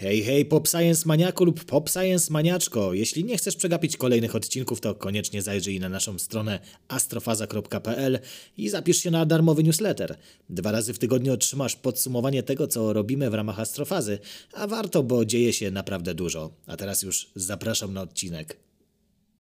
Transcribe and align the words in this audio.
Hej, 0.00 0.22
hej, 0.22 0.44
Pop 0.44 0.68
Science 0.68 1.02
Maniaku 1.06 1.44
lub 1.44 1.64
Pop 1.64 1.90
Science 1.90 2.32
Maniaczko. 2.32 2.94
Jeśli 2.94 3.24
nie 3.24 3.36
chcesz 3.36 3.56
przegapić 3.56 3.96
kolejnych 3.96 4.36
odcinków, 4.36 4.80
to 4.80 4.94
koniecznie 4.94 5.42
zajrzyj 5.42 5.80
na 5.80 5.88
naszą 5.88 6.18
stronę 6.18 6.60
astrofaza.pl 6.88 8.18
i 8.56 8.68
zapisz 8.68 8.96
się 8.96 9.10
na 9.10 9.26
darmowy 9.26 9.62
newsletter. 9.62 10.16
Dwa 10.48 10.72
razy 10.72 10.94
w 10.94 10.98
tygodniu 10.98 11.32
otrzymasz 11.32 11.76
podsumowanie 11.76 12.42
tego, 12.42 12.66
co 12.66 12.92
robimy 12.92 13.30
w 13.30 13.34
ramach 13.34 13.60
astrofazy, 13.60 14.18
a 14.52 14.66
warto, 14.66 15.02
bo 15.02 15.24
dzieje 15.24 15.52
się 15.52 15.70
naprawdę 15.70 16.14
dużo. 16.14 16.50
A 16.66 16.76
teraz 16.76 17.02
już 17.02 17.30
zapraszam 17.34 17.92
na 17.92 18.02
odcinek. 18.02 18.69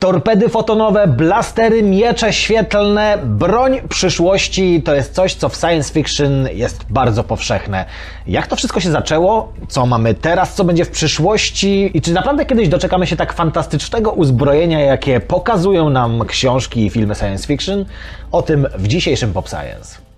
Torpedy 0.02 0.50
fotonowe, 0.50 1.08
blastery, 1.08 1.84
miecze 1.84 2.34
świetlne, 2.34 3.18
broń 3.26 3.82
przyszłości 3.90 4.82
to 4.86 4.96
jest 4.96 5.14
coś, 5.14 5.34
co 5.34 5.50
w 5.50 5.56
science 5.56 5.94
fiction 5.94 6.48
jest 6.54 6.86
bardzo 6.90 7.24
powszechne. 7.24 7.86
Jak 8.28 8.48
to 8.48 8.56
wszystko 8.56 8.80
się 8.80 8.92
zaczęło? 8.92 9.54
Co 9.68 9.86
mamy 9.86 10.14
teraz? 10.14 10.54
Co 10.54 10.64
będzie 10.64 10.86
w 10.86 10.90
przyszłości? 10.90 11.92
I 11.94 12.02
czy 12.02 12.14
naprawdę 12.14 12.46
kiedyś 12.46 12.70
doczekamy 12.70 13.08
się 13.08 13.16
tak 13.16 13.34
fantastycznego 13.34 14.12
uzbrojenia, 14.12 14.80
jakie 14.80 15.20
pokazują 15.20 15.90
nam 15.90 16.26
książki 16.26 16.86
i 16.86 16.90
filmy 16.90 17.16
science 17.16 17.48
fiction? 17.48 17.86
O 18.32 18.42
tym 18.42 18.68
w 18.78 18.88
dzisiejszym 18.88 19.34
Pop 19.34 19.50
Science. 19.50 20.11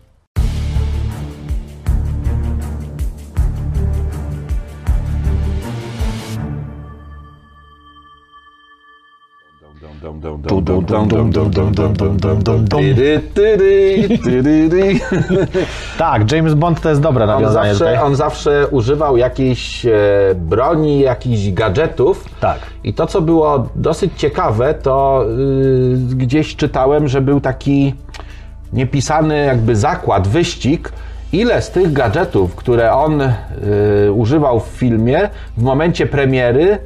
Tak, 15.98 16.32
James 16.32 16.54
Bond 16.54 16.82
to 16.82 16.90
jest 16.90 17.02
dobre 17.02 17.24
On 17.24 17.30
nawiązanie 17.30 17.76
zawsze, 17.76 17.92
tutaj. 17.92 18.08
on 18.08 18.16
zawsze 18.16 18.68
używał 18.68 19.18
jakiejś 19.18 19.86
e, 19.86 19.92
broni, 20.36 21.00
jakichś 21.00 21.52
gadżetów. 21.52 22.26
Tak. 22.40 22.60
I 22.84 22.94
to, 22.94 23.08
co 23.08 23.22
było 23.22 23.68
dosyć 23.76 24.12
ciekawe, 24.18 24.74
to 24.74 25.26
y, 26.12 26.16
gdzieś 26.16 26.56
czytałem, 26.56 27.08
że 27.08 27.22
był 27.22 27.42
taki 27.42 27.94
niepisany 28.74 29.46
jakby 29.46 29.76
zakład, 29.76 30.28
wyścig, 30.28 30.92
ile 31.34 31.62
z 31.62 31.72
tych 31.72 31.94
gadżetów, 31.94 32.56
które 32.56 32.94
on 32.94 33.22
y, 33.22 33.32
używał 34.14 34.60
w 34.60 34.68
filmie, 34.68 35.30
w 35.58 35.62
momencie 35.64 36.08
premiery 36.08 36.78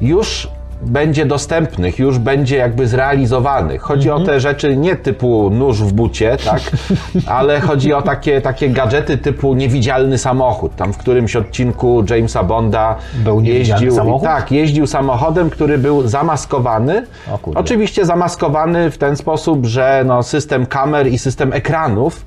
już 0.00 0.48
będzie 0.82 1.26
dostępnych, 1.26 1.98
już 1.98 2.18
będzie 2.18 2.56
jakby 2.56 2.88
zrealizowanych. 2.88 3.82
Chodzi 3.82 4.10
o 4.10 4.20
te 4.20 4.40
rzeczy 4.40 4.76
nie 4.76 4.96
typu 4.96 5.50
nóż 5.50 5.82
w 5.82 5.92
bucie, 5.92 6.36
tak, 6.44 6.60
ale 7.38 7.60
chodzi 7.60 7.92
o 7.92 8.02
takie, 8.02 8.40
takie 8.40 8.68
gadżety 8.68 9.18
typu 9.18 9.54
niewidzialny 9.54 10.18
samochód. 10.18 10.76
Tam 10.76 10.92
w 10.92 10.98
którymś 10.98 11.36
odcinku 11.36 12.04
Jamesa 12.10 12.42
Bonda 12.42 12.96
Był 13.14 13.40
jeździł, 13.40 13.92
samochód? 13.92 14.22
tak, 14.22 14.52
jeździł 14.52 14.86
samochodem, 14.86 15.50
który 15.50 15.78
był 15.78 16.08
zamaskowany. 16.08 17.06
Oczywiście 17.54 18.04
zamaskowany 18.04 18.90
w 18.90 18.98
ten 18.98 19.16
sposób, 19.16 19.66
że 19.66 20.02
no, 20.06 20.22
system 20.22 20.66
kamer 20.66 21.06
i 21.06 21.18
system 21.18 21.52
ekranów. 21.52 22.26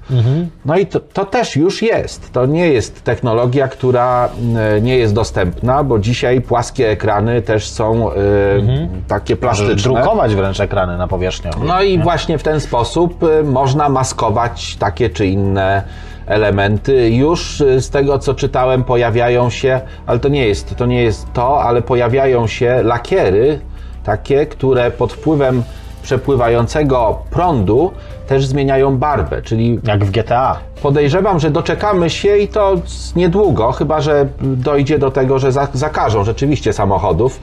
No 0.66 0.78
i 0.78 0.86
to, 0.86 1.00
to 1.00 1.26
też 1.26 1.56
już 1.56 1.82
jest. 1.82 2.34
To 2.34 2.46
nie 2.46 2.68
jest 2.68 3.04
technologia, 3.04 3.68
która 3.68 4.30
e, 4.76 4.82
nie 4.82 4.98
jest 4.98 5.14
dostępna, 5.14 5.84
bo 5.84 6.00
dzisiaj 6.00 6.42
płaskie 6.42 6.90
ekrany 6.90 7.42
też 7.42 7.70
są 7.70 8.10
e, 8.40 8.88
takie 9.08 9.36
plastyczne. 9.36 9.94
Drukować 9.94 10.36
wręcz 10.36 10.60
ekrany 10.60 10.98
na 10.98 11.08
powierzchnię. 11.08 11.52
No 11.66 11.82
i 11.82 12.00
właśnie 12.00 12.38
w 12.38 12.44
ten 12.44 12.60
sposób 12.62 13.24
y, 13.24 13.44
można 13.44 13.90
maskować 13.90 14.76
takie 14.76 15.10
czy 15.10 15.26
inne 15.26 15.84
elementy. 16.28 17.10
Już 17.10 17.62
y, 17.62 17.82
z 17.82 17.90
tego 17.90 18.20
co 18.20 18.34
czytałem 18.34 18.84
pojawiają 18.84 19.50
się, 19.50 19.82
ale 20.06 20.20
to 20.20 20.30
nie 20.30 20.48
jest 20.48 20.76
to, 20.76 20.86
nie 20.86 21.04
jest 21.04 21.34
to 21.34 21.64
ale 21.64 21.82
pojawiają 21.82 22.48
się 22.48 22.82
lakiery 22.84 23.60
takie, 24.04 24.46
które 24.46 24.92
pod 24.92 25.14
wpływem 25.14 25.64
przepływającego 26.04 27.20
prądu 27.32 27.92
też 28.28 28.46
zmieniają 28.46 28.98
barwę, 28.98 29.42
czyli 29.42 29.80
Jak 29.84 30.06
w 30.06 30.12
GTA. 30.12 30.58
Podejrzewam, 30.82 31.40
że 31.40 31.50
doczekamy 31.52 32.10
się 32.10 32.38
i 32.38 32.48
to 32.48 32.76
niedługo, 33.16 33.72
chyba 33.72 34.02
że 34.02 34.28
dojdzie 34.42 35.00
do 35.00 35.12
tego, 35.12 35.40
że 35.40 35.52
za- 35.52 35.68
zakażą 35.74 36.24
rzeczywiście 36.24 36.74
samochodów, 36.74 37.40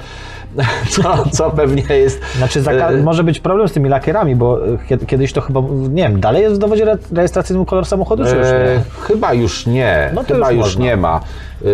co, 0.91 1.25
co 1.33 1.51
pewnie 1.51 1.83
jest. 1.97 2.21
Znaczy, 2.37 2.61
e, 2.71 3.03
może 3.03 3.25
być 3.25 3.41
problem 3.41 3.69
z 3.69 3.73
tymi 3.73 3.89
lakierami, 3.89 4.37
bo 4.37 4.67
e, 4.67 4.79
kiedy- 4.89 5.07
kiedyś 5.07 5.33
to 5.33 5.41
chyba, 5.41 5.61
nie 5.91 6.03
wiem, 6.03 6.21
dalej 6.21 6.43
jest 6.43 6.55
w 6.55 6.59
dowodzie 6.59 6.83
re- 6.83 6.99
rejestracyjnym 7.13 7.67
kolor 7.67 7.87
samochodu, 7.87 8.25
czy 8.25 8.37
już 8.37 8.47
E, 8.47 8.75
nie? 8.77 8.81
chyba 9.01 9.33
już 9.35 9.67
nie. 9.67 10.11
No 10.15 10.23
chyba 10.23 10.53
już 10.53 10.67
już, 10.67 10.77
nie 10.79 10.97
ma 10.97 11.21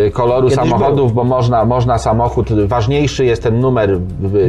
e, 0.07 0.11
koloru 0.11 0.49
Kiedyś 0.49 0.65
samochodów, 0.65 1.13
bo 1.15 1.25
można, 1.25 1.65
można 1.65 1.99
samochód. 1.99 2.67
Ważniejszy 2.67 3.25
jest 3.25 3.43
ten 3.43 3.61
numer 3.61 3.99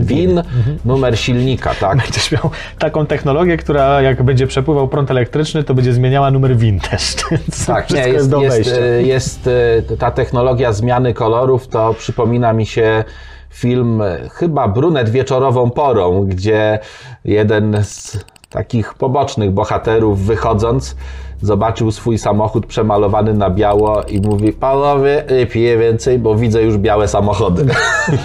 WIN, 0.01 0.37
Mhm. 0.37 0.77
numer 0.85 1.17
silnika, 1.19 1.71
tak? 1.79 1.97
Będziesz 1.97 2.31
miał 2.31 2.49
taką 2.79 3.05
technologię, 3.05 3.57
która 3.57 4.01
jak 4.01 4.23
będzie 4.23 4.47
przepływał 4.47 4.87
prąd 4.87 5.11
elektryczny, 5.11 5.63
to 5.63 5.73
będzie 5.73 5.93
zmieniała 5.93 6.31
numer 6.31 6.57
WIN 6.57 6.79
też. 6.79 7.15
Tak, 7.67 7.89
nie, 7.89 8.07
jest, 8.07 8.31
jest, 8.41 8.57
jest, 8.57 8.77
e, 8.81 9.03
jest 9.03 9.49
e, 9.91 9.97
ta 9.97 10.11
technologia 10.11 10.73
zmiany 10.73 11.13
kolorów, 11.13 11.67
to 11.67 11.93
przypomina 11.93 12.53
mi 12.53 12.65
się 12.65 13.03
film 13.53 14.03
chyba 14.31 14.67
Brunet 14.67 15.09
wieczorową 15.09 15.69
porą, 15.69 16.25
gdzie 16.25 16.79
jeden 17.25 17.77
z 17.83 18.25
takich 18.49 18.93
pobocznych 18.93 19.51
bohaterów 19.51 20.19
wychodząc 20.19 20.95
zobaczył 21.43 21.91
swój 21.91 22.17
samochód 22.17 22.65
przemalowany 22.65 23.33
na 23.33 23.49
biało 23.49 24.03
i 24.03 24.21
mówi, 24.21 24.53
panowie, 24.53 25.23
nie 25.37 25.45
piję 25.45 25.77
więcej, 25.77 26.19
bo 26.19 26.35
widzę 26.35 26.63
już 26.63 26.77
białe 26.77 27.07
samochody. 27.07 27.65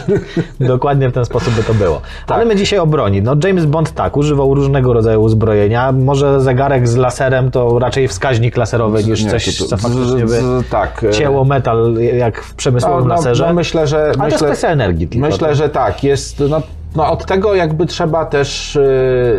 Dokładnie 0.61 1.09
w 1.09 1.13
ten 1.13 1.25
sposób 1.25 1.55
by 1.55 1.63
to 1.63 1.75
było. 1.75 2.01
Tak. 2.27 2.37
Ale 2.37 2.45
my 2.45 2.57
dzisiaj 2.57 2.79
o 2.79 2.87
broni. 2.87 3.23
No 3.23 3.37
James 3.45 3.67
Bond 3.67 3.93
tak, 3.93 4.17
używał 4.17 4.55
różnego 4.55 4.93
rodzaju 4.93 5.23
uzbrojenia. 5.23 5.93
Może 5.93 6.41
zegarek 6.41 6.89
z 6.89 6.97
laserem 6.97 7.51
to 7.51 7.79
raczej 7.79 8.09
wskaźnik 8.09 8.57
laserowy 8.57 9.05
niż 9.05 9.25
Nie, 9.25 9.31
coś, 9.31 9.59
to- 9.59 9.65
to- 9.65 9.69
co 9.69 9.77
faktycznie 9.77 10.25
by 10.27 10.41
tak, 10.71 11.05
e, 11.05 11.11
cięło 11.11 11.45
metal 11.45 11.95
jak 12.19 12.43
w 12.43 12.55
przemysłowym 12.55 13.09
laserze. 13.09 13.47
No, 13.47 13.55
myślę, 13.55 13.87
że... 13.87 14.05
Ale 14.05 14.17
to 14.17 14.27
jest 14.29 14.45
kwestia 14.45 14.69
energii 14.69 15.09
tylko. 15.09 15.29
Myślę, 15.29 15.55
że 15.55 15.69
tak. 15.69 16.05
Jest, 16.05 16.43
no, 16.51 16.63
no 16.97 17.11
od 17.11 17.27
tego 17.27 17.55
jakby 17.55 17.87
trzeba 17.87 18.25
też 18.25 18.79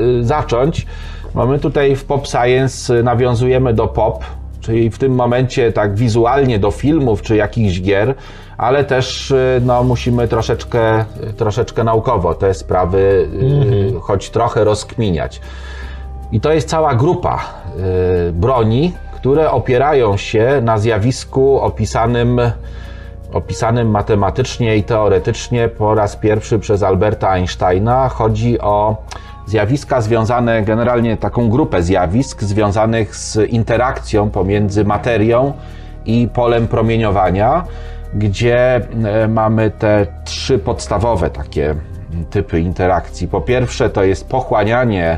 yy, 0.02 0.24
zacząć. 0.24 0.86
Bo 1.40 1.46
my 1.46 1.60
tutaj 1.60 1.96
w 1.96 2.06
Pop 2.06 2.28
Science 2.28 3.00
y, 3.00 3.04
nawiązujemy 3.04 3.74
do 3.74 3.88
pop, 3.88 4.24
czyli 4.62 4.90
w 4.90 4.98
tym 4.98 5.16
momencie 5.16 5.72
tak 5.72 5.96
wizualnie 5.96 6.60
do 6.60 6.72
filmów 6.72 7.22
czy 7.22 7.36
jakichś 7.36 7.82
gier, 7.82 8.16
ale 8.58 8.84
też 8.84 9.32
y, 9.32 9.62
no, 9.66 9.84
musimy 9.84 10.28
troszeczkę, 10.28 11.06
troszeczkę 11.38 11.84
naukowo 11.84 12.34
te 12.34 12.54
sprawy 12.54 13.30
y, 13.98 14.00
choć 14.02 14.30
trochę 14.30 14.64
rozkminiać. 14.64 15.42
I 16.32 16.40
to 16.40 16.54
jest 16.54 16.70
cała 16.70 16.96
grupa 16.96 17.40
y, 18.30 18.32
broni, 18.32 18.94
które 19.16 19.52
opierają 19.52 20.18
się 20.18 20.62
na 20.64 20.78
zjawisku 20.78 21.60
opisanym, 21.60 22.42
opisanym 23.34 23.90
matematycznie 23.90 24.78
i 24.78 24.84
teoretycznie 24.84 25.68
po 25.68 25.96
raz 25.96 26.16
pierwszy 26.16 26.60
przez 26.60 26.84
Alberta 26.84 27.30
Einsteina. 27.30 28.10
Chodzi 28.10 28.62
o 28.62 28.98
zjawiska 29.46 30.02
związane, 30.02 30.62
generalnie 30.64 31.18
taką 31.18 31.50
grupę 31.50 31.84
zjawisk 31.84 32.44
związanych 32.44 33.16
z 33.16 33.36
interakcją 33.50 34.30
pomiędzy 34.30 34.86
materią 34.86 35.54
i 36.06 36.28
polem 36.34 36.68
promieniowania, 36.68 37.64
gdzie 38.14 38.76
e, 38.76 39.28
mamy 39.28 39.72
te 39.72 40.08
trzy 40.26 40.60
podstawowe 40.60 41.30
takie 41.30 41.76
typy 42.30 42.60
interakcji. 42.60 43.28
Po 43.28 43.42
pierwsze 43.42 43.90
to 43.90 44.04
jest 44.04 44.30
pochłanianie 44.30 45.18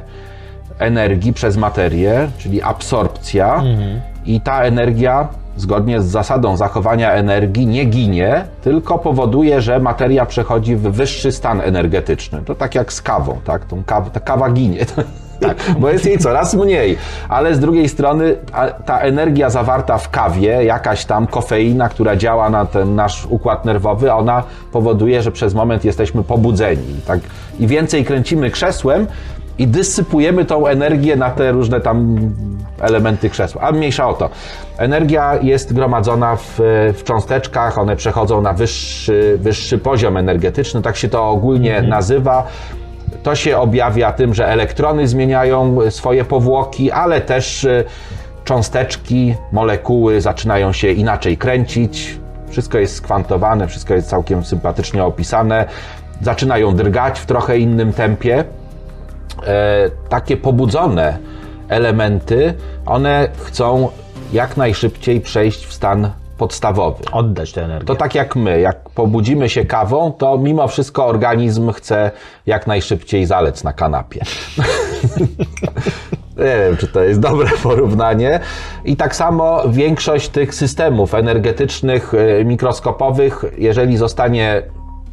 energii 0.79 1.33
przez 1.33 1.57
materię, 1.57 2.27
czyli 2.37 2.61
absorpcja, 2.61 3.63
i 4.25 4.41
ta 4.41 4.63
energia, 4.63 5.27
zgodnie 5.57 6.01
z 6.01 6.05
zasadą 6.05 6.57
zachowania 6.57 7.11
energii, 7.11 7.67
nie 7.67 7.85
ginie, 7.85 8.45
tylko 8.61 8.99
powoduje, 8.99 9.61
że 9.61 9.79
materia 9.79 10.25
przechodzi 10.25 10.75
w 10.75 10.81
wyższy 10.81 11.31
stan 11.31 11.61
energetyczny. 11.61 12.41
To 12.45 12.55
tak 12.55 12.75
jak 12.75 12.93
z 12.93 13.01
kawą, 13.01 13.37
tak? 13.45 13.65
Tą 13.65 13.83
kaw, 13.83 14.11
ta 14.11 14.19
kawa 14.19 14.49
ginie. 14.49 14.85
Tak, 15.41 15.57
bo 15.79 15.89
jest 15.89 16.05
jej 16.05 16.17
coraz 16.17 16.53
mniej, 16.53 16.97
ale 17.29 17.55
z 17.55 17.59
drugiej 17.59 17.89
strony 17.89 18.35
ta 18.85 18.99
energia 18.99 19.49
zawarta 19.49 19.97
w 19.97 20.09
kawie, 20.09 20.63
jakaś 20.63 21.05
tam 21.05 21.27
kofeina, 21.27 21.89
która 21.89 22.15
działa 22.15 22.49
na 22.49 22.65
ten 22.65 22.95
nasz 22.95 23.25
układ 23.25 23.65
nerwowy, 23.65 24.13
ona 24.13 24.43
powoduje, 24.71 25.21
że 25.21 25.31
przez 25.31 25.53
moment 25.53 25.85
jesteśmy 25.85 26.23
pobudzeni. 26.23 26.95
Tak? 27.07 27.19
I 27.59 27.67
więcej 27.67 28.05
kręcimy 28.05 28.51
krzesłem, 28.51 29.07
i 29.61 29.67
dysypujemy 29.67 30.45
tą 30.45 30.67
energię 30.67 31.15
na 31.15 31.29
te 31.29 31.51
różne 31.51 31.81
tam 31.81 32.17
elementy 32.79 33.29
krzesła. 33.29 33.61
A 33.61 33.71
mniejsza 33.71 34.09
o 34.09 34.13
to. 34.13 34.29
Energia 34.77 35.35
jest 35.41 35.73
gromadzona 35.73 36.35
w, 36.35 36.59
w 36.97 37.03
cząsteczkach, 37.03 37.77
one 37.77 37.95
przechodzą 37.95 38.41
na 38.41 38.53
wyższy, 38.53 39.37
wyższy 39.41 39.77
poziom 39.77 40.17
energetyczny, 40.17 40.81
tak 40.81 40.97
się 40.97 41.09
to 41.09 41.29
ogólnie 41.29 41.81
nazywa. 41.81 42.47
To 43.23 43.35
się 43.35 43.57
objawia 43.57 44.11
tym, 44.11 44.33
że 44.33 44.47
elektrony 44.47 45.07
zmieniają 45.07 45.77
swoje 45.89 46.25
powłoki, 46.25 46.91
ale 46.91 47.21
też 47.21 47.63
y, 47.63 47.83
cząsteczki, 48.43 49.35
molekuły 49.51 50.21
zaczynają 50.21 50.73
się 50.73 50.91
inaczej 50.91 51.37
kręcić, 51.37 52.21
Wszystko 52.51 52.77
jest 52.77 52.95
skwantowane, 52.95 53.67
wszystko 53.67 53.93
jest 53.93 54.09
całkiem 54.09 54.45
sympatycznie 54.45 55.03
opisane. 55.03 55.65
Zaczynają 56.21 56.75
drgać 56.75 57.19
w 57.19 57.25
trochę 57.25 57.57
innym 57.57 57.93
tempie. 57.93 58.43
E, 59.47 59.89
takie 60.09 60.37
pobudzone 60.37 61.17
elementy, 61.69 62.53
one 62.85 63.29
chcą 63.37 63.89
jak 64.33 64.57
najszybciej 64.57 65.21
przejść 65.21 65.65
w 65.65 65.73
stan 65.73 66.11
podstawowy. 66.37 67.03
Oddać 67.11 67.51
tę 67.51 67.63
energię. 67.65 67.85
To 67.85 67.95
tak 67.95 68.15
jak 68.15 68.35
my, 68.35 68.59
jak 68.59 68.89
pobudzimy 68.89 69.49
się 69.49 69.65
kawą, 69.65 70.11
to 70.11 70.37
mimo 70.37 70.67
wszystko 70.67 71.05
organizm 71.05 71.71
chce 71.71 72.11
jak 72.45 72.67
najszybciej 72.67 73.25
zalec 73.25 73.63
na 73.63 73.73
kanapie. 73.73 74.21
Nie 76.37 76.57
wiem, 76.65 76.77
czy 76.77 76.87
to 76.87 77.03
jest 77.03 77.19
dobre 77.19 77.49
porównanie. 77.63 78.39
I 78.85 78.95
tak 78.95 79.15
samo 79.15 79.61
większość 79.69 80.29
tych 80.29 80.55
systemów 80.55 81.13
energetycznych, 81.13 82.13
y, 82.13 82.45
mikroskopowych, 82.45 83.45
jeżeli 83.57 83.97
zostanie 83.97 84.63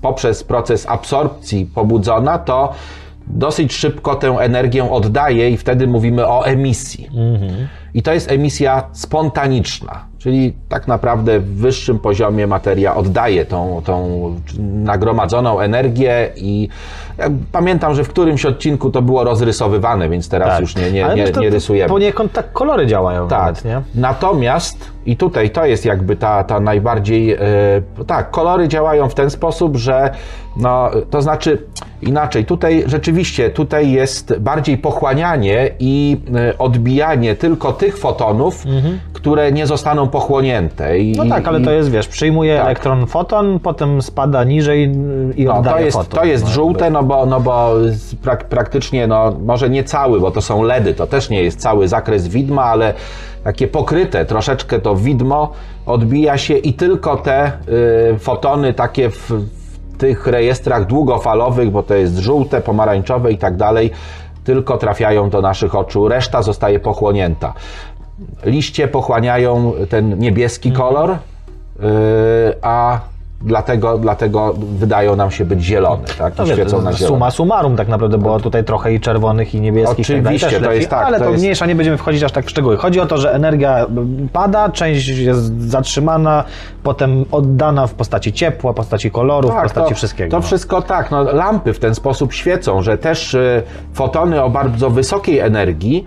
poprzez 0.01 0.45
proces 0.45 0.87
absorpcji 0.89 1.67
pobudzona, 1.75 2.39
to 2.39 2.73
dosyć 3.31 3.73
szybko 3.73 4.15
tę 4.15 4.29
energię 4.29 4.91
oddaje 4.91 5.51
i 5.51 5.57
wtedy 5.57 5.87
mówimy 5.87 6.27
o 6.27 6.47
emisji. 6.47 7.09
I 7.95 8.03
to 8.03 8.13
jest 8.13 8.31
emisja 8.33 8.83
spontaniczna, 8.93 10.05
czyli 10.19 10.55
tak 10.69 10.89
naprawdę 10.89 11.41
w 11.41 11.55
wyższym 11.57 11.99
poziomie 11.99 12.47
materia 12.47 12.95
oddaje 12.97 13.45
tą, 13.45 13.83
tą 13.85 14.21
nagromadzoną 14.59 15.61
energię 15.61 16.31
i 16.37 16.69
ja 17.19 17.25
pamiętam, 17.53 17.95
że 17.95 18.05
w 18.05 18.09
którymś 18.09 18.47
odcinku 18.47 18.91
to 18.91 19.03
było 19.03 19.25
rozrysowywane, 19.25 20.09
więc 20.09 20.29
teraz 20.29 20.49
Tak. 20.49 20.61
już 20.61 20.77
nie, 20.77 20.93
nie, 20.93 21.05
Ale 21.07 21.15
nie, 21.15 21.25
nie 21.41 21.51
rysujemy. 21.51 21.89
Poniekąd 21.89 22.33
tak 22.33 22.53
kolory 22.53 22.87
działają 22.87 23.29
Tak. 23.29 23.41
nawet, 23.41 23.65
nie? 23.65 23.83
Natomiast, 23.95 24.91
i 25.07 25.17
tutaj 25.17 25.51
to 25.51 25.65
jest 25.67 25.85
jakby 25.85 26.17
ta, 26.17 26.45
ta 26.45 26.61
najbardziej. 26.61 27.33
e, 27.33 27.39
tak, 28.07 28.31
kolory 28.31 28.69
działają 28.69 29.09
w 29.09 29.15
ten 29.15 29.31
sposób, 29.31 29.77
że 29.77 30.11
no, 30.59 30.91
to 31.11 31.23
znaczy 31.23 31.59
inaczej. 32.03 32.45
Tutaj 32.45 32.85
rzeczywiście 32.87 33.51
tutaj 33.51 33.91
jest 33.93 34.39
bardziej 34.39 34.79
pochłanianie 34.79 35.71
i 35.79 36.17
e, 36.35 36.59
odbijanie 36.59 37.35
tylko 37.37 37.73
tych 37.73 37.99
fotonów, 37.99 38.65
które 39.13 39.53
nie 39.53 39.67
zostaną 39.67 40.09
pochłonięte. 40.09 40.99
I, 40.99 41.09
Mhm. 41.11 41.29
No 41.29 41.35
tak, 41.35 41.49
ale 41.49 41.61
i, 41.61 41.65
to 41.65 41.71
jest, 41.71 41.91
wiesz, 41.91 42.09
przyjmuje 42.09 42.57
Tak. 42.57 42.67
elektron 42.67 43.07
foton, 43.07 43.61
potem 43.61 44.03
spada 44.03 44.45
niżej 44.45 44.93
i 45.37 45.45
No, 45.45 45.55
oddaje 45.59 45.77
to 45.79 45.85
jest, 45.85 45.97
foton. 45.97 46.21
to 46.21 46.27
jest 46.27 46.45
No, 46.45 46.51
żółte, 46.51 46.91
no 46.91 47.03
bo, 47.03 47.27
no 47.27 47.41
bo 47.41 47.73
prak, 48.23 48.45
praktycznie, 48.49 49.07
no 49.07 49.37
może 49.45 49.71
nie 49.71 49.85
cały, 49.85 50.21
bo 50.21 50.31
to 50.31 50.41
są 50.41 50.63
LEDy, 50.63 50.95
to 50.95 51.07
też 51.07 51.31
nie 51.31 51.43
jest 51.43 51.61
cały 51.61 51.89
zakres 51.89 52.29
widma, 52.29 52.65
ale 52.65 52.95
takie 53.45 53.69
pokryte 53.69 54.25
troszeczkę 54.25 54.79
to 54.79 54.97
widmo 54.97 55.53
odbija 55.87 56.39
się 56.39 56.55
i 56.55 56.73
tylko 56.73 57.17
te 57.17 57.53
y, 58.15 58.19
fotony 58.19 58.75
takie 58.75 59.11
w 59.11 59.31
tych 59.99 60.27
rejestrach 60.27 60.87
długofalowych, 60.87 61.71
bo 61.71 61.83
to 61.83 61.95
jest 61.95 62.19
żółte, 62.19 62.61
pomarańczowe 62.61 63.33
i 63.33 63.39
tak 63.39 63.57
dalej, 63.57 63.91
tylko 64.45 64.79
trafiają 64.79 65.31
do 65.31 65.41
naszych 65.41 65.75
oczu, 65.75 66.09
reszta 66.09 66.43
zostaje 66.43 66.81
pochłonięta. 66.81 67.55
Liście 68.45 68.89
pochłaniają 68.89 69.73
ten 69.89 70.19
niebieski 70.19 70.73
kolor, 70.73 71.11
yy, 71.11 71.87
a 72.63 73.01
dlatego, 73.41 73.99
dlatego 73.99 74.55
wydają 74.79 75.17
nam 75.17 75.31
się 75.31 75.45
być 75.45 75.63
zielone, 75.65 76.05
tak? 76.19 76.35
To 76.35 76.45
I 76.45 76.47
wiesz, 76.47 76.57
świecą 76.57 76.83
na 76.83 76.93
zielono. 76.93 77.17
suma 77.17 77.31
summarum 77.31 77.77
tak 77.77 77.89
naprawdę 77.89 78.19
było 78.19 78.41
tutaj 78.41 78.65
trochę 78.65 78.95
i 78.95 79.01
czerwonych 79.01 79.55
i 79.55 79.61
niebieskich. 79.61 80.07
tak 80.07 80.23
dalej, 80.23 80.37
Oczywiście, 80.37 80.51
też 80.51 80.63
to 80.63 80.69
leci, 80.69 80.79
jest 80.79 80.91
tak, 80.91 81.07
Ale 81.07 81.19
to 81.19 81.25
to, 81.25 81.31
jest- 81.31 81.43
mniejsza, 81.43 81.67
nie 81.67 81.75
będziemy 81.75 81.97
wchodzić 81.97 82.23
aż 82.23 82.33
tak 82.33 82.47
w 82.47 82.51
szczegóły. 82.51 82.77
Chodzi 82.77 83.01
o 83.01 83.07
to, 83.07 83.19
że 83.19 83.33
energia 83.35 83.87
pada, 84.33 84.69
część 84.69 85.09
jest 85.09 85.61
zatrzymana, 85.61 86.45
potem 86.83 87.25
oddana 87.31 87.87
w 87.87 87.95
postaci 87.95 88.33
ciepła, 88.33 88.73
w 88.73 88.75
postaci 88.75 89.11
kolorów, 89.11 89.53
w 89.53 89.63
postaci 89.63 89.89
to, 89.89 89.95
wszystkiego. 89.95 90.31
To 90.31 90.37
no. 90.37 90.43
wszystko 90.43 90.83
tak, 90.83 91.11
no, 91.11 91.23
lampy 91.23 91.73
w 91.73 91.79
ten 91.79 91.95
sposób 91.95 92.33
świecą, 92.33 92.83
że 92.83 92.99
też 92.99 93.35
y, 93.35 93.63
fotony 93.93 94.43
o 94.43 94.51
bardzo 94.51 94.91
wysokiej 94.91 95.39
energii 95.39 96.05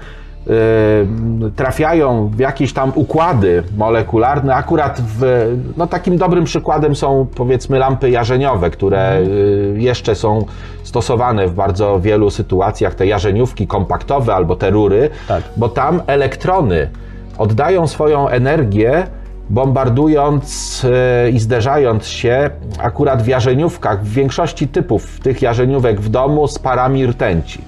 trafiają 1.55 2.31
w 2.35 2.39
jakieś 2.39 2.73
tam 2.73 2.91
układy 2.95 3.63
molekularne. 3.77 4.55
Akurat 4.55 5.01
w, 5.01 5.47
no, 5.77 5.88
takim 5.88 6.17
dobrym 6.17 6.43
przykładem 6.43 6.95
są 6.95 7.27
powiedzmy 7.35 7.79
lampy 7.79 8.09
jarzeniowe, 8.09 8.69
które 8.69 9.19
y, 9.19 9.75
jeszcze 9.77 10.15
są 10.15 10.45
stosowane 10.83 11.47
w 11.47 11.53
bardzo 11.53 11.99
wielu 11.99 12.29
sytuacjach, 12.29 12.95
te 12.95 13.07
jarzeniówki 13.07 13.67
kompaktowe 13.67 14.35
albo 14.35 14.55
te 14.55 14.69
rury, 14.69 15.09
Tak. 15.27 15.43
bo 15.57 15.69
tam 15.69 16.01
elektrony 16.07 16.89
oddają 17.38 17.88
swoją 17.88 18.27
energię 18.27 19.07
bombardując 19.49 20.85
e, 21.25 21.29
i 21.29 21.39
zderzając 21.39 22.07
się 22.07 22.49
akurat 22.79 23.23
w 23.23 23.27
jarzeniówkach, 23.27 24.03
w 24.03 24.13
większości 24.13 24.67
typów 24.67 25.19
tych 25.19 25.41
jarzeniówek 25.41 26.01
w 26.01 26.09
domu 26.09 26.47
z 26.47 26.59
parami 26.59 27.07
rtęci. 27.07 27.61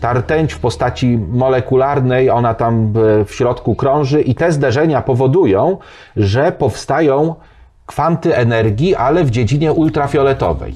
Ta 0.00 0.12
rtęć 0.12 0.52
w 0.52 0.58
postaci 0.58 1.18
molekularnej, 1.32 2.30
ona 2.30 2.54
tam 2.54 2.92
w 3.26 3.34
środku 3.34 3.74
krąży 3.74 4.22
i 4.22 4.34
te 4.34 4.52
zderzenia 4.52 5.02
powodują, 5.02 5.78
że 6.16 6.52
powstają 6.52 7.34
kwanty 7.86 8.36
energii, 8.36 8.94
ale 8.94 9.24
w 9.24 9.30
dziedzinie 9.30 9.72
ultrafioletowej 9.72 10.74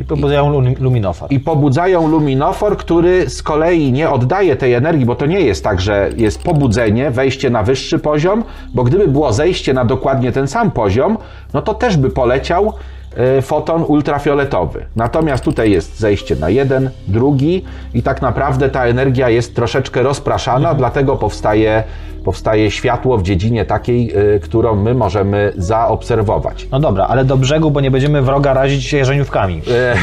I 0.00 0.04
pobudzają 0.04 0.52
lum- 0.52 0.80
luminofor. 0.80 1.32
i 1.32 1.40
pobudzają 1.40 2.08
luminofor, 2.08 2.76
który 2.76 3.30
z 3.30 3.42
kolei 3.42 3.92
nie 3.92 4.10
oddaje 4.10 4.56
tej 4.56 4.74
energii, 4.74 5.06
bo 5.06 5.14
to 5.14 5.26
nie 5.26 5.40
jest 5.40 5.64
tak, 5.64 5.80
że 5.80 6.10
jest 6.16 6.42
pobudzenie, 6.42 7.10
wejście 7.10 7.50
na 7.50 7.62
wyższy 7.62 7.98
poziom, 7.98 8.44
bo 8.74 8.84
gdyby 8.84 9.08
było 9.08 9.32
zejście 9.32 9.74
na 9.74 9.84
dokładnie 9.84 10.32
ten 10.32 10.48
sam 10.48 10.70
poziom, 10.70 11.18
no 11.54 11.62
to 11.62 11.74
też 11.74 11.96
by 11.96 12.10
poleciał 12.10 12.72
foton 13.42 13.84
ultrafioletowy. 13.88 14.86
Natomiast 14.96 15.44
tutaj 15.44 15.70
jest 15.70 15.98
zejście 15.98 16.36
na 16.36 16.50
jeden, 16.50 16.90
drugi 17.08 17.64
i 17.94 18.02
tak 18.02 18.22
naprawdę 18.22 18.68
ta 18.68 18.86
energia 18.86 19.28
jest 19.28 19.56
troszeczkę 19.56 20.02
rozpraszana, 20.02 20.74
dlatego 20.74 21.16
powstaje, 21.16 21.84
powstaje 22.24 22.70
światło 22.70 23.18
w 23.18 23.22
dziedzinie 23.22 23.64
takiej, 23.64 24.12
e, 24.36 24.38
którą 24.38 24.74
my 24.76 24.94
możemy 24.94 25.52
zaobserwować. 25.56 26.66
No 26.70 26.80
dobra, 26.80 27.06
ale 27.06 27.24
do 27.24 27.36
brzegu, 27.36 27.70
bo 27.70 27.80
nie 27.80 27.90
będziemy 27.90 28.22
wroga 28.22 28.54
razić 28.54 28.92
jarzeniówkami. 28.92 29.62
E, 29.70 29.94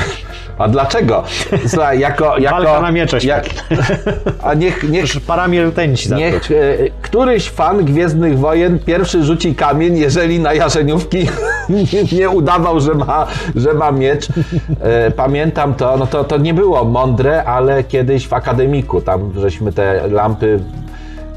A 0.58 0.68
dlaczego? 0.68 1.24
Słuchaj, 1.68 2.00
jako, 2.00 2.38
jako, 2.40 2.56
Walka 2.56 2.82
na 2.82 2.92
miecze 2.92 3.18
jak, 3.24 3.46
A 4.44 4.54
niech, 4.54 4.90
niech, 4.90 5.02
Już 5.02 5.20
parami 5.20 5.62
rtęci 5.62 6.10
zatruć. 6.10 6.32
niech 6.34 6.52
e, 6.52 6.56
któryś 7.02 7.50
fan 7.50 7.86
Gwiezdnych 7.86 8.40
Wojen 8.40 8.80
pierwszy 8.80 9.24
rzuci 9.24 9.56
kamień, 9.56 9.98
jeżeli 9.98 10.40
na 10.40 10.54
jarzeniówki 10.54 11.18
nie, 11.94 12.18
nie 12.20 12.30
udawał, 12.30 12.80
że 12.80 12.94
ma, 12.94 13.28
że 13.56 13.74
ma 13.74 13.92
miecz. 13.92 14.28
E, 14.82 15.12
Pamiętam 15.12 15.74
to, 15.74 15.98
no 15.98 16.08
to, 16.08 16.24
to 16.24 16.38
nie 16.38 16.54
było 16.54 16.84
mądre, 16.86 17.44
ale 17.44 17.84
kiedyś 17.84 18.28
w 18.28 18.34
akademiku, 18.34 19.02
tam 19.02 19.32
żeśmy 19.38 19.74
te 19.74 20.08
lampy 20.08 20.60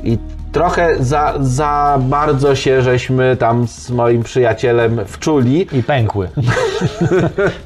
i 0.05 0.19
trochę 0.53 0.97
za, 1.05 1.35
za 1.41 1.99
bardzo 2.01 2.55
się 2.55 2.83
żeśmy 2.83 3.37
tam 3.37 3.69
z 3.69 3.91
moim 3.91 4.23
przyjacielem 4.23 5.01
wczuli. 5.07 5.67
I 5.79 5.83
pękły. 5.83 6.29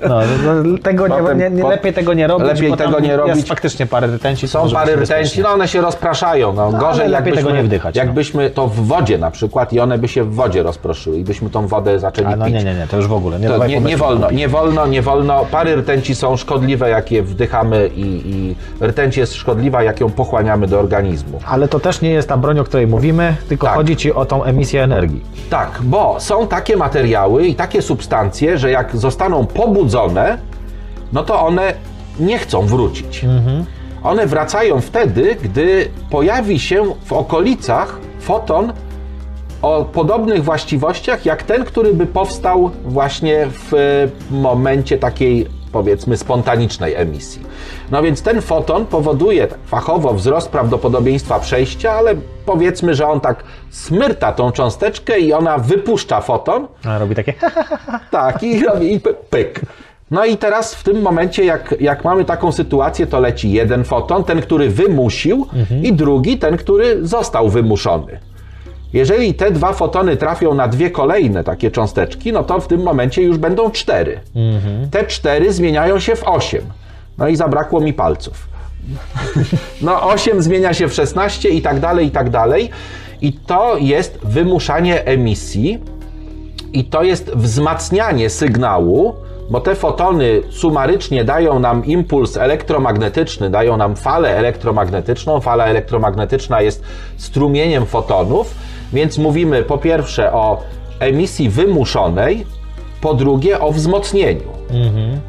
No, 0.08 0.20
no, 0.44 0.78
tego 0.82 1.08
nie, 1.08 1.14
Potem- 1.16 1.38
nie, 1.38 1.50
nie, 1.50 1.62
po- 1.62 1.68
lepiej 1.70 1.92
tego 1.92 2.14
nie 2.14 2.26
robić. 2.26 2.48
lepiej 2.48 2.72
tego 2.76 3.00
nie 3.00 3.08
Jest 3.08 3.18
robić. 3.26 3.48
faktycznie 3.48 3.86
parę 3.86 4.06
rtęci. 4.06 4.48
Są 4.48 4.70
pary 4.70 4.96
rtęci, 4.96 5.40
no 5.40 5.48
one 5.48 5.68
się 5.68 5.80
rozpraszają. 5.80 6.52
No, 6.52 6.70
gorzej 6.72 6.88
ale 6.88 7.08
lepiej 7.08 7.12
jakbyśmy, 7.12 7.36
tego 7.36 7.50
nie 7.56 7.62
wdychać, 7.62 7.94
no. 7.94 8.02
jakbyśmy 8.02 8.50
to 8.50 8.66
w 8.68 8.76
wodzie 8.86 9.18
na 9.18 9.30
przykład 9.30 9.72
i 9.72 9.80
one 9.80 9.98
by 9.98 10.08
się 10.08 10.24
w 10.24 10.34
wodzie 10.34 10.62
rozproszyły 10.62 11.18
i 11.18 11.24
byśmy 11.24 11.50
tą 11.50 11.66
wodę 11.66 11.98
zaczęli 12.00 12.26
A 12.26 12.36
no 12.36 12.44
pić. 12.44 12.54
nie, 12.54 12.64
nie, 12.64 12.74
nie, 12.74 12.86
to 12.86 12.96
już 12.96 13.06
w 13.06 13.12
ogóle. 13.12 13.38
Nie, 13.40 13.48
To 13.48 13.66
nie, 13.66 13.80
nie 13.80 13.96
wolno, 13.96 14.30
nie 14.30 14.48
wolno, 14.48 14.86
nie 14.86 15.02
wolno. 15.02 15.46
Pary 15.50 15.76
rtęci 15.76 16.14
są 16.14 16.36
szkodliwe, 16.36 16.90
jak 16.90 17.10
je 17.12 17.22
wdychamy 17.22 17.90
i, 17.96 18.02
i 18.26 18.56
rtęć 18.86 19.16
jest 19.16 19.34
szkodliwa, 19.34 19.82
jak 19.82 20.00
ją 20.00 20.10
pochłaniamy 20.10 20.66
do 20.66 20.78
organizmu. 20.78 21.40
Ale 21.46 21.68
to 21.68 21.80
też 21.80 22.00
nie 22.00 22.10
jest 22.10 22.28
ta 22.28 22.36
broń, 22.36 22.58
o 22.58 22.64
której 22.64 22.75
mówimy, 22.86 23.36
tylko 23.48 23.66
Tak. 23.66 23.76
chodzi 23.76 23.96
ci 23.96 24.12
o 24.12 24.24
tą 24.24 24.44
emisję 24.44 24.82
energii. 24.82 25.20
Tak, 25.50 25.78
bo 25.82 26.16
są 26.20 26.46
takie 26.46 26.76
materiały 26.76 27.46
i 27.46 27.54
takie 27.54 27.82
substancje, 27.82 28.58
że 28.58 28.70
jak 28.70 28.96
zostaną 28.96 29.46
pobudzone, 29.46 30.38
no 31.12 31.22
to 31.22 31.40
one 31.46 31.74
nie 32.20 32.38
chcą 32.38 32.66
wrócić. 32.66 33.24
One 34.02 34.26
wracają 34.26 34.80
wtedy, 34.80 35.36
gdy 35.42 35.88
pojawi 36.10 36.58
się 36.58 36.84
w 37.04 37.12
okolicach 37.12 37.98
foton 38.20 38.72
o 39.62 39.84
podobnych 39.84 40.44
właściwościach 40.44 41.26
jak 41.26 41.42
ten, 41.42 41.64
który 41.64 41.94
by 41.94 42.06
powstał 42.06 42.70
właśnie 42.84 43.46
w 43.50 43.74
e, 43.74 43.78
momencie 44.30 44.98
takiej 44.98 45.46
powiedzmy 45.72 46.16
spontanicznej 46.16 46.94
emisji. 46.94 47.42
No 47.90 48.02
więc 48.02 48.22
ten 48.22 48.42
foton 48.42 48.86
powoduje 48.86 49.48
fachowo 49.66 50.14
wzrost 50.14 50.48
prawdopodobieństwa 50.48 51.38
przejścia, 51.40 51.92
ale 51.92 52.14
powiedzmy, 52.46 52.94
że 52.94 53.06
on 53.08 53.20
tak 53.20 53.44
smyrta 53.70 54.32
tą 54.32 54.52
cząsteczkę 54.52 55.18
i 55.18 55.32
ona 55.32 55.58
wypuszcza 55.58 56.20
foton, 56.20 56.66
A 56.84 56.98
robi 56.98 57.14
takie. 57.14 57.34
tak, 58.10 58.42
i 58.42 58.64
robi 58.64 58.94
i 58.94 59.00
py- 59.00 59.14
pyk. 59.30 59.60
No 60.10 60.24
i 60.24 60.36
teraz 60.36 60.74
w 60.74 60.82
tym 60.82 61.02
momencie, 61.02 61.44
jak, 61.44 61.74
jak 61.80 62.04
mamy 62.04 62.24
taką 62.24 62.52
sytuację, 62.52 63.06
to 63.06 63.20
leci 63.20 63.52
jeden 63.52 63.84
foton, 63.84 64.24
ten, 64.24 64.40
który 64.42 64.70
wymusił, 64.70 65.46
i 65.82 65.92
drugi, 65.92 66.38
ten, 66.38 66.56
który 66.56 67.06
został 67.06 67.48
wymuszony. 67.48 68.18
Jeżeli 68.92 69.34
te 69.34 69.50
dwa 69.50 69.72
fotony 69.72 70.16
trafią 70.16 70.54
na 70.54 70.68
dwie 70.68 70.90
kolejne 70.90 71.44
takie 71.44 71.70
cząsteczki, 71.70 72.32
no 72.32 72.44
to 72.44 72.60
w 72.60 72.66
tym 72.66 72.82
momencie 72.82 73.22
już 73.22 73.38
będą 73.38 73.70
cztery. 73.70 74.20
Te 74.90 75.04
cztery 75.04 75.52
zmieniają 75.52 75.98
się 75.98 76.16
w 76.16 76.24
osiem. 76.24 76.62
No 77.18 77.28
i 77.28 77.36
zabrakło 77.36 77.80
mi 77.80 77.92
palców. 77.92 78.48
No 79.82 80.02
8 80.02 80.42
zmienia 80.42 80.74
się 80.74 80.88
w 80.88 80.94
16 80.94 81.48
i 81.48 81.62
tak 81.62 81.80
dalej, 81.80 82.06
i 82.06 82.10
tak 82.10 82.30
dalej. 82.30 82.70
I 83.20 83.32
to 83.32 83.76
jest 83.78 84.18
wymuszanie 84.22 85.04
emisji 85.04 85.78
i 86.72 86.84
to 86.84 87.02
jest 87.02 87.30
wzmacnianie 87.30 88.30
sygnału, 88.30 89.14
bo 89.50 89.60
te 89.60 89.74
fotony 89.74 90.42
sumarycznie 90.50 91.24
dają 91.24 91.58
nam 91.58 91.84
impuls 91.84 92.36
elektromagnetyczny, 92.36 93.50
dają 93.50 93.76
nam 93.76 93.96
falę 93.96 94.36
elektromagnetyczną. 94.36 95.40
Fala 95.40 95.66
elektromagnetyczna 95.66 96.62
jest 96.62 96.82
strumieniem 97.16 97.86
fotonów, 97.86 98.54
więc 98.92 99.18
mówimy 99.18 99.62
po 99.62 99.78
pierwsze 99.78 100.32
o 100.32 100.62
emisji 101.00 101.48
wymuszonej, 101.48 102.46
po 103.00 103.14
drugie 103.14 103.60
o 103.60 103.72
wzmocnieniu. 103.72 104.56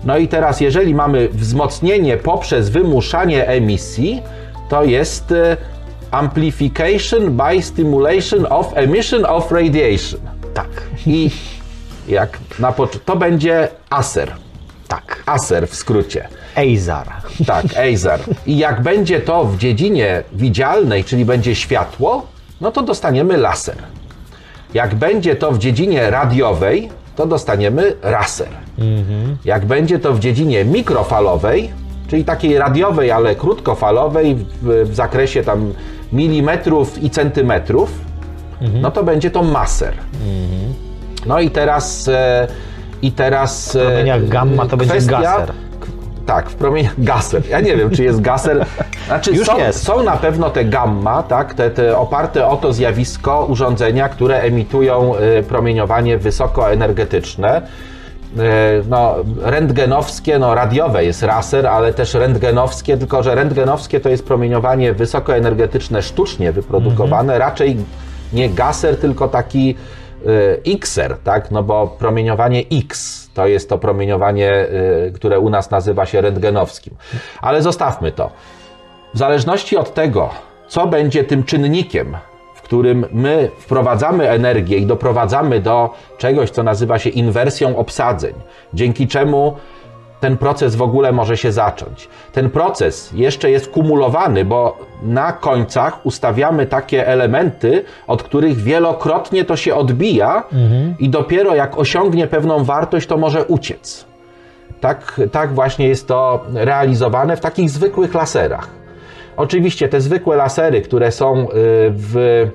No 0.03 0.17
i 0.17 0.27
teraz, 0.27 0.61
jeżeli 0.61 0.95
mamy 0.95 1.29
wzmocnienie 1.29 2.17
poprzez 2.17 2.69
wymuszanie 2.69 3.47
emisji, 3.47 4.21
to 4.69 4.83
jest 4.83 5.31
e, 5.31 5.57
amplification 6.11 7.31
by 7.37 7.61
stimulation 7.61 8.45
of 8.49 8.77
emission 8.77 9.25
of 9.25 9.51
radiation. 9.51 10.19
Tak, 10.53 10.67
I 11.05 11.29
jak 12.07 12.39
na 12.59 12.73
to 13.05 13.15
będzie 13.15 13.67
ASER. 13.89 14.31
tak. 14.87 15.23
ASER 15.25 15.67
w 15.67 15.75
skrócie. 15.75 16.27
Eizar. 16.55 17.07
Tak, 17.47 17.65
ASER. 17.65 18.19
I 18.45 18.57
jak 18.57 18.81
będzie 18.81 19.21
to 19.21 19.45
w 19.45 19.57
dziedzinie 19.57 20.23
widzialnej, 20.33 21.03
czyli 21.03 21.25
będzie 21.25 21.55
światło, 21.55 22.25
no 22.61 22.71
to 22.71 22.81
dostaniemy 22.81 23.37
laser. 23.37 23.75
Jak 24.73 24.95
będzie 24.95 25.35
to 25.35 25.51
w 25.51 25.57
dziedzinie 25.57 26.09
radiowej, 26.09 26.89
to 27.17 27.25
dostaniemy 27.25 27.93
raser. 28.01 28.47
Jak 29.45 29.65
będzie 29.65 29.99
to 29.99 30.13
w 30.13 30.19
dziedzinie 30.19 30.65
mikrofalowej, 30.65 31.69
czyli 32.07 32.25
takiej 32.25 32.57
radiowej, 32.57 33.11
ale 33.11 33.35
krótkofalowej 33.35 34.35
w, 34.35 34.89
w 34.89 34.95
zakresie 34.95 35.43
tam 35.43 35.73
milimetrów 36.13 37.03
i 37.03 37.09
centymetrów, 37.09 37.89
no 38.81 38.91
to 38.91 39.03
będzie 39.03 39.31
to 39.31 39.43
maser. 39.43 39.93
No 41.25 41.39
i 41.39 41.49
teraz 41.51 42.07
e, 42.07 42.47
i 43.01 43.11
teraz 43.11 43.75
e, 43.75 43.79
W 43.79 43.85
promieniach 43.85 44.27
gamma 44.27 44.65
to 44.65 44.77
będzie 44.77 45.01
gaser. 45.01 45.53
Tak, 46.27 46.49
w 46.49 46.55
promieniach 46.55 47.03
gaser. 47.03 47.41
Ja 47.49 47.61
nie 47.61 47.75
wiem, 47.77 47.89
czy 47.89 48.03
jest 48.03 48.21
gaser. 48.21 48.65
Znaczy, 49.07 49.31
Już 49.31 49.47
są, 49.47 49.57
jest. 49.57 49.83
są 49.83 50.03
na 50.03 50.17
pewno 50.17 50.49
te 50.49 50.65
gamma, 50.65 51.23
tak, 51.23 51.53
te, 51.53 51.69
te 51.71 51.97
oparte 51.97 52.47
o 52.47 52.57
to 52.57 52.73
zjawisko 52.73 53.45
urządzenia, 53.45 54.09
które 54.09 54.39
emitują 54.41 55.15
e, 55.15 55.43
promieniowanie 55.43 56.17
wysokoenergetyczne. 56.17 57.61
E, 57.61 57.61
No, 58.89 59.15
rentgenowskie, 59.41 60.39
no 60.39 60.55
radiowe 60.55 61.05
jest 61.05 61.23
raser, 61.23 61.67
ale 61.67 61.93
też 61.93 62.13
rentgenowskie, 62.13 62.97
tylko 62.97 63.23
że 63.23 63.35
rentgenowskie 63.35 63.99
to 63.99 64.09
jest 64.09 64.25
promieniowanie 64.25 64.93
wysokoenergetyczne 64.93 66.01
sztucznie 66.01 66.51
wyprodukowane, 66.51 67.39
raczej 67.39 67.77
nie 68.33 68.49
gaser, 68.49 68.97
tylko 68.99 69.27
taki 69.27 69.75
e, 70.65 70.73
Xer, 70.73 71.17
tak? 71.23 71.51
No 71.51 71.63
bo 71.63 71.87
promieniowanie 71.87 72.63
X 72.71 73.26
to 73.37 73.47
jest 73.47 73.69
to 73.69 73.77
promieniowanie, 73.77 74.51
e, 74.51 74.67
które 75.11 75.39
u 75.39 75.49
nas 75.49 75.71
nazywa 75.71 76.05
się 76.05 76.21
rentgenowskim. 76.21 76.95
Ale 77.41 77.61
zostawmy 77.61 78.11
to. 78.11 78.31
W 79.13 79.17
zależności 79.17 79.77
od 79.77 79.93
tego, 79.93 80.29
co 80.67 80.87
będzie 80.87 81.23
tym 81.23 81.43
czynnikiem, 81.43 82.17
w 82.55 82.61
którym 82.61 83.05
my 83.11 83.49
wprowadzamy 83.59 84.29
energię 84.29 84.77
i 84.77 84.85
doprowadzamy 84.85 85.59
do 85.59 85.89
czegoś, 86.17 86.49
co 86.49 86.63
nazywa 86.63 86.99
się 86.99 87.09
inwersją 87.09 87.77
obsadzeń, 87.77 88.33
dzięki 88.73 89.07
czemu 89.07 89.55
ten 90.19 90.37
proces 90.37 90.75
w 90.75 90.81
ogóle 90.81 91.11
może 91.11 91.37
się 91.37 91.51
zacząć. 91.51 92.09
Ten 92.33 92.49
proces 92.49 93.11
jeszcze 93.13 93.51
jest 93.51 93.71
kumulowany, 93.71 94.45
bo 94.45 94.77
na 95.03 95.31
końcach 95.31 96.05
ustawiamy 96.05 96.65
takie 96.65 97.07
elementy, 97.07 97.83
od 98.07 98.23
których 98.23 98.57
wielokrotnie 98.57 99.45
to 99.45 99.55
się 99.55 99.75
odbija 99.75 100.43
i 100.99 101.09
dopiero 101.09 101.55
jak 101.55 101.77
osiągnie 101.77 102.27
pewną 102.27 102.63
wartość, 102.63 103.07
to 103.07 103.17
może 103.17 103.45
uciec. 103.45 104.05
Tak, 104.81 105.21
tak 105.31 105.53
właśnie 105.53 105.87
jest 105.87 106.07
to 106.07 106.45
realizowane 106.53 107.37
w 107.37 107.39
takich 107.39 107.69
zwykłych 107.69 108.13
laserach. 108.13 108.67
Oczywiście 109.37 109.89
te 109.89 110.01
zwykłe 110.01 110.35
lasery, 110.35 110.81
które 110.81 111.11
są 111.11 111.43
y, 111.43 111.47
w, 111.91 112.47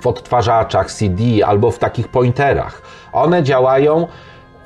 w 0.00 0.06
odtwarzaczach 0.06 0.92
CD 0.92 1.22
albo 1.46 1.70
w 1.70 1.78
takich 1.78 2.08
pointerach, 2.08 2.82
one 3.12 3.42
działają 3.42 4.06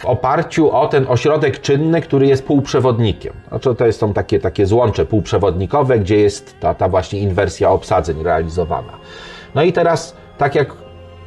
w 0.05 0.07
oparciu 0.07 0.71
o 0.71 0.89
ten 0.89 1.07
ośrodek 1.09 1.61
czynny, 1.61 2.01
który 2.01 2.27
jest 2.27 2.47
półprzewodnikiem. 2.47 3.33
Znaczy 3.49 3.75
to 3.75 3.93
są 3.93 4.13
takie, 4.13 4.41
takie 4.41 4.67
złącze 4.67 5.07
półprzewodnikowe, 5.07 5.99
gdzie 5.99 6.17
jest 6.17 6.61
ta, 6.61 6.75
ta 6.75 6.89
właśnie 6.89 7.19
inwersja 7.19 7.71
obsadzeń 7.71 8.23
realizowana. 8.23 8.93
No 9.55 9.63
i 9.63 9.73
teraz, 9.73 10.17
tak 10.39 10.55
jak 10.55 10.73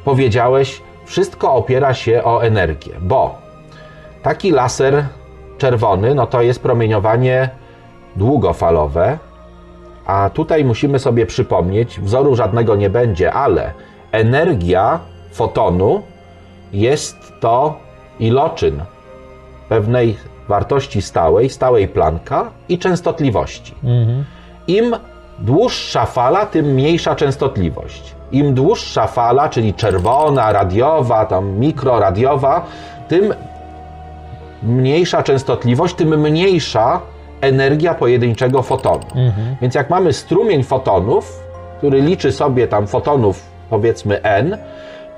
powiedziałeś, 0.04 0.82
wszystko 1.04 1.54
opiera 1.54 1.94
się 1.94 2.24
o 2.24 2.44
energię, 2.44 2.92
bo 3.00 3.38
taki 4.22 4.50
laser 4.50 5.04
czerwony, 5.58 6.14
no 6.14 6.26
to 6.26 6.42
jest 6.42 6.62
promieniowanie 6.62 7.50
długofalowe, 8.16 9.18
a 10.06 10.30
tutaj 10.30 10.64
musimy 10.64 10.98
sobie 10.98 11.26
przypomnieć, 11.26 12.00
wzoru 12.00 12.36
żadnego 12.36 12.76
nie 12.76 12.90
będzie, 12.90 13.32
ale 13.32 13.72
energia 14.12 15.00
fotonu 15.32 16.02
jest 16.72 17.16
to 17.40 17.87
iloczyn 18.20 18.82
pewnej 19.68 20.16
wartości 20.48 21.02
stałej, 21.02 21.50
stałej 21.50 21.88
planka 21.88 22.50
i 22.68 22.78
częstotliwości. 22.78 23.74
Im 24.66 24.96
dłuższa 25.38 26.06
fala, 26.06 26.46
tym 26.46 26.66
mniejsza 26.66 27.14
częstotliwość. 27.14 28.14
Im 28.32 28.54
dłuższa 28.54 29.06
fala, 29.06 29.48
czyli 29.48 29.74
czerwona, 29.74 30.52
radiowa, 30.52 31.26
tam 31.26 31.58
mikroradiowa, 31.58 32.66
tym 33.08 33.34
mniejsza 34.62 35.22
częstotliwość, 35.22 35.94
tym 35.94 36.20
mniejsza 36.20 37.00
energia 37.40 37.94
pojedynczego 37.94 38.62
fotonu. 38.62 39.04
Więc 39.62 39.74
jak 39.74 39.90
mamy 39.90 40.12
strumień 40.12 40.62
fotonów, 40.62 41.42
który 41.78 42.00
liczy 42.00 42.32
sobie 42.32 42.68
tam 42.68 42.86
fotonów 42.86 43.42
powiedzmy 43.70 44.22
n, 44.22 44.58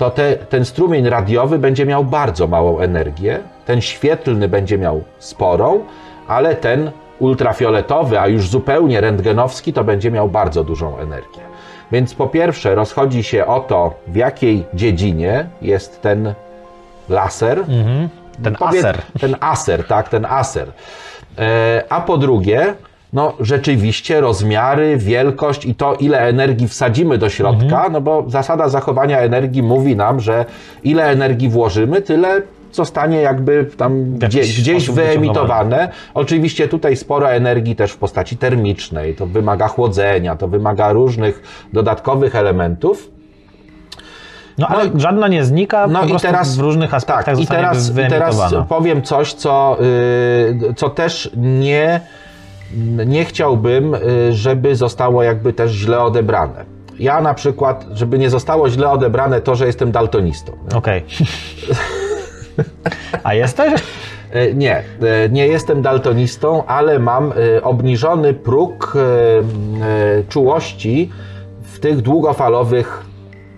to 0.01 0.11
te, 0.11 0.37
ten 0.37 0.65
strumień 0.65 1.09
radiowy 1.09 1.59
będzie 1.59 1.87
miał 1.87 2.05
bardzo 2.05 2.47
małą 2.47 2.79
energię, 2.79 3.39
ten 3.67 3.81
świetlny 3.81 4.49
będzie 4.49 4.79
miał 4.79 5.03
sporą, 5.19 5.85
ale 6.29 6.57
ten 6.57 6.91
ultrafioletowy, 7.19 8.21
a 8.21 8.27
już 8.27 8.49
zupełnie 8.49 9.01
rentgenowski, 9.01 9.73
to 9.73 9.85
będzie 9.85 10.11
miał 10.11 10.29
bardzo 10.29 10.65
dużą 10.65 10.99
energię. 10.99 11.41
Więc 11.93 12.15
po 12.15 12.27
pierwsze 12.27 12.75
rozchodzi 12.75 13.23
się 13.23 13.47
o 13.47 13.61
to, 13.61 13.95
w 14.07 14.17
jakiej 14.17 14.65
dziedzinie 14.75 15.47
jest 15.63 16.03
ten 16.03 16.35
laser, 17.09 17.65
Ten 18.43 18.55
Powiedz- 18.55 18.79
aser. 18.79 19.03
Ten 19.21 19.37
aser, 19.41 19.87
tak, 19.87 20.09
ten 20.09 20.25
aser. 20.25 20.69
E, 21.39 21.83
a 21.89 22.01
po 22.01 22.19
drugie, 22.19 22.75
no 23.13 23.33
rzeczywiście 23.41 24.21
rozmiary, 24.21 24.97
wielkość 24.97 25.65
i 25.67 25.75
to, 25.75 25.95
ile 25.95 26.21
energii 26.21 26.69
wsadzimy 26.69 27.19
do 27.19 27.29
środka, 27.29 27.77
Mhm. 27.77 27.93
no 27.93 28.01
bo 28.01 28.25
zasada 28.29 28.69
zachowania 28.69 29.19
energii 29.21 29.63
mówi 29.63 29.97
nam, 29.97 30.21
że 30.21 30.45
ile 30.85 31.05
energii 31.11 31.49
włożymy, 31.49 32.03
tyle 32.03 32.43
zostanie 32.73 33.21
jakby 33.21 33.65
tam 33.77 34.19
gdzie, 34.19 34.41
gdzieś 34.41 34.91
wyemitowane. 34.91 35.89
Oczywiście 36.15 36.69
tutaj 36.69 36.97
sporo 36.97 37.31
energii 37.31 37.77
też 37.77 37.93
w 37.93 37.97
postaci 37.97 38.37
termicznej, 38.37 39.15
to 39.15 39.27
wymaga 39.27 39.69
chłodzenia, 39.69 40.37
to 40.37 40.49
wymaga 40.49 40.93
różnych 40.93 41.43
dodatkowych 41.73 42.37
elementów. 42.37 43.11
No 44.59 44.67
ale 44.69 44.91
żadna 44.97 45.29
nie 45.29 45.45
znika, 45.45 45.87
No 45.87 46.05
i 46.05 46.17
teraz 46.17 46.57
w 46.57 46.61
różnych 46.61 46.95
aspektach 46.95 47.25
tak, 47.25 47.41
i 47.41 47.47
teraz, 47.47 47.91
i 47.91 47.95
teraz 48.09 48.55
powiem 48.69 49.03
coś, 49.03 49.33
co, 49.33 49.77
y, 50.71 50.75
co 50.75 50.91
też 50.91 51.31
nie, 51.37 52.01
nie 53.07 53.25
chciałbym, 53.25 53.95
y, 53.95 54.33
żeby 54.33 54.77
zostało 54.77 55.23
jakby 55.23 55.53
też 55.53 55.73
źle 55.73 56.01
odebrane. 56.01 56.65
Ja 56.99 57.21
na 57.21 57.35
przykład, 57.35 57.87
żeby 57.93 58.19
nie 58.19 58.31
zostało 58.31 58.71
źle 58.71 58.91
odebrane 58.91 59.41
to, 59.41 59.55
że 59.55 59.67
jestem 59.67 59.93
daltonistą. 59.93 60.53
Okej. 60.75 61.05
A 63.23 63.35
jesteś? 63.35 63.83
E, 64.33 64.55
Nie, 64.55 64.77
e, 64.77 64.83
nie 65.31 65.47
jestem 65.47 65.83
daltonistą, 65.83 66.67
ale 66.67 66.99
mam 66.99 67.33
obniżony 67.63 68.35
próg 68.35 68.95
czułości 70.29 71.11
w 71.63 71.79
tych 71.79 72.01
długofalowych 72.01 73.10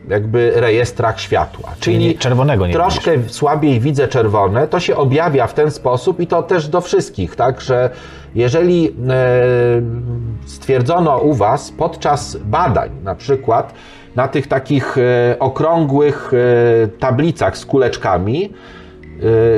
jakby 0.08 0.52
rejestrach 0.54 1.20
światła. 1.20 1.74
Czyli 1.80 2.18
czerwonego 2.18 2.66
nie 2.66 2.72
Troszkę 2.72 3.10
słabiej 3.28 3.80
widzę 3.80 4.08
czerwone, 4.08 4.68
to 4.68 4.80
się 4.80 4.96
objawia 4.96 5.46
w 5.46 5.54
ten 5.54 5.70
sposób 5.70 6.20
i 6.20 6.26
to 6.26 6.42
też 6.42 6.68
do 6.68 6.80
wszystkich, 6.80 7.36
tak, 7.36 7.60
że 7.60 7.90
jeżeli 8.34 8.88
e, 8.88 8.92
stwierdzono 10.46 11.18
u 11.18 11.34
Was 11.34 11.70
podczas 11.70 12.36
badań 12.36 12.90
na 13.04 13.14
przykład, 13.14 13.74
na 14.16 14.28
tych 14.28 14.46
takich 14.46 14.98
e, 14.98 15.36
okrągłych 15.38 16.32
e, 16.34 16.88
tablicach 16.88 17.58
z 17.58 17.66
kuleczkami, 17.66 18.52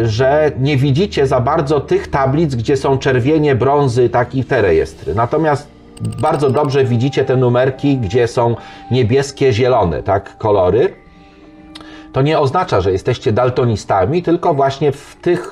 że 0.05 0.53
nie 0.59 0.77
widzicie 0.77 1.27
za 1.27 1.41
bardzo 1.41 1.81
tych 1.81 2.09
tablic, 2.09 2.55
gdzie 2.55 2.77
są 2.77 2.99
czerwienie, 2.99 3.55
brązy, 3.55 4.09
tak 4.09 4.35
i 4.35 4.45
te 4.45 4.63
rejestry. 4.63 5.15
Natomiast 5.15 5.74
bardzo 6.01 6.51
dobrze 6.51 6.85
widzicie 6.85 7.25
te 7.25 7.37
numerki, 7.37 7.99
gdzie 7.99 8.29
są 8.29 8.57
niebieskie, 8.91 9.53
zielone, 9.53 10.03
tak, 10.03 10.39
kolory. 10.39 10.95
To 12.13 12.23
nie 12.23 12.39
oznacza, 12.39 12.81
że 12.81 12.93
jesteście 12.93 13.33
daltonistami, 13.33 14.23
tylko 14.23 14.55
właśnie 14.55 14.93
w 14.93 15.17
tych, 15.17 15.51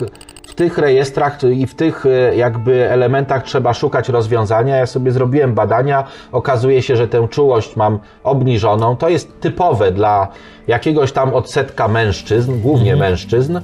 w 0.48 0.54
tych 0.54 0.78
rejestrach 0.78 1.38
i 1.44 1.66
w 1.66 1.74
tych 1.74 2.06
e, 2.06 2.36
jakby 2.36 2.90
elementach 2.90 3.42
trzeba 3.42 3.74
szukać 3.74 4.08
rozwiązania. 4.08 4.76
Ja 4.76 4.86
sobie 4.86 5.12
zrobiłem 5.12 5.54
badania, 5.54 6.04
okazuje 6.32 6.82
się, 6.82 6.96
że 6.96 7.08
tę 7.08 7.28
czułość 7.30 7.76
mam 7.76 7.98
obniżoną. 8.24 8.96
To 8.96 9.08
jest 9.08 9.40
typowe 9.40 9.92
dla 9.92 10.28
jakiegoś 10.66 11.12
tam 11.12 11.34
odsetka 11.34 11.88
mężczyzn, 11.88 12.60
głównie 12.60 12.96
mężczyzn. 12.96 13.60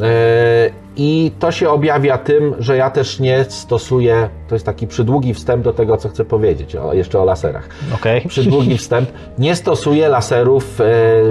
Yy, 0.00 0.06
I 0.96 1.32
to 1.38 1.52
się 1.52 1.68
objawia 1.70 2.18
tym, 2.18 2.54
że 2.58 2.76
ja 2.76 2.90
też 2.90 3.20
nie 3.20 3.44
stosuję, 3.48 4.28
to 4.48 4.54
jest 4.54 4.66
taki 4.66 4.86
przydługi 4.86 5.34
wstęp 5.34 5.64
do 5.64 5.72
tego, 5.72 5.96
co 5.96 6.08
chcę 6.08 6.24
powiedzieć, 6.24 6.76
o, 6.76 6.94
jeszcze 6.94 7.20
o 7.20 7.24
laserach. 7.24 7.68
Okej. 7.94 8.20
Przydługi 8.28 8.78
wstęp. 8.78 9.08
Nie 9.38 9.56
stosuję 9.56 10.08
laserów 10.08 10.80
e, 10.80 10.84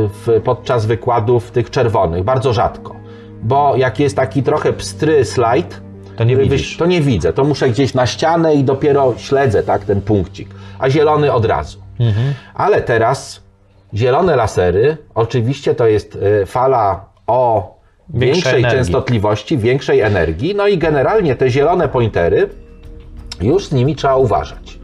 w, 0.08 0.42
podczas 0.44 0.86
wykładów 0.86 1.52
tych 1.52 1.70
czerwonych, 1.70 2.24
bardzo 2.24 2.54
rzadko. 2.54 2.96
Bo 3.44 3.76
jak 3.76 4.00
jest 4.00 4.16
taki 4.16 4.44
trochę 4.44 4.74
pstry 4.74 5.26
slajd, 5.26 5.82
To 6.18 6.24
nie 6.24 6.36
widzisz. 6.38 6.78
to 6.78 6.86
nie 6.86 7.02
widzę. 7.02 7.34
To 7.34 7.44
muszę 7.44 7.70
gdzieś 7.70 7.94
na 7.94 8.06
ścianę 8.06 8.56
i 8.56 8.64
dopiero 8.64 9.14
śledzę 9.18 9.64
tak, 9.64 9.86
ten 9.86 10.02
punkcik. 10.02 10.50
A 10.80 10.90
zielony 10.90 11.34
od 11.34 11.46
razu. 11.46 11.78
Mhm. 12.00 12.34
Ale 12.54 12.82
teraz 12.82 13.42
zielone 13.94 14.36
lasery, 14.36 14.98
oczywiście 15.16 15.76
to 15.76 15.88
jest 15.88 16.18
e, 16.42 16.46
fala 16.46 17.06
o 17.28 17.75
Większej 18.10 18.64
częstotliwości, 18.64 19.58
większej 19.58 20.02
energii. 20.02 20.56
No 20.56 20.68
i 20.68 20.78
generalnie 20.78 21.36
te 21.36 21.50
zielone 21.50 21.88
pointery, 21.88 22.50
już 23.42 23.66
z 23.68 23.72
nimi 23.72 23.96
trzeba 23.96 24.16
uważać. 24.16 24.80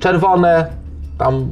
Czerwone, 0.00 0.66
tam 1.18 1.48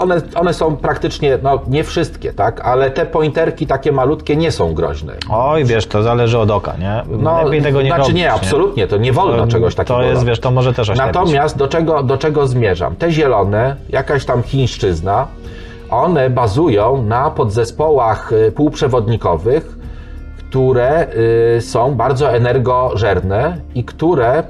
one, 0.00 0.20
one 0.34 0.54
są 0.54 0.76
praktycznie, 0.76 1.38
no 1.42 1.60
nie 1.68 1.84
wszystkie, 1.84 2.32
tak, 2.32 2.60
ale 2.60 2.90
te 2.90 3.06
pointerki 3.06 3.66
takie 3.66 3.92
malutkie 3.92 4.36
nie 4.36 4.52
są 4.52 4.74
groźne. 4.74 5.12
Oj, 5.30 5.64
wiesz, 5.64 5.86
to 5.86 6.02
zależy 6.02 6.38
od 6.38 6.50
oka, 6.50 6.74
nie? 6.76 7.02
No, 7.08 7.44
Lepiej 7.44 7.62
tego 7.62 7.82
nie 7.82 7.88
znaczy 7.88 8.02
robić. 8.02 8.16
nie, 8.16 8.32
absolutnie, 8.32 8.86
to 8.86 8.96
nie 8.96 9.12
wolno 9.12 9.46
czegoś 9.46 9.74
takiego 9.74 9.94
To 9.94 10.02
jest, 10.02 10.24
wiesz, 10.24 10.40
to 10.40 10.50
może 10.50 10.74
też 10.74 10.90
oślepić. 10.90 11.14
Natomiast 11.14 11.56
do 11.56 11.68
czego, 11.68 12.02
do 12.02 12.18
czego 12.18 12.46
zmierzam? 12.46 12.96
Te 12.96 13.12
zielone, 13.12 13.76
jakaś 13.88 14.24
tam 14.24 14.42
chińszczyzna, 14.42 15.26
one 15.90 16.30
bazują 16.30 17.02
na 17.02 17.30
podzespołach 17.30 18.32
y, 18.32 18.52
półprzewodnikowych, 18.52 19.79
które 20.50 21.06
y, 21.56 21.60
są 21.60 21.94
bardzo 21.94 22.32
energożerne 22.32 23.60
i 23.74 23.84
które 23.84 24.42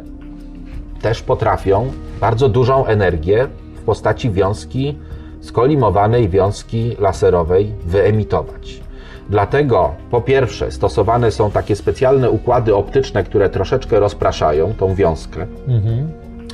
też 1.02 1.22
potrafią 1.22 1.92
bardzo 2.20 2.48
dużą 2.48 2.86
energię 2.86 3.46
w 3.76 3.82
postaci 3.82 4.30
wiązki, 4.30 4.98
skolimowanej 5.40 6.28
wiązki 6.28 6.96
laserowej 6.98 7.72
wyemitować. 7.86 8.80
Dlatego 9.30 9.94
po 10.10 10.20
pierwsze 10.20 10.70
stosowane 10.70 11.30
są 11.30 11.50
takie 11.50 11.76
specjalne 11.76 12.30
układy 12.30 12.74
optyczne, 12.74 13.24
które 13.24 13.50
troszeczkę 13.50 14.00
rozpraszają 14.00 14.74
tą 14.74 14.94
wiązkę. 14.94 15.46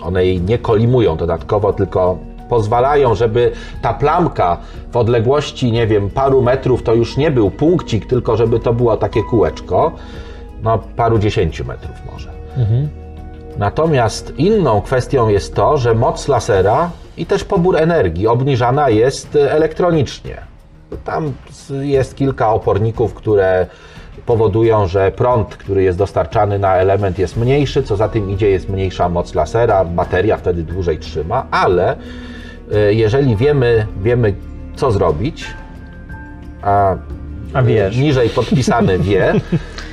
One 0.02 0.26
jej 0.26 0.40
nie 0.40 0.58
kolimują 0.58 1.16
dodatkowo, 1.16 1.72
tylko 1.72 2.18
pozwalają, 2.48 3.14
żeby 3.14 3.52
ta 3.82 3.94
plamka 3.94 4.56
w 4.92 4.96
odległości, 4.96 5.72
nie 5.72 5.86
wiem, 5.86 6.10
paru 6.10 6.42
metrów 6.42 6.82
to 6.82 6.94
już 6.94 7.16
nie 7.16 7.30
był 7.30 7.50
punkcik, 7.50 8.06
tylko 8.06 8.36
żeby 8.36 8.60
to 8.60 8.72
było 8.72 8.96
takie 8.96 9.22
kółeczko, 9.22 9.92
no 10.62 10.78
paru 10.96 11.18
dziesięciu 11.18 11.64
metrów 11.64 11.96
może. 12.12 12.30
Natomiast 13.58 14.32
inną 14.38 14.80
kwestią 14.80 15.28
jest 15.28 15.54
to, 15.54 15.78
że 15.78 15.94
moc 15.94 16.28
lasera 16.28 16.90
i 17.16 17.26
też 17.26 17.44
pobór 17.44 17.76
energii 17.76 18.26
obniżana 18.26 18.88
jest 18.88 19.36
e, 19.36 19.52
elektronicznie. 19.52 20.36
Tam 21.04 21.32
jest 21.80 22.16
kilka 22.16 22.52
oporników, 22.52 23.14
które 23.14 23.66
powodują, 24.26 24.86
że 24.86 25.12
prąd, 25.12 25.56
który 25.56 25.82
jest 25.82 25.98
dostarczany 25.98 26.58
na 26.58 26.76
element 26.76 27.18
jest 27.18 27.36
mniejszy, 27.36 27.82
co 27.82 27.96
za 27.96 28.08
tym 28.08 28.30
idzie 28.30 28.50
jest 28.50 28.68
mniejsza 28.68 29.08
moc 29.08 29.34
lasera, 29.34 29.84
bateria 29.84 30.36
wtedy 30.36 30.62
dłużej 30.62 30.98
trzyma, 30.98 31.46
ale 31.50 31.96
jeżeli 32.90 33.36
wiemy, 33.36 33.86
wiemy 34.02 34.34
co 34.76 34.90
zrobić, 34.92 35.46
a 36.62 36.94
A 37.54 37.62
wiesz. 37.62 37.96
niżej 37.96 38.28
podpisany 38.30 38.98
wie, 39.08 39.34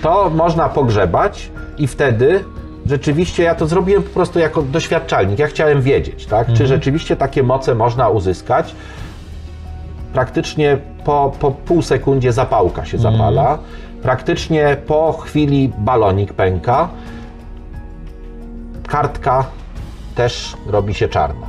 to 0.02 0.30
można 0.36 0.70
pogrzebać 0.70 1.52
i 1.78 1.88
wtedy 1.88 2.44
rzeczywiście 2.86 3.44
ja 3.44 3.56
to 3.56 3.68
zrobiłem 3.68 4.04
po 4.04 4.10
prostu 4.10 4.40
jako 4.40 4.62
doświadczalnik. 4.62 5.40
Ja 5.40 5.48
chciałem 5.48 5.82
wiedzieć, 5.82 6.26
tak? 6.26 6.40
Mhm. 6.40 6.58
czy 6.58 6.68
rzeczywiście 6.68 7.16
takie 7.16 7.44
moce 7.44 7.76
można 7.76 8.10
uzyskać. 8.10 8.76
Praktycznie 10.14 10.78
po, 11.06 11.34
po 11.40 11.52
pół 11.52 11.82
sekundzie 11.82 12.32
zapałka 12.34 12.86
się 12.86 12.98
Mhm. 12.98 13.14
zapala. 13.14 13.58
Praktycznie 14.02 14.78
po 14.88 15.14
chwili 15.14 15.72
balonik 15.78 16.34
pęka. 16.34 16.90
Kartka 18.88 19.46
też 20.16 20.58
robi 20.68 20.94
się 20.94 21.08
czarna. 21.08 21.48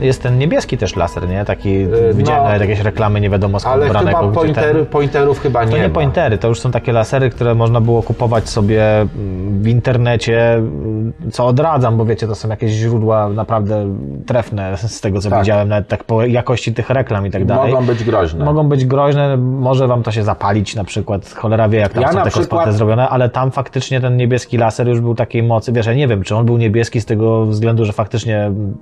Jest 0.00 0.22
ten 0.22 0.38
niebieski 0.38 0.78
też 0.78 0.96
laser, 0.96 1.28
nie? 1.28 1.44
Taki, 1.44 1.78
no, 1.78 1.96
widziałem 2.14 2.44
nawet 2.44 2.60
jakieś 2.60 2.80
reklamy 2.80 3.20
nie 3.20 3.30
wiadomo 3.30 3.60
skąd 3.60 3.74
Ale 3.74 3.88
brane. 3.88 4.12
gdzie 4.12 4.32
pointer, 4.32 4.76
ten- 4.76 4.86
pointerów 4.86 5.40
chyba 5.40 5.64
nie 5.64 5.70
To 5.70 5.76
nie 5.76 5.88
ma. 5.88 5.94
pointery, 5.94 6.38
to 6.38 6.48
już 6.48 6.60
są 6.60 6.70
takie 6.70 6.92
lasery, 6.92 7.30
które 7.30 7.54
można 7.54 7.80
było 7.80 8.02
kupować 8.02 8.48
sobie 8.48 9.00
mm, 9.00 9.62
w 9.62 9.68
internecie, 9.68 10.54
mm, 10.54 11.12
co 11.32 11.46
odradzam, 11.46 11.96
bo 11.96 12.04
wiecie, 12.04 12.26
to 12.26 12.34
są 12.34 12.48
jakieś 12.48 12.70
źródła 12.72 13.28
naprawdę 13.28 13.86
trefne 14.26 14.76
z 14.76 15.00
tego, 15.00 15.20
co 15.20 15.30
Tak. 15.30 15.38
widziałem, 15.40 15.68
nawet 15.68 15.88
tak 15.88 16.04
po 16.04 16.24
jakości 16.26 16.74
tych 16.74 16.90
reklam 16.90 17.26
i 17.26 17.30
tak 17.30 17.44
dalej. 17.44 17.72
Mogą 17.72 17.86
być 17.86 18.04
groźne. 18.04 18.44
Mogą 18.44 18.68
być 18.68 18.84
groźne, 18.84 19.36
może 19.36 19.86
wam 19.86 20.02
to 20.02 20.10
się 20.12 20.22
zapalić 20.22 20.74
na 20.76 20.84
przykład, 20.84 21.34
cholera 21.36 21.68
wie 21.68 21.78
jak 21.78 21.92
tam 21.92 22.02
Ja 22.02 22.12
są 22.12 22.22
te 22.22 22.30
przykład- 22.30 22.72
zrobione, 22.74 23.08
ale 23.08 23.28
tam 23.28 23.50
faktycznie 23.50 24.00
ten 24.00 24.16
niebieski 24.16 24.58
laser 24.58 24.88
już 24.88 25.00
był 25.00 25.14
takiej 25.14 25.42
mocy, 25.42 25.72
wiesz, 25.72 25.86
ja 25.86 25.94
nie 25.94 26.08
wiem, 26.08 26.22
czy 26.22 26.36
on 26.36 26.46
był 26.46 26.56
niebieski 26.58 27.00
z 27.00 27.04
tego 27.06 27.46
względu, 27.46 27.84
że 27.84 27.92
faktycznie 27.92 28.38
mm, 28.44 28.74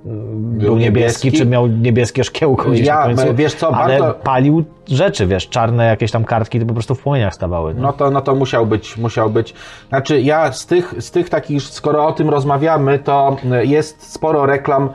był, 0.57 0.77
niebieski, 0.77 1.02
niebieski? 1.03 1.31
czy 1.31 1.45
miał 1.45 1.67
niebieskie 1.67 2.23
szkiełko 2.23 2.69
gdzieś 2.69 2.87
Ja, 2.87 3.03
końcu, 3.03 3.35
wiesz 3.35 3.53
co, 3.53 3.75
ale 3.75 3.99
bardzo- 3.99 4.19
palił 4.19 4.63
rzeczy, 4.87 5.27
wiesz, 5.27 5.49
czarne 5.49 5.85
jakieś 5.85 6.11
tam 6.11 6.23
kartki, 6.23 6.59
to 6.59 6.65
po 6.65 6.73
prostu 6.73 6.95
w 6.95 6.99
płomieniach 6.99 7.33
stawały. 7.35 7.73
nie? 7.73 7.81
No 7.81 7.93
to, 7.93 8.11
no 8.11 8.21
to 8.21 8.35
musiał 8.35 8.65
być, 8.65 8.97
musiał 8.97 9.29
być. 9.29 9.53
Znaczy 9.89 10.21
ja 10.21 10.51
z 10.51 10.65
tych, 10.65 10.93
z 10.99 11.11
tych 11.11 11.29
takich, 11.29 11.63
skoro 11.63 12.07
o 12.07 12.13
tym 12.13 12.29
rozmawiamy, 12.29 12.99
to 12.99 13.37
y, 13.61 13.65
jest 13.65 14.13
sporo 14.13 14.45
reklam 14.45 14.89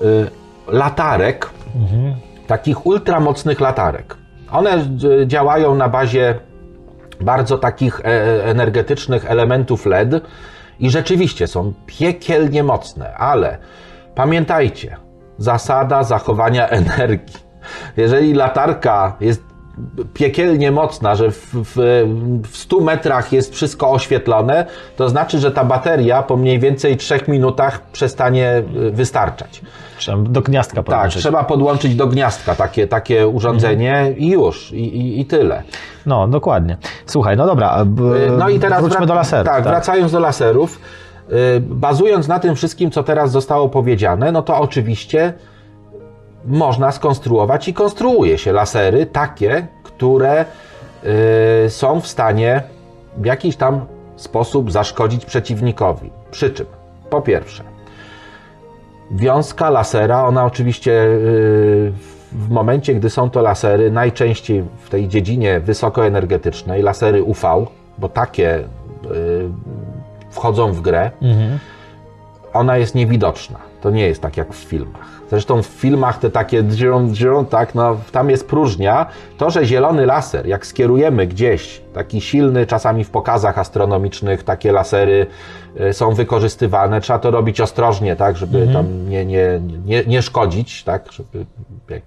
y, 0.00 0.26
latarek, 0.68 1.50
takich 2.46 2.86
ultramocnych 2.86 3.60
latarek. 3.60 4.16
One 4.52 4.84
działają 5.26 5.74
na 5.74 5.88
bazie 5.88 6.34
bardzo 7.20 7.58
takich 7.58 8.00
e, 8.00 8.44
energetycznych 8.44 9.30
elementów 9.30 9.86
LED 9.86 10.10
i 10.80 10.90
rzeczywiście 10.90 11.46
są 11.46 11.72
piekielnie 11.86 12.62
mocne, 12.62 13.14
ale 13.14 13.58
pamiętajcie, 14.14 14.96
zasada 15.44 16.02
zachowania 16.02 16.68
energii. 16.68 17.36
Jeżeli 17.96 18.34
latarka 18.34 19.16
jest 19.20 19.42
piekielnie 20.14 20.72
mocna, 20.72 21.14
że 21.14 21.30
w, 21.30 21.50
w, 21.54 21.72
w 22.50 22.56
100 22.56 22.80
metrach 22.80 23.32
jest 23.32 23.54
wszystko 23.54 23.90
oświetlone, 23.90 24.66
to 24.96 25.08
znaczy, 25.08 25.38
że 25.38 25.50
ta 25.50 25.64
bateria 25.64 26.22
po 26.22 26.36
mniej 26.36 26.58
więcej 26.58 26.96
3 26.96 27.20
minutach 27.28 27.80
przestanie 27.92 28.62
y, 28.76 28.90
wystarczać. 28.90 29.60
Trzeba 29.98 30.22
do 30.22 30.40
gniazdka 30.40 30.76
Tak, 30.76 30.84
podłączyć. 30.84 31.22
trzeba 31.22 31.44
podłączyć 31.44 31.94
do 31.94 32.06
gniazdka 32.06 32.54
takie, 32.54 32.86
takie 32.86 33.28
urządzenie 33.28 34.14
i 34.16 34.30
już, 34.30 34.72
i, 34.72 34.96
i, 34.96 35.20
i 35.20 35.26
tyle. 35.26 35.62
No, 36.06 36.28
dokładnie. 36.28 36.76
Słuchaj, 37.06 37.36
no 37.36 37.46
dobra, 37.46 37.84
b- 37.84 38.02
No 38.38 38.48
i 38.48 38.58
teraz 38.60 38.82
wróćmy 38.82 39.06
do 39.06 39.14
laserów. 39.14 39.46
Tak, 39.46 39.64
wracając 39.64 40.12
do 40.12 40.20
laserów, 40.20 40.80
bazując 41.60 42.28
na 42.28 42.38
tym 42.38 42.54
wszystkim, 42.54 42.90
co 42.90 43.02
teraz 43.02 43.30
zostało 43.30 43.68
powiedziane, 43.68 44.32
no 44.32 44.42
to 44.42 44.56
oczywiście 44.58 45.32
można 46.44 46.92
skonstruować 46.92 47.68
i 47.68 47.74
konstruuje 47.74 48.38
się 48.38 48.52
lasery 48.52 49.06
takie, 49.06 49.66
które 49.82 50.44
y, 51.64 51.70
są 51.70 52.00
w 52.00 52.06
stanie 52.06 52.62
w 53.16 53.24
jakiś 53.24 53.56
tam 53.56 53.86
sposób 54.16 54.72
zaszkodzić 54.72 55.24
przeciwnikowi. 55.24 56.10
Przy 56.30 56.50
czym, 56.50 56.66
po 57.10 57.22
pierwsze, 57.22 57.64
wiązka 59.10 59.70
lasera, 59.70 60.24
ona 60.24 60.44
oczywiście 60.44 60.92
y, 60.92 61.92
w 62.32 62.50
momencie, 62.50 62.94
gdy 62.94 63.10
są 63.10 63.30
to 63.30 63.42
lasery, 63.42 63.90
najczęściej 63.90 64.64
w 64.78 64.90
tej 64.90 65.08
dziedzinie 65.08 65.60
wysokoenergetycznej, 65.60 66.82
lasery 66.82 67.22
UV, 67.22 67.66
bo 67.98 68.08
takie 68.08 68.58
y, 68.58 68.64
wchodzą 70.30 70.72
w 70.72 70.80
grę, 70.80 71.10
ona 72.52 72.76
jest 72.76 72.94
niewidoczna. 72.94 73.58
To 73.80 73.90
nie 73.90 74.06
jest 74.06 74.22
tak 74.22 74.36
jak 74.36 74.52
w 74.52 74.56
filmach. 74.56 75.20
Zresztą 75.30 75.62
w 75.62 75.66
filmach 75.66 76.18
te 76.18 76.30
takie 76.30 76.62
drzią, 76.62 77.08
drzią, 77.08 77.46
tak, 77.46 77.74
no 77.74 77.96
tam 78.12 78.30
jest 78.30 78.48
próżnia. 78.48 79.06
To, 79.38 79.50
że 79.50 79.64
zielony 79.64 80.06
laser, 80.06 80.46
jak 80.46 80.66
skierujemy 80.66 81.26
gdzieś, 81.26 81.82
taki 81.94 82.20
silny, 82.20 82.66
czasami 82.66 83.04
w 83.04 83.10
pokazach 83.10 83.58
astronomicznych 83.58 84.42
takie 84.42 84.72
lasery 84.72 85.26
y, 85.80 85.92
są 85.92 86.14
wykorzystywane. 86.14 87.00
Trzeba 87.00 87.18
to 87.18 87.30
robić 87.30 87.60
ostrożnie, 87.60 88.16
tak, 88.16 88.36
żeby 88.36 88.68
tam 88.72 89.08
nie, 89.08 89.24
nie, 89.24 89.60
nie, 89.84 90.04
nie 90.04 90.22
szkodzić, 90.22 90.84
tak, 90.84 91.12
żeby 91.12 91.46
jak, 91.88 92.02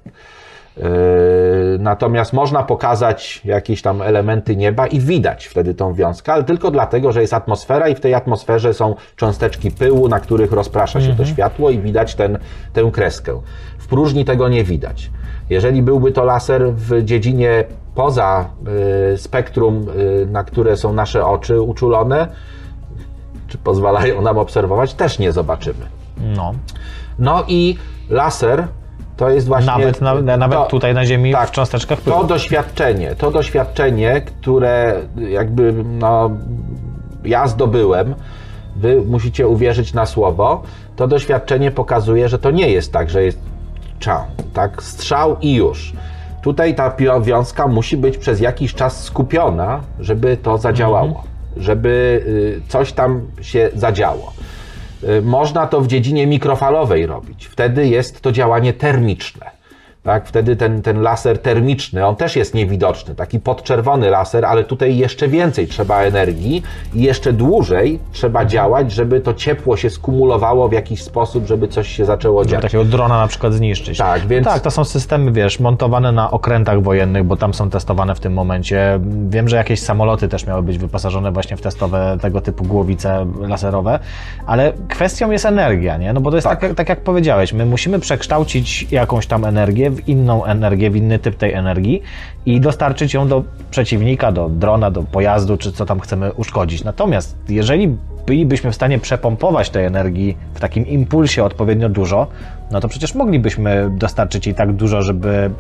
Natomiast 1.79 2.33
można 2.33 2.63
pokazać 2.63 3.41
jakieś 3.45 3.81
tam 3.81 4.01
elementy 4.01 4.55
nieba 4.55 4.87
i 4.87 4.99
widać 4.99 5.45
wtedy 5.45 5.73
tą 5.73 5.93
wiązkę, 5.93 6.33
ale 6.33 6.43
tylko 6.43 6.71
dlatego, 6.71 7.11
że 7.11 7.21
jest 7.21 7.33
atmosfera 7.33 7.87
i 7.87 7.95
w 7.95 7.99
tej 7.99 8.13
atmosferze 8.13 8.73
są 8.73 8.95
cząsteczki 9.15 9.71
pyłu, 9.71 10.07
na 10.07 10.19
których 10.19 10.51
rozprasza 10.51 11.01
się 11.01 11.15
to 11.15 11.25
światło 11.25 11.69
i 11.69 11.79
widać 11.79 12.15
ten, 12.15 12.37
tę 12.73 12.89
kreskę. 12.93 13.41
W 13.77 13.87
próżni 13.87 14.25
tego 14.25 14.49
nie 14.49 14.63
widać. 14.63 15.11
Jeżeli 15.49 15.81
byłby 15.81 16.11
to 16.11 16.23
laser 16.23 16.73
w 16.73 17.03
dziedzinie 17.03 17.63
poza 17.95 18.49
y, 19.13 19.17
spektrum, 19.17 19.85
y, 19.99 20.25
na 20.25 20.43
które 20.43 20.77
są 20.77 20.93
nasze 20.93 21.25
oczy 21.25 21.61
uczulone, 21.61 22.27
czy 23.47 23.57
pozwalają 23.57 24.21
nam 24.21 24.37
obserwować, 24.37 24.93
też 24.93 25.19
nie 25.19 25.31
zobaczymy. 25.31 25.85
No. 26.17 26.53
No 27.19 27.43
i 27.47 27.77
laser 28.09 28.67
to 29.23 29.29
jest 29.29 29.47
właśnie. 29.47 29.67
Nawet, 29.67 30.01
na, 30.01 30.37
nawet 30.37 30.59
to- 30.59 30.65
tutaj 30.65 30.93
na 30.93 31.05
Ziemi 31.05 31.31
tak, 31.31 31.49
w 31.49 31.51
cząsteczkach 31.51 32.01
pyłu. 32.01 32.17
To 32.17 32.23
doświadczenie, 32.23 33.15
to 33.15 33.31
doświadczenie, 33.31 34.21
które 34.21 34.95
jakby 35.29 35.73
no, 35.83 36.31
ja 37.25 37.47
zdobyłem, 37.47 38.15
wy 38.75 39.01
musicie 39.01 39.47
uwierzyć 39.47 39.93
na 39.93 40.05
słowo, 40.05 40.63
to 40.95 41.07
doświadczenie 41.07 41.71
pokazuje, 41.71 42.29
że 42.29 42.39
to 42.39 42.51
nie 42.51 42.69
jest 42.69 42.93
tak, 42.93 43.09
że 43.09 43.23
jest 43.23 43.39
czał, 43.99 44.21
tak, 44.53 44.83
strzał 44.83 45.37
i 45.41 45.53
już. 45.53 45.93
Tutaj 46.41 46.75
ta 46.75 46.95
wiązka 47.21 47.67
musi 47.67 47.97
być 47.97 48.17
przez 48.17 48.39
jakiś 48.39 48.73
czas 48.73 49.03
skupiona, 49.03 49.81
żeby 49.99 50.37
to 50.37 50.57
zadziałało, 50.57 51.23
żeby 51.57 52.23
y, 52.27 52.69
coś 52.69 52.93
tam 52.93 53.21
się 53.41 53.69
zadziało. 53.75 54.33
Y, 55.09 55.21
Można 55.21 55.67
to 55.67 55.81
w 55.81 55.87
dziedzinie 55.87 56.27
mikrofalowej 56.27 57.05
robić. 57.05 57.45
Wtedy 57.45 57.87
jest 57.87 58.21
to 58.21 58.31
działanie 58.31 58.73
termiczne. 58.73 59.52
Tak, 60.03 60.27
wtedy 60.27 60.55
ten, 60.55 60.81
ten 60.81 61.01
laser 61.01 61.39
termiczny, 61.39 62.05
on 62.05 62.15
też 62.15 62.35
jest 62.35 62.53
niewidoczny, 62.53 63.15
taki 63.15 63.39
podczerwony 63.39 64.09
laser, 64.09 64.45
ale 64.45 64.63
tutaj 64.63 64.97
jeszcze 64.97 65.27
więcej 65.27 65.67
trzeba 65.67 66.01
energii 66.01 66.63
i 66.95 67.01
jeszcze 67.03 67.33
dłużej 67.33 67.99
trzeba 68.11 68.45
działać, 68.45 68.91
żeby 68.91 69.21
to 69.21 69.33
ciepło 69.33 69.77
się 69.77 69.89
skumulowało 69.89 70.69
w 70.69 70.71
jakiś 70.71 71.03
sposób, 71.03 71.45
żeby 71.47 71.67
coś 71.67 71.87
się 71.87 72.05
zaczęło 72.05 72.45
dziać. 72.45 72.61
takiego 72.61 72.85
drona 72.85 73.17
na 73.17 73.27
przykład 73.27 73.53
zniszczyć. 73.53 73.97
Tak, 73.97 74.27
więc- 74.27 74.47
Tak, 74.47 74.61
to 74.61 74.71
są 74.71 74.83
systemy, 74.85 75.31
wiesz, 75.31 75.59
montowane 75.59 76.11
na 76.11 76.31
okrętach 76.31 76.81
wojennych, 76.81 77.23
bo 77.23 77.35
tam 77.37 77.53
są 77.53 77.69
testowane 77.69 78.15
w 78.15 78.19
tym 78.19 78.33
momencie. 78.33 78.99
Wiem, 79.29 79.49
że 79.49 79.55
jakieś 79.57 79.79
samoloty 79.81 80.27
też 80.27 80.47
miały 80.47 80.63
być 80.63 80.77
wyposażone 80.77 81.31
właśnie 81.31 81.57
w 81.57 81.61
testowe 81.61 82.17
tego 82.21 82.41
typu 82.41 82.63
głowice 82.63 83.25
laserowe, 83.41 83.99
ale 84.45 84.73
kwestią 84.89 85.31
jest 85.31 85.45
energia, 85.45 85.97
nie? 85.97 86.13
No 86.13 86.21
bo 86.21 86.29
to 86.31 86.37
jest 86.37 86.47
tak, 86.47 86.61
Tak. 86.61 86.73
tak 86.75 86.89
jak 86.89 87.01
powiedziałeś, 87.01 87.53
my 87.53 87.65
musimy 87.65 87.99
przekształcić 87.99 88.87
jakąś 88.91 89.27
tam 89.27 89.45
energię 89.45 89.92
w 89.93 90.09
inną 90.09 90.45
energię, 90.45 90.89
w 90.89 90.95
inny 90.95 91.19
typ 91.19 91.35
tej 91.35 91.53
energii 91.53 92.01
i 92.45 92.61
dostarczyć 92.61 93.13
ją 93.13 93.27
do 93.27 93.43
przeciwnika, 93.71 94.31
do 94.31 94.49
drona, 94.49 94.91
do 94.91 95.03
pojazdu, 95.03 95.57
czy 95.57 95.71
co 95.71 95.85
tam 95.85 95.99
chcemy 95.99 96.33
uszkodzić. 96.33 96.83
Natomiast 96.83 97.37
jeżeli 97.49 97.97
bylibyśmy 98.25 98.71
w 98.71 98.75
stanie 98.75 98.99
przepompować 98.99 99.69
tej 99.69 99.85
energii 99.85 100.37
w 100.53 100.59
takim 100.59 100.87
impulsie 100.87 101.43
odpowiednio 101.43 101.89
dużo, 101.89 102.27
no 102.71 102.79
to 102.79 102.87
przecież 102.87 103.15
moglibyśmy 103.15 103.89
dostarczyć 103.97 104.45
jej 104.45 104.55
tak 104.55 104.73
dużo, 104.73 105.01
żeby 105.01 105.51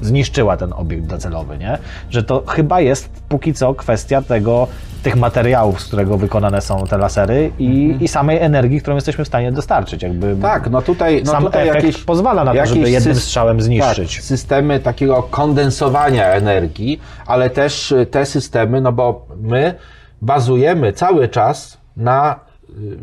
zniszczyła 0.00 0.56
ten 0.56 0.72
obiekt 0.72 1.06
docelowy, 1.06 1.58
nie? 1.58 1.78
Że 2.10 2.22
to 2.22 2.44
chyba 2.46 2.80
jest 2.80 3.08
póki 3.28 3.54
co 3.54 3.74
kwestia 3.74 4.22
tego, 4.22 4.68
tych 5.02 5.16
materiałów, 5.16 5.80
z 5.80 5.84
którego 5.84 6.16
wykonane 6.16 6.60
są 6.60 6.86
te 6.86 6.98
lasery 6.98 7.52
i, 7.58 7.96
i 8.00 8.08
samej 8.08 8.38
energii, 8.38 8.80
którą 8.80 8.94
jesteśmy 8.94 9.24
w 9.24 9.28
stanie 9.28 9.52
dostarczyć. 9.52 10.02
Jakby 10.02 10.32
Mhm. 10.32 10.40
Tak, 10.42 10.70
no 10.70 10.82
tutaj, 10.82 11.22
no 11.24 11.32
sam 11.32 11.44
tutaj 11.44 11.68
efekt 11.68 11.84
jakieś, 11.84 12.02
pozwala 12.02 12.44
na 12.44 12.54
to, 12.54 12.66
żeby 12.66 12.90
jednym 12.90 13.14
strzałem 13.14 13.60
zniszczyć. 13.60 14.16
Tak, 14.16 14.24
systemy 14.24 14.80
takiego 14.80 15.22
kondensowania 15.22 16.26
energii, 16.26 17.00
ale 17.26 17.50
też 17.50 17.92
y, 17.92 18.06
te 18.06 18.26
systemy, 18.26 18.80
no 18.80 18.92
bo 18.92 19.26
my 19.40 19.74
bazujemy 20.22 20.92
cały 20.92 21.28
czas 21.28 21.78
na, 21.96 22.40
y, 22.70 22.98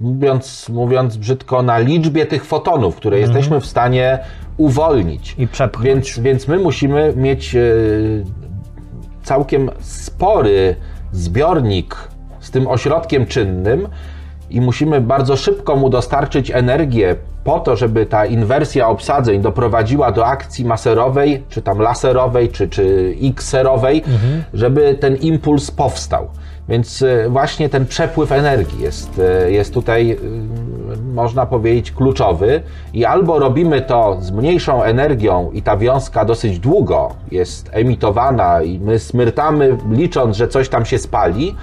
mówiąc, 0.00 0.68
mówiąc 0.68 1.16
brzydko, 1.16 1.62
na 1.62 1.78
liczbie 1.78 2.26
tych 2.26 2.44
fotonów, 2.44 2.96
które 2.96 3.18
jesteśmy 3.18 3.60
w 3.60 3.66
stanie 3.66 4.18
uwolnić. 4.56 5.30
Mhm. 5.30 5.48
I 5.48 5.52
przepchnąć. 5.52 5.86
Więc, 5.86 6.18
więc 6.18 6.48
my 6.48 6.58
musimy 6.58 7.12
mieć 7.16 7.54
y, 7.54 8.24
całkiem 9.22 9.70
spory 9.80 10.76
zbiornik 11.16 11.96
z 12.40 12.50
tym 12.50 12.66
ośrodkiem 12.68 13.26
czynnym 13.26 13.88
i 14.50 14.60
musimy 14.60 15.00
bardzo 15.00 15.36
szybko 15.36 15.76
mu 15.76 15.90
dostarczyć 15.90 16.50
energię 16.50 17.16
po 17.44 17.60
to, 17.60 17.76
żeby 17.76 18.06
ta 18.06 18.26
inwersja 18.26 18.88
obsadzeń 18.88 19.40
doprowadziła 19.40 20.12
do 20.12 20.26
akcji 20.26 20.64
maserowej, 20.64 21.42
czy 21.48 21.62
tam 21.62 21.78
laserowej, 21.78 22.48
czy, 22.48 22.68
czy 22.68 23.14
X-serowej, 23.22 24.02
żeby 24.54 24.94
ten 25.00 25.16
impuls 25.16 25.70
powstał. 25.70 26.28
Więc 26.68 27.02
y, 27.02 27.26
właśnie 27.28 27.68
ten 27.68 27.86
przepływ 27.86 28.32
energii 28.32 28.82
jest, 28.82 29.22
y, 29.46 29.52
jest 29.52 29.74
tutaj, 29.74 30.10
y, 30.10 30.18
można 31.14 31.46
powiedzieć, 31.46 31.92
kluczowy 31.92 32.62
i 32.94 33.04
albo 33.04 33.38
robimy 33.38 33.82
to 33.82 34.16
z 34.20 34.30
mniejszą 34.30 34.82
energią 34.82 35.50
i 35.52 35.62
ta 35.62 35.76
wiązka 35.76 36.24
dosyć 36.24 36.58
długo 36.58 37.14
jest 37.30 37.70
emitowana 37.72 38.62
i 38.62 38.78
my 38.78 38.98
smyrtamy 38.98 39.76
licząc, 39.90 40.36
że 40.36 40.48
coś 40.48 40.68
tam 40.68 40.84
się 40.84 40.98
spali, 40.98 41.54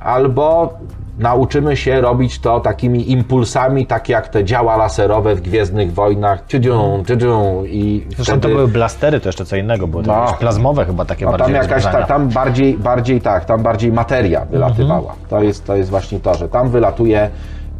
albo 0.00 0.74
nauczymy 1.20 1.76
się 1.76 2.00
robić 2.00 2.38
to 2.38 2.60
takimi 2.60 3.10
impulsami, 3.12 3.86
tak 3.86 4.08
jak 4.08 4.28
te 4.28 4.44
działa 4.44 4.76
laserowe 4.76 5.34
w 5.34 5.40
Gwiezdnych 5.40 5.92
Wojnach, 5.92 6.46
tydzią, 6.46 7.02
tydzią 7.06 7.64
i 7.64 8.06
Zresztą 8.08 8.24
wtedy... 8.24 8.40
to 8.40 8.48
były 8.48 8.68
blastery, 8.68 9.20
to 9.20 9.28
jeszcze 9.28 9.44
co 9.44 9.56
innego 9.56 9.86
było. 9.86 10.02
To 10.02 10.12
No. 10.12 10.36
plazmowe 10.38 10.84
chyba 10.84 11.04
takie 11.04 11.24
No 11.24 11.30
tam 11.30 11.38
bardziej 11.38 11.56
jakaś, 11.56 11.84
ta, 11.84 12.02
tam 12.02 12.28
bardziej, 12.28 12.78
bardziej 12.78 13.20
tak, 13.20 13.44
tam 13.44 13.62
bardziej 13.62 13.92
materia 13.92 14.44
wylatywała. 14.44 15.14
To, 15.28 15.42
jest, 15.42 15.64
to 15.66 15.76
jest 15.76 15.90
właśnie 15.90 16.20
to, 16.20 16.34
że 16.34 16.48
tam 16.48 16.70
wylatuje 16.70 17.30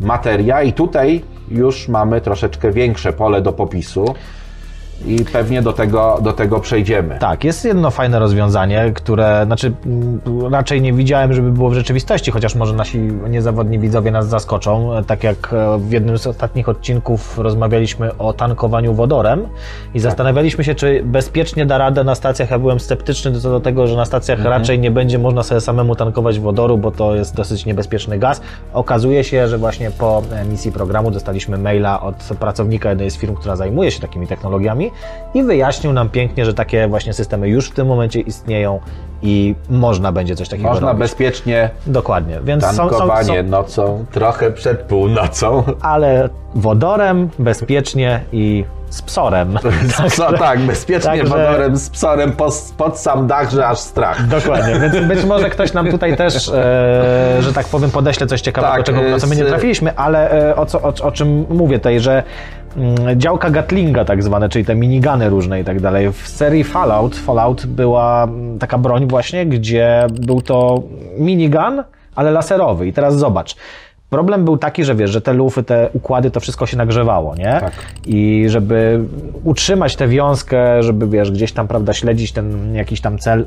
materia 0.00 0.62
i 0.62 0.72
tutaj 0.72 1.22
już 1.50 1.88
mamy 1.88 2.20
troszeczkę 2.20 2.70
większe 2.72 3.12
pole 3.12 3.42
do 3.42 3.52
popisu 3.52 4.14
i 5.06 5.24
pewnie 5.32 5.62
do 5.62 5.72
tego, 5.72 6.18
do 6.22 6.32
tego 6.32 6.60
przejdziemy. 6.60 7.18
Tak, 7.18 7.44
jest 7.44 7.64
jedno 7.64 7.90
fajne 7.90 8.18
rozwiązanie, 8.18 8.92
które, 8.94 9.42
znaczy 9.46 9.72
mm, 9.86 10.20
raczej 10.52 10.82
nie 10.82 10.92
widziałem, 10.92 11.32
żeby 11.32 11.52
było 11.52 11.70
w 11.70 11.74
rzeczywistości, 11.74 12.30
chociaż 12.30 12.54
może 12.54 12.74
nasi 12.74 12.98
niezawodni 13.28 13.78
widzowie 13.78 14.10
nas 14.10 14.28
zaskoczą. 14.28 14.90
Tak 15.06 15.24
jak 15.24 15.52
e, 15.52 15.78
w 15.78 15.92
jednym 15.92 16.18
z 16.18 16.26
ostatnich 16.26 16.68
odcinków 16.68 17.38
rozmawialiśmy 17.38 18.16
o 18.18 18.32
tankowaniu 18.32 18.94
wodorem 18.94 19.46
i 19.94 20.00
zastanawialiśmy 20.00 20.64
się, 20.64 20.74
czy 20.74 21.02
bezpiecznie 21.04 21.66
da 21.66 21.78
radę 21.78 22.04
na 22.04 22.14
stacjach. 22.14 22.50
Ja 22.50 22.58
byłem 22.58 22.80
sceptyczny 22.80 23.40
co 23.40 23.50
do 23.50 23.60
tego, 23.60 23.86
że 23.86 23.96
na 23.96 24.04
stacjach 24.04 24.44
raczej 24.44 24.78
nie 24.78 24.90
będzie 24.90 25.18
można 25.18 25.42
sobie 25.42 25.60
samemu 25.60 25.96
tankować 25.96 26.40
wodoru, 26.40 26.78
bo 26.78 26.90
to 26.90 27.14
jest 27.14 27.34
dosyć 27.34 27.66
niebezpieczny 27.66 28.18
gaz. 28.18 28.40
Okazuje 28.72 29.24
się, 29.24 29.48
że 29.48 29.58
właśnie 29.58 29.90
po 29.90 30.22
emisji 30.32 30.72
programu 30.72 31.10
dostaliśmy 31.10 31.58
maila 31.58 32.00
od 32.00 32.14
pracownika 32.40 32.88
jednej 32.88 33.10
z 33.10 33.16
firm, 33.16 33.34
która 33.34 33.56
zajmuje 33.56 33.90
się 33.90 34.00
takimi 34.00 34.26
technologiami 34.26 34.89
i 35.34 35.42
wyjaśnił 35.42 35.92
nam 35.92 36.08
pięknie, 36.08 36.44
że 36.44 36.54
takie 36.54 36.88
właśnie 36.88 37.12
systemy 37.12 37.48
już 37.48 37.68
w 37.70 37.74
tym 37.74 37.86
momencie 37.86 38.20
istnieją 38.20 38.80
i 39.22 39.54
można 39.70 40.12
będzie 40.12 40.36
coś 40.36 40.48
takiego 40.48 40.68
Można 40.68 40.88
robić. 40.88 41.00
bezpiecznie 41.00 41.70
Dokładnie, 41.86 42.38
więc 42.44 42.64
są, 42.64 42.72
są, 42.72 42.88
tankowanie 42.88 43.42
są, 43.42 43.48
nocą, 43.48 44.04
trochę 44.12 44.50
przed 44.50 44.80
północą. 44.82 45.62
ale 45.82 46.28
wodorem, 46.54 47.28
bezpiecznie 47.38 48.20
i 48.32 48.64
z 48.90 49.02
psorem. 49.02 49.58
Co, 50.16 50.32
tak, 50.32 50.60
bezpiecznie 50.60 51.10
Także- 51.10 51.24
wodorem 51.24 51.76
z 51.76 51.90
psorem 51.90 52.32
pod, 52.32 52.54
pod 52.76 52.98
sam 52.98 53.26
dach, 53.26 53.50
że 53.50 53.66
aż 53.66 53.78
strach. 53.78 54.26
Dokładnie, 54.26 54.80
więc 54.80 55.06
być 55.16 55.24
może 55.24 55.50
ktoś 55.50 55.72
nam 55.72 55.90
tutaj 55.90 56.16
też, 56.16 56.48
e, 56.48 57.36
że 57.40 57.52
tak 57.52 57.66
powiem, 57.66 57.90
podeśle 57.90 58.26
coś 58.26 58.40
ciekawego, 58.40 58.74
Tak, 58.74 58.84
czego, 58.84 59.02
na 59.02 59.18
co 59.18 59.26
my 59.26 59.36
nie 59.36 59.44
z- 59.44 59.48
trafiliśmy, 59.48 59.96
ale 59.96 60.30
e, 60.50 60.56
o, 60.56 60.66
co, 60.66 60.82
o, 60.82 60.92
o 61.02 61.12
czym 61.12 61.46
mówię 61.50 61.78
tutaj, 61.78 62.00
że 62.00 62.22
działka 63.16 63.50
Gatlinga 63.50 64.04
tak 64.04 64.22
zwane, 64.22 64.48
czyli 64.48 64.64
te 64.64 64.74
minigany 64.74 65.28
różne 65.28 65.60
i 65.60 65.64
tak 65.64 65.80
dalej. 65.80 66.12
W 66.12 66.28
serii 66.28 66.64
Fallout, 66.64 67.16
Fallout 67.16 67.66
była 67.66 68.24
mm, 68.24 68.58
taka 68.58 68.78
broń 68.78 69.06
właśnie, 69.06 69.46
gdzie 69.46 70.06
był 70.20 70.42
to 70.42 70.82
minigun, 71.18 71.82
ale 72.14 72.30
laserowy. 72.30 72.86
I 72.86 72.92
teraz 72.92 73.18
zobacz. 73.18 73.56
Problem 74.10 74.44
był 74.44 74.58
taki, 74.58 74.84
że 74.84 74.94
wiesz, 74.94 75.10
że 75.10 75.20
te 75.20 75.32
lufy, 75.32 75.62
te 75.62 75.88
układy, 75.92 76.30
to 76.30 76.40
wszystko 76.40 76.66
się 76.66 76.76
nagrzewało, 76.76 77.36
nie? 77.36 77.58
Tak. 77.60 77.72
I 78.06 78.44
żeby 78.48 79.00
utrzymać 79.44 79.96
tę 79.96 80.08
wiązkę, 80.08 80.82
żeby 80.82 81.06
wiesz, 81.06 81.30
gdzieś 81.30 81.52
tam, 81.52 81.68
prawda, 81.68 81.92
śledzić 81.92 82.32
ten 82.32 82.74
jakiś 82.74 83.00
tam 83.00 83.18
cel, 83.18 83.44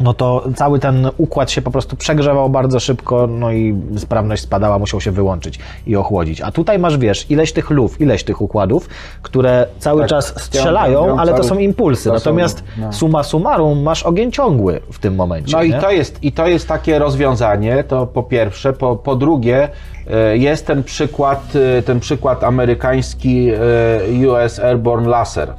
no 0.00 0.14
to 0.14 0.44
cały 0.54 0.78
ten 0.78 1.10
układ 1.16 1.50
się 1.50 1.62
po 1.62 1.70
prostu 1.70 1.96
przegrzewał 1.96 2.50
bardzo 2.50 2.80
szybko, 2.80 3.26
no 3.26 3.52
i 3.52 3.74
sprawność 3.96 4.42
spadała, 4.42 4.78
musiał 4.78 5.00
się 5.00 5.10
wyłączyć 5.10 5.58
i 5.86 5.96
ochłodzić. 5.96 6.40
A 6.40 6.52
tutaj 6.52 6.78
masz, 6.78 6.98
wiesz, 6.98 7.30
ileś 7.30 7.52
tych 7.52 7.70
luf, 7.70 8.00
ileś 8.00 8.24
tych 8.24 8.40
układów, 8.42 8.88
które 9.22 9.66
cały 9.78 10.00
Tak, 10.00 10.10
czas 10.10 10.42
strzelają, 10.42 10.92
ściągają 10.98 11.18
ale 11.20 11.34
to 11.34 11.44
są 11.44 11.58
impulsy. 11.58 12.04
to 12.04 12.10
są, 12.10 12.14
Natomiast 12.14 12.64
no. 12.78 12.92
summa 12.92 13.22
summarum 13.22 13.82
masz 13.82 14.02
ogień 14.02 14.32
ciągły 14.32 14.80
w 14.92 14.98
tym 14.98 15.14
momencie. 15.14 15.56
No 15.56 15.62
i 15.62 15.70
nie? 15.70 15.80
to, 15.80 15.90
jest, 15.90 16.24
i 16.24 16.32
to 16.32 16.46
jest 16.46 16.68
takie 16.68 16.98
rozwiązanie, 16.98 17.84
to 17.84 18.06
po 18.06 18.22
pierwsze. 18.22 18.72
Po, 18.72 18.96
po 18.96 19.16
drugie, 19.16 19.68
jest 20.34 20.66
ten 20.66 20.82
przykład, 20.82 21.52
e, 21.78 21.82
ten 21.82 22.00
przykład 22.00 22.44
amerykański 22.44 23.48
e, 23.50 24.28
US 24.28 24.60
Airborne 24.60 25.08
Laser. 25.08 25.52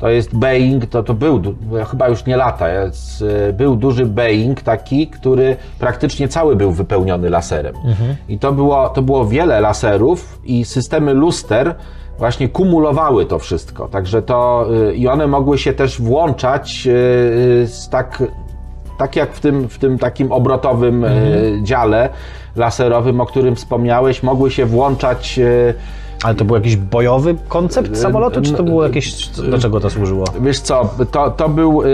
To 0.00 0.08
jest 0.08 0.36
Boeing, 0.36 0.86
to, 0.86 1.02
to 1.02 1.14
był, 1.14 1.42
chyba 1.90 2.08
już 2.08 2.26
nie 2.26 2.36
lata, 2.36 2.68
jest, 2.68 3.24
e, 3.48 3.52
był 3.52 3.76
duży 3.76 4.06
Boeing 4.06 4.62
taki, 4.62 5.06
który 5.06 5.56
praktycznie 5.78 6.28
cały 6.28 6.56
był 6.56 6.72
wypełniony 6.72 7.30
laserem. 7.30 7.74
I 8.28 8.38
to 8.38 8.52
było, 8.52 8.88
to 8.88 9.02
było 9.02 9.26
wiele 9.26 9.60
laserów 9.60 10.40
i 10.44 10.64
systemy 10.64 11.14
luster 11.14 11.74
właśnie 12.18 12.48
kumulowały 12.48 13.26
to 13.26 13.38
wszystko. 13.38 13.88
Także 13.88 14.22
to 14.22 14.66
i 14.94 15.08
one 15.08 15.26
mogły 15.26 15.58
się 15.58 15.72
też 15.72 16.00
włączać 16.00 16.88
z 17.64 17.88
tak 17.90 18.22
tak 18.98 19.16
jak 19.16 19.32
w 19.32 19.40
tym, 19.40 19.68
w 19.68 19.78
tym 19.78 19.98
takim 19.98 20.32
obrotowym 20.32 21.04
e, 21.04 21.10
dziale 21.62 22.08
laserowym, 22.56 23.20
o 23.20 23.26
którym 23.26 23.56
wspomniałeś, 23.56 24.22
mogły 24.22 24.50
się 24.50 24.66
włączać. 24.66 25.38
e, 25.38 25.74
Ale 26.24 26.34
to 26.34 26.44
był 26.44 26.56
jakiś 26.56 26.76
bojowy 26.76 27.34
koncept 27.48 27.96
samolotu, 27.98 28.42
czy 28.42 28.52
to 28.52 28.62
było 28.62 28.84
jakieś... 28.84 29.28
Do 29.28 29.58
czego 29.58 29.80
to 29.80 29.90
służyło? 29.90 30.24
Wiesz 30.40 30.60
co, 30.60 30.88
to, 31.10 31.30
to 31.30 31.48
był. 31.48 31.82
e, 31.82 31.86
e, 31.86 31.88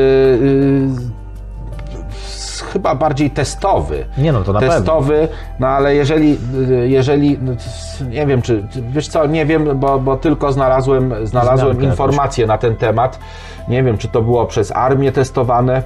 s- 2.11 2.65
Chyba 2.73 2.95
bardziej 2.95 3.31
testowy. 3.31 4.05
Nie 4.19 4.33
no, 4.33 4.43
to 4.43 4.53
na 4.53 4.61
pewno. 4.61 4.75
testowy, 4.77 5.29
no 5.61 5.67
ale 5.67 5.95
jeżeli, 5.95 6.39
jeżeli 6.85 7.39
no, 7.43 7.53
nie 8.11 8.27
wiem, 8.27 8.43
czy, 8.43 8.65
wiesz 8.91 9.09
co, 9.09 9.27
nie 9.27 9.47
wiem, 9.47 9.79
bo, 9.79 9.99
bo 9.99 10.17
tylko 10.17 10.53
znalazłem, 10.53 11.15
znalazłem 11.27 11.83
informacje 11.83 12.47
na 12.47 12.59
ten 12.59 12.77
temat. 12.77 13.19
Nie 13.69 13.83
wiem, 13.83 13.99
czy 13.99 14.09
to 14.09 14.23
było 14.23 14.47
przez 14.47 14.73
armię 14.73 15.13
testowane. 15.13 15.83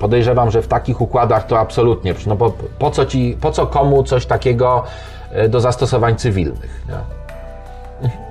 Podejrzewam, 0.00 0.50
że 0.50 0.62
w 0.62 0.68
takich 0.68 1.00
układach 1.00 1.46
to 1.46 1.58
absolutnie, 1.58 2.14
no 2.26 2.36
bo 2.36 2.52
po 2.78 2.90
co 2.90 3.06
ci, 3.06 3.38
po 3.40 3.50
co 3.52 3.66
komu 3.66 4.02
coś 4.02 4.26
takiego 4.26 4.84
e, 5.32 5.48
do 5.48 5.60
zastosowań 5.60 6.16
cywilnych? 6.16 6.82
Nie? 6.88 7.18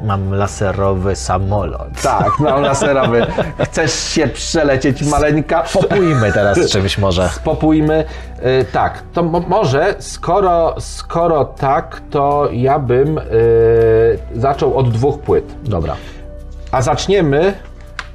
Mam 0.01 0.33
laserowy 0.33 1.15
samolot. 1.15 2.01
Tak, 2.03 2.31
no 2.39 2.59
laserowy. 2.59 3.25
Chcesz 3.63 3.93
się 4.03 4.27
przelecieć 4.27 5.03
maleńka? 5.03 5.63
Popójmy 5.73 6.31
teraz 6.33 6.59
czymś 6.71 6.97
może. 6.97 7.29
Popójmy. 7.43 8.05
Y, 8.61 8.65
tak, 8.71 9.03
to 9.13 9.23
mo- 9.23 9.43
może, 9.47 9.95
skoro, 9.99 10.75
skoro 10.79 11.45
tak, 11.45 12.01
to 12.09 12.49
ja 12.51 12.79
bym 12.79 13.17
y, 13.17 13.21
zaczął 14.35 14.77
od 14.77 14.89
dwóch 14.91 15.19
płyt. 15.19 15.45
Dobra. 15.63 15.95
A 16.71 16.81
zaczniemy 16.81 17.53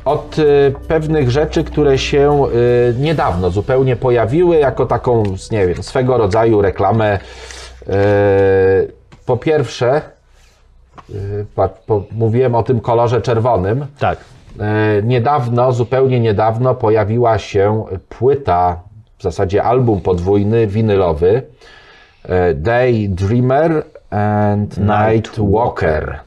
od 0.05 0.38
y, 0.38 0.75
pewnych 0.88 1.31
rzeczy, 1.31 1.65
które 1.65 1.99
się 1.99 2.45
y, 2.47 2.95
niedawno 2.99 3.51
zupełnie 3.51 3.97
pojawiły, 3.97 4.57
jako 4.57 4.87
taką, 4.87 5.23
nie 5.51 5.67
wiem, 5.67 5.83
swego 5.83 6.19
rodzaju 6.19 6.62
reklamę. 6.62 7.19
Y, 7.19 8.93
po 9.27 9.37
pierwsze, 9.37 10.01
mówiłem 12.12 12.55
o 12.55 12.62
tym 12.62 12.81
kolorze 12.81 13.23
czerwonym. 13.23 13.87
Tak. 13.99 14.19
Niedawno, 15.03 15.73
zupełnie 15.73 16.21
niedawno 16.21 16.75
pojawiła 16.75 17.38
się 17.38 17.85
płyta, 18.09 18.81
w 19.23 19.25
zasadzie 19.25 19.62
album 19.62 20.01
podwójny, 20.01 20.67
winylowy 20.67 21.43
e, 22.25 22.55
Daydreamer 22.55 23.85
and 24.11 24.79
Night 24.79 25.38
Walker. 25.38 26.21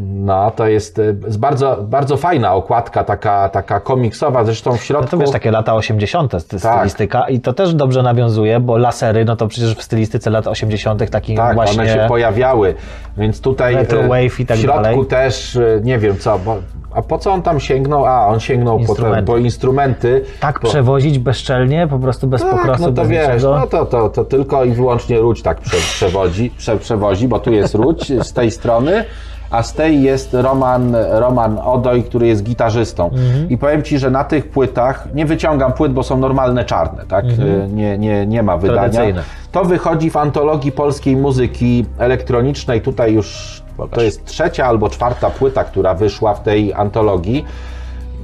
No, 0.00 0.50
to 0.50 0.66
jest, 0.66 1.00
jest 1.24 1.38
bardzo, 1.38 1.76
bardzo 1.82 2.16
fajna 2.16 2.54
okładka, 2.54 3.04
taka, 3.04 3.48
taka 3.48 3.80
komiksowa, 3.80 4.44
zresztą 4.44 4.70
w 4.70 4.74
No 4.74 4.78
środku... 4.80 5.10
to 5.10 5.18
wiesz, 5.18 5.30
takie 5.30 5.50
lata 5.50 5.74
80. 5.74 6.32
st- 6.38 6.58
stylistyka 6.60 7.28
i 7.28 7.40
to 7.40 7.52
też 7.52 7.74
dobrze 7.74 8.02
nawiązuje, 8.02 8.60
bo 8.60 8.76
lasery, 8.76 9.24
no 9.24 9.36
to 9.36 9.48
przecież 9.48 9.74
w 9.74 9.82
stylistyce 9.82 10.30
lat 10.30 10.46
80. 10.46 11.10
takim 11.10 11.36
Tak, 11.36 11.54
właśnie... 11.54 11.82
one 11.82 11.92
się 11.92 12.04
pojawiały, 12.08 12.74
więc 13.16 13.40
tutaj 13.40 13.74
e, 13.74 14.08
wave 14.08 14.40
i 14.40 14.46
tak 14.46 14.56
w 14.58 14.60
środku 14.60 14.82
dalej. 14.82 15.06
też, 15.06 15.56
e, 15.56 15.80
nie 15.82 15.98
wiem 15.98 16.18
co, 16.18 16.38
bo, 16.38 16.56
a 16.94 17.02
po 17.02 17.18
co 17.18 17.32
on 17.32 17.42
tam 17.42 17.60
sięgnął? 17.60 18.06
A, 18.06 18.26
on 18.26 18.40
sięgnął 18.40 18.78
Instrumenty. 18.78 19.26
po 19.26 19.36
instrumenty. 19.38 20.24
Tak 20.40 20.60
po, 20.60 20.68
przewozić 20.68 21.18
bezczelnie, 21.18 21.86
po 21.86 21.98
prostu 21.98 22.26
bez 22.26 22.42
Tak, 22.42 22.50
pokrosu, 22.50 22.82
no 22.82 22.86
to 22.86 22.92
bez 22.92 23.08
wiesz, 23.08 23.26
niczego. 23.28 23.58
no 23.58 23.66
to, 23.66 23.86
to, 23.86 24.08
to 24.08 24.24
tylko 24.24 24.64
i 24.64 24.70
wyłącznie 24.70 25.18
Ródź 25.18 25.42
tak 25.42 25.60
prze, 25.60 25.76
przewodzi, 25.76 26.50
prze, 26.58 26.76
przewozi, 26.76 27.28
bo 27.28 27.38
tu 27.38 27.52
jest 27.52 27.74
Ródź 27.74 28.12
z 28.22 28.32
tej 28.32 28.50
strony, 28.50 29.04
a 29.52 29.62
z 29.62 29.72
tej 29.72 30.02
jest 30.02 30.34
Roman, 30.34 30.96
Roman 31.10 31.58
Odoj, 31.58 32.02
który 32.04 32.26
jest 32.26 32.42
gitarzystą. 32.42 33.10
Mhm. 33.10 33.50
I 33.50 33.58
powiem 33.58 33.82
Ci, 33.82 33.98
że 33.98 34.10
na 34.10 34.24
tych 34.24 34.50
płytach, 34.50 35.08
nie 35.14 35.26
wyciągam 35.26 35.72
płyt, 35.72 35.92
bo 35.92 36.02
są 36.02 36.18
normalne 36.18 36.64
czarne, 36.64 37.04
tak? 37.08 37.24
Y, 37.24 37.68
Nie, 37.72 37.98
nie, 37.98 38.26
nie 38.26 38.42
ma 38.42 38.56
wydania. 38.56 39.02
Mhm. 39.02 39.26
To 39.52 39.64
wychodzi 39.64 40.10
w 40.10 40.16
antologii 40.16 40.72
polskiej 40.72 41.16
muzyki 41.16 41.86
elektronicznej. 41.98 42.80
Tutaj 42.80 43.14
już 43.14 43.62
to 43.90 44.02
jest 44.02 44.24
trzecia 44.24 44.66
albo 44.66 44.88
czwarta 44.88 45.30
płyta, 45.30 45.64
która 45.64 45.94
wyszła 45.94 46.34
w 46.34 46.42
tej 46.42 46.72
antologii. 46.72 47.44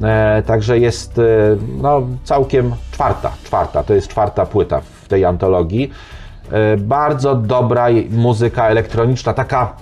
E, 0.03 0.43
także 0.47 0.79
jest 0.79 1.19
e, 1.19 1.23
no, 1.83 2.03
całkiem 2.25 2.75
czwarta, 2.93 3.31
czwarta, 3.45 3.83
to 3.83 3.95
jest 3.95 4.09
czwarta 4.09 4.47
płyta 4.47 4.81
w 5.03 5.09
tej 5.09 5.25
antologii. 5.25 5.91
E, 6.53 6.77
bardzo 6.77 7.35
dobra 7.35 7.87
muzyka 8.11 8.69
elektroniczna, 8.69 9.33
taka 9.33 9.73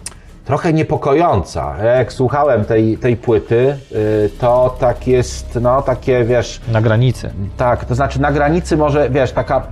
trochę 0.46 0.72
niepokojąca. 0.72 1.76
Jak 1.84 2.12
słuchałem 2.12 2.64
tej, 2.64 2.98
tej 2.98 3.16
płyty, 3.16 3.76
e, 3.92 4.28
to 4.40 4.76
tak 4.78 5.06
jest, 5.06 5.58
no 5.62 5.82
takie 5.82 6.24
wiesz, 6.24 6.60
Na 6.68 6.80
granicy. 6.80 7.30
tak, 7.56 7.84
to 7.84 7.94
znaczy 7.94 8.20
na 8.20 8.32
granicy 8.32 8.76
może, 8.76 9.10
wiesz, 9.10 9.32
taka 9.32 9.62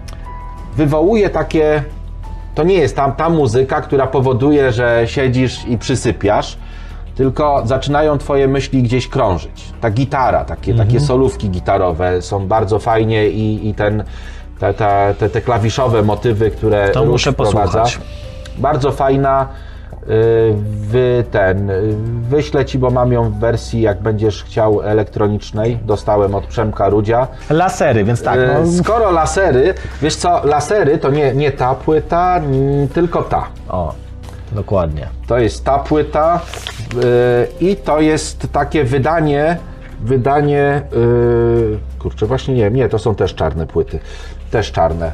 wywołuje 0.77 1.31
takie. 1.31 1.83
To 2.55 2.63
nie 2.63 2.75
jest 2.75 2.97
tam 2.97 3.13
ta 3.13 3.29
muzyka, 3.31 3.81
która 3.81 4.07
powoduje, 4.07 4.73
że 4.73 5.03
siedzisz 5.07 5.65
i 5.67 5.79
przysypiasz, 5.79 6.59
tylko 7.15 7.63
zaczynają 7.67 8.19
twoje 8.19 8.49
myśli 8.49 8.83
gdzieś 8.83 9.09
krążyć. 9.09 9.73
Ta 9.81 9.91
gitara, 9.91 10.45
takie, 10.45 10.71
Mhm. 10.73 10.89
takie 10.89 11.01
solówki 11.01 11.51
gitarowe 11.51 12.23
są 12.23 12.47
bardzo 12.47 12.79
fajnie 12.79 13.29
i, 13.29 13.69
i 13.69 13.75
ten, 13.75 14.05
te, 14.61 14.75
te, 14.75 15.15
te, 15.19 15.29
te 15.31 15.41
klawiszowe 15.41 16.03
motywy, 16.03 16.51
które 16.51 16.89
To 16.89 17.05
muszę 17.05 17.33
wprowadza. 17.33 17.61
posłuchać. 17.81 17.99
Bardzo 18.59 18.93
fajna. 18.93 19.49
Y, 20.09 20.55
W 20.91 21.25
ten, 21.31 21.71
y, 21.71 21.95
wyślę 22.29 22.65
ci, 22.65 22.79
bo 22.79 22.91
mam 22.91 23.13
ją 23.13 23.31
w 23.31 23.39
wersji, 23.39 23.81
jak 23.81 24.03
będziesz 24.03 24.45
chciał, 24.45 24.83
elektronicznej. 24.83 25.79
Dostałem 25.85 26.35
od 26.35 26.47
Przemka 26.47 26.89
Rudzia. 26.89 27.27
Lasery, 27.51 28.05
więc 28.05 28.23
tak, 28.23 28.39
E, 28.39 28.59
no, 28.65 28.73
Skoro 28.83 29.11
lasery, 29.11 29.75
wiesz 30.03 30.17
co, 30.17 30.47
lasery 30.47 30.99
to 30.99 31.11
nie, 31.11 31.35
nie 31.35 31.53
ta 31.53 31.75
płyta, 31.75 32.41
tylko 32.95 33.23
ta. 33.23 33.47
o, 33.69 33.95
dokładnie. 34.53 35.09
To 35.27 35.39
jest 35.39 35.65
ta 35.65 35.79
płyta 35.79 36.41
i 37.61 37.77
to 37.77 38.01
jest 38.01 38.53
takie 38.53 38.85
wydanie, 38.85 39.57
wydanie, 40.01 40.83
kurczę, 41.99 42.27
właśnie 42.27 42.55
nie 42.55 42.65
wiem, 42.65 42.75
nie, 42.77 42.89
to 42.89 42.99
są 42.99 43.15
też 43.15 43.35
czarne 43.35 43.67
płyty, 43.67 43.99
też 44.51 44.73
czarne. 44.73 45.13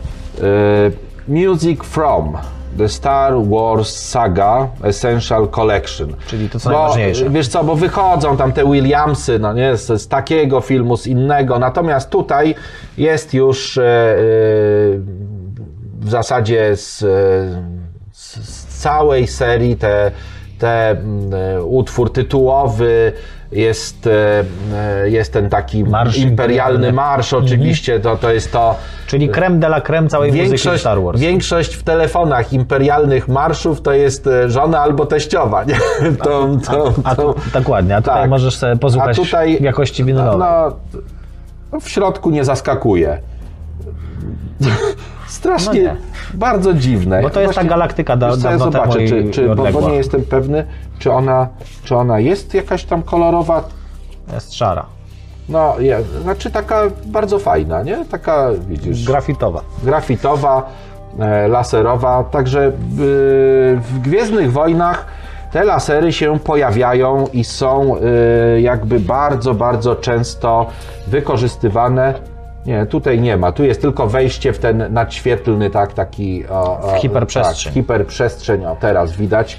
Music 1.29 1.85
From 1.85 2.37
The 2.79 2.89
Star 2.89 3.49
Wars 3.49 3.97
Saga 3.97 4.69
Essential 4.85 5.49
Collection. 5.49 6.15
Czyli 6.27 6.49
to, 6.49 6.61
co 6.61 6.71
Bo, 6.71 6.79
najważniejsze. 6.79 7.31
Wiesz 7.31 7.49
co, 7.49 7.65
bo 7.65 7.75
wychodzą 7.77 8.37
tam 8.37 8.53
te 8.53 8.65
Williamsy, 8.65 9.39
no 9.39 9.53
nie, 9.53 9.77
z, 9.77 10.03
z 10.03 10.09
takiego 10.09 10.61
filmu, 10.61 10.97
z 10.97 11.07
innego, 11.07 11.59
natomiast 11.59 12.11
tutaj 12.11 12.55
jest 12.99 13.35
już 13.35 13.79
e, 13.79 13.83
e, 13.83 14.17
w 16.01 16.11
zasadzie 16.11 16.77
z, 16.77 16.99
z, 18.13 18.37
z 18.49 18.67
całej 18.81 19.27
serii 19.27 19.77
te, 19.77 20.11
te 20.59 20.91
mm, 20.91 21.35
e, 21.35 21.65
utwór 21.65 22.13
tytułowy, 22.13 23.13
jest, 23.53 24.07
e, 24.07 24.45
e, 25.03 25.11
jest 25.11 25.33
ten 25.33 25.49
taki 25.49 25.85
Marsz 25.85 26.19
imperialny 26.19 26.93
marsz, 26.93 27.33
oczywiście, 27.33 28.01
to, 28.01 28.17
to 28.17 28.33
jest 28.33 28.53
to. 28.53 28.75
Czyli 29.07 29.29
creme 29.29 29.59
de 29.59 29.67
la 29.67 29.81
creme 29.81 30.09
całej 30.09 30.31
muzyki 30.31 30.49
Większość, 30.49 30.81
Star 30.81 31.03
Wars. 31.03 31.21
większość 31.21 31.75
w 31.75 31.83
telefonach 31.83 32.53
imperialnych 32.53 33.29
marszów 33.29 33.83
to 33.83 33.93
jest 33.93 34.27
e, 34.27 34.51
żona 34.51 34.81
albo 34.81 35.07
teściowa. 35.07 35.65
Nie? 35.65 35.75
To, 36.25 36.49
to, 36.67 36.93
A 37.05 37.15
to, 37.15 37.35
tu, 37.35 37.41
dokładnie, 37.53 37.97
a 37.97 38.01
tutaj 38.03 38.21
tak. 38.21 38.31
możesz 38.31 38.57
sobie 38.57 38.77
posłuchać 38.77 39.19
A 39.19 39.23
tutaj- 39.23 39.59
w 39.59 39.63
jakości 39.63 40.05
winylowej. 40.05 40.49
no, 41.73 41.81
w 41.81 41.89
środku 41.89 42.31
nie 42.31 42.45
zaskakuje. 42.45 43.19
Strasznie, 45.31 45.83
No 45.85 46.39
bardzo 46.39 46.75
dziwne. 46.75 47.23
Bo 47.23 47.31
to 47.31 47.41
jest 47.41 47.55
ta 47.55 47.65
galaktyka 47.65 48.17
da- 48.17 48.29
ja 48.29 48.37
dawno 48.37 48.59
temu 48.59 48.73
zobaczę, 48.73 49.05
i- 49.05 49.09
czy, 49.09 49.31
czy, 49.31 49.55
bo, 49.55 49.67
bo 49.73 49.81
nie 49.91 49.95
jestem 49.97 50.23
pewny, 50.23 50.67
czy 50.99 51.13
ona, 51.13 51.49
czy 51.85 51.97
ona 51.97 52.19
jest 52.21 52.55
jakaś 52.55 52.85
tam 52.85 53.03
kolorowa. 53.03 53.65
Jest 54.35 54.55
szara. 54.55 54.87
No, 55.49 55.75
ja, 55.81 55.97
znaczy 56.23 56.51
taka 56.51 56.83
bardzo 57.07 57.39
fajna, 57.39 57.83
nie? 57.83 58.05
Taka, 58.05 58.49
widzisz, 58.69 59.05
Grafitowa. 59.07 59.61
grafitowa, 59.83 60.71
e, 61.19 61.49
laserowa. 61.49 62.25
Także 62.25 62.69
y, 62.69 62.73
w 63.77 63.99
Gwiezdnych 64.03 64.53
Wojnach 64.53 65.07
te 65.53 65.65
lasery 65.65 66.13
się 66.13 66.39
pojawiają 66.39 67.27
i 67.33 67.45
są 67.45 67.97
y, 68.57 68.61
jakby 68.61 69.01
bardzo, 69.01 69.55
bardzo 69.55 69.97
często 69.97 70.67
wykorzystywane. 71.07 72.15
Nie, 72.67 72.87
tutaj 72.87 73.21
nie 73.21 73.37
ma. 73.37 73.53
Tu 73.53 73.65
jest 73.65 73.81
tylko 73.81 74.07
wejście 74.07 74.53
w 74.53 74.59
ten 74.59 74.93
nadświetlny, 74.93 75.71
tak, 75.71 75.93
taki. 75.93 76.45
O, 76.49 76.81
o, 76.81 76.97
W 76.97 77.01
hiperprzestrzeń. 77.01 77.65
Tak, 77.65 77.75
hiperprzestrzeń, 77.75 78.67
o 78.67 78.77
teraz 78.81 79.13
widać. 79.13 79.59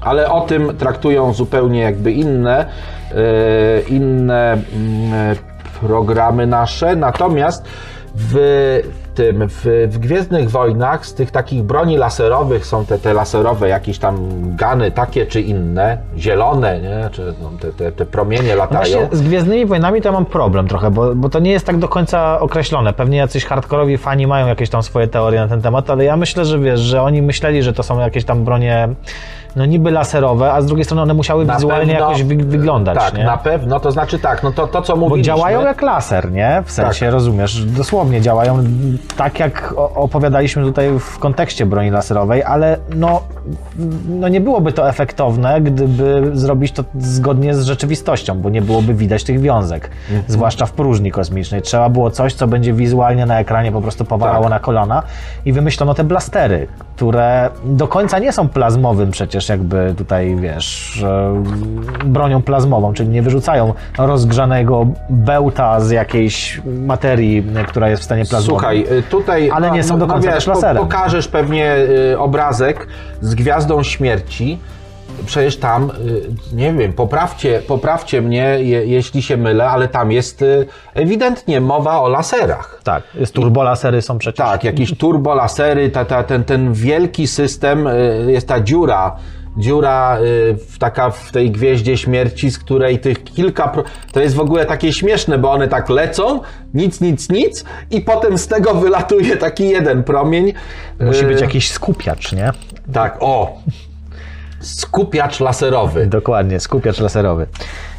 Ale 0.00 0.30
o 0.30 0.40
tym 0.40 0.76
traktują 0.76 1.32
zupełnie 1.32 1.80
jakby 1.80 2.12
inne, 2.12 2.66
e, 3.12 3.80
inne 3.80 4.52
mm, 4.52 5.36
programy 5.80 6.46
nasze. 6.46 6.96
Natomiast 6.96 7.64
w 8.14 8.36
tym, 9.16 9.48
w, 9.48 9.88
w 9.88 9.98
Gwiezdnych 9.98 10.50
Wojnach 10.50 11.06
z 11.06 11.14
tych 11.14 11.30
takich 11.30 11.62
broni 11.62 11.96
laserowych 11.96 12.66
są 12.66 12.86
te, 12.86 12.98
te 12.98 13.14
laserowe 13.14 13.68
jakieś 13.68 13.98
tam 13.98 14.16
gany 14.56 14.90
takie 14.90 15.26
czy 15.26 15.40
inne, 15.40 15.98
zielone, 16.18 16.80
nie? 16.80 17.10
czy 17.10 17.34
no, 17.42 17.50
te, 17.60 17.72
te, 17.72 17.92
te 17.92 18.06
promienie 18.06 18.50
No 18.50 18.56
latają. 18.58 19.08
z 19.12 19.22
Gwiezdnymi 19.22 19.66
Wojnami 19.66 20.02
to 20.02 20.08
ja 20.08 20.12
mam 20.12 20.26
problem 20.26 20.68
trochę, 20.68 20.90
bo, 20.90 21.14
bo 21.14 21.28
to 21.28 21.38
nie 21.38 21.50
jest 21.50 21.66
tak 21.66 21.78
do 21.78 21.88
końca 21.88 22.40
określone. 22.40 22.92
Pewnie 22.92 23.18
jacyś 23.18 23.44
hardkorowi 23.44 23.98
fani 23.98 24.26
mają 24.26 24.46
jakieś 24.46 24.70
tam 24.70 24.82
swoje 24.82 25.08
teorie 25.08 25.40
na 25.40 25.48
ten 25.48 25.62
temat, 25.62 25.90
ale 25.90 26.04
ja 26.04 26.16
myślę, 26.16 26.44
że 26.44 26.58
wiesz, 26.58 26.80
że 26.80 27.02
oni 27.02 27.22
myśleli, 27.22 27.62
że 27.62 27.72
to 27.72 27.82
są 27.82 28.00
jakieś 28.00 28.24
tam 28.24 28.44
bronie 28.44 28.88
no 29.56 29.66
niby 29.66 29.90
laserowe, 29.90 30.52
a 30.52 30.60
z 30.62 30.66
drugiej 30.66 30.84
strony 30.84 31.02
one 31.02 31.14
musiały 31.14 31.44
Na 31.44 31.54
wizualnie 31.54 31.92
pewno- 31.94 32.08
jakoś 32.08 32.22
wy, 32.24 32.36
wyglądać, 32.36 32.98
Tak, 32.98 33.14
nie? 33.14 33.24
na 33.24 33.36
pewno, 33.36 33.80
to 33.80 33.90
znaczy 33.92 34.18
tak, 34.18 34.42
no 34.42 34.52
to, 34.52 34.66
to 34.66 34.82
co 34.82 34.92
Bo 34.94 35.00
mówiliśmy... 35.00 35.24
działają 35.36 35.60
jak 35.64 35.82
laser, 35.82 36.32
nie? 36.32 36.62
W 36.66 36.70
sensie, 36.72 37.06
Tak. 37.06 37.12
rozumiesz, 37.12 37.64
dosłownie 37.64 38.20
działają 38.20 38.64
tak, 39.16 39.40
jak 39.40 39.74
opowiadaliśmy 39.76 40.62
tutaj 40.62 40.98
w 40.98 41.18
kontekście 41.18 41.66
broni 41.66 41.90
laserowej, 41.90 42.42
ale 42.42 42.78
no, 42.96 43.20
no 44.08 44.28
nie 44.28 44.40
byłoby 44.40 44.72
to 44.72 44.88
efektowne, 44.88 45.60
gdyby 45.60 46.30
zrobić 46.34 46.72
to 46.72 46.84
zgodnie 46.98 47.54
z 47.54 47.64
rzeczywistością, 47.64 48.38
bo 48.40 48.50
nie 48.50 48.62
byłoby 48.62 48.94
widać 48.94 49.24
tych 49.24 49.40
wiązek, 49.40 49.90
Mhm. 50.10 50.24
zwłaszcza 50.28 50.66
w 50.66 50.72
próżni 50.72 51.10
kosmicznej. 51.10 51.62
Trzeba 51.62 51.88
było 51.88 52.10
coś, 52.10 52.34
co 52.34 52.46
będzie 52.46 52.72
wizualnie 52.72 53.26
na 53.26 53.40
ekranie 53.40 53.72
po 53.72 53.82
prostu 53.82 54.04
powalało 54.04 54.42
Tak. 54.42 54.50
na 54.50 54.58
kolana 54.60 55.02
i 55.44 55.52
wymyślono 55.52 55.94
te 55.94 56.04
blastery, 56.04 56.66
które 56.96 57.50
do 57.64 57.88
końca 57.88 58.18
nie 58.18 58.32
są 58.32 58.48
plazmowym 58.48 59.10
przecież 59.10 59.48
jakby 59.48 59.94
tutaj, 59.98 60.36
wiesz, 60.36 61.04
bronią 62.04 62.42
plazmową, 62.42 62.92
czyli 62.94 63.08
nie 63.08 63.22
wyrzucają 63.22 63.74
rozgrzanego 63.98 64.86
bełta 65.10 65.80
z 65.80 65.90
jakiejś 65.90 66.60
materii, 66.86 67.46
która 67.68 67.88
jest 67.88 68.02
w 68.02 68.04
stanie 68.04 68.24
plazmować. 68.24 68.60
Słuchaj, 68.60 68.98
y, 68.98 69.02
tutaj. 69.02 69.50
Ale 69.50 69.70
nie 69.70 69.82
są 69.84 69.98
do 69.98 70.06
końca 70.06 70.30
też 70.32 70.44
po- 70.44 70.50
laserem. 70.50 70.82
Pokażesz 70.82 71.28
pewnie 71.28 71.76
y, 72.12 72.18
obrazek 72.18 72.86
z 73.20 73.34
gwiazdą 73.34 73.82
śmierci. 73.82 74.58
Przecież 75.26 75.56
tam, 75.56 75.90
y, 75.90 76.54
nie 76.56 76.72
wiem, 76.72 76.92
poprawcie, 76.92 77.62
poprawcie 77.68 78.22
mnie, 78.22 78.42
je, 78.42 78.86
jeśli 78.86 79.22
się 79.22 79.36
mylę, 79.36 79.70
ale 79.70 79.88
tam 79.88 80.12
jest 80.12 80.42
y, 80.42 80.66
ewidentnie 80.94 81.60
mowa 81.60 82.00
o 82.00 82.08
laserach. 82.08 82.80
Tak, 82.84 83.02
jest 83.14 83.34
turbolasery 83.34 84.02
są 84.02 84.18
przecież. 84.18 84.38
Tak, 84.38 84.64
jakieś 84.64 84.96
turbolasery, 84.98 85.90
ta, 85.90 86.04
ta, 86.04 86.22
ten, 86.22 86.44
ten 86.44 86.72
wielki 86.72 87.26
system, 87.26 87.86
y, 87.86 88.26
jest 88.28 88.48
ta 88.48 88.60
dziura, 88.60 89.16
dziura 89.56 90.18
y, 90.20 90.78
taka 90.78 91.10
w 91.10 91.32
tej 91.32 91.50
gwieździe 91.50 91.96
śmierci, 91.96 92.50
z 92.50 92.58
której 92.58 92.98
tych 92.98 93.24
kilka, 93.24 93.72
to 94.12 94.20
jest 94.20 94.34
w 94.34 94.40
ogóle 94.40 94.66
takie 94.66 94.92
śmieszne, 94.92 95.38
bo 95.38 95.50
one 95.52 95.68
tak 95.68 95.88
lecą, 95.88 96.40
nic, 96.74 97.00
nic, 97.00 97.30
nic 97.30 97.64
i 97.90 98.00
potem 98.00 98.38
z 98.38 98.48
tego 98.48 98.74
wylatuje 98.74 99.36
taki 99.36 99.68
jeden 99.68 100.04
promień. 100.04 100.52
Musi 101.00 101.24
być 101.24 101.40
jakiś 101.40 101.70
skupiacz, 101.70 102.32
nie? 102.32 102.50
Tak, 102.92 103.16
o, 103.20 103.58
skupiacz 104.60 105.40
laserowy. 105.40 106.06
Dokładnie, 106.06 106.60
skupiacz 106.60 107.00
laserowy. 107.00 107.46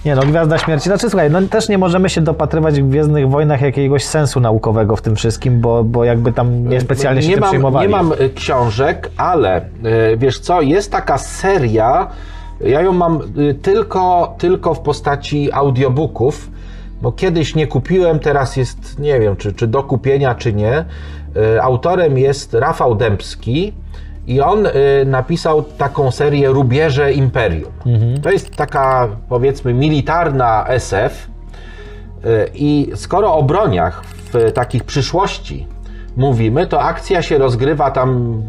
Nie 0.06 0.16
no, 0.16 0.22
Gwiazda 0.22 0.58
Śmierci. 0.58 0.90
Znaczy 0.90 1.10
słuchaj, 1.10 1.32
no 1.32 1.42
też 1.42 1.70
nie 1.70 1.78
możemy 1.78 2.10
się 2.10 2.22
dopatrywać 2.22 2.82
w 2.82 2.90
Gwiezdnych 2.90 3.30
Wojnach 3.30 3.62
jakiegoś 3.62 4.04
sensu 4.04 4.40
naukowego 4.40 4.96
w 4.96 5.02
tym 5.02 5.16
wszystkim, 5.16 5.62
bo, 5.62 5.84
bo 5.84 6.04
jakby 6.04 6.34
tam 6.34 6.70
niespecjalnie 6.70 7.22
się 7.22 7.28
nie 7.28 7.34
tym 7.34 7.42
mam, 7.42 7.50
przejmowali. 7.50 7.88
Nie 7.88 7.96
mam 7.96 8.12
y, 8.12 8.30
książek, 8.36 9.12
ale 9.18 9.62
y, 9.62 10.18
wiesz 10.18 10.40
co, 10.40 10.62
jest 10.62 10.92
taka 10.92 11.18
seria, 11.18 12.08
ja 12.62 12.82
ją 12.82 12.94
mam 12.94 13.22
tylko, 13.62 14.36
tylko 14.38 14.74
w 14.74 14.80
postaci 14.80 15.52
audiobooków, 15.52 16.50
bo 17.02 17.12
kiedyś 17.12 17.56
nie 17.56 17.68
kupiłem, 17.68 18.20
teraz 18.20 18.58
jest, 18.58 19.00
nie 19.00 19.20
wiem, 19.20 19.36
czy, 19.36 19.54
czy 19.54 19.68
do 19.68 19.84
kupienia, 19.84 20.36
czy 20.36 20.54
nie. 20.54 20.86
Autorem 21.62 22.18
jest 22.18 22.54
Rafał 22.54 22.96
Dębski 22.96 23.74
i 24.28 24.42
on 24.42 24.66
y, 24.66 24.72
napisał 25.06 25.64
taką 25.64 26.12
serię 26.12 26.50
Rubieże 26.50 27.14
Imperium. 27.14 27.72
To 28.22 28.32
jest 28.32 28.56
taka, 28.56 29.08
powiedzmy, 29.30 29.74
militarna 29.74 30.66
SF, 30.68 31.28
Y, 32.26 32.52
I 32.56 32.92
skoro 32.96 33.34
o 33.34 33.44
broniach 33.44 34.04
w 34.06 34.52
takich 34.52 34.84
przyszłości 34.84 35.68
mówimy, 36.18 36.68
to 36.68 36.82
akcja 36.82 37.22
się 37.22 37.38
rozgrywa 37.38 37.92
tam 37.92 38.42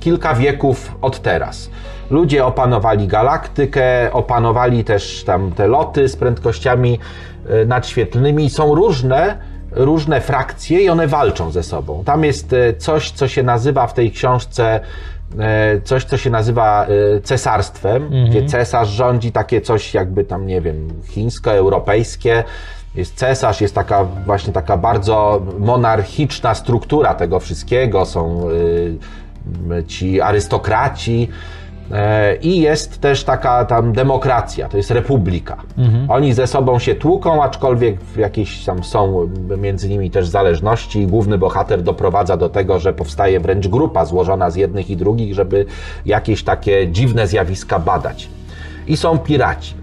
kilka 0.00 0.34
wieków 0.34 0.94
od 1.02 1.20
teraz. 1.20 1.70
Ludzie 2.10 2.44
opanowali 2.44 3.08
galaktykę, 3.08 4.12
opanowali 4.12 4.84
też 4.84 5.24
tam 5.24 5.52
te 5.52 5.66
loty 5.66 6.08
z 6.08 6.16
prędkościami 6.16 6.98
y, 7.62 7.66
nadświetlnymi. 7.66 8.50
Są 8.50 8.74
różne, 8.74 9.38
różne 9.74 10.20
frakcje 10.20 10.82
i 10.82 10.88
one 10.88 11.06
walczą 11.06 11.50
ze 11.50 11.62
sobą. 11.62 12.04
Tam 12.04 12.24
jest 12.24 12.52
y, 12.52 12.74
coś, 12.78 13.10
co 13.10 13.28
się 13.28 13.42
nazywa 13.42 13.86
w 13.86 13.94
tej 13.94 14.10
książce 14.10 14.80
e, 15.38 15.80
coś, 15.80 16.04
co 16.04 16.16
się 16.16 16.30
nazywa 16.30 16.86
e, 16.86 17.20
cesarstwem, 17.20 18.10
gdzie 18.28 18.46
cesarz 18.46 18.88
rządzi, 18.88 19.32
takie 19.32 19.60
coś 19.60 19.94
jakby 19.94 20.24
tam, 20.24 20.46
nie 20.46 20.60
wiem, 20.60 20.88
chińsko-europejskie. 21.08 22.44
Jest 22.94 23.14
cesarz, 23.14 23.60
jest 23.60 23.74
taka 23.74 24.04
właśnie 24.04 24.52
taka 24.52 24.76
bardzo 24.76 25.42
monarchiczna 25.58 26.54
struktura 26.54 27.14
tego 27.14 27.40
wszystkiego, 27.40 28.06
są 28.06 28.48
ci 29.86 30.20
arystokraci. 30.20 31.28
E, 31.92 32.36
I 32.36 32.60
jest 32.60 33.00
też 33.00 33.24
taka 33.24 33.64
tam 33.64 33.92
demokracja, 33.92 34.68
to 34.68 34.76
jest 34.76 34.90
republika. 34.90 35.56
Oni 36.08 36.32
ze 36.32 36.46
sobą 36.46 36.78
się 36.78 36.94
tłuką, 36.94 37.42
aczkolwiek 37.42 37.96
jakieś 38.16 38.64
tam 38.64 38.84
są 38.84 39.30
między 39.58 39.88
nimi 39.88 40.10
też 40.10 40.28
zależności 40.28 41.00
i 41.00 41.06
główny 41.06 41.38
bohater 41.38 41.82
doprowadza 41.82 42.36
do 42.36 42.48
tego, 42.48 42.78
że 42.78 42.92
powstaje 42.92 43.40
wręcz 43.40 43.68
grupa 43.68 44.04
złożona 44.04 44.50
z 44.50 44.56
jednych 44.56 44.90
i 44.90 44.96
drugich, 44.96 45.34
żeby 45.34 45.66
jakieś 46.06 46.44
takie 46.44 46.88
dziwne 46.88 47.26
zjawiska 47.26 47.78
badać. 47.78 48.28
I 48.86 48.96
są 48.96 49.18
piraci. 49.18 49.74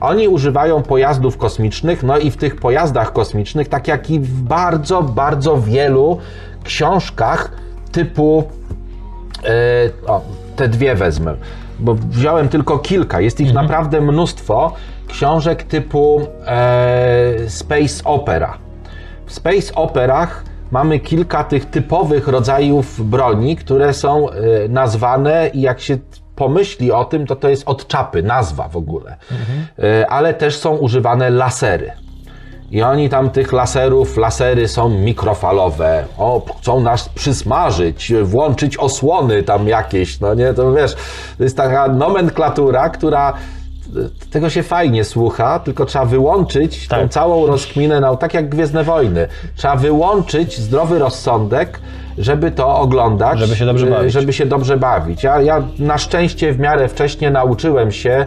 Oni 0.00 0.28
używają 0.28 0.82
pojazdów 0.82 1.36
kosmicznych, 1.36 2.02
no 2.02 2.18
i 2.18 2.30
w 2.30 2.36
tych 2.36 2.56
pojazdach 2.56 3.12
kosmicznych, 3.12 3.68
tak 3.68 3.88
jak 3.88 4.10
i 4.10 4.20
w 4.20 4.42
bardzo, 4.42 5.02
bardzo 5.02 5.60
wielu 5.60 6.18
książkach 6.64 7.52
typu 7.92 8.44
E, 9.44 9.90
o, 10.06 10.20
te 10.60 10.68
dwie 10.68 10.94
wezmę, 10.94 11.34
bo 11.78 11.94
wziąłem 11.94 12.48
tylko 12.48 12.78
kilka. 12.78 13.20
Jest 13.20 13.40
ich 13.40 13.52
naprawdę 13.52 14.00
mnóstwo 14.00 14.72
książek 15.08 15.62
typu 15.62 16.20
e, 16.46 17.34
Space 17.48 18.04
Opera. 18.04 18.58
W 19.26 19.32
Space 19.32 19.74
Operach 19.74 20.44
mamy 20.70 20.98
kilka 20.98 21.44
tych 21.44 21.64
typowych 21.64 22.28
rodzajów 22.28 23.08
broni, 23.10 23.56
które 23.56 23.94
są 23.94 24.30
e, 24.30 24.34
nazwane 24.68 25.50
i 25.54 25.60
jak 25.60 25.80
się 25.80 25.98
pomyśli 26.36 26.92
o 26.92 27.04
tym, 27.04 27.26
to 27.26 27.36
to 27.36 27.48
jest 27.48 27.68
od 27.68 27.86
czapy, 27.86 28.22
nazwa 28.22 28.68
w 28.68 28.76
ogóle. 28.76 29.16
E, 29.78 30.06
ale 30.10 30.34
też 30.34 30.56
są 30.56 30.76
używane 30.76 31.30
lasery. 31.30 31.92
I 32.70 32.82
oni 32.82 33.08
tam 33.08 33.30
tych 33.30 33.52
laserów, 33.52 34.16
lasery 34.16 34.68
są 34.68 34.88
mikrofalowe. 34.88 36.04
O, 36.18 36.42
chcą 36.60 36.80
nas 36.80 37.08
przysmażyć, 37.08 38.12
włączyć 38.22 38.76
osłony 38.76 39.42
tam 39.42 39.68
jakieś, 39.68 40.20
no 40.20 40.34
nie, 40.34 40.54
to 40.54 40.72
wiesz, 40.72 40.94
to 41.38 41.44
jest 41.44 41.56
taka 41.56 41.88
nomenklatura, 41.88 42.88
która 42.88 43.34
tego 44.30 44.50
się 44.50 44.62
fajnie 44.62 45.04
słucha, 45.04 45.58
tylko 45.58 45.86
trzeba 45.86 46.04
wyłączyć 46.04 46.88
tą 46.88 46.96
Tak. 46.96 47.10
całą 47.10 47.46
rozkminę, 47.46 48.00
no, 48.00 48.16
tak 48.16 48.34
jak 48.34 48.48
Gwiezdne 48.48 48.84
Wojny. 48.84 49.28
Trzeba 49.56 49.76
wyłączyć 49.76 50.58
zdrowy 50.58 50.98
rozsądek, 50.98 51.80
żeby 52.18 52.50
to 52.50 52.76
oglądać. 52.76 53.38
Żeby 53.38 53.56
się 53.56 53.66
dobrze 53.66 53.86
y, 53.86 53.90
bawić. 53.90 54.12
Żeby 54.12 54.32
się 54.32 54.46
dobrze 54.46 54.76
bawić. 54.76 55.22
Ja, 55.22 55.40
ja 55.40 55.62
na 55.78 55.98
szczęście 55.98 56.52
w 56.52 56.58
miarę 56.58 56.88
wcześnie 56.88 57.30
nauczyłem 57.30 57.92
się 57.92 58.26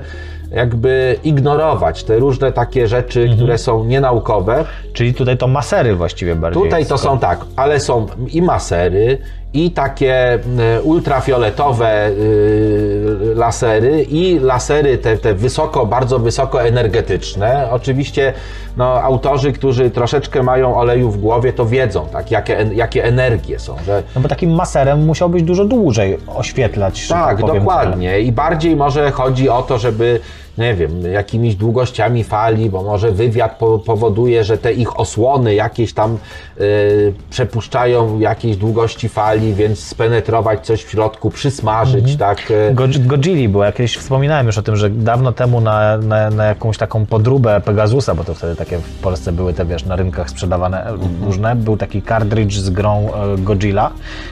jakby 0.54 1.16
ignorować 1.24 2.04
te 2.04 2.18
różne 2.20 2.51
takie 2.51 2.88
rzeczy, 2.88 3.20
Mhm. 3.22 3.38
które 3.38 3.58
są 3.58 3.84
nienaukowe. 3.84 4.66
Czyli 4.93 5.14
tutaj 5.14 5.38
to 5.38 5.47
masery 5.47 5.95
właściwie 5.95 6.36
bardziej. 6.36 6.64
Tutaj 6.64 6.86
to 6.86 6.97
są 6.97 7.20
tak, 7.20 7.39
ale 7.56 7.80
są 7.80 8.08
i 8.32 8.41
masery, 8.41 9.18
i 9.54 9.72
takie 9.72 10.36
y, 10.80 10.82
ultrafioletowe 10.82 12.10
y, 12.10 13.34
lasery 13.36 14.04
i 14.04 14.39
lasery 14.39 14.97
te, 14.97 15.18
te 15.18 15.34
wysoko, 15.34 15.86
bardzo 15.86 16.20
wysoko 16.20 16.64
energetyczne. 16.64 17.68
Oczywiście 17.72 18.34
no, 18.78 18.86
autorzy, 19.01 19.53
którzy 19.53 19.89
troszeczkę 19.91 20.43
mają 20.43 20.76
oleju 20.76 21.11
w 21.11 21.17
głowie, 21.21 21.53
to 21.53 21.65
wiedzą, 21.65 22.07
tak, 22.11 22.32
jakie, 22.32 22.69
jakie 22.74 23.03
energie 23.03 23.59
są. 23.59 23.76
Że, 23.86 24.03
No 24.15 24.21
bo 24.21 24.28
takim 24.30 24.51
maserem 24.55 25.05
musiałbyś 25.05 25.43
dużo 25.43 25.65
dłużej 25.65 26.17
oświetlać. 26.28 27.07
tak, 27.07 27.38
powiem, 27.38 27.55
dokładnie. 27.55 28.19
I 28.19 28.32
bardziej 28.32 28.76
może 28.76 29.11
chodzi 29.11 29.49
o 29.49 29.61
to, 29.61 29.78
żeby, 29.78 30.19
nie 30.57 30.74
wiem, 30.74 31.01
jakimiś 31.11 31.55
długościami 31.55 32.24
fali, 32.24 32.69
bo 32.69 32.84
może 32.84 33.11
wywiad 33.11 33.57
po, 33.57 33.80
powoduje, 33.80 34.43
że 34.43 34.57
te 34.57 34.74
ich 34.74 34.99
osłony 34.99 35.53
jakieś 35.55 35.93
tam 35.93 36.17
y, 36.61 37.13
przepuszczają 37.30 38.19
jakieś 38.19 38.57
długości 38.57 39.09
fali, 39.09 39.53
więc 39.53 39.80
spenetrować 39.80 40.65
coś 40.65 40.84
w 40.84 40.89
środku, 40.91 41.30
przysmażyć, 41.30 42.15
tak. 42.17 42.51
y, 42.51 42.74
Go- 42.74 43.63
jak 43.63 43.76
kiedyś 43.76 43.97
wspominałem 43.97 44.45
już 44.47 44.57
o 44.57 44.61
tym, 44.61 44.76
że 44.76 44.89
dawno 44.89 45.32
temu 45.32 45.61
na, 45.61 45.97
na, 45.97 46.30
na 46.30 46.45
jakąś 46.45 46.78
taką 46.78 47.05
podróbę 47.05 47.61
Pegasusa, 47.61 48.15
bo 48.15 48.24
to 48.24 48.34
wtedy 48.34 48.55
takie 48.66 48.78
w 48.78 48.99
Polsce 49.01 49.32
były 49.32 49.53
te, 49.53 49.66
wiesz, 49.66 49.86
na 49.86 49.95
rynkach 49.95 50.30
sprzedawane 50.30 50.86
e, 50.86 50.97
różne, 51.26 51.55
był 51.55 51.78
taki 51.78 52.01
cartridge 52.01 52.53
z 52.53 52.70
grą 52.70 53.09
e, 53.14 53.38
Godzilla 53.38 53.91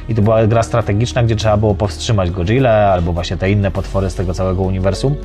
i 0.10 0.16
to 0.16 0.22
była 0.22 0.48
gra 0.48 0.64
strategiczna, 0.64 1.24
gdzie 1.24 1.36
trzeba 1.36 1.58
było 1.58 1.76
powstrzymać 1.76 2.32
Godzillę 2.32 2.92
albo 2.94 3.14
właśnie 3.14 3.38
te 3.38 3.52
inne 3.52 3.72
potwory 3.72 4.10
z 4.10 4.16
tego 4.16 4.34
całego 4.34 4.62
uniwersum. 4.62 5.16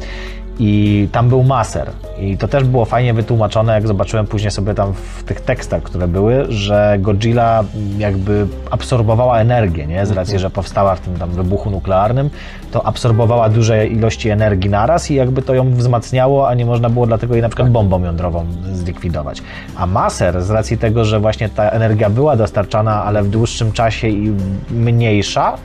I 0.59 1.09
tam 1.13 1.29
był 1.29 1.43
maser. 1.43 1.91
I 2.19 2.39
to 2.39 2.49
też 2.49 2.65
było 2.65 2.85
fajnie 2.85 3.15
wytłumaczone, 3.15 3.73
jak 3.73 3.87
zobaczyłem 3.87 4.27
później 4.27 4.51
sobie 4.51 4.75
tam 4.75 4.93
w 4.93 5.25
tych 5.25 5.41
tekstach, 5.41 5.83
które 5.83 6.09
były, 6.09 6.47
że 6.49 6.97
Godzilla 7.01 7.65
jakby 7.99 8.47
absorbowała 8.71 9.39
energię, 9.39 9.87
nie? 9.87 10.07
Z 10.07 10.11
racji, 10.11 10.39
że 10.39 10.51
powstała 10.51 10.95
w 10.95 11.01
tym 11.01 11.15
tam 11.15 11.31
wybuchu 11.31 11.71
nuklearnym, 11.71 12.31
to 12.73 12.87
absorbowała 12.87 13.49
duże 13.49 13.87
ilości 13.87 14.31
energii 14.31 14.71
naraz 14.71 15.11
i 15.11 15.15
jakby 15.15 15.43
to 15.43 15.55
ją 15.55 15.71
wzmacniało, 15.71 16.49
a 16.49 16.55
nie 16.55 16.67
można 16.67 16.91
było 16.91 17.07
dlatego 17.07 17.35
jej 17.35 17.43
na 17.43 17.49
przykład 17.49 17.71
bombą 17.71 18.05
jądrową 18.05 18.47
zlikwidować. 18.73 19.43
A 19.77 19.87
maser, 19.87 20.43
z 20.43 20.51
racji 20.51 20.79
tego, 20.79 21.05
że 21.05 21.21
właśnie 21.21 21.49
ta 21.49 21.71
energia 21.71 22.11
była 22.11 22.37
dostarczana, 22.37 23.05
ale 23.05 23.23
w 23.23 23.29
dłuższym 23.29 23.73
czasie 23.73 24.09
i 24.09 24.33
mniejsza, 24.71 25.57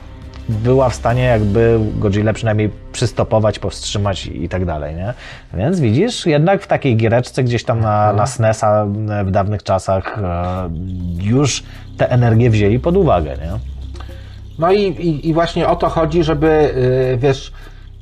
była 0.48 0.88
w 0.88 0.94
stanie 0.94 1.22
jakby 1.22 1.80
Godzilla 1.94 2.32
przynajmniej 2.32 2.70
przystopować, 2.92 3.58
powstrzymać 3.58 4.26
i 4.26 4.48
tak 4.48 4.64
dalej, 4.64 4.94
nie? 4.94 5.14
Więc 5.54 5.80
widzisz, 5.80 6.26
jednak 6.26 6.62
w 6.62 6.66
takiej 6.66 6.96
giereczce 6.96 7.44
gdzieś 7.44 7.64
tam 7.64 7.80
na, 7.80 8.12
na 8.12 8.26
SNES-a 8.26 8.86
w 9.24 9.30
dawnych 9.30 9.62
czasach 9.62 10.18
e, 10.18 10.70
już 11.20 11.62
te 11.96 12.10
energie 12.10 12.50
wzięli 12.50 12.78
pod 12.78 12.96
uwagę, 12.96 13.30
nie? 13.36 13.52
No 14.58 14.72
i, 14.72 14.80
i, 14.82 15.28
i 15.28 15.34
właśnie 15.34 15.68
o 15.68 15.76
to 15.76 15.88
chodzi, 15.88 16.24
żeby, 16.24 16.74
y, 17.14 17.18
wiesz, 17.18 17.52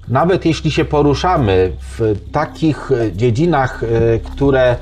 nawet 0.08 0.46
jeśli 0.46 0.70
się 0.70 0.84
poruszamy 0.84 1.72
w 1.80 2.16
takich 2.32 2.90
dziedzinach, 3.12 3.84
które 4.32 4.76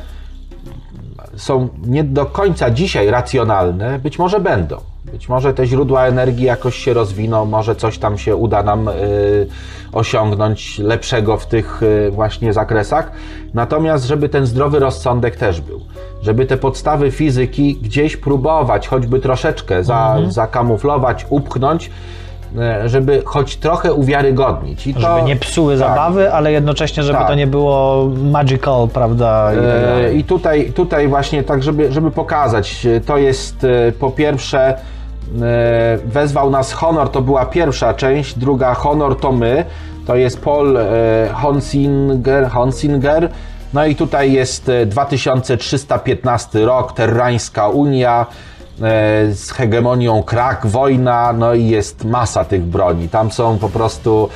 są 1.36 1.68
nie 1.86 2.04
do 2.04 2.26
końca 2.26 2.70
dzisiaj 2.70 3.10
racjonalne, 3.10 3.98
być 3.98 4.18
może 4.18 4.40
będą. 4.40 4.76
Być 5.12 5.28
może 5.28 5.54
te 5.54 5.66
źródła 5.66 6.06
energii 6.06 6.44
jakoś 6.46 6.74
się 6.76 6.94
rozwiną, 6.94 7.44
może 7.44 7.76
coś 7.76 7.98
tam 7.98 8.18
się 8.18 8.36
uda 8.36 8.62
nam 8.62 8.88
y, 8.88 8.92
osiągnąć 9.92 10.78
lepszego 10.78 11.36
w 11.36 11.46
tych 11.46 11.82
y, 11.82 12.10
właśnie 12.10 12.52
zakresach. 12.52 13.12
Natomiast, 13.54 14.04
żeby 14.04 14.28
ten 14.28 14.46
zdrowy 14.46 14.78
rozsądek 14.78 15.36
też 15.36 15.60
był, 15.60 15.80
żeby 16.22 16.46
te 16.46 16.56
podstawy 16.56 17.10
fizyki 17.10 17.76
gdzieś 17.82 18.16
próbować, 18.16 18.88
choćby 18.88 19.20
troszeczkę 19.20 19.84
za, 19.84 20.16
zakamuflować, 20.28 21.26
upchnąć, 21.30 21.90
y, 22.84 22.88
żeby 22.88 23.22
choć 23.24 23.56
trochę 23.56 23.92
uwiarygodnić. 23.92 24.86
I 24.86 24.92
Żeby 24.92 25.04
to, 25.04 25.20
nie 25.20 25.36
psuły 25.36 25.78
tak. 25.78 25.88
zabawy, 25.88 26.32
ale 26.32 26.52
jednocześnie, 26.52 27.02
żeby 27.02 27.18
Tak. 27.18 27.28
to 27.28 27.34
nie 27.34 27.46
było 27.46 28.08
magical, 28.22 28.88
prawda? 28.88 29.52
I 29.52 29.56
tak 29.56 29.64
dalej. 29.64 30.18
I 30.18 30.24
tutaj, 30.24 30.72
tutaj 30.72 31.08
właśnie 31.08 31.42
tak, 31.42 31.62
żeby, 31.62 31.92
żeby 31.92 32.10
pokazać, 32.10 32.86
e, 32.86 33.00
to 33.00 33.18
jest 33.18 33.66
po 34.00 34.10
pierwsze 34.10 34.74
wezwał 36.04 36.50
nas 36.50 36.72
Honor, 36.72 37.08
to 37.08 37.22
była 37.22 37.46
pierwsza 37.46 37.94
część, 37.94 38.38
druga 38.38 38.74
Honor 38.74 39.16
to 39.20 39.32
my, 39.32 39.64
to 40.08 40.16
jest 40.16 40.40
Paul 40.40 40.76
e, 40.76 40.82
Honsinger, 41.32 42.48
Honsinger, 42.50 43.30
no 43.74 43.86
i 43.86 43.94
tutaj 43.94 44.32
jest 44.32 44.68
e, 44.68 44.86
2315 44.86 46.64
rok, 46.64 46.92
Terrańska 46.92 47.68
Unia, 47.68 48.26
e, 48.82 49.32
z 49.32 49.50
hegemonią 49.50 50.22
krak, 50.22 50.66
wojna, 50.66 51.32
no 51.32 51.54
i 51.54 51.66
jest 51.66 52.04
masa 52.04 52.44
tych 52.44 52.62
broni. 52.62 53.08
Tam 53.08 53.30
są 53.30 53.58
po 53.58 53.68
prostu 53.68 54.28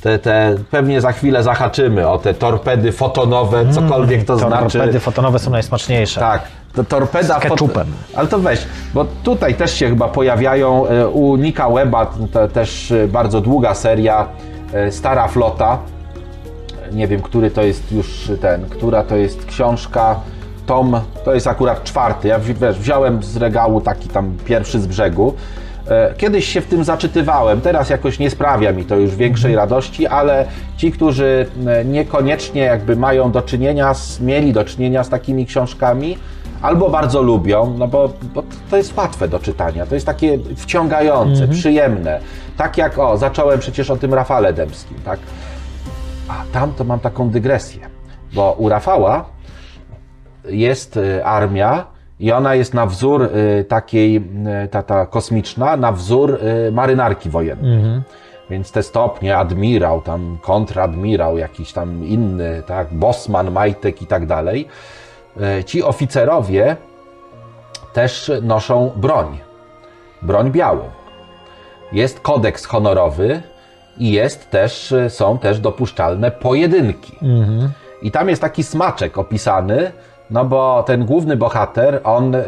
te, 0.00 0.18
te 0.18 0.54
pewnie 0.70 1.00
za 1.00 1.12
chwilę 1.12 1.42
zahaczymy 1.42 2.08
o 2.08 2.18
te 2.18 2.34
torpedy 2.34 2.92
fotonowe, 2.92 3.72
cokolwiek 3.72 4.24
to 4.24 4.38
znaczy. 4.38 4.78
Torpedy 4.78 5.00
fotonowe 5.00 5.38
są 5.38 5.50
najsmaczniejsze. 5.50 6.20
Tak, 6.20 6.42
to 6.74 6.84
torpeda 6.84 7.38
Z 7.38 7.42
ketchupem. 7.42 7.86
Ale 8.14 8.28
to 8.28 8.38
weź, 8.38 8.66
bo 8.94 9.06
tutaj 9.22 9.54
też 9.54 9.74
się 9.74 9.88
chyba 9.88 10.08
pojawiają 10.08 10.86
e, 10.86 11.08
u 11.08 11.36
Nika 11.36 11.70
Weba, 11.70 12.12
też 12.52 12.90
e, 12.90 13.08
bardzo 13.08 13.40
długa 13.40 13.74
seria, 13.74 14.26
e, 14.72 14.92
Stara 14.92 15.28
Flota. 15.28 15.78
Nie 16.92 17.08
wiem, 17.08 17.22
który 17.22 17.50
to 17.50 17.62
jest 17.62 17.92
już 17.92 18.32
ten, 18.40 18.68
która 18.68 19.02
to 19.02 19.16
jest 19.16 19.44
książka. 19.44 20.20
Tom, 20.66 21.00
to 21.24 21.34
jest 21.34 21.46
akurat 21.46 21.84
czwarty. 21.84 22.28
Ja 22.28 22.38
wiesz, 22.38 22.78
wziąłem 22.78 23.22
z 23.22 23.36
regału 23.36 23.80
taki 23.80 24.08
tam 24.08 24.36
pierwszy 24.44 24.80
z 24.80 24.86
brzegu. 24.86 25.34
E, 25.88 26.14
Kiedyś 26.16 26.48
się 26.48 26.60
w 26.60 26.66
tym 26.66 26.84
zaczytywałem, 26.84 27.60
teraz 27.60 27.90
jakoś 27.90 28.18
nie 28.18 28.30
sprawia 28.30 28.72
mi 28.72 28.84
to 28.84 28.96
już 28.96 29.16
większej 29.16 29.56
radości, 29.56 30.06
ale 30.06 30.46
ci, 30.76 30.92
którzy 30.92 31.46
e, 31.66 31.84
niekoniecznie 31.84 32.62
jakby 32.62 32.96
mają 32.96 33.32
do 33.32 33.42
czynienia, 33.42 33.94
z, 33.94 34.20
mieli 34.20 34.52
do 34.52 34.64
czynienia 34.64 35.04
z 35.04 35.08
takimi 35.08 35.46
książkami, 35.46 36.18
albo 36.62 36.90
bardzo 36.90 37.22
lubią, 37.22 37.74
no 37.78 37.88
bo, 37.88 38.12
bo 38.34 38.42
to 38.70 38.76
jest 38.76 38.96
łatwe 38.96 39.28
do 39.28 39.38
czytania, 39.38 39.86
to 39.86 39.94
jest 39.94 40.06
takie 40.06 40.38
wciągające, 40.56 41.48
przyjemne. 41.48 42.20
Tak 42.56 42.78
jak, 42.78 42.98
o, 42.98 43.16
zacząłem 43.16 43.58
przecież 43.58 43.90
o 43.90 43.96
tym 43.96 44.14
Rafale 44.14 44.52
Dębskim, 44.52 44.98
tak? 45.04 45.20
A 46.28 46.44
tam 46.52 46.72
to 46.72 46.84
mam 46.84 47.00
taką 47.00 47.30
dygresję, 47.30 47.80
bo 48.32 48.52
u 48.58 48.68
Rafała 48.68 49.24
jest 50.44 50.96
y, 50.96 51.24
armia 51.24 51.86
i 52.20 52.32
ona 52.32 52.54
jest 52.54 52.74
na 52.74 52.86
wzór 52.86 53.22
y, 53.22 53.64
takiej, 53.64 54.16
y, 54.64 54.68
ta, 54.68 54.82
ta 54.82 55.06
kosmiczna, 55.06 55.76
na 55.76 55.92
wzór 55.92 56.38
y, 56.68 56.72
marynarki 56.72 57.30
wojennej. 57.30 58.02
Więc 58.50 58.72
te 58.72 58.82
stopnie, 58.82 59.36
admirał, 59.36 60.02
tam 60.02 60.38
kontradmirał, 60.42 61.38
jakiś 61.38 61.72
tam 61.72 62.04
inny, 62.04 62.62
tak, 62.66 62.94
bosman, 62.94 63.50
majtek 63.50 64.02
i 64.02 64.06
tak 64.06 64.26
dalej. 64.26 64.68
Ci 65.66 65.82
oficerowie 65.82 66.76
też 67.92 68.32
noszą 68.42 68.90
broń. 68.96 69.38
Broń 70.22 70.50
białą. 70.50 70.80
Jest 71.92 72.20
kodeks 72.20 72.64
honorowy 72.64 73.42
i 73.98 74.12
jest 74.12 74.50
też, 74.50 74.94
są 75.08 75.38
też 75.38 75.60
dopuszczalne 75.60 76.30
pojedynki. 76.30 77.18
I 78.02 78.10
tam 78.10 78.28
jest 78.28 78.42
taki 78.42 78.62
smaczek 78.62 79.18
opisany, 79.18 79.92
no 80.30 80.44
bo 80.44 80.82
ten 80.82 81.04
główny 81.04 81.36
bohater, 81.36 82.00
on 82.04 82.34
y, 82.34 82.40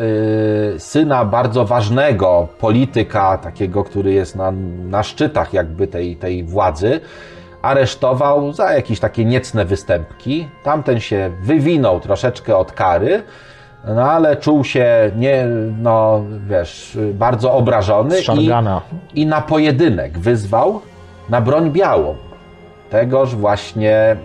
syna 0.78 1.24
bardzo 1.24 1.64
ważnego 1.64 2.48
polityka, 2.58 3.38
takiego, 3.38 3.84
który 3.84 4.12
jest 4.12 4.36
na, 4.36 4.52
na 4.88 5.02
szczytach 5.02 5.52
jakby 5.52 5.86
tej, 5.86 6.16
tej 6.16 6.44
władzy, 6.44 7.00
aresztował 7.62 8.52
za 8.52 8.72
jakieś 8.72 9.00
takie 9.00 9.24
niecne 9.24 9.64
występki. 9.64 10.48
Tamten 10.64 11.00
się 11.00 11.30
wywinął 11.42 12.00
troszeczkę 12.00 12.56
od 12.56 12.72
kary, 12.72 13.22
no 13.84 14.02
ale 14.02 14.36
czuł 14.36 14.64
się 14.64 15.10
nie, 15.16 15.46
no 15.78 16.24
wiesz, 16.48 16.98
bardzo 17.14 17.52
obrażony 17.52 18.16
i, 18.20 18.50
i 19.14 19.26
na 19.26 19.40
pojedynek 19.40 20.18
wyzwał 20.18 20.80
na 21.28 21.40
broń 21.40 21.70
białą 21.70 22.16
tegoż 22.90 23.34
właśnie 23.34 24.16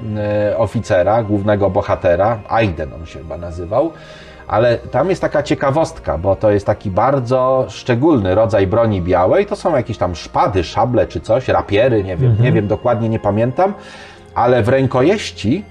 y, 0.52 0.58
oficera, 0.58 1.24
głównego 1.24 1.70
bohatera, 1.70 2.40
Aiden 2.50 2.94
on 2.94 3.06
się 3.06 3.20
chyba 3.20 3.38
nazywał, 3.38 3.92
ale 4.48 4.78
tam 4.78 5.10
jest 5.10 5.22
taka 5.22 5.44
ciekawostka, 5.44 6.18
bo 6.18 6.36
to 6.36 6.52
jest 6.52 6.66
taki 6.66 6.92
bardzo 6.92 7.66
szczególny 7.70 8.36
rodzaj 8.36 8.68
broni 8.68 9.02
białej, 9.02 9.46
to 9.46 9.56
są 9.56 9.76
jakieś 9.76 9.98
tam 9.98 10.16
szpady, 10.16 10.64
szable 10.64 11.08
czy 11.08 11.20
coś, 11.20 11.48
rapiery, 11.48 12.04
nie 12.04 12.18
wiem, 12.18 12.36
nie 12.40 12.52
wiem 12.52 12.68
dokładnie, 12.68 13.10
nie 13.10 13.20
pamiętam, 13.20 13.74
ale 14.36 14.64
w 14.64 14.70
rękojeści, 14.70 15.64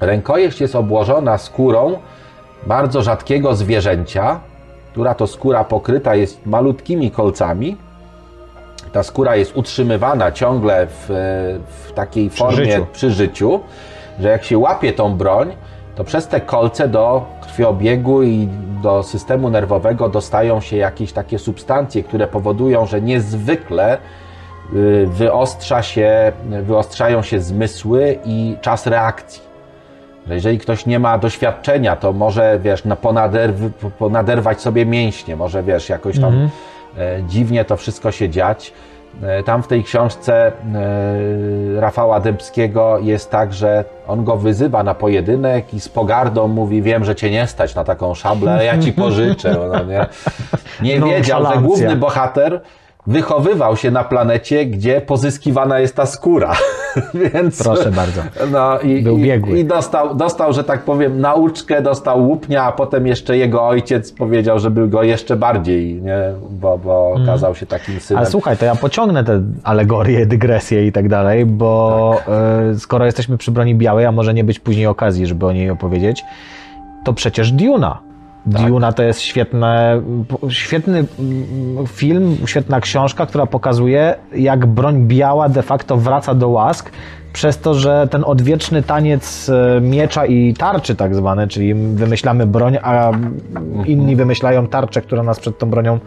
rękojeść 0.00 0.60
jest 0.60 0.76
obłożona 0.76 1.38
skórą 1.38 1.98
bardzo 2.66 3.02
rzadkiego 3.02 3.54
zwierzęcia, 3.54 4.40
która 4.92 5.14
to 5.14 5.26
skóra 5.26 5.64
pokryta 5.64 6.14
jest 6.14 6.46
malutkimi 6.46 7.10
kolcami, 7.10 7.76
ta 8.92 9.02
skóra 9.02 9.36
jest 9.36 9.56
utrzymywana 9.56 10.32
ciągle 10.32 10.86
w, 10.86 11.06
w 11.66 11.92
takiej 11.92 12.30
formie 12.30 12.64
życiu. 12.64 12.86
przy 12.92 13.10
życiu, 13.10 13.60
że 14.20 14.28
jak 14.28 14.44
się 14.44 14.58
łapie 14.58 14.92
tą 14.92 15.16
broń, 15.16 15.52
to 15.94 16.04
przez 16.04 16.28
te 16.28 16.40
kolce 16.40 16.88
do 16.88 17.24
krwiobiegu 17.42 18.22
i 18.22 18.48
do 18.82 19.02
systemu 19.02 19.50
nerwowego 19.50 20.08
dostają 20.08 20.60
się 20.60 20.76
jakieś 20.76 21.12
takie 21.12 21.38
substancje, 21.38 22.02
które 22.02 22.26
powodują, 22.26 22.86
że 22.86 23.00
niezwykle 23.00 23.98
y, 24.74 25.06
wyostrza 25.06 25.82
się, 25.82 26.32
wyostrzają 26.62 27.22
się 27.22 27.40
zmysły 27.40 28.18
i 28.24 28.56
czas 28.60 28.86
reakcji. 28.86 29.42
Że 30.28 30.34
jeżeli 30.34 30.58
ktoś 30.58 30.86
nie 30.86 30.98
ma 30.98 31.18
doświadczenia, 31.18 31.96
to 31.96 32.12
może, 32.12 32.58
wiesz, 32.62 32.84
no, 32.84 32.96
ponaderw, 32.96 33.54
ponaderwać 33.98 34.60
sobie 34.60 34.86
mięśnie, 34.86 35.36
może, 35.36 35.62
wiesz, 35.62 35.88
jakoś 35.88 36.20
tam 36.20 36.24
Mhm. 36.24 36.50
E, 36.98 37.22
dziwnie 37.28 37.64
to 37.64 37.76
wszystko 37.76 38.12
się 38.12 38.28
dziać. 38.28 38.72
E, 39.22 39.42
Tam 39.42 39.62
w 39.62 39.68
tej 39.68 39.84
książce 39.84 40.46
e, 40.46 40.52
Rafała 41.80 42.20
Dębskiego 42.20 42.98
jest 42.98 43.30
tak, 43.30 43.52
że 43.52 43.84
on 44.06 44.24
go 44.24 44.36
wyzywa 44.36 44.82
na 44.82 44.94
pojedynek 44.94 45.74
i 45.74 45.80
z 45.80 45.88
pogardą 45.88 46.48
mówi, 46.48 46.82
wiem, 46.82 47.04
że 47.04 47.14
cię 47.14 47.30
nie 47.30 47.46
stać 47.46 47.74
na 47.74 47.84
taką 47.84 48.14
szablę, 48.14 48.64
ja 48.64 48.78
ci 48.78 48.92
pożyczę. 48.92 49.56
No, 49.72 49.84
nie 49.84 50.06
nie 50.82 51.00
wiedział, 51.00 51.46
że 51.46 51.60
główny 51.60 51.96
bohater 51.96 52.60
wychowywał 53.06 53.76
się 53.76 53.90
na 53.90 54.04
planecie, 54.04 54.66
gdzie 54.66 55.00
pozyskiwana 55.00 55.78
jest 55.78 55.96
ta 55.96 56.06
skóra. 56.06 56.52
Więc, 57.34 57.62
Proszę 57.62 57.90
bardzo. 57.90 58.22
No 58.52 58.80
i, 58.80 59.02
Był 59.02 59.18
i, 59.18 59.22
biegły. 59.22 59.58
i 59.58 59.64
dostał, 59.64 60.14
dostał, 60.14 60.52
że 60.52 60.64
tak 60.64 60.82
powiem, 60.82 61.20
nauczkę, 61.20 61.82
dostał 61.82 62.28
łupnia, 62.28 62.62
a 62.64 62.72
potem 62.72 63.06
jeszcze 63.06 63.36
jego 63.36 63.66
ojciec 63.66 64.12
powiedział, 64.12 64.58
żeby 64.58 64.88
go 64.88 65.02
jeszcze 65.02 65.36
bardziej, 65.36 66.02
nie? 66.02 66.18
bo, 66.50 66.78
bo 66.78 67.12
okazał 67.12 67.54
się 67.54 67.66
takim 67.66 68.00
synem. 68.00 68.18
Ale 68.18 68.30
słuchaj, 68.30 68.56
to 68.56 68.64
ja 68.64 68.74
pociągnę 68.74 69.24
te 69.24 69.42
alegorie, 69.64 70.26
dygresje 70.26 70.86
i 70.86 70.92
tak 70.92 71.08
dalej, 71.08 71.46
bo 71.46 72.16
e, 72.72 72.78
skoro 72.78 73.04
jesteśmy 73.04 73.38
przy 73.38 73.50
broni 73.50 73.74
białej, 73.74 74.06
a 74.06 74.12
może 74.12 74.34
nie 74.34 74.44
być 74.44 74.58
później 74.58 74.86
okazji, 74.86 75.26
żeby 75.26 75.46
o 75.46 75.52
niej 75.52 75.70
opowiedzieć, 75.70 76.24
to 77.04 77.12
przecież 77.12 77.52
Duna. 77.52 78.11
Duna 78.46 78.92
to 78.92 79.02
jest 79.02 79.20
świetne, 79.20 80.02
świetny 80.48 81.04
mm, 81.18 81.86
film, 81.86 82.36
świetna 82.46 82.80
książka, 82.80 83.26
która 83.26 83.46
pokazuje, 83.46 84.14
jak 84.34 84.66
broń 84.66 85.06
biała 85.06 85.48
de 85.48 85.62
facto 85.62 85.96
wraca 85.96 86.34
do 86.34 86.48
łask, 86.48 86.90
przez 87.32 87.58
to, 87.58 87.74
że 87.74 88.08
ten 88.10 88.24
odwieczny 88.24 88.82
taniec 88.82 89.48
e, 89.48 89.80
miecza 89.80 90.26
i 90.26 90.54
tarczy 90.54 90.94
tak 90.94 91.14
zwane, 91.14 91.48
czyli 91.48 91.74
wymyślamy 91.74 92.46
broń, 92.46 92.78
a 92.82 93.10
inni 93.86 94.16
wymyślają 94.16 94.66
tarczę, 94.66 95.02
która 95.02 95.22
nas 95.22 95.40
przed 95.40 95.58
tą 95.58 95.70
bronią 95.70 95.98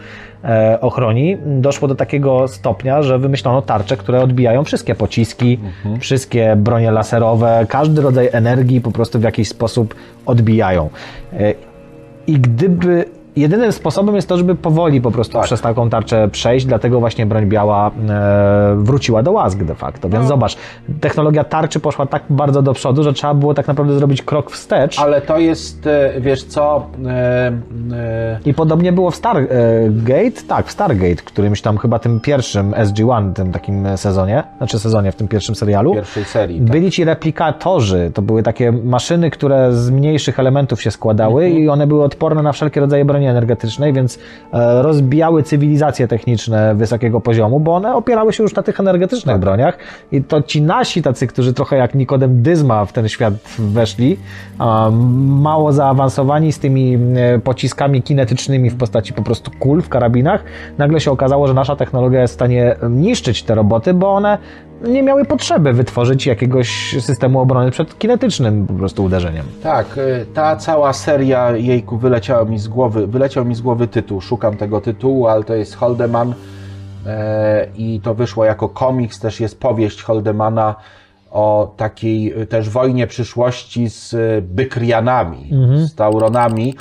e, 0.44 0.78
ochroni, 0.82 1.38
doszło 1.46 1.88
do 1.88 1.96
takiego 1.96 2.48
stopnia, 2.48 3.02
że 3.02 3.20
wymyślono 3.20 3.62
tarcze, 3.62 3.98
które 3.98 4.22
odbijają 4.22 4.64
wszystkie 4.64 4.96
pociski, 4.96 5.60
wszystkie 6.00 6.56
bronie 6.56 6.92
laserowe, 6.92 7.66
każdy 7.70 8.02
rodzaj 8.02 8.30
energii 8.32 8.82
po 8.82 8.92
prostu 8.92 9.20
w 9.20 9.24
jakiś 9.24 9.48
sposób 9.48 9.96
odbijają. 10.26 10.90
I 12.28 12.40
gdyby 12.42 13.06
jedynym 13.36 13.72
sposobem 13.72 14.16
jest 14.16 14.30
to, 14.30 14.38
żeby 14.38 14.56
powoli 14.56 15.02
po 15.02 15.12
prostu 15.12 15.34
Tak. 15.34 15.44
przez 15.44 15.62
taką 15.62 15.90
tarczę 15.90 16.28
przejść, 16.28 16.66
dlatego 16.66 17.00
właśnie 17.00 17.26
broń 17.26 17.46
biała 17.46 17.92
e, 18.10 18.76
wróciła 18.78 19.24
do 19.24 19.32
łask 19.32 19.64
de 19.64 19.76
facto. 19.76 20.10
Więc 20.10 20.28
zobacz, 20.28 20.58
technologia 21.02 21.44
tarczy 21.44 21.80
poszła 21.80 22.06
tak 22.06 22.24
bardzo 22.30 22.62
do 22.62 22.74
przodu, 22.74 23.04
że 23.04 23.14
trzeba 23.14 23.34
było 23.34 23.54
tak 23.54 23.68
naprawdę 23.68 23.94
zrobić 23.94 24.22
krok 24.22 24.52
wstecz. 24.52 25.00
Ale 25.00 25.22
to 25.22 25.38
jest, 25.38 25.88
e, 25.88 26.14
wiesz 26.22 26.44
co, 26.44 26.86
e, 27.06 27.12
e, 27.94 28.40
I 28.46 28.54
podobnie 28.54 28.92
było 28.94 29.12
w 29.12 29.16
Stargate, 29.16 30.42
tak, 30.48 30.66
w 30.68 30.72
Stargate, 30.72 31.16
którymś 31.16 31.62
tam 31.62 31.78
chyba 31.78 32.00
tym 32.00 32.20
pierwszym 32.20 32.72
SG-1, 32.72 33.34
tym 33.34 33.52
takim 33.52 33.98
sezonie, 33.98 34.44
znaczy 34.58 34.80
sezonie, 34.80 35.12
w 35.12 35.16
tym 35.16 35.28
pierwszym 35.28 35.56
serialu. 35.56 35.94
pierwszej 35.94 36.26
serii. 36.26 36.60
Tak. 36.60 36.70
Byli 36.72 36.92
ci 36.92 37.06
replikatorzy, 37.06 38.12
to 38.14 38.22
były 38.22 38.44
takie 38.44 38.72
maszyny, 38.72 39.30
które 39.30 39.74
z 39.74 39.90
mniejszych 39.90 40.40
elementów 40.40 40.82
się 40.82 40.92
składały 40.92 41.50
i 41.50 41.70
one 41.70 41.88
były 41.88 42.04
odporne 42.04 42.42
na 42.44 42.52
wszelkie 42.52 42.80
rodzaje 42.80 43.06
broni 43.06 43.25
energetycznej, 43.28 43.94
więc 43.94 44.20
e, 44.54 44.82
rozbijały 44.82 45.44
cywilizacje 45.44 46.08
techniczne 46.08 46.76
wysokiego 46.76 47.22
poziomu, 47.22 47.60
bo 47.60 47.76
one 47.76 47.96
opierały 47.96 48.34
się 48.34 48.44
już 48.44 48.56
na 48.56 48.64
tych 48.64 48.80
energetycznych 48.80 49.38
broniach. 49.38 49.78
I 50.12 50.24
to 50.24 50.42
ci 50.42 50.62
nasi 50.62 51.02
tacy, 51.02 51.28
którzy 51.28 51.54
trochę 51.54 51.78
jak 51.78 51.96
Nikodem 51.96 52.42
Dyzma 52.42 52.86
w 52.86 52.94
ten 52.94 53.10
świat 53.10 53.34
weszli, 53.60 54.18
mało 55.28 55.74
zaawansowani 55.74 56.52
z 56.52 56.60
tymi 56.60 56.98
e, 57.16 57.40
pociskami 57.40 58.02
kinetycznymi 58.02 58.70
w 58.70 58.78
postaci 58.78 59.14
po 59.14 59.22
prostu 59.22 59.52
kul 59.60 59.82
w 59.82 59.90
karabinach, 59.90 60.44
nagle 60.78 61.00
się 61.00 61.12
okazało, 61.12 61.48
że 61.48 61.54
nasza 61.54 61.76
technologia 61.76 62.22
jest 62.22 62.34
w 62.34 62.36
stanie 62.36 62.76
niszczyć 62.90 63.44
te 63.44 63.56
roboty, 63.56 63.94
bo 63.94 64.14
one 64.14 64.38
nie 64.88 65.04
miały 65.04 65.26
potrzeby 65.26 65.74
wytworzyć 65.74 66.26
jakiegoś 66.26 66.96
systemu 67.00 67.40
obrony 67.40 67.72
przed 67.72 68.00
kinetycznym 68.00 68.68
po 68.68 68.74
prostu 68.74 69.04
uderzeniem. 69.04 69.46
Tak, 69.64 69.98
y, 69.98 70.26
ta 70.34 70.56
cała 70.56 70.94
seria, 70.94 71.52
jejku, 71.52 71.98
wyleciała 71.98 72.46
mi 72.46 72.60
z 72.60 72.68
głowy, 72.68 73.08
wyleciał 73.08 73.46
mi 73.46 73.56
z 73.56 73.62
głowy 73.62 73.88
tytuł, 73.88 74.22
szukam 74.22 74.58
tego 74.58 74.82
tytułu, 74.82 75.28
ale 75.28 75.44
to 75.44 75.56
jest 75.56 75.76
Holdeman 75.76 76.34
e, 77.06 77.68
i 77.78 78.00
to 78.04 78.16
wyszło 78.16 78.46
jako 78.46 78.70
komiks, 78.70 79.20
też 79.20 79.40
jest 79.40 79.60
powieść 79.60 80.02
Holdemana 80.02 80.76
o 81.32 81.74
takiej 81.78 82.42
y, 82.42 82.46
też 82.46 82.70
wojnie 82.70 83.08
przyszłości 83.08 83.90
z 83.90 84.14
y, 84.14 84.42
Bykrianami, 84.42 85.50
z 85.76 85.96
Tauronami, 85.96 86.76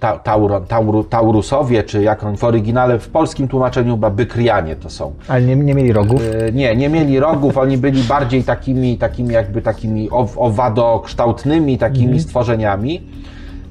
Ta, 0.00 0.18
Tauron, 0.18 0.66
Tauru, 0.66 1.04
Taurusowie, 1.04 1.82
czy 1.82 2.02
jak 2.02 2.24
on 2.24 2.36
w 2.36 2.44
oryginale, 2.44 2.98
w 2.98 3.08
polskim 3.08 3.48
tłumaczeniu 3.48 3.94
chyba 3.94 4.10
Bykrianie 4.10 4.76
to 4.76 4.90
są. 4.90 5.12
Ale 5.28 5.42
nie, 5.42 5.56
nie 5.56 5.74
mieli 5.74 5.92
rogów. 5.92 6.20
E, 6.48 6.52
Nie, 6.52 6.76
nie 6.76 6.88
mieli 6.88 7.20
rogów, 7.20 7.58
oni 7.58 7.78
byli 7.78 8.02
bardziej 8.02 8.44
takimi, 8.44 8.98
takimi 8.98 9.34
jakby 9.34 9.62
takimi 9.62 10.10
ow- 10.10 10.38
owadokształtnymi 10.38 11.78
takimi 11.78 12.20
stworzeniami. 12.20 13.02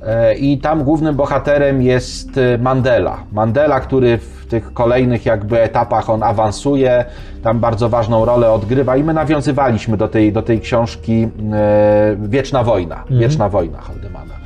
E, 0.06 0.36
I 0.36 0.58
tam 0.58 0.84
głównym 0.84 1.16
bohaterem 1.16 1.82
jest 1.82 2.38
e, 2.38 2.58
Mandela. 2.58 3.18
Mandela, 3.32 3.80
który 3.80 4.18
w 4.18 4.46
tych 4.50 4.74
kolejnych 4.74 5.26
jakby 5.26 5.62
etapach 5.62 6.10
on 6.10 6.24
awansuje, 6.24 7.06
tam 7.44 7.60
bardzo 7.60 7.90
ważną 7.90 8.26
rolę 8.26 8.52
odgrywa 8.52 8.98
i 8.98 9.04
my 9.04 9.14
nawiązywaliśmy 9.14 9.98
do 9.98 10.08
tej, 10.08 10.34
do 10.34 10.42
tej 10.42 10.60
książki 10.60 11.28
e, 11.54 12.16
Wieczna 12.20 12.64
Wojna, 12.64 13.04
Wieczna 13.10 13.50
Wojna 13.50 13.82
Holdemana. 13.82 14.37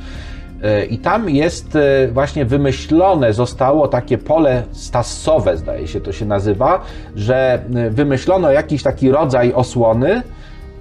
E, 0.62 0.84
I 0.84 0.98
tam 0.98 1.30
jest 1.30 1.76
e, 1.76 2.08
właśnie 2.08 2.44
wymyślone, 2.44 3.32
zostało 3.32 3.88
takie 3.88 4.18
pole 4.18 4.62
stassowe, 4.72 5.56
zdaje 5.56 5.88
się 5.88 6.00
to 6.00 6.12
się 6.12 6.26
nazywa, 6.26 6.80
że 7.16 7.62
e, 7.74 7.90
wymyślono 7.90 8.50
jakiś 8.50 8.82
taki 8.82 9.10
rodzaj 9.10 9.52
osłony, 9.52 10.22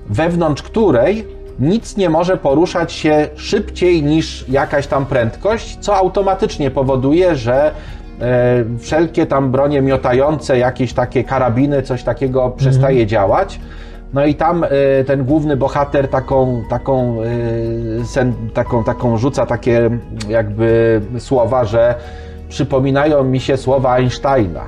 wewnątrz 0.10 0.64
której 0.64 1.28
nic 1.60 1.98
nie 1.98 2.10
może 2.10 2.38
poruszać 2.38 2.94
się 2.94 3.28
szybciej 3.36 4.04
niż 4.04 4.50
jakaś 4.50 4.88
tam 4.88 5.06
prędkość, 5.06 5.78
co 5.80 5.96
automatycznie 5.96 6.72
powoduje, 6.72 7.36
że 7.36 7.72
wszelkie 8.80 9.26
tam 9.26 9.52
bronie 9.52 9.82
miotające, 9.82 10.58
jakieś 10.58 10.94
takie 10.94 11.24
karabiny, 11.24 11.82
coś 11.82 12.04
takiego 12.04 12.50
przestaje 12.50 13.06
działać. 13.06 13.60
No 14.14 14.26
i 14.26 14.36
tam 14.36 14.64
e, 14.64 14.68
ten 15.03 15.26
główny 15.26 15.57
bohater 15.57 16.07
taką, 16.07 16.64
taką, 16.70 17.18
e, 18.01 18.05
sen, 18.05 18.34
taką, 18.53 18.84
taką 18.84 19.18
rzuca 19.18 19.45
takie 19.45 19.89
jakby 20.30 21.01
słowa, 21.20 21.66
że 21.66 21.95
przypominają 22.49 23.24
mi 23.24 23.39
się 23.39 23.57
słowa 23.57 23.93
Einsteina, 23.93 24.64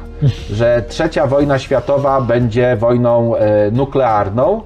że 0.51 0.83
trzecia 0.87 1.27
wojna 1.27 1.59
światowa 1.59 2.21
będzie 2.21 2.75
wojną 2.75 3.35
e, 3.35 3.71
nuklearną. 3.71 4.61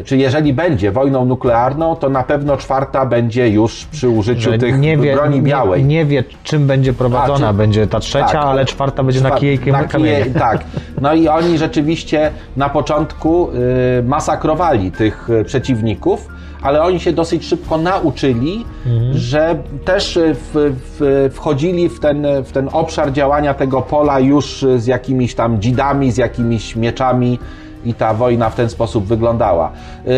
E, 0.00 0.04
Czy 0.04 0.16
jeżeli 0.16 0.52
będzie 0.54 0.92
wojną 0.92 1.24
nuklearną, 1.24 1.96
to 1.96 2.08
na 2.08 2.22
pewno 2.22 2.56
czwarta 2.56 3.06
będzie 3.06 3.48
już 3.48 3.84
przy 3.84 4.08
użyciu 4.08 4.50
Że 4.50 4.58
tych 4.58 4.78
nie 4.78 4.96
wie, 4.96 5.14
broni 5.14 5.42
białej. 5.42 5.84
Nie, 5.84 5.88
nie 5.96 6.04
wie, 6.04 6.24
czym 6.44 6.66
będzie 6.66 6.92
prowadzona. 6.92 7.48
A, 7.48 7.50
czy- 7.52 7.58
Będzie 7.58 7.86
ta 7.86 8.00
trzecia, 8.00 8.26
Tak, 8.26 8.44
ale 8.44 8.64
czwarta 8.64 9.02
będzie 9.02 9.20
na 9.20 9.30
kijejkiem 9.30 9.72
na 9.72 9.84
kije- 9.84 10.38
Tak. 10.38 10.64
No 11.00 11.14
i 11.14 11.28
oni 11.28 11.58
rzeczywiście 11.58 12.30
na 12.56 12.68
początku 12.68 13.50
y, 13.50 14.02
masakrowali 14.02 14.92
tych 14.92 15.30
y, 15.30 15.44
przeciwników, 15.44 16.28
ale 16.62 16.82
oni 16.82 17.00
się 17.00 17.12
dosyć 17.12 17.44
szybko 17.46 17.78
nauczyli, 17.78 18.64
Mhm. 18.86 19.12
że 19.18 19.56
też 19.84 20.16
y, 20.16 20.34
w, 20.34 20.50
w, 20.54 21.28
wchodzili 21.34 21.88
w 21.88 22.00
ten, 22.00 22.26
w 22.44 22.52
ten 22.52 22.68
obszar 22.72 23.12
działania 23.12 23.54
tego 23.54 23.82
pola 23.82 24.20
już 24.20 24.62
y, 24.62 24.80
z 24.80 24.86
jakimiś 24.86 25.34
tam 25.34 25.60
dzidami, 25.60 26.12
z 26.12 26.16
jakimiś 26.16 26.76
mieczami 26.76 27.38
i 27.84 27.94
ta 27.94 28.14
wojna 28.14 28.50
w 28.50 28.54
ten 28.54 28.70
sposób 28.70 29.04
wyglądała. 29.04 29.72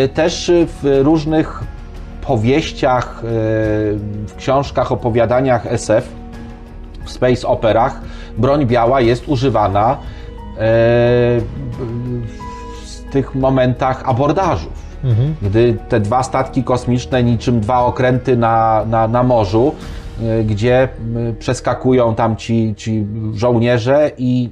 Y, 0.04 0.08
Też 0.08 0.48
y, 0.48 0.66
w 0.82 1.00
różnych 1.02 1.60
powieściach, 2.20 3.18
y, 3.18 3.26
w 4.26 4.34
książkach, 4.36 4.92
opowiadaniach 4.92 5.66
SF 5.66 6.08
w 7.04 7.10
space 7.10 7.48
operach 7.48 8.00
broń 8.38 8.66
biała 8.66 9.00
jest 9.00 9.28
używana 9.28 9.96
w 12.84 13.12
tych 13.12 13.34
momentach 13.34 14.08
abordażów. 14.08 14.72
Gdy 15.42 15.76
te 15.88 16.00
dwa 16.00 16.22
statki 16.22 16.64
kosmiczne, 16.64 17.22
niczym 17.22 17.60
dwa 17.60 17.84
okręty 17.84 18.36
na, 18.36 18.84
na, 18.86 19.08
na 19.08 19.22
morzu, 19.22 19.74
gdzie 20.44 20.88
przeskakują 21.38 22.14
tam 22.14 22.36
ci, 22.36 22.74
ci 22.76 23.06
żołnierze 23.34 24.10
i 24.18 24.50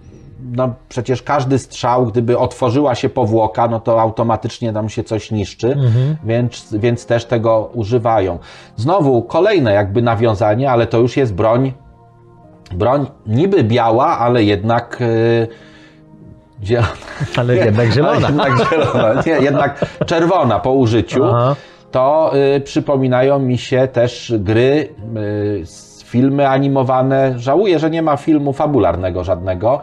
no 0.53 0.75
przecież 0.89 1.23
każdy 1.23 1.59
strzał, 1.59 2.07
gdyby 2.07 2.39
otworzyła 2.39 2.95
się 2.95 3.09
powłoka, 3.09 3.69
no 3.69 3.81
to 3.81 4.01
automatycznie 4.01 4.73
tam 4.73 4.89
się 4.89 5.05
coś 5.05 5.31
niszczy, 5.31 5.77
więc, 6.25 6.75
więc 6.75 7.07
też 7.07 7.25
tego 7.25 7.71
używają. 7.75 8.39
Znowu 8.77 9.23
kolejne 9.23 9.73
jakby 9.73 10.03
nawiązanie, 10.03 10.71
ale 10.71 10.87
to 10.87 10.99
już 10.99 11.17
jest 11.17 11.35
broń 11.35 11.73
broń 12.73 13.07
niby 13.27 13.65
biała, 13.65 14.19
ale 14.19 14.45
jednak 14.45 15.01
y, 15.01 15.49
Zielona. 16.65 16.89
Ale 17.37 17.57
jednak 17.57 17.93
zielona. 17.93 18.27
Ale 18.27 18.27
jednak 18.27 18.71
zielona. 18.71 19.23
Nie, 19.27 19.33
jednak 19.33 19.85
czerwona 20.07 20.59
po 20.59 20.73
użyciu. 20.73 21.25
Aha. 21.25 21.57
To 21.91 22.33
y, 22.57 22.61
przypominają 22.61 23.39
mi 23.39 23.59
się 23.59 23.89
też 23.93 24.33
gry, 24.39 24.89
y, 25.17 25.65
filmy 26.05 26.49
animowane. 26.49 27.39
Żałuję, 27.39 27.79
że 27.79 27.91
nie 27.91 28.03
ma 28.03 28.17
filmu 28.17 28.53
fabularnego 28.53 29.25
żadnego. 29.25 29.81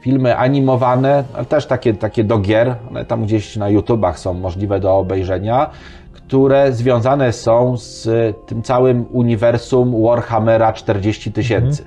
Filmy 0.00 0.36
animowane, 0.36 1.24
ale 1.34 1.44
też 1.44 1.66
takie, 1.66 1.94
takie 1.94 2.24
do 2.24 2.38
gier, 2.38 2.74
one 2.90 3.04
tam 3.04 3.24
gdzieś 3.24 3.56
na 3.56 3.68
YouTubach 3.68 4.18
są 4.18 4.34
możliwe 4.34 4.80
do 4.80 4.96
obejrzenia, 4.96 5.70
które 6.12 6.72
związane 6.72 7.32
są 7.32 7.76
z 7.76 8.08
tym 8.46 8.62
całym 8.62 9.06
uniwersum 9.10 10.02
Warhammera 10.02 10.72
40 10.72 11.32
tysięcy. 11.32 11.84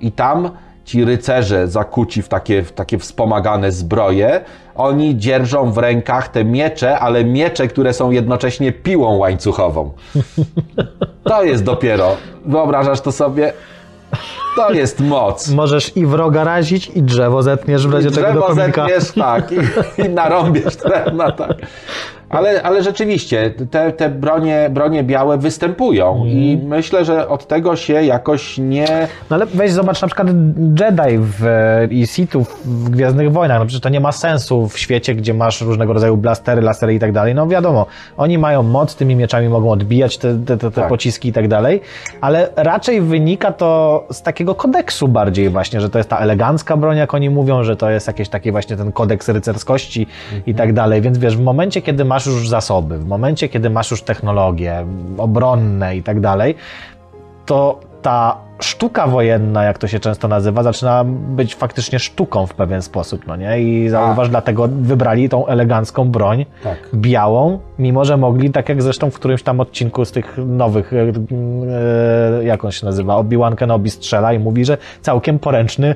I 0.00 0.12
tam 0.12 0.50
ci 0.84 1.04
rycerze 1.04 1.68
zakuci 1.68 2.22
w 2.22 2.28
takie, 2.28 2.62
w 2.62 2.72
takie 2.72 2.98
wspomagane 2.98 3.72
zbroje, 3.72 4.40
oni 4.74 5.16
dzierżą 5.16 5.72
w 5.72 5.78
rękach 5.78 6.28
te 6.28 6.44
miecze, 6.44 6.98
ale 6.98 7.24
miecze, 7.24 7.68
które 7.68 7.92
są 7.92 8.10
jednocześnie 8.10 8.72
piłą 8.72 9.16
łańcuchową. 9.16 9.90
To 11.24 11.44
jest 11.44 11.64
dopiero, 11.64 12.16
wyobrażasz 12.44 13.00
to 13.00 13.12
sobie? 13.12 13.52
To 14.56 14.72
jest 14.72 15.00
moc. 15.00 15.48
Możesz 15.50 15.96
i 15.96 16.06
wroga 16.06 16.44
razić, 16.44 16.90
i 16.94 17.02
drzewo 17.02 17.42
zetniesz 17.42 17.86
w 17.88 17.92
razie 17.92 18.10
czego 18.10 18.26
do 18.26 18.32
Drzewo 18.32 18.54
zetniesz, 18.54 19.12
tak, 19.12 19.52
i, 19.52 19.56
i 20.02 20.08
narąbiesz 20.08 20.76
drewna, 20.86 21.32
tak. 21.32 21.56
Ale, 22.28 22.62
ale 22.62 22.82
rzeczywiście, 22.82 23.50
te, 23.70 23.92
te 23.92 24.08
bronie, 24.08 24.68
bronie 24.70 25.04
białe 25.04 25.38
występują 25.38 26.24
i 26.26 26.52
Mhm. 26.52 26.68
myślę, 26.68 27.04
że 27.04 27.28
od 27.28 27.46
tego 27.46 27.76
się 27.76 27.92
jakoś 27.92 28.58
nie... 28.58 29.08
No 29.30 29.36
ale 29.36 29.46
weź 29.46 29.72
zobacz 29.72 30.02
na 30.02 30.08
przykład 30.08 30.28
Jedi 30.80 31.18
w, 31.18 31.44
i 31.90 32.06
Sithów 32.06 32.60
w 32.64 32.90
Gwiezdnych 32.90 33.32
Wojnach. 33.32 33.58
No 33.58 33.64
przecież 33.66 33.80
to 33.80 33.88
nie 33.88 34.00
ma 34.00 34.12
sensu 34.12 34.68
w 34.68 34.78
świecie, 34.78 35.14
gdzie 35.14 35.34
masz 35.34 35.60
różnego 35.60 35.92
rodzaju 35.92 36.16
blastery, 36.16 36.62
lasery 36.62 36.94
i 36.94 36.98
tak 36.98 37.12
dalej. 37.12 37.34
No 37.34 37.46
wiadomo, 37.46 37.86
oni 38.16 38.38
mają 38.38 38.62
moc, 38.62 38.94
tymi 38.96 39.16
mieczami 39.16 39.48
mogą 39.48 39.70
odbijać 39.70 40.18
te, 40.18 40.34
te, 40.34 40.56
te, 40.56 40.70
te 40.70 40.80
Tak. 40.80 40.88
pociski 40.88 41.28
i 41.28 41.32
tak 41.32 41.48
dalej, 41.48 41.80
ale 42.20 42.48
raczej 42.56 43.00
wynika 43.00 43.52
to 43.52 44.04
z 44.10 44.22
takiego 44.22 44.54
kodeksu 44.54 45.08
bardziej 45.08 45.50
właśnie, 45.50 45.80
że 45.80 45.90
to 45.90 45.98
jest 45.98 46.10
ta 46.10 46.18
elegancka 46.18 46.76
broń, 46.76 46.96
jak 46.96 47.14
oni 47.14 47.30
mówią, 47.30 47.62
że 47.64 47.76
to 47.76 47.90
jest 47.90 48.06
jakiś 48.06 48.28
taki 48.28 48.52
właśnie 48.52 48.76
ten 48.76 48.92
kodeks 48.92 49.28
rycerskości 49.28 50.06
i 50.46 50.54
tak 50.54 50.72
dalej. 50.72 51.00
Więc 51.02 51.18
wiesz, 51.18 51.36
w 51.36 51.42
momencie, 51.42 51.82
kiedy 51.82 52.04
masz 52.04 52.15
już 52.26 52.48
zasoby, 52.48 52.98
w 52.98 53.06
momencie, 53.06 53.48
kiedy 53.48 53.70
masz 53.70 53.90
już 53.90 54.02
technologie 54.02 54.86
obronne 55.18 55.96
i 55.96 56.02
tak 56.02 56.20
dalej, 56.20 56.54
to 57.46 57.80
ta 58.02 58.36
sztuka 58.60 59.06
wojenna, 59.06 59.64
jak 59.64 59.78
to 59.78 59.88
się 59.88 60.00
często 60.00 60.28
nazywa, 60.28 60.62
zaczyna 60.62 61.04
być 61.06 61.54
faktycznie 61.54 61.98
sztuką 61.98 62.46
w 62.46 62.54
pewien 62.54 62.82
sposób, 62.82 63.26
no 63.26 63.36
nie? 63.36 63.60
I 63.60 63.88
zauważ, 63.88 64.28
dlatego 64.28 64.68
wybrali 64.68 65.28
tą 65.28 65.46
elegancką 65.46 66.08
broń, 66.08 66.46
Tak. 66.62 66.76
białą, 66.94 67.58
mimo 67.78 68.04
że 68.04 68.16
mogli, 68.16 68.50
tak 68.50 68.68
jak 68.68 68.82
zresztą 68.82 69.10
w 69.10 69.14
którymś 69.14 69.42
tam 69.42 69.60
odcinku 69.60 70.04
z 70.04 70.12
tych 70.12 70.38
nowych, 70.46 70.92
e, 70.92 72.44
jak 72.44 72.64
on 72.64 72.72
się 72.72 72.86
nazywa, 72.86 73.16
Obi-Wan 73.16 73.54
Kenobi 73.56 73.90
strzela 73.90 74.32
i 74.32 74.38
mówi, 74.38 74.64
że 74.64 74.78
całkiem 75.00 75.38
poręczny 75.38 75.94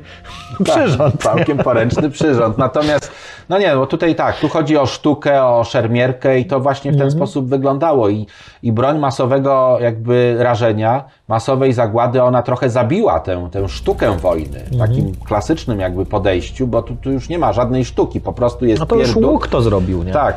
przyrząd. 0.64 1.12
Tak, 1.12 1.22
całkiem 1.22 1.58
poręczny 1.58 2.10
przyrząd. 2.10 2.58
Natomiast, 2.58 3.12
no 3.48 3.58
nie, 3.58 3.74
bo 3.76 3.86
tutaj 3.86 4.14
tak, 4.14 4.38
tu 4.38 4.48
chodzi 4.48 4.76
o 4.76 4.86
sztukę, 4.86 5.44
o 5.44 5.64
szermierkę 5.64 6.38
i 6.38 6.44
to 6.44 6.60
właśnie 6.60 6.92
w 6.92 6.98
ten 6.98 7.10
sposób 7.10 7.48
wyglądało. 7.48 8.08
I, 8.08 8.26
I 8.62 8.72
broń 8.72 8.98
masowego 8.98 9.78
jakby 9.80 10.36
rażenia, 10.38 11.04
masowej 11.28 11.72
zagłady, 11.72 12.22
ona 12.22 12.42
trochę 12.42 12.70
zabiła 12.70 13.20
tę, 13.20 13.48
tę 13.52 13.68
sztukę 13.68 14.16
wojny 14.16 14.64
w 14.72 14.78
takim 14.78 15.12
klasycznym 15.24 15.80
jakby 15.80 16.06
podejściu, 16.06 16.66
bo 16.66 16.82
tu, 16.82 16.96
tu 16.96 17.12
już 17.12 17.28
nie 17.28 17.38
ma 17.38 17.52
żadnej 17.52 17.84
sztuki, 17.84 18.20
po 18.20 18.32
prostu 18.32 18.66
jest 18.66 18.80
No 18.80 18.86
to 18.86 18.96
już 18.96 19.06
pierdół. 19.06 19.32
łuk 19.32 19.48
to 19.48 19.62
zrobił, 19.62 20.02
nie? 20.02 20.12
Tak. 20.12 20.36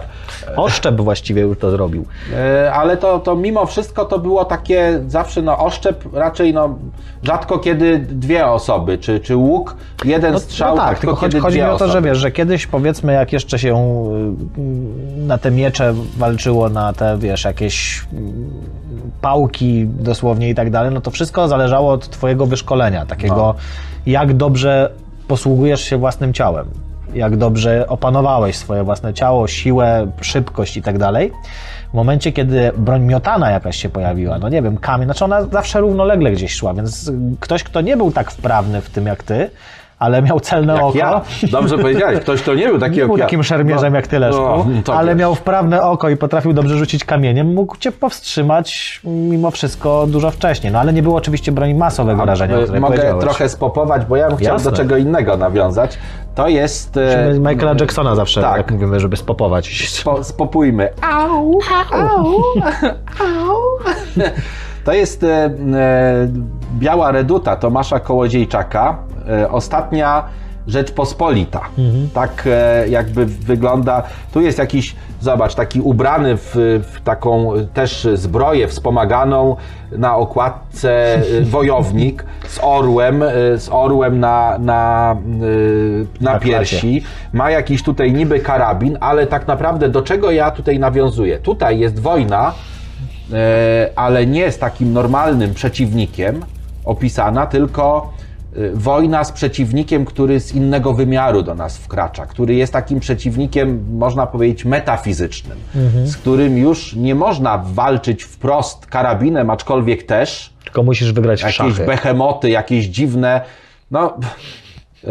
Oszczep 0.55 1.01
właściwie 1.01 1.41
już 1.41 1.57
to 1.57 1.71
zrobił. 1.71 2.05
E, 2.35 2.73
ale 2.73 2.97
to, 2.97 3.19
to 3.19 3.35
mimo 3.35 3.65
wszystko 3.65 4.05
to 4.05 4.19
było 4.19 4.45
takie 4.45 5.01
zawsze 5.07 5.41
no 5.41 5.57
oszczep 5.57 6.03
raczej 6.13 6.53
no 6.53 6.75
rzadko 7.23 7.59
kiedy 7.59 7.99
dwie 7.99 8.47
osoby, 8.47 8.97
czy, 8.97 9.19
czy 9.19 9.35
łuk, 9.35 9.75
jeden 10.05 10.39
strzał, 10.39 10.75
no 10.75 10.81
tak, 10.81 10.87
rzadko 10.89 11.01
tylko 11.01 11.15
chodzi, 11.15 11.39
chodzi 11.39 11.57
mi 11.57 11.63
o 11.63 11.77
to, 11.77 11.87
że 11.87 12.01
wiesz, 12.01 12.17
że 12.17 12.31
kiedyś 12.31 12.67
powiedzmy 12.67 13.13
jak 13.13 13.33
jeszcze 13.33 13.59
się 13.59 13.75
y, 14.57 14.61
na 15.17 15.37
te 15.37 15.51
miecze 15.51 15.93
walczyło, 16.17 16.69
na 16.69 16.93
te 16.93 17.17
wiesz, 17.17 17.43
jakieś 17.43 18.05
mm, 18.13 18.49
pałki 19.21 19.85
dosłownie 19.87 20.49
i 20.49 20.55
tak 20.55 20.69
dalej, 20.69 20.93
no 20.93 21.01
to 21.01 21.11
wszystko 21.11 21.47
zależało 21.47 21.91
od 21.91 22.09
twojego 22.09 22.45
wyszkolenia, 22.45 23.05
takiego 23.05 23.35
No. 23.35 23.55
jak 24.05 24.33
dobrze 24.33 24.89
posługujesz 25.27 25.81
się 25.81 25.97
własnym 25.97 26.33
ciałem, 26.33 26.65
jak 27.13 27.37
dobrze 27.37 27.87
opanowałeś 27.87 28.55
swoje 28.55 28.83
własne 28.83 29.13
ciało, 29.13 29.47
siłę, 29.47 30.07
szybkość 30.21 30.77
i 30.77 30.81
tak 30.81 30.97
dalej. 30.97 31.31
W 31.91 31.93
momencie, 31.95 32.31
kiedy 32.31 32.71
broń 32.77 33.01
miotana 33.01 33.51
jakaś 33.51 33.77
się 33.77 33.89
pojawiła, 33.89 34.39
no 34.39 34.49
nie 34.49 34.61
wiem, 34.61 34.77
kamień, 34.77 35.05
znaczy 35.05 35.25
ona 35.25 35.43
zawsze 35.43 35.79
równolegle 35.79 36.31
gdzieś 36.31 36.55
szła, 36.55 36.73
więc 36.73 37.11
ktoś, 37.39 37.63
kto 37.63 37.81
nie 37.81 37.97
był 37.97 38.11
tak 38.11 38.31
wprawny 38.31 38.81
w 38.81 38.89
tym 38.89 39.05
jak 39.05 39.23
ty, 39.23 39.49
ale 40.03 40.21
miał 40.21 40.39
celne 40.39 40.73
Jak 40.73 40.83
oko, 40.83 40.97
ja. 40.97 41.21
Dobrze 41.51 41.77
powiedziałeś, 41.77 42.19
ktoś 42.19 42.41
to 42.41 42.55
nie 42.55 42.67
był 42.67 42.79
taki 42.79 42.93
nie 42.93 42.99
jak 42.99 43.07
był 43.07 43.17
ja. 43.17 43.25
takim 43.25 43.43
szermierzem 43.43 43.93
No, 43.93 43.97
jak 43.97 44.07
ty, 44.07 44.19
Leszku, 44.19 44.41
no, 44.41 44.65
to 44.83 44.95
ale 44.95 45.11
wiesz. 45.11 45.19
miał 45.19 45.35
wprawne 45.35 45.81
oko 45.81 46.09
i 46.09 46.17
potrafił 46.17 46.53
dobrze 46.53 46.77
rzucić 46.77 47.05
kamieniem, 47.05 47.53
mógł 47.53 47.77
cię 47.77 47.91
powstrzymać 47.91 49.01
mimo 49.03 49.51
wszystko 49.51 50.07
dużo 50.07 50.31
wcześniej. 50.31 50.73
No 50.73 50.79
ale 50.79 50.93
nie 50.93 51.03
było 51.03 51.15
oczywiście 51.15 51.51
broni 51.51 51.75
masowego 51.75 52.25
rażenia, 52.25 52.55
Mogę 52.57 52.81
powiedziałeś. 52.81 53.23
trochę 53.23 53.49
spopować, 53.49 54.05
bo 54.05 54.15
ja 54.15 54.27
bym 54.27 54.37
chciał 54.37 54.53
Jasne. 54.53 54.71
do 54.71 54.77
czego 54.77 54.97
innego 54.97 55.37
nawiązać. 55.37 55.97
To 56.35 56.47
jest... 56.47 56.97
e, 56.97 57.27
Musimy 57.27 57.49
Michaela 57.49 57.75
Jacksona 57.79 58.15
zawsze, 58.15 58.41
tak. 58.41 58.57
jak 58.57 58.71
mówimy, 58.71 58.99
żeby 58.99 59.17
spopować. 59.17 59.89
Spo, 59.89 60.23
spopójmy. 60.23 60.89
Au, 61.01 61.59
au, 61.91 62.41
au. 63.19 63.61
To 64.85 64.93
jest 64.93 65.23
e, 65.23 65.27
e, 65.27 65.51
Biała 66.73 67.11
Reduta 67.11 67.55
Tomasza 67.55 67.99
Kołodziejczaka. 67.99 68.97
E, 69.29 69.51
ostatnia 69.51 70.23
Rzeczpospolita. 70.67 71.61
Tak 72.13 72.43
e, 72.47 72.87
jakby 72.89 73.25
wygląda. 73.25 74.03
Tu 74.33 74.41
jest 74.41 74.57
jakiś, 74.57 74.95
zobacz, 75.21 75.55
taki 75.55 75.81
ubrany 75.81 76.37
w, 76.37 76.51
w 76.93 77.01
taką 77.03 77.53
e, 77.53 77.65
też 77.65 78.07
zbroję 78.13 78.67
wspomaganą 78.67 79.55
na 79.91 80.15
okładce 80.15 81.21
wojownik 81.53 82.25
z 82.47 82.59
orłem, 82.61 83.23
z 83.57 83.69
orłem 83.71 84.19
na, 84.19 84.57
na, 84.59 85.15
na 86.21 86.33
Na 86.33 86.39
piersi. 86.39 87.03
Ma 87.33 87.51
jakiś 87.51 87.83
tutaj 87.83 88.13
niby 88.13 88.39
karabin, 88.39 88.97
ale 89.01 89.27
tak 89.27 89.47
naprawdę 89.47 89.89
do 89.89 90.01
czego 90.01 90.31
ja 90.31 90.51
tutaj 90.51 90.79
nawiązuję? 90.79 91.39
Tutaj 91.39 91.79
jest 91.79 91.99
wojna, 91.99 92.53
ale 93.95 94.25
nie 94.25 94.51
z 94.51 94.59
takim 94.59 94.93
normalnym 94.93 95.53
przeciwnikiem 95.53 96.41
opisana, 96.85 97.45
tylko 97.45 98.13
e, 98.55 98.69
wojna 98.73 99.23
z 99.23 99.31
przeciwnikiem, 99.31 100.05
który 100.05 100.39
z 100.39 100.55
innego 100.55 100.93
wymiaru 100.93 101.43
do 101.43 101.55
nas 101.55 101.77
wkracza, 101.77 102.25
który 102.25 102.55
jest 102.55 102.73
takim 102.73 102.99
przeciwnikiem, 102.99 103.85
można 103.97 104.27
powiedzieć, 104.27 104.65
metafizycznym, 104.65 105.57
z 106.03 106.17
którym 106.17 106.57
już 106.57 106.95
nie 106.95 107.15
można 107.15 107.57
walczyć 107.57 108.23
wprost 108.23 108.85
karabinem, 108.85 109.49
aczkolwiek 109.49 110.03
też 110.03 110.53
Tylko 110.63 110.83
musisz 110.83 111.13
wygrać 111.13 111.41
w 111.41 111.45
jakieś 111.45 111.79
behemoty, 111.79 112.49
jakieś 112.49 112.85
dziwne. 112.85 113.41
No. 113.91 114.17
Yy, 115.03 115.09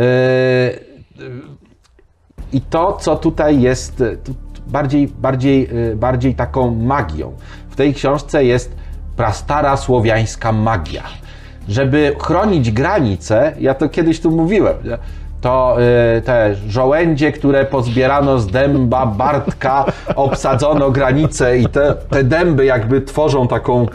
I 2.53 2.61
to, 2.61 2.97
co 3.01 3.17
tutaj 3.17 3.61
jest 3.61 4.03
tu 4.25 4.35
bardziej, 4.67 5.09
bardziej, 5.09 5.69
yy, 5.73 5.97
bardziej 5.97 6.35
taką 6.35 6.75
magią. 6.75 7.33
W 7.71 7.77
tej 7.77 7.95
książce 7.95 8.45
jest 8.45 8.77
prastara 9.17 9.77
słowiańska 9.77 10.53
magia. 10.53 11.03
Żeby 11.69 12.17
chronić 12.23 12.71
granice, 12.71 13.53
ja 13.61 13.75
to 13.75 13.89
kiedyś 13.89 14.21
tu 14.21 14.31
mówiłem, 14.31 14.75
nie? 14.85 14.99
to 15.43 15.77
yy, 16.15 16.23
te 16.23 16.55
żołędzie, 16.69 17.33
które 17.33 17.65
pozbierano 17.65 18.39
z 18.39 18.47
dęba 18.47 19.07
Bartka, 19.07 19.85
obsadzono 20.17 20.91
granice 20.91 21.59
i 21.59 21.67
te, 21.67 21.95
te 22.11 22.25
dęby 22.25 22.65
jakby 22.65 23.03
tworzą 23.03 23.49
taką 23.49 23.87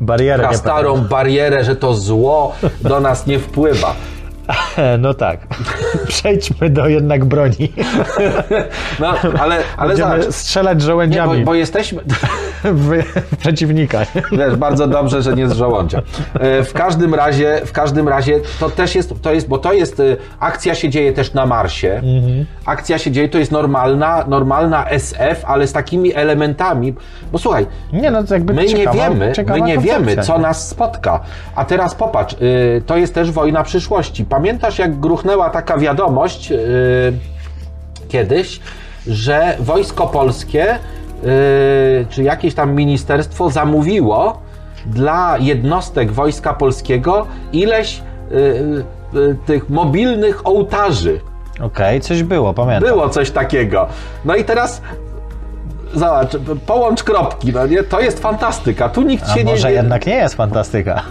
Barierę 0.00 0.54
starą 0.54 0.98
barierę, 0.98 1.64
że 1.64 1.76
to 1.76 1.94
zło 1.94 2.54
do 2.80 3.00
nas 3.00 3.26
nie 3.26 3.38
wpływa. 3.38 3.94
No 4.98 5.14
tak. 5.14 5.40
Przejdźmy 6.08 6.70
do 6.70 6.88
jednak 6.88 7.24
broni. 7.24 7.72
No, 9.00 9.14
ale, 9.40 9.56
ale 9.76 9.88
Będziemy 9.88 10.22
zobacz, 10.22 10.34
strzelać 10.34 10.78
nie, 10.78 10.80
bo, 10.82 10.86
żołędziami 10.86 11.44
bo 11.44 11.54
jesteśmy, 11.54 12.02
w, 12.64 13.02
w 13.32 13.36
przeciwnika. 13.36 14.00
wiesz, 14.32 14.56
bardzo 14.56 14.86
dobrze, 14.86 15.22
że 15.22 15.34
nie 15.34 15.48
z 15.48 15.52
żołądzia. 15.52 16.02
E, 16.40 16.62
W 16.64 16.72
każdym 16.72 17.14
razie, 17.14 17.60
w 17.66 17.72
każdym 17.72 18.08
razie 18.08 18.40
to 18.60 18.70
też 18.70 18.94
jest, 18.94 19.14
to 19.22 19.32
jest, 19.32 19.48
bo 19.48 19.58
to 19.58 19.72
jest, 19.72 20.00
e, 20.00 20.16
akcja 20.40 20.74
się 20.74 20.88
dzieje 20.88 21.12
też 21.12 21.34
na 21.34 21.46
Marsie. 21.46 22.02
Akcja 22.66 22.98
się 22.98 23.10
dzieje, 23.10 23.28
to 23.28 23.38
jest 23.38 23.52
normalna, 23.52 24.24
normalna 24.28 24.88
SF, 24.88 25.44
ale 25.46 25.66
z 25.66 25.72
takimi 25.72 26.14
elementami, 26.14 26.94
bo 27.32 27.38
słuchaj, 27.38 27.66
Nie 27.92 28.10
no, 28.10 28.24
to 28.24 28.34
jakby 28.34 28.54
My 28.54 28.62
nie 28.62 28.68
ciekawa, 28.68 29.10
wiemy, 29.10 29.32
ciekawa 29.32 29.58
my 29.60 29.66
nie 29.66 29.78
wiemy, 29.78 30.16
co 30.16 30.36
nie? 30.36 30.42
nas 30.42 30.68
spotka. 30.68 31.20
A 31.56 31.64
teraz 31.64 31.94
popatrz, 31.94 32.36
to 32.86 32.96
jest 32.96 33.14
też 33.14 33.30
wojna 33.30 33.62
przyszłości. 33.62 34.24
Pamiętasz, 34.34 34.78
jak 34.78 35.00
gruchnęła 35.00 35.50
taka 35.50 35.78
wiadomość, 35.78 36.52
y, 36.52 36.56
kiedyś, 38.08 38.60
że 39.06 39.56
wojsko 39.60 40.06
polskie, 40.06 40.78
yy, 41.22 42.06
czy 42.10 42.22
jakieś 42.22 42.54
tam 42.54 42.74
ministerstwo 42.74 43.50
zamówiło 43.50 44.42
dla 44.86 45.38
jednostek 45.38 46.12
wojska 46.12 46.54
polskiego 46.54 47.26
ileś 47.52 48.02
yy, 48.30 48.84
yy, 49.12 49.36
tych 49.46 49.70
mobilnych 49.70 50.46
ołtarzy. 50.46 51.20
Okej, 51.60 52.00
coś 52.00 52.22
było, 52.22 52.54
pamiętam. 52.54 52.90
Było 52.90 53.08
coś 53.08 53.30
takiego. 53.30 53.86
No 54.24 54.36
i 54.36 54.44
teraz 54.44 54.82
zobacz, 55.94 56.28
połącz 56.66 57.02
kropki, 57.02 57.52
no 57.52 57.66
nie? 57.66 57.82
To 57.82 58.00
jest 58.00 58.20
fantastyka. 58.20 58.88
Tu 58.88 59.02
nikt 59.02 59.24
A 59.28 59.34
się 59.34 59.44
może 59.44 59.68
nie... 59.68 59.74
jednak 59.74 60.06
nie 60.06 60.14
jest 60.14 60.34
fantastyka. 60.34 61.02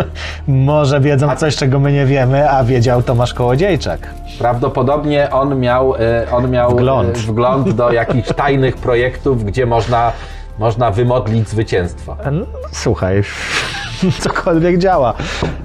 może 0.46 1.00
wiedzą 1.00 1.36
coś, 1.36 1.56
czego 1.56 1.78
my 1.80 1.92
nie 1.92 2.06
wiemy, 2.06 2.50
a 2.50 2.64
wiedział 2.64 3.02
Tomasz 3.02 3.34
Kołodziejczak. 3.34 4.00
Prawdopodobnie 4.38 5.30
on 5.30 5.60
miał, 5.60 5.94
e, 5.94 6.26
on 6.32 6.50
miał 6.50 6.70
Wgląd. 6.70 7.16
e, 7.16 7.20
wgląd 7.20 7.70
do 7.72 7.92
jakichś 8.02 8.28
tajnych 8.28 8.76
projektów, 8.76 9.44
gdzie 9.44 9.66
można, 9.66 10.12
można 10.58 10.90
wymodlić 10.90 11.48
zwycięstwo. 11.48 12.16
No, 12.32 12.46
słuchaj, 12.72 13.22
cokolwiek 14.20 14.78
działa. 14.78 15.14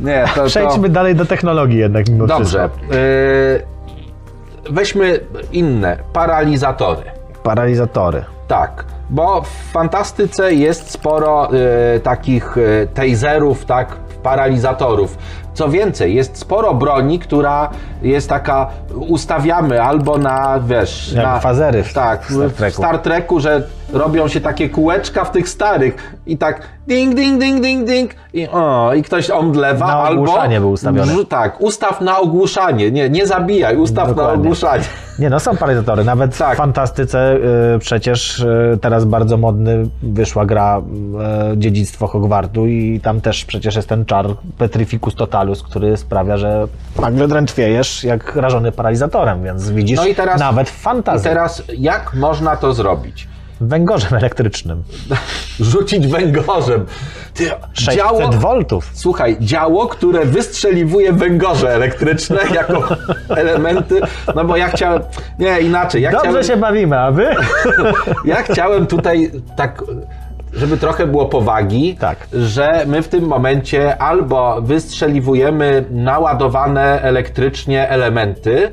Nie, 0.01 0.25
to, 0.35 0.43
Przejdźmy 0.45 0.89
dalej 0.89 1.15
do 1.15 1.25
technologii 1.25 1.77
jednak 1.79 2.09
mimo 2.09 2.27
Dobrze. 2.27 2.69
wszystko. 2.69 2.95
E, 2.95 4.73
weźmy 4.73 5.19
inne. 5.51 5.97
Paralizatory. 6.13 7.01
Paralizatory. 7.43 8.23
Tak, 8.47 8.85
bo 9.09 9.41
w 9.41 9.71
fantastyce 9.71 10.53
jest 10.53 10.91
sporo 10.91 11.49
e, 11.53 11.99
takich 11.99 12.57
e, 12.57 12.87
taserów, 12.87 13.65
tak, 13.65 13.95
paralizatorów. 14.23 15.17
Co 15.53 15.69
więcej, 15.69 16.15
jest 16.15 16.37
sporo 16.37 16.73
broni, 16.73 17.19
która 17.19 17.69
jest 18.01 18.29
taka, 18.29 18.69
ustawiamy 18.95 19.83
albo 19.83 20.17
na, 20.17 20.59
wiesz, 20.59 21.13
Jak 21.13 21.25
na 21.25 21.39
fazery 21.39 21.83
w 21.83 21.93
tak, 21.93 22.25
Star 22.25 22.49
w 22.49 22.53
Treku. 22.53 22.77
Star 22.77 22.99
Treku, 22.99 23.39
że 23.39 23.67
robią 23.95 24.27
się 24.27 24.41
takie 24.41 24.69
kółeczka 24.69 25.25
w 25.25 25.31
tych 25.31 25.49
starych 25.49 26.15
i 26.25 26.37
tak 26.37 26.61
ding, 26.87 27.15
ding, 27.15 27.39
ding, 27.39 27.61
ding, 27.61 27.87
ding 27.87 28.11
i, 28.33 28.47
o, 28.47 28.91
i 28.93 29.03
ktoś 29.03 29.29
omdlewa 29.29 29.87
Na 29.87 29.93
albo... 29.93 30.21
ogłuszanie 30.21 30.59
był 30.59 30.71
ustawiony. 30.71 31.11
Wrzu- 31.13 31.25
Tak, 31.25 31.61
ustaw 31.61 32.01
na 32.01 32.19
ogłuszanie, 32.19 32.91
nie, 32.91 33.09
nie 33.09 33.27
zabijaj, 33.27 33.77
ustaw 33.77 34.07
na 34.07 34.13
Dokładnie. 34.13 34.43
ogłuszanie. 34.43 34.83
Nie 35.19 35.29
no, 35.29 35.39
są 35.39 35.57
paralizatory. 35.57 36.03
Nawet 36.03 36.37
Tak. 36.37 36.53
w 36.53 36.57
fantastyce 36.57 37.35
y, 37.75 37.79
przecież 37.79 38.39
y, 38.39 38.77
teraz 38.81 39.05
bardzo 39.05 39.37
modny 39.37 39.87
wyszła 40.03 40.45
gra 40.45 40.81
y, 41.53 41.57
Dziedzictwo 41.57 42.07
Hogwartu 42.07 42.67
i 42.67 42.99
tam 43.03 43.21
też 43.21 43.45
przecież 43.45 43.75
jest 43.75 43.89
ten 43.89 44.05
czar 44.05 44.25
Petrificus 44.57 45.15
Totalus, 45.15 45.63
który 45.63 45.97
sprawia, 45.97 46.37
że 46.37 46.67
nagle 47.01 47.27
drętwiejesz 47.27 48.03
jak 48.03 48.35
rażony 48.35 48.71
paralizatorem, 48.71 49.43
więc 49.43 49.69
widzisz 49.69 49.97
No 49.97 50.05
i 50.05 50.15
teraz- 50.15 50.39
nawet 50.39 50.69
w 50.69 50.79
I 50.79 50.81
fantazji 50.81 51.29
teraz 51.29 51.63
jak 51.77 52.13
można 52.13 52.55
to 52.55 52.73
zrobić? 52.73 53.27
Węgorzem 53.61 54.13
elektrycznym. 54.13 54.83
rzucić 55.59 56.07
węgorzem. 56.07 56.85
Ty, 57.33 57.51
600 57.73 57.95
działo, 57.95 58.29
voltów. 58.29 58.91
słuchaj, 58.93 59.37
działo, 59.39 59.87
które 59.87 60.25
wystrzeliwuje 60.25 61.13
węgorze 61.13 61.73
elektryczne 61.75 62.39
jako 62.55 62.95
elementy, 63.29 64.01
no 64.35 64.45
bo 64.45 64.57
ja 64.57 64.69
chciałem, 64.69 65.01
nie, 65.39 65.61
inaczej, 65.61 66.01
ja 66.01 66.11
Dobrze 66.11 66.27
chciałem, 66.29 66.43
się 66.43 66.57
bawimy, 66.57 66.99
a 66.99 67.11
wy? 67.11 67.27
ja 68.25 68.43
chciałem 68.43 68.87
tutaj 68.87 69.31
tak, 69.55 69.83
żeby 70.55 70.77
trochę 70.77 71.07
było 71.07 71.25
powagi, 71.25 71.97
Tak. 71.99 72.27
że 72.33 72.83
my 72.87 73.01
w 73.01 73.07
tym 73.07 73.27
momencie 73.27 73.97
albo 74.01 74.61
wystrzeliwujemy 74.61 75.85
naładowane 75.91 77.01
elektrycznie 77.01 77.89
elementy, 77.89 78.71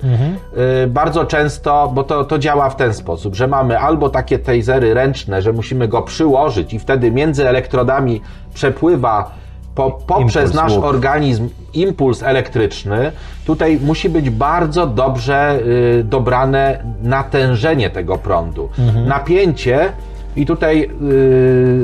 y, 0.84 0.86
bardzo 0.86 1.24
często, 1.24 1.90
bo 1.94 2.04
to, 2.04 2.24
to 2.24 2.38
działa 2.38 2.70
w 2.70 2.76
ten 2.76 2.94
sposób, 2.94 3.34
że 3.34 3.48
mamy 3.48 3.78
albo 3.78 4.08
takie 4.10 4.38
tasery 4.38 4.94
ręczne, 4.94 5.42
że 5.42 5.52
musimy 5.52 5.88
go 5.88 6.02
przyłożyć 6.02 6.74
i 6.74 6.78
wtedy 6.78 7.10
między 7.10 7.48
elektrodami 7.48 8.20
przepływa 8.54 9.30
po, 9.74 9.90
poprzez 9.90 10.50
Impuls, 10.50 10.54
nasz 10.54 10.72
organizm 10.78 11.48
impuls 11.74 12.22
elektryczny. 12.22 13.12
Tutaj 13.46 13.78
musi 13.84 14.08
być 14.08 14.30
bardzo 14.30 14.86
dobrze 14.86 15.58
y, 16.00 16.04
dobrane 16.04 16.84
natężenie 17.02 17.90
tego 17.90 18.18
prądu. 18.18 18.68
Napięcie 19.06 19.92
i 20.36 20.46
tutaj, 20.46 20.90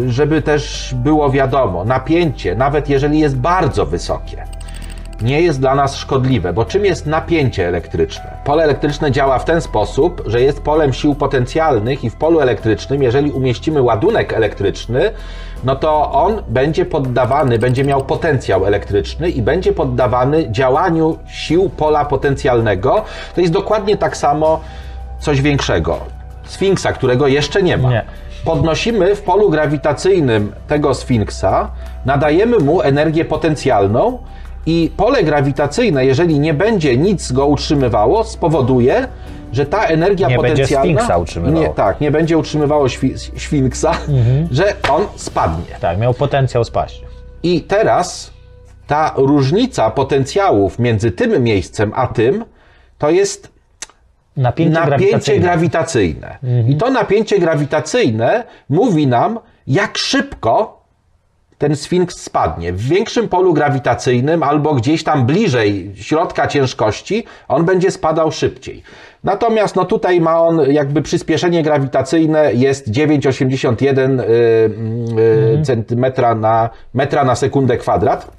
y, 0.07 0.13
żeby 0.13 0.43
też 0.43 0.95
było 0.97 1.31
wiadomo, 1.31 1.85
napięcie, 1.85 2.55
nawet 2.55 2.89
jeżeli 2.89 3.19
jest 3.19 3.37
bardzo 3.37 3.87
wysokie, 3.87 4.45
nie 5.23 5.43
jest 5.43 5.61
dla 5.61 5.75
nas 5.75 5.97
szkodliwe, 5.97 6.53
bo 6.53 6.65
czym 6.65 6.85
jest 6.85 7.07
napięcie 7.07 7.69
elektryczne? 7.69 8.37
Pole 8.45 8.65
elektryczne 8.65 9.13
działa 9.13 9.39
w 9.39 9.45
ten 9.45 9.61
sposób, 9.61 10.23
że 10.27 10.41
jest 10.41 10.63
polem 10.63 10.93
sił 10.93 11.15
potencjalnych 11.15 12.05
i 12.05 12.11
w 12.11 12.17
polu 12.17 12.41
elektrycznym, 12.41 13.03
jeżeli 13.03 13.31
umieścimy 13.31 13.83
ładunek 13.83 14.33
elektryczny, 14.33 15.11
no 15.65 15.77
to 15.77 16.13
on 16.13 16.43
będzie 16.49 16.85
poddawany, 16.85 17.59
będzie 17.59 17.85
miał 17.85 18.05
potencjał 18.05 18.67
elektryczny 18.67 19.31
i 19.31 19.43
będzie 19.43 19.73
poddawany 19.73 20.53
działaniu 20.53 21.19
sił 21.27 21.71
pola 21.71 22.05
potencjalnego. 22.05 23.05
To 23.35 23.41
jest 23.41 23.53
dokładnie 23.53 23.97
tak 23.97 24.17
samo 24.17 24.61
coś 25.19 25.43
większego. 25.43 26.01
Sfinksa, 26.45 26.93
którego 26.93 27.27
jeszcze 27.27 27.63
nie 27.63 27.77
ma. 27.77 27.91
Nie. 27.91 28.05
Podnosimy 28.45 29.14
w 29.16 29.22
polu 29.22 29.51
grawitacyjnym 29.51 30.53
tego 30.68 30.95
sfinksa, 30.95 31.70
nadajemy 32.05 32.59
mu 32.59 32.80
energię 32.80 33.24
potencjalną 33.24 34.18
i 34.66 34.91
pole 34.97 35.22
grawitacyjne, 35.24 36.07
jeżeli 36.07 36.41
nie 36.41 36.55
będzie 36.55 36.97
nic 36.97 37.32
go 37.32 37.47
utrzymywało, 37.47 38.24
spowoduje, 38.24 39.09
że 39.53 39.66
ta 39.66 39.84
energia 39.84 40.28
Nie 40.28 40.39
będzie 40.39 40.51
potencjalna. 40.62 40.84
sfinksa 40.84 41.18
utrzymywało. 41.18 41.61
Nie, 41.62 41.68
tak, 41.68 42.01
nie 42.01 42.11
będzie 42.11 42.39
utrzymywało 42.39 42.86
świ- 42.86 43.39
sfinksa, 43.39 43.93
że 44.51 44.74
on 44.91 45.03
spadnie. 45.16 45.74
Tak, 45.80 45.99
miał 45.99 46.14
potencjał 46.14 46.64
spaść. 46.64 47.03
I 47.43 47.61
teraz 47.62 48.30
ta 48.86 49.12
różnica 49.16 49.91
potencjałów 49.91 50.78
między 50.78 51.11
tym 51.11 51.43
miejscem 51.43 51.93
a 51.95 52.07
tym 52.07 52.45
to 52.99 53.11
jest 53.11 53.49
Napięcie, 54.39 54.80
napięcie 54.80 55.41
grawitacyjne. 55.41 55.41
grawitacyjne. 55.41 56.39
I 56.68 56.76
to 56.76 56.91
napięcie 56.91 57.39
grawitacyjne 57.39 58.45
mówi 58.68 59.07
nam, 59.07 59.39
jak 59.66 59.99
szybko 59.99 60.78
ten 61.59 61.76
sfinks 61.76 62.16
spadnie. 62.16 62.72
W 62.72 62.80
większym 62.80 63.28
polu 63.28 63.55
grawitacyjnym 63.55 64.43
albo 64.43 64.74
gdzieś 64.74 65.05
tam 65.05 65.26
bliżej 65.26 65.93
środka 65.95 66.47
ciężkości, 66.47 67.24
on 67.49 67.64
będzie 67.64 67.91
spadał 67.91 68.32
szybciej. 68.32 68.82
Natomiast 69.24 69.76
no 69.76 69.84
tutaj 69.84 70.20
ma 70.20 70.41
on 70.41 70.61
jakby 70.70 71.03
przyspieszenie 71.03 71.62
grawitacyjne 71.62 72.53
jest 72.55 72.91
9,81 72.91 74.20
y, 74.20 74.24
y, 75.59 75.62
centymetra 75.62 76.34
na, 76.34 76.70
metra 76.95 77.24
na 77.24 77.34
sekundę 77.34 77.76
kwadrat. 77.76 78.30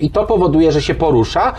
I 0.00 0.10
to 0.10 0.24
powoduje, 0.24 0.72
że 0.72 0.82
się 0.82 0.94
porusza. 0.94 1.52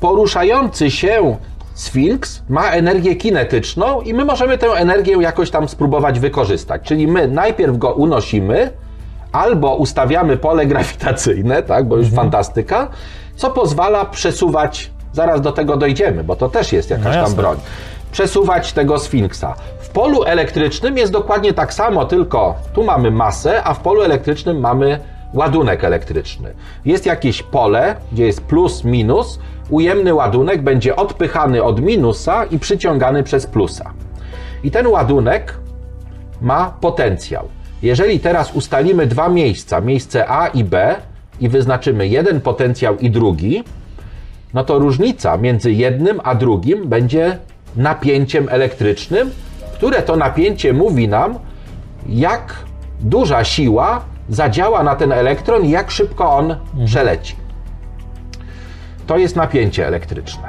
Poruszający 0.00 0.90
się 0.90 1.36
Sfinks 1.80 2.42
ma 2.48 2.70
energię 2.70 3.16
kinetyczną 3.16 4.00
i 4.00 4.14
my 4.14 4.24
możemy 4.24 4.58
tę 4.58 4.66
energię 4.66 5.16
jakoś 5.20 5.50
tam 5.50 5.68
spróbować 5.68 6.20
wykorzystać. 6.20 6.82
Czyli 6.82 7.06
my 7.06 7.28
najpierw 7.28 7.78
go 7.78 7.92
unosimy, 7.92 8.70
albo 9.32 9.76
ustawiamy 9.76 10.36
pole 10.36 10.66
grawitacyjne, 10.72 11.62
tak, 11.62 11.88
bo 11.88 11.96
już 11.96 12.08
fantastyka, 12.10 12.88
co 13.36 13.50
pozwala 13.50 14.04
przesuwać, 14.04 14.90
zaraz 15.12 15.40
do 15.40 15.52
tego 15.52 15.76
dojdziemy, 15.76 16.24
bo 16.24 16.36
to 16.36 16.48
też 16.48 16.72
jest 16.72 16.90
jakaś 16.90 17.16
No 17.16 17.24
tam 17.24 17.34
broń, 17.34 17.58
przesuwać 18.12 18.72
tego 18.72 18.98
Sfinksa. 18.98 19.54
W 19.80 19.88
polu 19.88 20.24
elektrycznym 20.24 20.98
jest 20.98 21.12
dokładnie 21.12 21.52
tak 21.52 21.74
samo, 21.74 22.04
tylko 22.04 22.54
tu 22.72 22.84
mamy 22.84 23.10
masę, 23.10 23.64
a 23.64 23.74
w 23.74 23.80
polu 23.80 24.02
elektrycznym 24.02 24.60
mamy 24.60 25.00
ładunek 25.34 25.84
elektryczny. 25.84 26.54
Jest 26.84 27.06
jakieś 27.06 27.42
pole, 27.42 27.96
gdzie 28.12 28.26
jest 28.26 28.40
plus, 28.40 28.84
minus, 28.84 29.38
ujemny 29.70 30.14
ładunek 30.14 30.62
będzie 30.62 30.96
odpychany 30.96 31.62
od 31.62 31.80
minusa 31.80 32.44
i 32.44 32.58
przyciągany 32.58 33.22
przez 33.22 33.46
plusa. 33.46 33.92
I 34.64 34.70
ten 34.70 34.86
ładunek 34.86 35.54
ma 36.40 36.74
potencjał. 36.80 37.48
Jeżeli 37.82 38.20
teraz 38.20 38.52
ustalimy 38.52 39.06
dwa 39.06 39.28
miejsca, 39.28 39.80
miejsce 39.80 40.28
A 40.28 40.46
i 40.46 40.64
B, 40.64 40.96
i 41.40 41.48
wyznaczymy 41.48 42.08
jeden 42.08 42.40
potencjał 42.40 42.98
i 42.98 43.10
drugi, 43.10 43.64
no 44.54 44.64
to 44.64 44.78
różnica 44.78 45.36
między 45.36 45.72
jednym 45.72 46.20
a 46.24 46.34
drugim 46.34 46.88
będzie 46.88 47.38
napięciem 47.76 48.48
elektrycznym, 48.50 49.30
które 49.74 50.02
to 50.02 50.16
napięcie 50.16 50.72
mówi 50.72 51.08
nam, 51.08 51.38
jak 52.08 52.54
duża 53.00 53.44
siła 53.44 54.04
zadziała 54.28 54.82
na 54.82 54.96
ten 54.96 55.12
elektron 55.12 55.64
i 55.64 55.70
jak 55.70 55.90
szybko 55.90 56.32
on 56.32 56.56
przeleci. 56.84 57.39
To 59.06 59.18
jest 59.18 59.36
napięcie 59.36 59.86
elektryczne. 59.86 60.48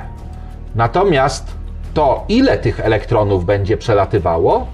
Natomiast 0.76 1.52
to, 1.94 2.26
ile 2.30 2.58
tych 2.58 2.80
elektronów 2.80 3.46
będzie 3.46 3.78
przelatywało 3.78 4.68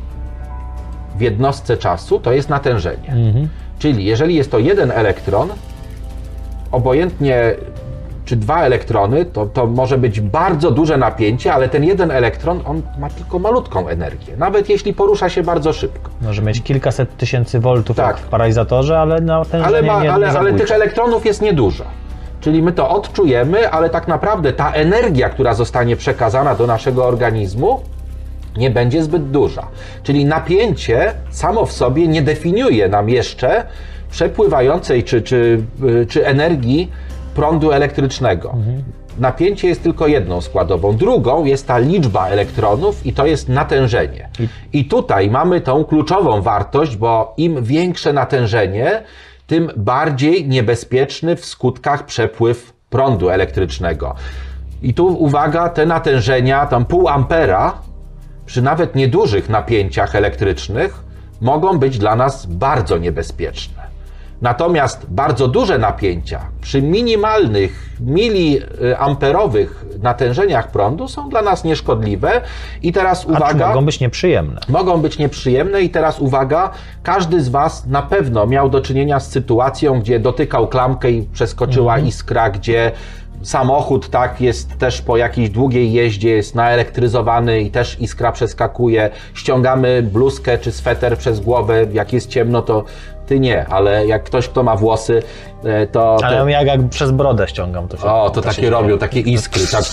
w 1.16 1.22
jednostce 1.22 1.78
czasu, 1.78 2.20
to 2.20 2.32
jest 2.32 2.50
natężenie. 2.50 3.16
Czyli 3.80 4.06
jeżeli 4.06 4.36
jest 4.36 4.52
to 4.52 4.60
jeden 4.60 4.92
elektron, 4.92 5.50
obojętnie 6.72 7.56
czy 8.26 8.36
dwa 8.36 8.64
elektrony, 8.64 9.26
to, 9.26 9.46
to 9.46 9.68
może 9.68 9.98
być 9.98 10.22
bardzo 10.22 10.72
duże 10.72 10.98
napięcie, 10.98 11.54
ale 11.54 11.70
ten 11.70 11.84
jeden 11.84 12.12
elektron, 12.12 12.62
on 12.66 12.82
ma 13.00 13.10
tylko 13.10 13.40
malutką 13.40 13.88
energię, 13.88 14.38
nawet 14.38 14.70
jeśli 14.70 14.94
porusza 14.94 15.30
się 15.30 15.44
bardzo 15.44 15.74
szybko. 15.74 16.12
Może 16.22 16.42
mieć 16.42 16.64
kilkaset 16.64 17.18
tysięcy 17.18 17.60
voltów 17.60 17.98
Tak. 17.98 18.18
w 18.18 18.28
paralizatorze, 18.28 19.00
ale 19.00 19.22
na 19.22 19.46
ten 19.46 19.64
Ale, 19.64 19.82
nie, 19.82 19.88
ma, 19.88 20.04
nie, 20.04 20.14
ale, 20.14 20.28
nie 20.28 20.40
ale 20.40 20.54
tych 20.54 20.72
elektronów 20.72 21.26
jest 21.26 21.42
niedużo. 21.42 21.84
Czyli 22.48 22.64
my 22.64 22.72
to 22.72 22.90
odczujemy, 22.90 23.70
ale 23.70 23.90
tak 23.90 24.08
naprawdę 24.08 24.54
ta 24.54 24.72
energia, 24.72 25.30
która 25.30 25.54
zostanie 25.54 25.96
przekazana 25.96 26.56
do 26.56 26.68
naszego 26.68 27.06
organizmu, 27.06 27.80
nie 28.58 28.72
będzie 28.72 29.04
zbyt 29.04 29.32
duża. 29.32 29.68
Czyli 30.04 30.26
napięcie 30.26 31.14
samo 31.30 31.66
w 31.66 31.72
sobie 31.72 32.08
nie 32.08 32.22
definiuje 32.22 32.90
nam 32.90 33.10
jeszcze 33.10 33.64
przepływającej 34.12 35.04
czy, 35.04 35.22
czy, 35.22 35.62
y, 35.84 36.06
czy 36.06 36.28
energii 36.28 36.92
prądu 37.36 37.72
elektrycznego. 37.72 38.54
Napięcie 39.20 39.68
jest 39.68 39.84
tylko 39.84 40.08
jedną 40.08 40.42
składową. 40.42 40.98
Drugą 40.98 41.46
jest 41.46 41.68
ta 41.68 41.78
liczba 41.78 42.28
elektronów 42.28 43.06
i 43.06 43.14
to 43.14 43.26
jest 43.26 43.50
natężenie. 43.50 44.30
I 44.74 44.86
tutaj 44.86 45.30
mamy 45.30 45.62
tą 45.62 45.86
kluczową 45.86 46.42
wartość, 46.42 46.96
bo 46.98 47.34
im 47.38 47.64
większe 47.64 48.14
natężenie, 48.14 49.04
tym 49.48 49.72
bardziej 49.78 50.48
niebezpieczny 50.48 51.36
w 51.36 51.46
skutkach 51.46 52.06
przepływ 52.06 52.74
prądu 52.90 53.30
elektrycznego. 53.30 54.16
I 54.82 54.94
tu 54.94 55.08
uwaga, 55.08 55.70
te 55.70 55.86
natężenia, 55.86 56.66
tam 56.66 56.86
pół 56.86 57.08
ampera, 57.08 57.74
przy 58.46 58.62
nawet 58.62 58.96
niedużych 58.96 59.50
napięciach 59.50 60.16
elektrycznych, 60.16 61.04
mogą 61.42 61.80
być 61.80 61.98
dla 61.98 62.16
nas 62.16 62.46
bardzo 62.46 62.98
niebezpieczne. 62.98 63.87
Natomiast 64.42 65.06
bardzo 65.10 65.48
duże 65.48 65.78
napięcia 65.78 66.42
przy 66.62 66.82
minimalnych 66.82 67.90
miliamperowych 68.00 69.86
natężeniach 70.02 70.72
prądu 70.72 71.08
są 71.08 71.30
dla 71.30 71.42
nas 71.42 71.64
nieszkodliwe. 71.64 72.42
I 72.82 72.92
teraz 72.92 73.26
A 73.26 73.32
uwaga 73.32 73.68
mogą 73.68 73.86
być 73.86 74.00
nieprzyjemne. 74.00 74.60
mogą 74.70 75.02
być 75.02 75.18
nieprzyjemne 75.18 75.82
i 75.82 75.90
teraz 75.90 76.20
uwaga, 76.20 76.70
każdy 77.04 77.42
z 77.42 77.50
Was 77.50 77.86
na 77.86 78.02
pewno 78.02 78.48
miał 78.48 78.70
do 78.70 78.82
czynienia 78.82 79.20
z 79.20 79.32
sytuacją, 79.32 80.00
gdzie 80.00 80.20
dotykał 80.20 80.68
klamkę 80.68 81.12
i 81.12 81.24
przeskoczyła 81.24 82.00
iskra, 82.00 82.50
gdzie 82.50 82.92
samochód 83.42 84.10
tak 84.10 84.42
jest 84.42 84.78
też 84.78 85.02
po 85.02 85.18
jakiejś 85.18 85.50
długiej 85.50 85.94
jeździe 85.94 86.30
jest 86.30 86.56
naelektryzowany 86.56 87.62
i 87.62 87.72
też 87.72 88.00
iskra 88.00 88.32
przeskakuje, 88.32 89.10
ściągamy 89.34 90.04
bluzkę 90.04 90.58
czy 90.58 90.72
sweter 90.72 91.18
przez 91.18 91.40
głowę, 91.40 91.86
jak 91.94 92.14
jest 92.14 92.30
ciemno 92.30 92.62
to 92.62 92.84
ty 93.28 93.40
nie, 93.40 93.68
ale 93.68 94.08
jak 94.08 94.24
ktoś 94.24 94.48
kto 94.48 94.64
ma 94.64 94.76
włosy, 94.76 95.24
e, 95.64 95.88
to... 95.88 96.18
Ale 96.24 96.38
to... 96.38 96.48
jak, 96.48 96.68
jak 96.68 96.90
przez 96.90 97.12
brodę 97.12 97.48
ściągam, 97.48 97.88
to 97.88 97.98
się 97.98 98.04
O, 98.04 98.30
to 98.30 98.42
się 98.42 98.48
takie 98.48 98.62
dzieje. 98.62 98.70
robią, 98.70 98.98
takie 98.98 99.20
iskry, 99.20 99.62
tak. 99.72 99.84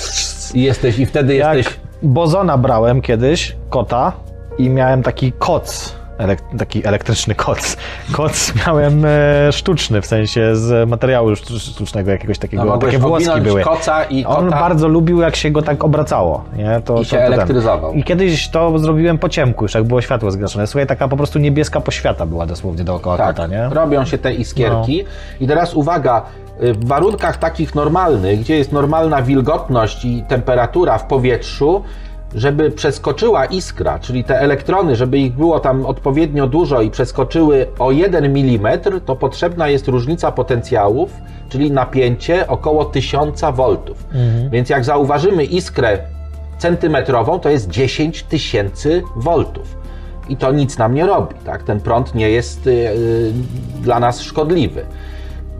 I 0.55 0.63
jesteś, 0.63 0.99
i 0.99 1.07
wtedy 1.07 1.35
Jak 1.35 1.57
jesteś... 1.57 1.81
Bozona 2.03 2.59
brałem 2.59 3.01
kiedyś, 3.03 3.57
kota, 3.71 4.13
i 4.59 4.71
miałem 4.71 5.03
taki 5.03 5.33
koc, 5.33 5.97
elek- 6.19 6.59
taki 6.59 6.87
elektryczny 6.87 7.35
koc. 7.35 7.77
Koc 8.13 8.53
miałem 8.67 9.05
e, 9.05 9.53
sztuczny, 9.53 10.03
w 10.03 10.07
sensie 10.07 10.57
z 10.57 10.89
materiału 10.89 11.31
sztu- 11.31 11.59
sztucznego 11.59 12.11
jakiegoś 12.11 12.39
takiego, 12.39 12.65
No, 12.65 12.79
takie 12.79 12.99
włoski 12.99 13.41
były. 13.41 13.63
koca 13.63 14.05
i 14.05 14.25
On 14.25 14.45
kota. 14.45 14.61
bardzo 14.61 14.89
lubił, 14.89 15.21
jak 15.21 15.37
się 15.37 15.51
go 15.51 15.63
tak 15.63 15.85
obracało. 15.85 16.45
Nie? 16.57 16.81
To, 16.85 17.01
I 17.01 17.05
się 17.05 17.11
to, 17.11 17.17
to 17.17 17.23
ten. 17.23 17.33
elektryzował. 17.33 17.93
I 17.93 18.05
kiedyś 18.05 18.49
to 18.49 18.79
zrobiłem 18.79 19.19
po 19.19 19.29
ciemku, 19.29 19.65
już 19.65 19.75
jak 19.75 19.85
było 19.85 20.01
światło 20.01 20.31
zgaszone. 20.31 20.67
Słuchaj, 20.67 20.87
taka 20.87 21.09
po 21.09 21.17
prostu 21.17 21.39
niebieska 21.39 21.81
poświata 21.81 22.27
była 22.27 22.47
dosłownie 22.47 22.85
dookoła 22.85 23.17
Tak, 23.17 23.27
kota, 23.37 23.47
nie? 23.47 23.69
robią 23.73 24.05
się 24.05 24.19
te 24.19 24.35
iskierki. 24.35 25.05
No. 25.05 25.45
I 25.45 25.49
teraz 25.49 25.75
uwaga, 25.75 26.23
y, 26.63 26.73
w 26.75 26.85
warunkach 26.89 27.37
takich 27.37 27.75
normalnych, 27.75 28.41
gdzie 28.41 28.57
jest 28.57 28.73
normalna 28.73 29.23
wilgotność 29.23 30.05
i 30.05 30.25
temperatura 30.29 30.99
w 30.99 31.05
powietrzu, 31.07 31.83
żeby 32.35 32.71
przeskoczyła 32.71 33.45
iskra, 33.45 33.99
czyli 33.99 34.25
te 34.25 34.41
elektrony, 34.41 34.97
żeby 34.97 35.19
ich 35.19 35.33
było 35.33 35.61
tam 35.61 35.87
odpowiednio 35.87 36.47
dużo 36.47 36.83
i 36.83 36.91
przeskoczyły 36.91 37.67
o 37.79 37.93
1 37.93 38.25
mm, 38.25 38.81
to 39.07 39.17
potrzebna 39.17 39.69
jest 39.69 39.89
różnica 39.89 40.33
potencjałów, 40.33 41.11
czyli 41.49 41.71
napięcie 41.71 42.47
około 42.49 42.85
1000 42.85 43.41
V. 43.41 43.77
Więc 44.51 44.69
jak 44.69 44.85
zauważymy 44.85 45.45
iskrę 45.45 45.99
centymetrową, 46.59 47.41
to 47.41 47.51
jest 47.51 47.71
10 47.71 48.23
tysięcy 48.23 49.03
voltów. 49.17 49.77
I 50.29 50.37
to 50.37 50.53
nic 50.53 50.79
nam 50.79 50.95
nie 50.95 51.07
robi, 51.07 51.35
tak? 51.45 51.63
Ten 51.63 51.81
prąd 51.81 52.15
nie 52.15 52.31
jest 52.31 52.67
y, 52.67 52.71
y, 52.71 53.33
dla 53.83 54.01
nas 54.01 54.21
szkodliwy. 54.21 54.85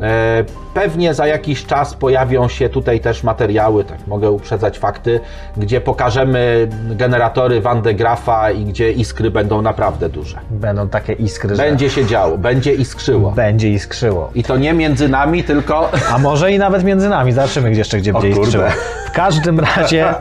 E, 0.01 0.45
Pewnie 0.75 1.15
za 1.15 1.27
jakiś 1.27 1.67
czas 1.67 1.95
pojawią 1.95 2.49
się 2.49 2.69
tutaj 2.69 3.01
też 3.01 3.23
materiały, 3.23 3.85
tak 3.85 4.07
mogę 4.07 4.31
uprzedzać 4.31 4.79
fakty, 4.79 5.21
gdzie 5.57 5.81
pokażemy 5.81 6.69
generatory 6.91 7.61
Van 7.61 7.83
de 7.83 7.95
Graafa 7.95 8.51
i 8.51 8.65
gdzie 8.65 8.93
iskry 8.93 9.31
będą 9.31 9.63
naprawdę 9.63 10.09
duże. 10.09 10.39
Będą 10.51 10.89
takie 10.89 11.13
iskry, 11.13 11.57
Będzie 11.57 11.91
się 11.91 12.07
działo, 12.07 12.39
będzie 12.39 12.73
iskrzyło. 12.75 13.31
będzie 13.31 13.71
iskrzyło. 13.71 14.31
I 14.35 14.43
to 14.43 14.57
nie 14.57 14.73
między 14.73 15.09
nami, 15.09 15.45
tylko 15.45 15.91
A 16.13 16.19
może 16.19 16.53
i 16.53 16.59
nawet 16.59 16.85
między 16.85 17.09
nami. 17.09 17.33
Zobaczymy, 17.33 17.71
gdzie 17.71 17.81
jeszcze 17.81 17.99
gdzie 17.99 18.13
będzie 18.13 18.31
iskrzyło. 18.41 18.65
W 19.07 19.11
każdym 19.17 19.61
razie, 19.61 20.15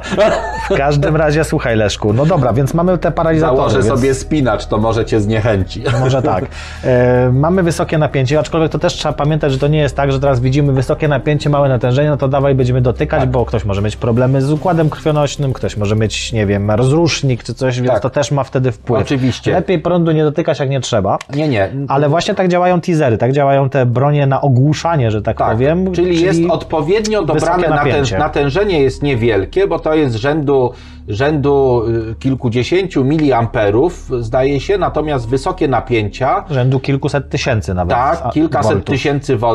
w 0.70 0.78
każdym 0.78 1.16
razie, 1.16 1.44
słuchaj 1.44 1.76
Leszku, 1.76 2.14
no 2.14 2.26
dobra, 2.26 2.54
więc 2.54 2.74
mamy 2.74 2.98
te 2.98 3.12
paralizatory. 3.12 3.58
założę 3.58 3.76
więc 3.82 4.00
sobie 4.00 4.14
spinacz, 4.14 4.66
to 4.66 4.78
może 4.78 5.06
cię 5.06 5.20
zniechęci. 5.22 5.84
Może 6.00 6.22
tak. 6.22 6.46
E, 6.84 7.30
mamy 7.34 7.64
wysokie 7.64 7.98
napięcie, 7.98 8.40
aczkolwiek 8.40 8.72
to 8.72 8.80
też 8.80 8.94
trzeba 8.94 9.14
pamiętać, 9.14 9.52
że 9.52 9.60
to 9.64 9.68
nie 9.68 9.80
jest 9.80 9.96
tak, 9.96 10.12
że 10.12 10.20
teraz 10.20 10.40
widzimy 10.40 10.74
wysokie 10.74 11.08
napięcie, 11.08 11.50
małe 11.50 11.70
natężenie, 11.70 12.10
no 12.10 12.18
to 12.18 12.28
dawaj 12.28 12.56
będziemy 12.56 12.82
dotykać, 12.82 13.20
Tak. 13.20 13.30
bo 13.32 13.46
ktoś 13.46 13.66
może 13.66 13.82
mieć 13.82 13.96
problemy 13.96 14.42
z 14.42 14.52
układem 14.52 14.90
krwionośnym, 14.90 15.54
ktoś 15.54 15.78
może 15.78 15.96
mieć, 15.96 16.34
nie 16.34 16.46
wiem, 16.46 16.72
rozrusznik 16.72 17.44
czy 17.44 17.54
coś, 17.54 17.76
więc 17.82 17.94
Tak. 17.94 18.02
to 18.02 18.10
też 18.10 18.32
ma 18.32 18.44
wtedy 18.44 18.72
wpływ. 18.72 19.02
Oczywiście. 19.02 19.52
Lepiej 19.52 19.80
prądu 19.80 20.12
nie 20.12 20.24
dotykać, 20.24 20.60
jak 20.60 20.70
nie 20.70 20.80
trzeba. 20.80 21.18
Nie, 21.36 21.48
nie. 21.48 21.70
Ale 21.88 22.10
właśnie 22.10 22.34
tak 22.36 22.48
działają 22.48 22.82
teasery, 22.82 23.18
tak 23.18 23.32
działają 23.34 23.70
te 23.70 23.86
bronie 23.86 24.28
na 24.28 24.42
ogłuszanie, 24.42 25.12
że 25.12 25.22
tak, 25.22 25.38
Tak, 25.38 25.52
powiem. 25.52 25.92
czyli, 25.92 26.22
jest 26.22 26.40
odpowiednio 26.50 27.24
dobrane 27.26 27.40
wysokie 27.56 27.70
natę, 27.70 27.90
napięcie. 27.90 28.18
natężenie 28.18 28.80
jest 28.82 29.04
niewielkie, 29.04 29.68
bo 29.68 29.80
to 29.80 29.94
jest 29.94 30.16
rzędu, 30.16 30.72
rzędu 31.08 31.84
y, 32.12 32.16
kilkudziesięciu 32.20 33.04
miliamperów, 33.06 34.10
zdaje 34.20 34.60
się, 34.60 34.78
natomiast 34.78 35.30
wysokie 35.30 35.68
napięcia, 35.68 36.44
rzędu 36.50 36.80
kilkuset 36.80 37.30
tysięcy 37.30 37.74
nawet. 37.74 37.98
tak, 37.98 38.32
kilkaset 38.34 38.72
voltów. 38.72 38.86
tysięcy 38.96 39.38
voltów, 39.38 39.53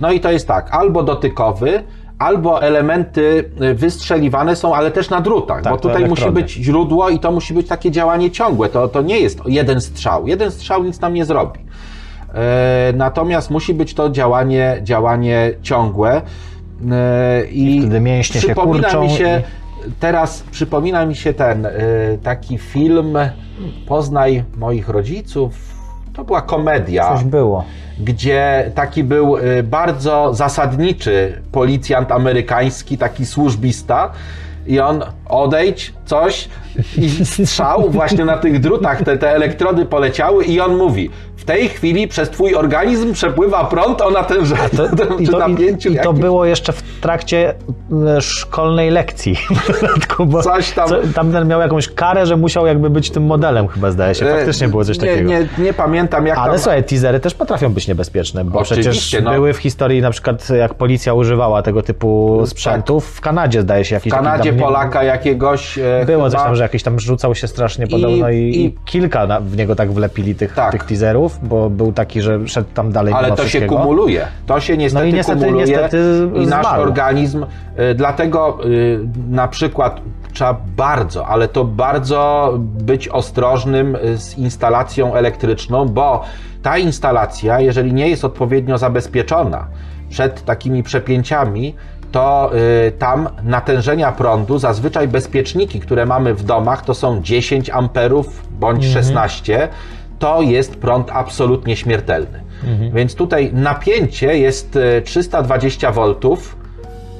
no 0.00 0.12
i 0.12 0.20
to 0.20 0.30
jest 0.32 0.48
tak, 0.48 0.68
albo 0.70 1.02
dotykowy, 1.02 1.82
albo 2.18 2.62
elementy 2.62 3.50
y, 3.62 3.74
wystrzeliwane 3.74 4.56
są, 4.56 4.74
ale 4.74 4.90
też 4.90 5.10
na 5.10 5.20
drutach, 5.20 5.62
Tak, 5.62 5.72
bo 5.72 5.78
tutaj 5.78 6.02
musi 6.08 6.22
być 6.34 6.50
źródło 6.52 7.08
i 7.10 7.18
to 7.18 7.32
musi 7.32 7.54
być 7.54 7.68
takie 7.68 7.90
działanie 7.90 8.30
ciągłe, 8.30 8.68
to, 8.68 8.88
to 8.88 9.02
nie 9.02 9.20
jest 9.20 9.40
jeden 9.46 9.80
strzał, 9.80 10.26
jeden 10.28 10.50
strzał 10.50 10.84
nic 10.84 11.00
nam 11.00 11.14
nie 11.14 11.24
zrobi. 11.24 11.60
E, 12.34 12.92
Natomiast 12.96 13.50
musi 13.50 13.74
być 13.74 13.94
to 13.94 14.10
działanie, 14.10 14.78
działanie 14.82 15.52
ciągłe. 15.62 16.22
E, 16.92 17.46
I, 17.46 17.76
I 17.76 17.80
wtedy 17.80 18.00
mięśnie 18.00 18.40
się 18.40 18.46
przypomina 18.46 18.82
kurczą 18.88 19.02
mi 19.02 19.10
się, 19.10 19.42
i- 19.88 19.92
teraz 20.00 20.42
przypomina 20.50 21.06
mi 21.06 21.14
się 21.16 21.32
ten 21.34 21.66
e, 21.66 21.70
taki 22.22 22.58
film 22.58 23.18
Poznaj 23.86 24.44
moich 24.56 24.88
rodziców. 24.88 25.75
To 26.16 26.24
była 26.24 26.42
komedia 26.42 27.08
Coś 27.14 27.24
było. 27.24 27.64
gdzie 28.00 28.70
taki 28.74 29.04
był 29.04 29.36
y, 29.36 29.62
bardzo 29.62 30.34
zasadniczy 30.34 31.42
policjant 31.52 32.12
amerykański, 32.12 32.98
taki 32.98 33.26
służbista. 33.26 34.10
I 34.66 34.80
on 34.80 35.04
odejdź, 35.28 35.94
coś 36.04 36.48
i 36.98 37.10
strzał 37.24 37.90
właśnie 37.90 38.24
na 38.24 38.38
tych 38.38 38.60
drutach, 38.60 39.02
te, 39.02 39.18
te 39.18 39.30
elektrody 39.30 39.84
poleciały 39.84 40.44
i 40.44 40.60
on 40.60 40.76
mówi, 40.76 41.10
w 41.36 41.44
tej 41.44 41.68
chwili 41.68 42.08
przez 42.08 42.30
twój 42.30 42.54
organizm 42.54 43.12
przepływa 43.12 43.64
prąd 43.64 44.00
o 44.00 44.10
natężeniu, 44.10 44.62
To, 44.76 45.16
i, 45.20 45.26
czy 45.26 45.32
to, 45.32 45.48
napięciu 45.48 45.88
i, 45.88 45.94
I 45.94 45.98
to 45.98 46.12
było 46.12 46.44
jeszcze 46.44 46.72
w 46.72 46.82
trakcie 47.00 47.54
e, 48.16 48.20
szkolnej 48.20 48.90
lekcji. 48.90 49.36
dodatku, 49.80 50.42
Coś 50.42 50.70
tam- 50.72 50.88
Co, 50.88 50.96
tamten 51.14 51.48
miał 51.48 51.60
jakąś 51.60 51.88
karę, 51.88 52.26
że 52.26 52.36
musiał 52.36 52.66
jakby 52.66 52.90
być 52.90 53.10
tym 53.10 53.22
modelem 53.26 53.68
chyba 53.68 53.90
zdaje 53.90 54.14
się. 54.14 54.26
Faktycznie 54.26 54.68
było 54.68 54.84
coś 54.84 54.98
E, 54.98 55.00
nie, 55.02 55.08
takiego. 55.08 55.30
Nie, 55.30 55.46
nie 55.58 55.72
pamiętam 55.72 56.26
jak 56.26 56.38
Ale 56.38 56.50
tam... 56.52 56.58
słuchaj, 56.58 56.84
teasery 56.84 57.20
też 57.20 57.34
potrafią 57.34 57.72
być 57.72 57.88
niebezpieczne, 57.88 58.44
bo 58.44 58.58
Oczywiście, 58.58 58.90
przecież 58.90 59.22
no. 59.24 59.30
były 59.30 59.52
w 59.52 59.56
historii 59.56 60.00
na 60.00 60.10
przykład 60.10 60.50
jak 60.50 60.74
policja 60.74 61.14
używała 61.14 61.62
tego 61.62 61.82
typu 61.82 62.42
sprzętów. 62.46 63.06
W 63.06 63.20
Kanadzie 63.20 63.62
zdaje 63.62 63.84
się 63.84 63.94
jakiś 63.94 64.12
W 64.12 64.16
Kanadzie 64.16 64.50
tam, 64.50 64.58
nie- 64.58 64.64
Polaka 64.66 65.02
jakiegoś... 65.02 65.78
e, 65.78 66.04
Było 66.06 66.24
coś 66.24 66.32
chyba- 66.32 66.44
tam, 66.44 66.56
że 66.56 66.62
jakiś 66.62 66.82
tam 66.82 67.00
rzucał 67.00 67.34
się 67.34 67.48
strasznie 67.48 67.86
podobno 67.86 68.30
i, 68.30 68.36
i, 68.36 68.64
i- 68.64 68.74
kilka 68.84 69.26
na, 69.26 69.40
w 69.40 69.56
niego 69.56 69.76
tak 69.76 69.92
wlepili 69.92 70.34
tych, 70.34 70.52
Tak. 70.54 70.72
tych 70.72 70.84
teaserów, 70.84 71.38
bo 71.48 71.70
był 71.70 71.92
taki, 71.92 72.20
że 72.22 72.48
szedł 72.48 72.68
tam 72.74 72.92
dalej 72.92 73.14
Ale 73.16 73.32
to 73.32 73.48
się 73.48 73.60
kumuluje. 73.60 74.26
To 74.46 74.60
się 74.60 74.76
niestety, 74.76 75.04
No 75.04 75.10
i 75.10 75.14
niestety- 75.14 75.40
kumuluje 75.40 75.66
niestety 75.66 75.98
i 76.34 76.46
nasz 76.46 76.66
zmarł. 76.66 76.85
Organizm, 76.86 77.44
y, 77.44 77.94
dlatego 77.94 78.58
y, 78.64 79.00
na 79.28 79.48
przykład 79.48 80.00
trzeba 80.32 80.60
bardzo, 80.76 81.26
ale 81.26 81.48
to 81.48 81.64
bardzo 81.64 82.54
być 82.58 83.08
ostrożnym 83.08 83.96
y, 83.96 84.18
z 84.18 84.38
instalacją 84.38 85.14
elektryczną, 85.14 85.86
bo 85.86 86.24
ta 86.62 86.78
instalacja, 86.78 87.60
jeżeli 87.60 87.92
nie 87.92 88.08
jest 88.08 88.24
odpowiednio 88.24 88.78
zabezpieczona 88.78 89.66
przed 90.10 90.44
takimi 90.44 90.82
przepięciami, 90.82 91.74
to 92.12 92.50
tam 92.98 93.28
natężenia 93.44 94.12
prądu, 94.12 94.58
zazwyczaj 94.58 95.08
bezpieczniki, 95.08 95.80
które 95.80 96.06
mamy 96.06 96.34
w 96.34 96.44
domach, 96.44 96.84
to 96.84 96.94
są 96.94 97.22
10 97.22 97.70
amperów 97.70 98.48
bądź 98.50 98.86
16. 98.86 99.68
To 100.18 100.42
jest 100.42 100.76
prąd 100.76 101.10
absolutnie 101.10 101.76
śmiertelny. 101.76 102.46
Więc 102.92 103.14
tutaj 103.14 103.50
napięcie 103.52 104.38
jest 104.38 104.76
y, 104.76 105.02
320 105.04 105.92
V. 105.92 106.14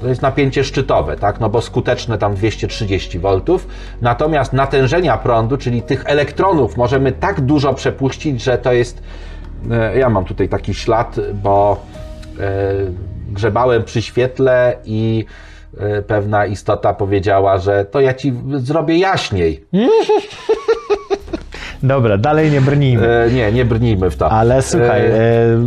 To 0.01 0.09
jest 0.09 0.23
napięcie 0.23 0.65
szczytowe, 0.65 1.17
tak? 1.17 1.41
No 1.41 1.49
bo 1.49 1.61
skuteczne 1.61 2.19
tam 2.19 2.35
230 2.35 3.19
V. 3.19 3.41
Natomiast 4.03 4.53
natężenia 4.53 5.17
prądu, 5.17 5.57
czyli 5.57 5.83
tych 5.83 6.03
elektronów, 6.07 6.77
możemy 6.77 7.13
tak 7.13 7.41
dużo 7.41 7.75
przepuścić, 7.75 8.43
że 8.43 8.59
to 8.59 8.73
jest. 8.73 9.03
e, 9.71 9.99
Ja 9.99 10.09
mam 10.09 10.25
tutaj 10.25 10.49
taki 10.49 10.75
ślad, 10.75 11.17
bo 11.35 11.83
e, 12.41 12.43
grzebałem 13.31 13.85
przy 13.85 14.03
świetle 14.03 14.77
i 14.85 15.25
e, 15.79 16.03
pewna 16.03 16.47
istota 16.47 16.95
powiedziała, 16.95 17.59
że 17.59 17.85
to 17.85 18.01
ja 18.01 18.15
ci 18.15 18.33
zrobię 18.57 18.99
jaśniej. 18.99 19.65
Dobra, 21.87 22.19
dalej 22.19 22.51
nie 22.51 22.61
brnijmy. 22.61 23.09
E, 23.25 23.31
Nie, 23.31 23.53
nie 23.53 23.65
brnijmy 23.65 24.11
w 24.11 24.17
to. 24.17 24.31
Ale 24.31 24.63
słuchaj, 24.63 25.01
E, 25.07 25.15
e, 25.15 25.59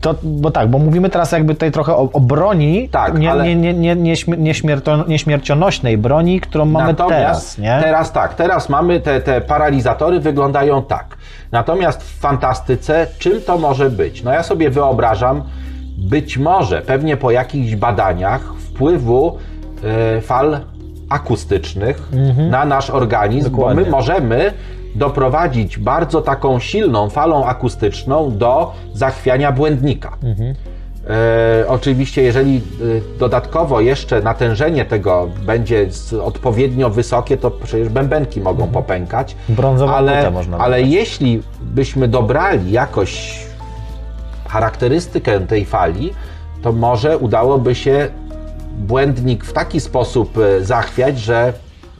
to, 0.00 0.14
bo 0.22 0.50
tak, 0.50 0.68
bo 0.68 0.78
mówimy 0.78 1.10
teraz 1.10 1.32
jakby 1.32 1.54
tutaj 1.54 1.72
trochę 1.72 1.92
o, 1.96 2.08
o 2.12 2.20
broni, 2.20 2.88
Tak, 2.88 3.18
nie, 3.18 3.30
ale- 3.30 3.44
nie, 3.44 3.54
nie, 3.56 3.74
nie, 3.74 3.96
nie, 3.96 4.14
nieśmierto, 4.38 5.04
nieśmiercionośnej 5.08 5.98
broni, 5.98 6.40
którą 6.40 6.64
mamy 6.64 6.86
Natomiast 6.86 7.10
teraz, 7.18 7.58
nie? 7.58 7.78
teraz 7.82 8.12
tak, 8.12 8.34
teraz 8.34 8.68
mamy 8.68 9.00
te, 9.00 9.20
te 9.20 9.40
paralizatory 9.40 10.20
wyglądają 10.20 10.82
tak. 10.82 11.16
Natomiast 11.52 12.02
w 12.02 12.20
fantastyce 12.20 13.06
czym 13.18 13.40
to 13.40 13.58
może 13.58 13.90
być? 13.90 14.22
No 14.22 14.32
ja 14.32 14.42
sobie 14.42 14.70
wyobrażam, 14.70 15.42
być 15.98 16.38
może, 16.38 16.82
pewnie 16.82 17.16
po 17.16 17.30
jakichś 17.30 17.74
badaniach 17.76 18.54
wpływu 18.58 19.36
e, 20.16 20.20
fal 20.20 20.60
akustycznych 21.08 22.08
na 22.50 22.64
nasz 22.64 22.90
organizm, 22.90 23.50
bo 23.50 23.56
Dokładnie. 23.56 23.84
my 23.84 23.90
możemy 23.90 24.52
doprowadzić 24.94 25.78
bardzo 25.78 26.22
taką 26.22 26.58
silną 26.58 27.10
falą 27.10 27.46
akustyczną 27.46 28.38
do 28.38 28.72
zachwiania 28.94 29.52
błędnika. 29.52 30.16
E, 31.10 31.64
oczywiście, 31.68 32.22
jeżeli 32.22 32.56
e, 32.56 32.60
dodatkowo 33.18 33.80
jeszcze 33.80 34.22
natężenie 34.22 34.84
tego 34.84 35.28
będzie 35.46 35.88
odpowiednio 36.22 36.90
wysokie, 36.90 37.36
to 37.36 37.50
przecież 37.50 37.88
bębenki 37.88 38.40
mogą 38.40 38.68
popękać. 38.68 39.36
Brązową 39.48 39.92
ale, 39.92 40.30
można 40.30 40.58
ale 40.58 40.82
jeśli 40.82 41.42
byśmy 41.60 42.08
dobrali 42.08 42.72
jakoś 42.72 43.40
charakterystykę 44.48 45.40
tej 45.40 45.64
fali, 45.64 46.12
to 46.62 46.72
może 46.72 47.18
udałoby 47.18 47.74
się 47.74 48.08
błędnik 48.78 49.44
w 49.44 49.52
taki 49.52 49.80
sposób 49.80 50.38
e, 50.38 50.64
zachwiać, 50.64 51.18
że 51.18 51.52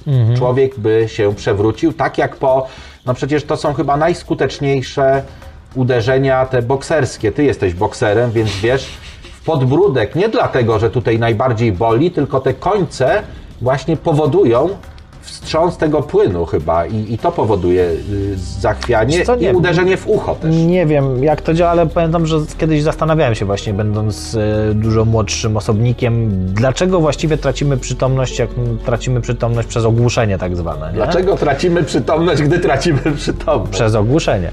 Mhm. 0.07 0.37
człowiek 0.37 0.79
by 0.79 1.05
się 1.09 1.35
przewrócił, 1.35 1.93
tak 1.93 2.19
jak 2.19 2.37
po, 2.37 2.67
no 3.07 3.15
przecież 3.15 3.45
to 3.45 3.57
są 3.57 3.75
chyba 3.75 3.97
najskuteczniejsze 3.97 5.23
uderzenia 5.75 6.47
te 6.47 6.63
bokserskie. 6.63 7.33
Ty 7.33 7.45
jesteś 7.45 7.75
bokserem, 7.75 8.31
więc 8.31 8.51
wiesz, 8.57 8.87
w 9.23 9.45
podbródek, 9.45 10.15
nie 10.15 10.29
dlatego, 10.29 10.79
że 10.79 10.91
tutaj 10.91 11.19
najbardziej 11.19 11.73
boli, 11.73 12.11
tylko 12.11 12.41
te 12.41 12.55
końce 12.55 13.23
właśnie 13.61 13.97
powodują 13.97 14.69
wstrząs 15.25 15.77
tego 15.77 16.03
płynu 16.03 16.47
chyba 16.47 16.87
i, 16.87 17.13
i 17.13 17.19
to 17.19 17.33
powoduje 17.33 17.83
y, 17.85 17.99
zachwianie 18.61 19.23
co, 19.25 19.37
i 19.37 19.41
nie- 19.41 19.53
uderzenie 19.53 19.97
w 19.97 20.09
ucho 20.09 20.35
też. 20.35 20.55
Nie 20.55 20.87
wiem, 20.87 21.25
jak 21.25 21.41
to 21.43 21.55
działa, 21.55 21.71
ale 21.71 21.87
pamiętam, 21.87 22.27
że 22.27 22.37
kiedyś 22.59 22.83
zastanawiałem 22.83 23.35
się 23.35 23.45
właśnie, 23.45 23.75
będąc 23.75 24.35
e, 24.71 24.75
dużo 24.75 25.05
młodszym 25.05 25.57
osobnikiem, 25.57 26.31
dlaczego 26.55 27.01
właściwie 27.01 27.37
tracimy 27.37 27.77
przytomność, 27.77 28.39
jak 28.39 28.51
tracimy 28.85 29.21
przytomność 29.21 29.69
przez 29.69 29.85
ogłuszenie 29.85 30.39
tak 30.39 30.57
zwane. 30.57 30.87
Nie? 30.87 30.93
Dlaczego 30.93 31.37
tracimy 31.37 31.83
przytomność, 31.83 32.43
gdy 32.43 32.59
tracimy 32.59 33.01
przytomność? 33.17 33.73
Przez 33.73 33.95
ogłuszenie. 33.95 34.51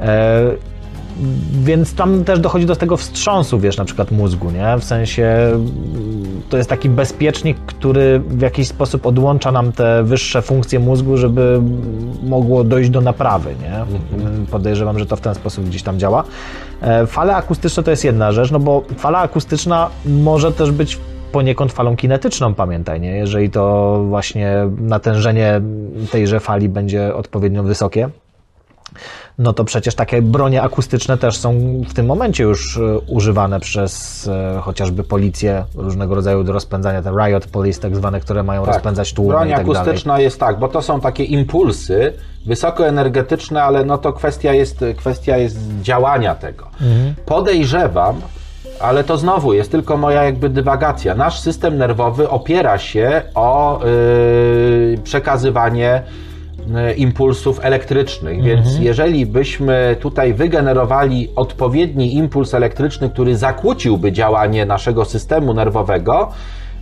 E, 0.00 0.42
więc 1.52 1.94
tam 1.94 2.24
też 2.24 2.40
dochodzi 2.40 2.66
do 2.66 2.76
tego 2.76 2.96
wstrząsu, 2.96 3.58
wiesz, 3.58 3.76
na 3.76 3.84
przykład 3.84 4.10
mózgu, 4.10 4.50
nie? 4.50 4.78
W 4.78 4.84
sensie 4.84 5.52
to 6.48 6.56
jest 6.56 6.70
taki 6.70 6.90
bezpiecznik, 6.90 7.58
który 7.58 8.20
w 8.20 8.40
jakiś 8.40 8.68
sposób 8.68 9.06
odłącza 9.06 9.52
nam 9.52 9.72
te 9.72 10.02
wyższe 10.02 10.42
funkcje 10.42 10.78
mózgu, 10.78 11.16
żeby 11.16 11.60
mogło 12.22 12.64
dojść 12.64 12.90
do 12.90 13.00
naprawy, 13.00 13.54
nie? 13.62 13.84
Podejrzewam, 14.50 14.98
że 14.98 15.06
to 15.06 15.16
w 15.16 15.20
ten 15.20 15.34
sposób 15.34 15.64
gdzieś 15.64 15.82
tam 15.82 15.98
działa. 15.98 16.24
E, 16.82 17.06
fale 17.06 17.36
akustyczne 17.36 17.82
to 17.82 17.90
jest 17.90 18.04
jedna 18.04 18.32
rzecz, 18.32 18.50
no 18.50 18.60
bo 18.60 18.82
fala 18.96 19.18
akustyczna 19.18 19.90
może 20.04 20.52
też 20.52 20.70
być 20.70 20.98
poniekąd 21.32 21.72
falą 21.72 21.96
kinetyczną, 21.96 22.54
pamiętaj, 22.54 23.00
nie? 23.00 23.10
Jeżeli 23.10 23.50
to 23.50 23.94
właśnie 24.08 24.52
natężenie 24.78 25.60
tejże 26.10 26.40
fali 26.40 26.68
będzie 26.68 27.14
odpowiednio 27.14 27.62
wysokie, 27.62 28.08
no 29.38 29.52
to 29.52 29.64
przecież 29.64 29.94
takie 29.94 30.22
bronie 30.22 30.62
akustyczne 30.62 31.18
też 31.18 31.36
są 31.36 31.54
w 31.88 31.94
tym 31.94 32.06
momencie 32.06 32.44
już 32.44 32.76
e, 32.76 32.98
używane 32.98 33.60
przez 33.60 34.26
e, 34.28 34.60
chociażby 34.60 35.04
policję 35.04 35.64
różnego 35.74 36.14
rodzaju 36.14 36.44
do 36.44 36.52
rozpędzania, 36.52 37.02
te 37.02 37.10
riot 37.10 37.46
police 37.46 37.80
tak 37.80 37.96
zwane, 37.96 38.20
które 38.20 38.42
mają 38.42 38.64
rozpędzać 38.64 39.12
tłumy 39.12 39.30
Broń 39.30 39.48
i 39.48 39.52
tak 39.52 39.66
dalej. 39.66 39.80
akustyczna 39.80 40.20
jest 40.20 40.40
tak, 40.40 40.58
bo 40.58 40.68
to 40.68 40.82
są 40.82 41.00
takie 41.00 41.24
impulsy 41.24 42.12
wysokoenergetyczne, 42.46 43.62
ale 43.62 43.84
no 43.84 43.98
to 43.98 44.12
kwestia 44.12 44.52
jest, 44.52 44.84
kwestia 44.96 45.36
jest 45.36 45.58
działania 45.82 46.34
tego. 46.34 46.66
Mhm. 46.80 47.14
Podejrzewam, 47.26 48.20
ale 48.80 49.04
to 49.04 49.18
znowu 49.18 49.54
jest 49.54 49.70
tylko 49.70 49.96
moja 49.96 50.24
jakby 50.24 50.48
dywagacja. 50.48 51.14
Nasz 51.14 51.40
system 51.40 51.78
nerwowy 51.78 52.30
opiera 52.30 52.78
się 52.78 53.22
o 53.34 53.80
yy, 53.84 54.98
przekazywanie 55.04 56.02
impulsów 56.96 57.60
elektrycznych, 57.64 58.42
więc 58.42 58.66
Mhm. 58.66 58.84
jeżeli 58.84 59.26
byśmy 59.26 59.96
tutaj 60.00 60.34
wygenerowali 60.34 61.28
odpowiedni 61.36 62.14
impuls 62.14 62.54
elektryczny, 62.54 63.10
który 63.10 63.36
zakłóciłby 63.36 64.12
działanie 64.12 64.66
naszego 64.66 65.04
systemu 65.04 65.54
nerwowego, 65.54 66.30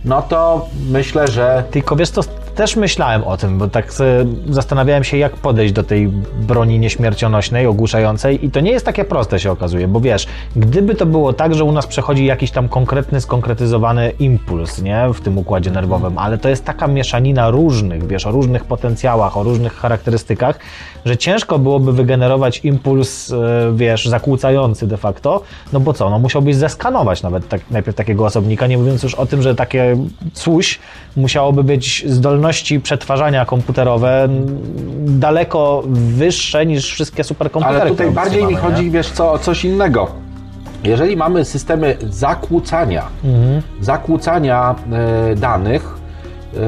no 0.05 0.21
to 0.21 0.65
myślę, 0.89 1.27
że 1.27 1.63
Tylko 1.71 1.95
wiesz 1.95 2.09
co, 2.09 2.21
też 2.57 2.75
myślałem 2.75 3.23
o 3.23 3.37
tym, 3.37 3.57
bo 3.57 3.67
tak 3.67 3.93
sobie 3.93 4.25
zastanawiałem 4.49 5.03
się, 5.03 5.17
jak 5.17 5.35
podejść 5.35 5.73
do 5.73 5.83
tej 5.83 6.07
broni 6.41 6.79
nieśmiercionośnej, 6.79 7.67
ogłuszającej 7.67 8.45
i 8.45 8.51
to 8.51 8.59
nie 8.59 8.71
jest 8.71 8.85
takie 8.85 9.03
proste 9.03 9.39
się 9.39 9.51
okazuje, 9.51 9.87
bo 9.87 9.99
wiesz, 9.99 10.27
gdyby 10.55 10.95
to 10.95 11.05
było 11.05 11.33
tak, 11.33 11.55
że 11.55 11.63
u 11.63 11.71
nas 11.71 11.87
przechodzi 11.87 12.25
jakiś 12.25 12.51
tam 12.51 12.69
konkretny, 12.69 13.21
skonkretyzowany 13.21 14.11
impuls, 14.19 14.81
nie, 14.81 15.05
w 15.13 15.21
tym 15.21 15.37
układzie 15.37 15.71
nerwowym, 15.71 16.17
ale 16.17 16.37
to 16.37 16.49
jest 16.49 16.65
taka 16.65 16.87
mieszanina 16.87 17.49
różnych, 17.49 18.07
wiesz, 18.07 18.25
o 18.25 18.31
różnych 18.31 18.65
potencjałach, 18.65 19.37
o 19.37 19.43
różnych 19.43 19.73
charakterystykach, 19.73 20.59
że 21.05 21.17
ciężko 21.17 21.59
byłoby 21.59 21.93
wygenerować 21.93 22.59
impuls, 22.63 23.31
e, 23.31 23.35
wiesz, 23.75 24.05
zakłócający 24.05 24.87
de 24.87 24.97
facto, 24.97 25.41
no 25.73 25.79
bo 25.79 25.93
co, 25.93 26.09
no 26.09 26.19
musiałbyś 26.19 26.55
zeskanować 26.55 27.23
nawet 27.23 27.47
tak, 27.49 27.61
najpierw 27.71 27.97
takiego 27.97 28.25
osobnika, 28.25 28.67
nie 28.67 28.77
mówiąc 28.77 29.03
już 29.03 29.15
o 29.15 29.25
tym, 29.25 29.41
że 29.41 29.55
takie 29.55 29.97
coś 30.33 30.79
musiałoby 31.15 31.63
być 31.63 32.03
zdolności 32.47 32.79
przetwarzania 32.79 33.45
komputerowe 33.45 34.27
daleko 35.05 35.83
wyższe 35.87 36.65
niż 36.65 36.91
wszystkie 36.93 37.23
superkomputery. 37.23 37.81
Ale 37.81 37.89
tutaj 37.89 38.11
bardziej 38.11 38.37
mi 38.39 38.53
mamy, 38.53 38.55
nie? 38.55 38.61
chodzi, 38.61 38.91
wiesz 38.91 39.11
co, 39.11 39.31
o 39.31 39.39
coś 39.39 39.65
innego. 39.65 40.07
Jeżeli 40.83 41.17
mamy 41.17 41.45
systemy 41.45 41.97
zakłócania, 42.09 43.03
Mhm. 43.23 43.61
zakłócania 43.81 44.75
e, 45.31 45.35
danych, 45.35 45.97
e, 46.53 46.59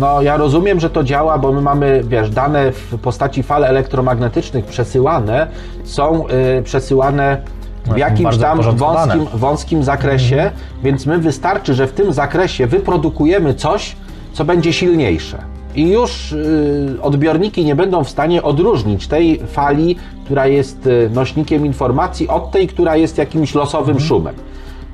no 0.00 0.22
ja 0.22 0.36
rozumiem, 0.36 0.80
że 0.80 0.90
to 0.90 1.04
działa, 1.04 1.38
bo 1.38 1.52
my 1.52 1.60
mamy, 1.60 2.02
wiesz, 2.04 2.30
dane 2.30 2.72
w 2.72 2.98
postaci 3.02 3.42
fal 3.42 3.64
elektromagnetycznych 3.64 4.64
przesyłane, 4.64 5.46
są 5.84 6.26
e, 6.28 6.62
przesyłane 6.62 7.36
w 7.84 7.88
są 7.88 7.96
jakimś 7.96 8.38
tam 8.38 8.62
wąskim, 8.62 9.26
wąskim 9.34 9.84
zakresie, 9.84 10.50
więc 10.82 11.06
my 11.06 11.18
wystarczy, 11.18 11.74
że 11.74 11.86
w 11.86 11.92
tym 11.92 12.12
zakresie 12.12 12.66
wyprodukujemy 12.66 13.54
coś, 13.54 13.96
co 14.32 14.44
będzie 14.44 14.72
silniejsze. 14.72 15.38
I 15.74 15.90
już 15.90 16.32
y, 16.32 16.98
odbiorniki 17.02 17.64
nie 17.64 17.76
będą 17.76 18.04
w 18.04 18.08
stanie 18.08 18.42
odróżnić 18.42 19.06
tej 19.06 19.38
fali, 19.38 19.96
która 20.24 20.46
jest 20.46 20.86
y, 20.86 21.10
nośnikiem 21.14 21.66
informacji, 21.66 22.28
od 22.28 22.50
tej, 22.50 22.68
która 22.68 22.96
jest 22.96 23.18
jakimś 23.18 23.54
losowym 23.54 24.00
szumem. 24.00 24.34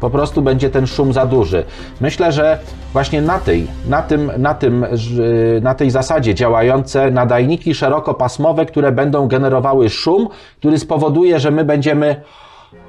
Po 0.00 0.10
prostu 0.10 0.42
będzie 0.42 0.70
ten 0.70 0.86
szum 0.86 1.12
za 1.12 1.26
duży. 1.26 1.64
Myślę, 2.00 2.32
że 2.32 2.58
właśnie 2.92 3.22
na 3.22 3.38
tej, 3.38 3.66
na 3.88 4.02
tym, 4.02 4.30
na 4.38 4.54
tym, 4.54 4.84
y, 4.84 5.60
na 5.62 5.74
tej 5.74 5.90
zasadzie 5.90 6.34
działające 6.34 7.10
nadajniki 7.10 7.74
szerokopasmowe, 7.74 8.66
które 8.66 8.92
będą 8.92 9.28
generowały 9.28 9.90
szum, 9.90 10.28
który 10.58 10.78
spowoduje, 10.78 11.40
że 11.40 11.50
my 11.50 11.64
będziemy 11.64 12.22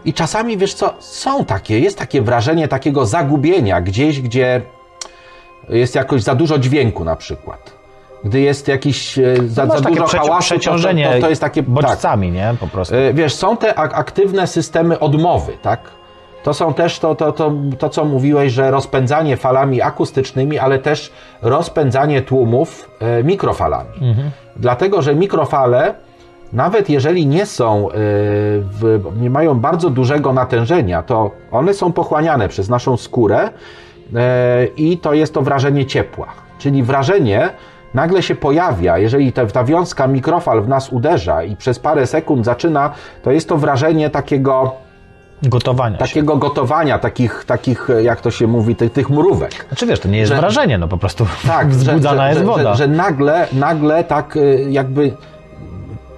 i 0.06 0.14
czasami, 0.14 0.58
wiesz 0.58 0.74
co, 0.74 0.94
są 1.00 1.46
takie, 1.46 1.80
jest 1.80 1.98
takie 1.98 2.22
wrażenie 2.22 2.68
takiego 2.68 3.06
zagubienia 3.06 3.82
gdzieś, 3.82 4.22
gdzie 4.22 4.62
jest 5.70 5.96
jakoś 5.96 6.22
za 6.24 6.36
dużo 6.36 6.58
dźwięku 6.60 7.04
na 7.06 7.16
przykład. 7.16 7.74
Gdy 8.24 8.40
jest 8.40 8.68
jakiś 8.68 9.18
e, 9.20 9.36
za, 9.48 9.66
Masz 9.66 9.80
za 9.82 9.90
dużo 9.90 10.04
przeci- 10.06 10.18
hałasu, 10.18 10.42
przeciążenie 10.42 11.08
to, 11.08 11.14
to, 11.16 11.22
to 11.22 11.30
jest 11.30 11.42
takie... 11.42 11.64
Tak. 11.64 11.72
bodźcami, 11.72 12.32
nie? 12.32 12.56
Po 12.60 12.68
prostu. 12.68 12.96
E, 12.96 13.14
Wiesz, 13.14 13.34
są 13.36 13.58
te 13.58 13.76
ak- 13.76 13.94
aktywne 13.94 14.48
systemy 14.48 15.00
odmowy, 15.00 15.58
tak? 15.62 15.80
To 16.44 16.54
są 16.54 16.74
też 16.74 17.00
to, 17.00 17.16
to, 17.16 17.32
to, 17.32 17.52
to, 17.80 17.90
co 17.90 18.06
mówiłeś, 18.06 18.54
że 18.54 18.72
rozpędzanie 18.72 19.38
falami 19.38 19.82
akustycznymi, 19.82 20.60
ale 20.60 20.80
też 20.80 21.12
rozpędzanie 21.42 22.22
tłumów 22.22 22.90
e, 23.00 23.24
mikrofalami. 23.24 23.90
Dlatego, 24.56 25.02
że 25.02 25.16
mikrofale, 25.16 25.94
nawet 26.54 26.90
jeżeli 26.90 27.28
nie 27.28 27.46
są, 27.46 27.88
nie 29.22 29.30
mają 29.30 29.60
bardzo 29.60 29.90
dużego 29.90 30.34
natężenia, 30.34 31.04
to 31.04 31.32
one 31.52 31.74
są 31.74 31.92
pochłaniane 31.94 32.48
przez 32.48 32.70
naszą 32.70 32.98
skórę 32.98 33.50
i 34.78 34.98
to 34.98 35.14
jest 35.14 35.34
to 35.34 35.42
wrażenie 35.42 35.86
ciepła. 35.86 36.28
Czyli 36.58 36.84
wrażenie 36.84 37.50
nagle 37.94 38.24
się 38.24 38.36
pojawia, 38.36 38.98
jeżeli 38.98 39.34
ta, 39.34 39.46
ta 39.46 39.64
wiązka 39.64 40.08
mikrofal 40.08 40.62
w 40.62 40.68
nas 40.68 40.90
uderza 40.90 41.44
i 41.44 41.56
przez 41.56 41.80
parę 41.80 42.08
sekund 42.08 42.46
zaczyna, 42.46 42.92
to 43.24 43.32
jest 43.32 43.50
to 43.50 43.58
wrażenie 43.58 44.10
takiego 44.10 44.72
Gotowania 45.44 45.98
się. 45.98 46.00
takiego 46.00 46.38
gotowania, 46.38 47.00
takich, 47.00 47.44
takich, 47.48 47.88
jak 48.04 48.22
to 48.22 48.32
się 48.32 48.48
mówi, 48.48 48.76
tych, 48.76 48.92
tych 48.92 49.10
mrówek. 49.10 49.66
Znaczy 49.68 49.86
wiesz, 49.86 50.00
to 50.00 50.08
nie 50.08 50.18
jest 50.20 50.30
że- 50.32 50.38
wrażenie, 50.38 50.78
no 50.78 50.88
po 50.88 50.98
prostu 50.98 51.26
Tak, 51.48 51.70
wzbudzana 51.76 52.22
że, 52.24 52.28
jest 52.30 52.40
że, 52.40 52.46
woda. 52.46 52.74
Że, 52.74 52.78
że 52.78 52.88
nagle, 52.88 53.48
nagle 53.54 54.04
tak 54.04 54.38
y, 54.38 54.66
jakby 54.70 55.12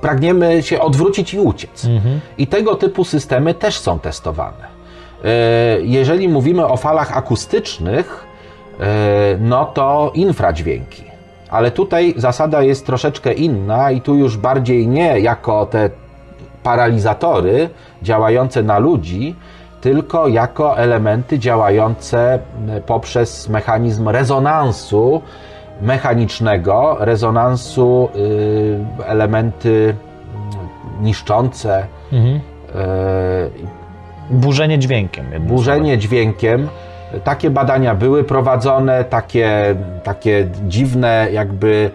pragniemy 0.02 0.64
się 0.64 0.80
odwrócić 0.82 1.34
i 1.34 1.39
uciec. 1.39 1.86
Mhm. 1.86 2.20
I 2.38 2.48
tego 2.48 2.76
typu 2.76 3.04
systemy 3.04 3.54
też 3.54 3.78
są 3.80 4.00
testowane. 4.00 4.70
Y, 5.26 5.86
Jeżeli 5.86 6.30
mówimy 6.30 6.67
o 6.67 6.78
falach 6.78 7.17
akustycznych, 7.17 8.26
y, 8.74 8.84
no 9.39 9.65
to 9.65 10.11
infradźwięki. 10.13 11.03
Ale 11.49 11.72
tutaj 11.72 12.13
zasada 12.17 12.61
jest 12.61 12.86
troszeczkę 12.86 13.34
inna 13.34 13.91
i 13.91 14.01
tu 14.01 14.15
już 14.15 14.38
bardziej 14.38 14.88
nie 14.88 15.19
jako 15.19 15.65
te 15.65 15.89
paralizatory 16.63 17.69
działające 18.03 18.63
na 18.63 18.80
ludzi, 18.80 19.36
tylko 19.82 20.28
jako 20.28 20.78
elementy 20.78 21.39
działające 21.39 22.34
m, 22.34 22.82
poprzez 22.86 23.49
mechanizm 23.49 24.09
rezonansu 24.09 25.22
mechanicznego, 25.82 26.97
rezonansu, 26.99 28.09
y, 28.15 29.05
elementy 29.05 29.95
mm, 30.36 31.03
niszczące, 31.05 31.86
Mhm. 32.13 32.39
Burzenie 34.32 34.79
dźwiękiem. 34.79 35.25
burzenie 35.39 35.97
dźwiękiem. 35.97 36.67
Takie 37.23 37.49
badania 37.49 37.95
były 37.95 38.23
prowadzone, 38.23 39.03
takie, 39.03 39.75
takie 40.03 40.47
dziwne, 40.67 41.27
jakby 41.32 41.91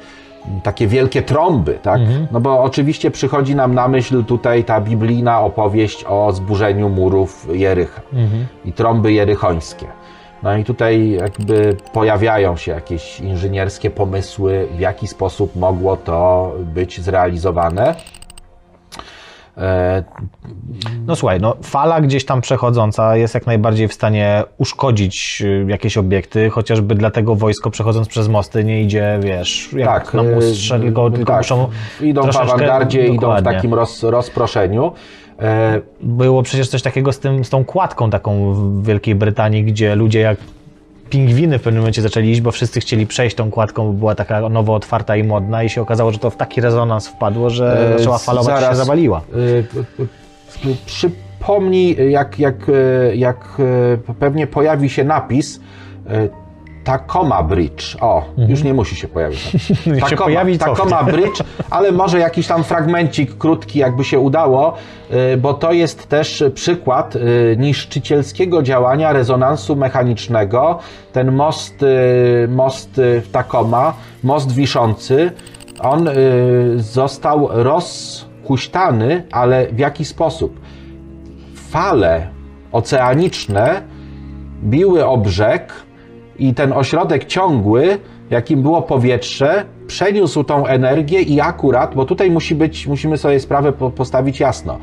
takie 0.63 0.87
wielkie 0.87 1.23
trąby, 1.23 1.79
tak? 1.83 2.01
No 2.33 2.41
bo 2.41 2.63
oczywiście 2.63 3.11
przychodzi 3.11 3.55
nam 3.55 3.75
na 3.75 3.89
myśl 3.89 4.25
tutaj 4.25 4.65
ta 4.65 4.81
biblijna 4.81 5.41
opowieść 5.41 6.05
o 6.09 6.33
zburzeniu 6.33 6.89
murów 6.89 7.49
Jericha 7.53 8.03
i 8.65 8.73
trąby 8.73 9.13
jerychońskie. 9.13 9.87
No 10.43 10.57
i 10.57 10.65
tutaj 10.65 11.11
jakby 11.11 11.77
pojawiają 11.93 12.57
się 12.57 12.73
jakieś 12.73 13.21
inżynierskie 13.21 13.91
pomysły, 13.91 14.69
w 14.77 14.81
jaki 14.81 15.07
sposób 15.07 15.57
mogło 15.57 15.97
to 15.97 16.53
być 16.61 17.01
zrealizowane. 17.01 17.95
No 21.07 21.17
słuchaj, 21.17 21.41
no 21.41 21.57
fala 21.63 22.01
gdzieś 22.01 22.25
tam 22.25 22.41
przechodząca 22.41 23.17
jest 23.17 23.35
jak 23.35 23.47
najbardziej 23.47 23.89
w 23.89 23.93
stanie 23.93 24.45
uszkodzić 24.59 25.43
y, 25.45 25.67
jakieś 25.69 25.97
obiekty, 25.97 26.51
chociażby 26.51 26.95
dlatego 26.95 27.35
wojsko 27.35 27.71
przechodząc 27.71 28.09
przez 28.09 28.29
mosty 28.29 28.65
nie 28.65 28.83
idzie, 28.83 29.19
wiesz, 29.23 29.73
jak 29.73 29.89
tak, 29.89 30.15
na 30.15 30.23
y, 30.23 30.43
strzel, 30.43 30.81
tylko, 30.81 31.11
tylko 31.11 31.33
tak. 31.33 31.43
muszą 31.43 31.69
Idą 32.01 32.23
w 32.23 32.37
awangardzie, 32.37 33.07
idą 33.07 33.37
w 33.37 33.43
takim 33.43 33.75
roz, 33.75 34.03
rozproszeniu. 34.03 34.93
E, 35.41 35.81
Było 36.01 36.43
przecież 36.43 36.69
coś 36.69 36.83
takiego 36.83 37.13
z, 37.13 37.19
tym, 37.19 37.45
z 37.45 37.51
tą 37.51 37.65
kładką 37.65 38.11
taką 38.11 38.55
w 38.55 38.87
Wielkiej 38.87 39.15
Brytanii, 39.15 39.65
gdzie 39.65 39.95
ludzie 39.95 40.21
jak 40.21 40.39
pingwiny 41.11 41.59
w 41.59 41.63
pewnym 41.63 41.81
momencie 41.81 42.03
zaczęli 42.03 42.31
iść, 42.31 42.41
bo 42.41 42.51
wszyscy 42.51 42.81
chcieli 42.81 43.07
przejść 43.07 43.37
tą 43.37 43.51
kładką, 43.51 43.87
bo 43.87 43.93
była 43.93 44.15
taka 44.15 44.49
nowo 44.49 44.75
otwarta 44.75 45.17
i 45.17 45.25
modna 45.25 45.63
i 45.65 45.69
się 45.69 45.83
okazało, 45.83 46.13
że 46.13 46.19
to 46.19 46.31
w 46.31 46.37
taki 46.37 46.61
rezonans 46.61 47.09
wpadło, 47.09 47.51
że 47.51 47.95
E, 47.95 47.99
zaczęła 47.99 48.19
falować 48.19 48.55
i 48.55 48.57
się 48.57 48.61
zaraz. 48.61 48.79
zawaliła. 48.79 49.21
y, 49.37 49.65
przypomnij, 50.87 52.11
jak, 52.11 52.39
jak, 52.39 52.69
y, 52.69 53.13
jak 53.17 53.47
y, 53.59 54.15
pewnie 54.19 54.47
pojawi 54.47 54.91
się 54.91 55.05
napis 55.05 55.57
y, 56.11 56.29
Tacoma 56.87 57.43
Bridge. 57.43 57.97
O, 58.01 58.25
już 58.49 58.63
nie 58.63 58.75
musi 58.75 58.97
się 58.97 59.09
pojawić. 59.09 59.55
Mhm. 59.71 59.97
Jak 59.97 60.09
się 60.09 60.17
pojawi. 60.17 60.59
Tacoma 60.59 61.03
Bridge, 61.03 61.43
ale 61.71 61.93
może 61.93 62.19
jakiś 62.19 62.47
tam 62.47 62.65
fragmencik 62.65 63.39
krótki, 63.39 63.79
jakby 63.79 64.05
się 64.05 64.19
udało, 64.19 64.75
y, 65.33 65.37
bo 65.37 65.55
to 65.55 65.73
jest 65.73 66.09
też 66.09 66.45
przykład 66.55 67.17
y, 67.17 67.57
niszczycielskiego 67.59 68.63
działania 68.63 69.13
rezonansu 69.13 69.77
mechanicznego. 69.77 70.79
Ten 71.13 71.33
most, 71.33 71.83
y, 71.83 72.49
most 72.49 72.91
w 72.97 73.31
Tacoma, 73.33 73.95
most 74.23 74.53
wiszący, 74.53 75.31
on 75.81 76.09
został 76.77 77.49
rozhuśtany, 77.51 79.23
ale 79.33 79.67
w 79.67 79.79
jaki 79.79 80.05
sposób? 80.05 80.61
Fale 81.55 82.29
oceaniczne 82.73 83.83
biły 84.63 85.07
o 85.07 85.17
brzeg 85.17 85.86
i 86.39 86.55
ten 86.55 86.73
ośrodek 86.73 87.25
ciągły, 87.25 87.99
jakim 88.31 88.63
było 88.63 88.83
powietrze, 88.83 89.65
przeniósł 89.87 90.45
tą 90.45 90.67
energię 90.67 91.21
i 91.23 91.41
akurat, 91.41 91.95
bo 91.95 92.05
tutaj 92.05 92.31
musi 92.31 92.55
być, 92.55 92.87
musimy 92.87 93.19
sobie 93.19 93.41
sprawę 93.41 93.73
po- 93.73 93.91
postawić 93.91 94.41
jasno, 94.41 94.79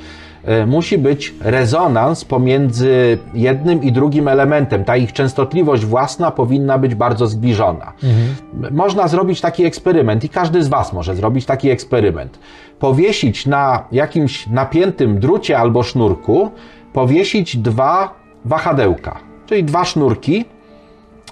e, 0.45 0.65
musi 0.65 0.97
być 0.97 1.33
rezonans 1.41 2.25
pomiędzy 2.25 3.17
jednym 3.33 3.83
i 3.83 3.91
drugim 3.91 4.27
elementem. 4.27 4.83
Ta 4.85 4.97
ich 4.97 5.13
częstotliwość 5.13 5.85
własna 5.85 6.31
powinna 6.31 6.77
być 6.77 6.95
bardzo 6.95 7.27
zbliżona. 7.27 7.93
M- 8.03 8.75
Można 8.75 9.07
zrobić 9.07 9.41
taki 9.41 9.65
eksperyment 9.65 10.23
i 10.23 10.29
każdy 10.29 10.63
z 10.63 10.67
Was 10.67 10.93
może 10.93 11.15
zrobić 11.15 11.45
taki 11.45 11.69
eksperyment. 11.69 12.39
Powiesić 12.79 13.45
na 13.45 13.83
jakimś 13.91 14.47
napiętym 14.47 15.19
drucie 15.19 15.57
albo 15.59 15.83
sznurku, 15.83 16.51
powiesić 16.93 17.57
dwa 17.57 18.13
wahadełka, 18.45 19.19
czyli 19.45 19.63
dwa 19.63 19.85
sznurki, 19.85 20.45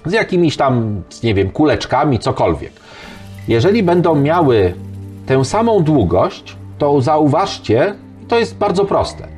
z 0.04 0.12
jakimiś 0.12 0.56
tam, 0.56 1.02
nie 1.22 1.34
wiem, 1.34 1.50
kuleczkami, 1.50 2.18
cokolwiek. 2.18 2.72
Jeżeli 3.48 3.82
będą 3.82 4.14
miały 4.14 4.74
tę 5.26 5.44
samą 5.44 5.82
długość, 5.82 6.56
to 6.78 7.00
zauważcie, 7.00 7.94
to 8.28 8.38
jest 8.38 8.56
bardzo 8.56 8.84
proste. 8.84 9.28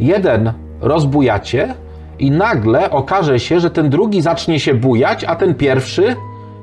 Jeden 0.00 0.52
rozbujacie 0.80 1.74
i 2.18 2.30
nagle 2.30 2.90
okaże 2.90 3.40
się, 3.40 3.60
że 3.60 3.70
ten 3.70 3.90
drugi 3.90 4.22
zacznie 4.22 4.60
się 4.60 4.74
bujać, 4.74 5.24
a 5.24 5.36
ten 5.36 5.54
pierwszy 5.54 6.16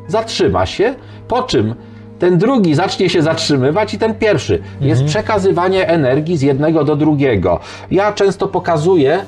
zatrzyma 0.07 0.65
się, 0.65 0.95
po 1.27 1.43
czym 1.43 1.75
ten 2.19 2.37
drugi 2.37 2.75
zacznie 2.75 3.09
się 3.09 3.21
zatrzymywać 3.21 3.93
i 3.93 3.97
ten 3.97 4.15
pierwszy. 4.15 4.61
Jest 4.81 5.03
przekazywanie 5.03 5.87
energii 5.87 6.37
z 6.37 6.41
jednego 6.41 6.83
do 6.83 6.95
drugiego. 6.95 7.59
Ja 7.91 8.13
często 8.13 8.47
pokazuję 8.47 9.19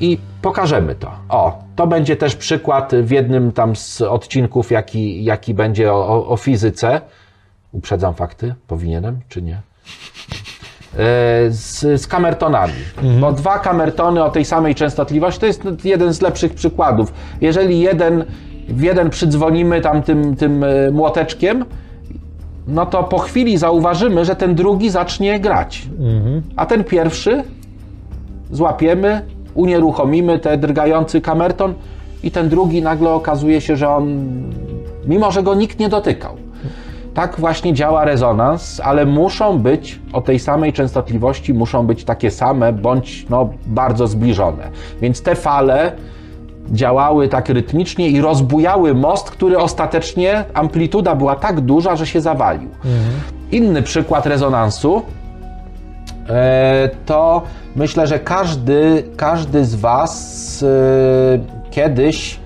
i 0.00 0.18
pokażemy 0.42 0.94
to. 0.94 1.10
O, 1.28 1.62
to 1.76 1.86
będzie 1.86 2.16
też 2.16 2.36
przykład 2.36 2.92
w 2.94 3.10
jednym 3.10 3.52
tam 3.52 3.76
z 3.76 4.02
odcinków, 4.02 4.70
jaki, 4.70 5.24
jaki 5.24 5.54
będzie 5.54 5.92
o, 5.92 6.28
o, 6.28 6.36
fizyce. 6.36 7.00
Uprzedzam 7.72 8.14
fakty? 8.14 8.54
Powinienem, 8.66 9.20
czy 9.28 9.42
nie? 9.42 9.54
E, 9.54 9.60
z, 11.50 12.00
z 12.02 12.06
kamertonami. 12.06 12.72
Bo 13.20 13.32
dwa 13.32 13.58
kamertony 13.58 14.24
o 14.24 14.30
tej 14.30 14.44
samej 14.44 14.74
częstotliwości 14.74 15.40
to 15.40 15.46
jest 15.46 15.64
jeden 15.84 16.12
z 16.12 16.20
lepszych 16.20 16.54
przykładów. 16.54 17.12
Jeżeli 17.40 17.80
jeden, 17.80 18.24
w 18.68 18.82
jeden 18.82 19.10
przydzwonimy 19.10 19.80
tam 19.80 20.02
tym, 20.02 20.36
tym 20.36 20.64
e, 20.64 20.90
młoteczkiem, 20.90 21.64
no 22.66 22.86
to 22.86 23.04
po 23.04 23.18
chwili 23.18 23.58
zauważymy, 23.58 24.24
że 24.24 24.36
ten 24.36 24.54
drugi 24.54 24.90
zacznie 24.90 25.40
grać. 25.40 25.88
A 26.56 26.66
ten 26.66 26.84
pierwszy 26.84 27.44
złapiemy, 28.50 29.22
unieruchomimy 29.54 30.38
ten 30.38 30.60
drgający 30.60 31.20
kamerton 31.20 31.74
i 32.22 32.30
ten 32.30 32.48
drugi 32.48 32.82
nagle 32.82 33.10
okazuje 33.10 33.60
się, 33.60 33.76
że 33.76 33.88
on, 33.88 34.28
mimo 35.06 35.30
że 35.30 35.42
go 35.42 35.54
nikt 35.54 35.78
nie 35.78 35.88
dotykał. 35.88 36.36
Tak 37.14 37.40
właśnie 37.40 37.74
działa 37.74 38.04
rezonans, 38.04 38.80
ale 38.84 39.06
muszą 39.06 39.58
być 39.58 40.00
o 40.12 40.20
tej 40.20 40.38
samej 40.38 40.72
częstotliwości, 40.72 41.54
muszą 41.54 41.86
być 41.86 42.04
takie 42.04 42.30
same 42.30 42.72
bądź 42.72 43.26
no, 43.30 43.50
bardzo 43.66 44.06
zbliżone. 44.06 44.70
Więc 45.00 45.22
te 45.22 45.34
fale 45.34 45.92
działały 46.72 47.28
tak 47.28 47.48
rytmicznie 47.48 48.08
i 48.08 48.20
rozbujały 48.20 48.94
most, 48.94 49.30
który 49.30 49.58
ostatecznie 49.58 50.44
amplituda 50.54 51.14
była 51.14 51.36
tak 51.36 51.60
duża, 51.60 51.96
że 51.96 52.06
się 52.06 52.20
zawalił. 52.20 52.68
Inny 53.52 53.82
przykład 53.82 54.26
rezonansu 54.26 55.02
to 57.06 57.42
myślę, 57.76 58.06
że 58.06 58.18
każdy, 58.18 59.04
każdy 59.16 59.64
z 59.64 59.74
Was 59.74 60.62
e, 60.62 61.70
kiedyś 61.70 62.40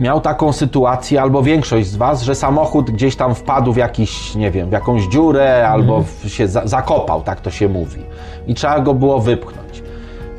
miał 0.00 0.20
taką 0.20 0.52
sytuację, 0.52 1.22
albo 1.22 1.42
większość 1.42 1.86
z 1.86 1.96
Was, 1.96 2.22
że 2.22 2.34
samochód 2.34 2.90
gdzieś 2.90 3.16
tam 3.16 3.34
wpadł 3.34 3.72
w 3.72 3.76
jakiś, 3.76 4.34
nie 4.34 4.50
wiem, 4.50 4.68
w 4.68 4.72
jakąś 4.72 5.02
dziurę, 5.02 5.68
albo 5.68 6.02
w, 6.02 6.28
się 6.28 6.48
za, 6.48 6.66
zakopał, 6.66 7.22
tak 7.22 7.40
to 7.40 7.50
się 7.50 7.68
mówi. 7.68 8.02
I 8.46 8.54
trzeba 8.54 8.80
go 8.80 8.94
było 8.94 9.20
wypchnąć. 9.20 9.82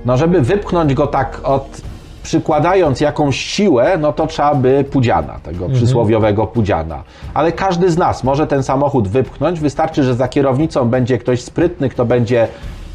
No 0.05 0.17
żeby 0.17 0.41
wypchnąć 0.41 0.93
go 0.93 1.07
tak 1.07 1.39
od 1.43 1.81
przykładając 2.27 3.01
jakąś 3.01 3.37
siłę, 3.37 3.97
no 3.99 4.13
to 4.13 4.27
trzeba 4.27 4.55
by 4.55 4.83
pudziana, 4.91 5.39
tego 5.43 5.69
przysłowiowego 5.69 6.47
pudziana. 6.47 7.03
Ale 7.33 7.51
każdy 7.51 7.91
z 7.91 7.97
nas 7.97 8.23
może 8.23 8.47
ten 8.47 8.63
samochód 8.63 9.07
wypchnąć. 9.07 9.59
Wystarczy, 9.59 10.03
że 10.03 10.15
za 10.15 10.27
kierownicą 10.27 10.89
będzie 10.89 11.17
ktoś 11.17 11.41
sprytny, 11.41 11.89
kto 11.89 12.05
będzie 12.05 12.47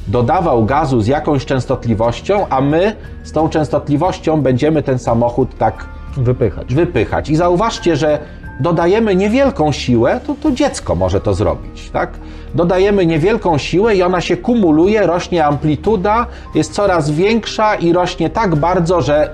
dodawał 0.09 0.64
gazu 0.64 1.00
z 1.00 1.06
jakąś 1.06 1.44
częstotliwością, 1.44 2.46
a 2.50 2.60
my 2.60 2.96
z 3.22 3.32
tą 3.32 3.48
częstotliwością 3.48 4.42
będziemy 4.42 4.82
ten 4.82 4.98
samochód 4.98 5.59
tak 5.59 5.84
Wypychać. 6.16 6.74
wypychać. 6.74 7.30
I 7.30 7.36
zauważcie, 7.36 7.96
że 7.96 8.18
dodajemy 8.60 9.16
niewielką 9.16 9.72
siłę, 9.72 10.20
to, 10.26 10.34
to 10.42 10.52
dziecko 10.52 10.94
może 10.94 11.20
to 11.20 11.34
zrobić, 11.34 11.90
tak? 11.90 12.10
Dodajemy 12.54 13.06
niewielką 13.06 13.58
siłę 13.58 13.96
i 13.96 14.02
ona 14.02 14.20
się 14.20 14.36
kumuluje, 14.36 15.06
rośnie 15.06 15.46
amplituda, 15.46 16.26
jest 16.54 16.72
coraz 16.72 17.10
większa 17.10 17.74
i 17.74 17.92
rośnie 17.92 18.30
tak 18.30 18.54
bardzo, 18.54 19.00
że 19.00 19.30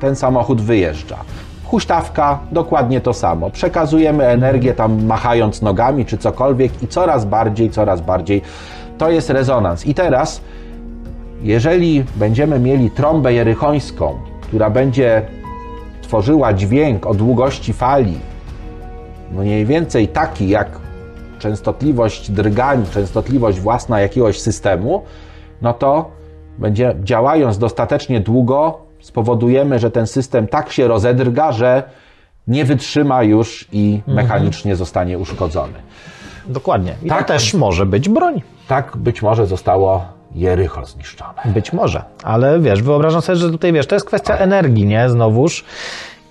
ten 0.00 0.16
samochód 0.16 0.60
wyjeżdża. 0.60 1.16
Huśtawka, 1.64 2.38
dokładnie 2.52 3.00
to 3.00 3.12
samo. 3.12 3.50
Przekazujemy 3.50 4.26
energię 4.26 4.74
tam 4.74 5.04
machając 5.04 5.62
nogami 5.62 6.04
czy 6.04 6.18
cokolwiek 6.18 6.82
i 6.82 6.88
coraz 6.88 7.24
bardziej, 7.24 7.70
coraz 7.70 8.00
bardziej. 8.00 8.42
To 8.98 9.10
jest 9.10 9.30
rezonans. 9.30 9.86
I 9.86 9.94
teraz, 9.94 10.40
jeżeli 11.42 12.04
będziemy 12.16 12.58
mieli 12.58 12.90
trąbę 12.90 13.32
jerychońską, 13.32 14.14
która 14.40 14.70
będzie 14.70 15.22
tworzyła 16.02 16.52
dźwięk 16.52 17.06
o 17.06 17.14
długości 17.14 17.72
fali, 17.72 18.18
mniej 19.36 19.66
więcej 19.66 20.08
taki 20.08 20.48
jak 20.48 20.68
częstotliwość 21.38 22.30
drgań, 22.30 22.84
częstotliwość 22.94 23.60
własna 23.60 24.00
jakiegoś 24.00 24.40
systemu, 24.40 25.02
no 25.62 25.72
to 25.72 26.10
będzie 26.58 26.94
działając 27.04 27.58
dostatecznie 27.58 28.20
długo, 28.20 28.78
spowodujemy, 29.00 29.78
że 29.78 29.90
ten 29.90 30.06
system 30.06 30.48
tak 30.48 30.72
się 30.72 30.88
rozedrga, 30.88 31.52
że 31.52 31.82
nie 32.48 32.64
wytrzyma 32.64 33.22
już 33.22 33.68
i 33.72 34.02
mechanicznie 34.06 34.76
zostanie 34.76 35.18
uszkodzony. 35.18 35.72
Dokładnie. 36.48 36.94
I 37.02 37.08
Tak. 37.08 37.18
to 37.18 37.24
też 37.24 37.54
może 37.54 37.86
być 37.86 38.08
broń. 38.08 38.42
Tak 38.68 38.96
być 38.96 39.22
może 39.22 39.46
zostało 39.46 40.04
Jericho 40.34 40.86
zniszczone. 40.86 41.42
Być 41.44 41.72
może, 41.72 42.04
ale 42.22 42.60
wiesz, 42.60 42.82
wyobrażam 42.82 43.22
sobie, 43.22 43.36
że 43.36 43.50
tutaj 43.50 43.72
wiesz, 43.72 43.86
to 43.86 43.94
jest 43.94 44.06
kwestia 44.06 44.36
energii, 44.36 44.86
nie? 44.86 45.08
Znowuż. 45.08 45.64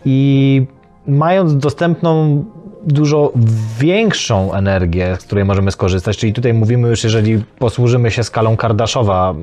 I 0.05 0.67
mając 1.07 1.57
dostępną 1.57 2.43
dużo 2.85 3.31
większą 3.79 4.53
energię, 4.53 5.17
z 5.19 5.23
której 5.23 5.45
możemy 5.45 5.71
skorzystać, 5.71 6.17
czyli 6.17 6.33
tutaj 6.33 6.53
mówimy 6.53 6.89
już, 6.89 7.03
jeżeli 7.03 7.43
posłużymy 7.59 8.11
się 8.11 8.23
skalą 8.23 8.57
Kardaszowa 8.57 9.33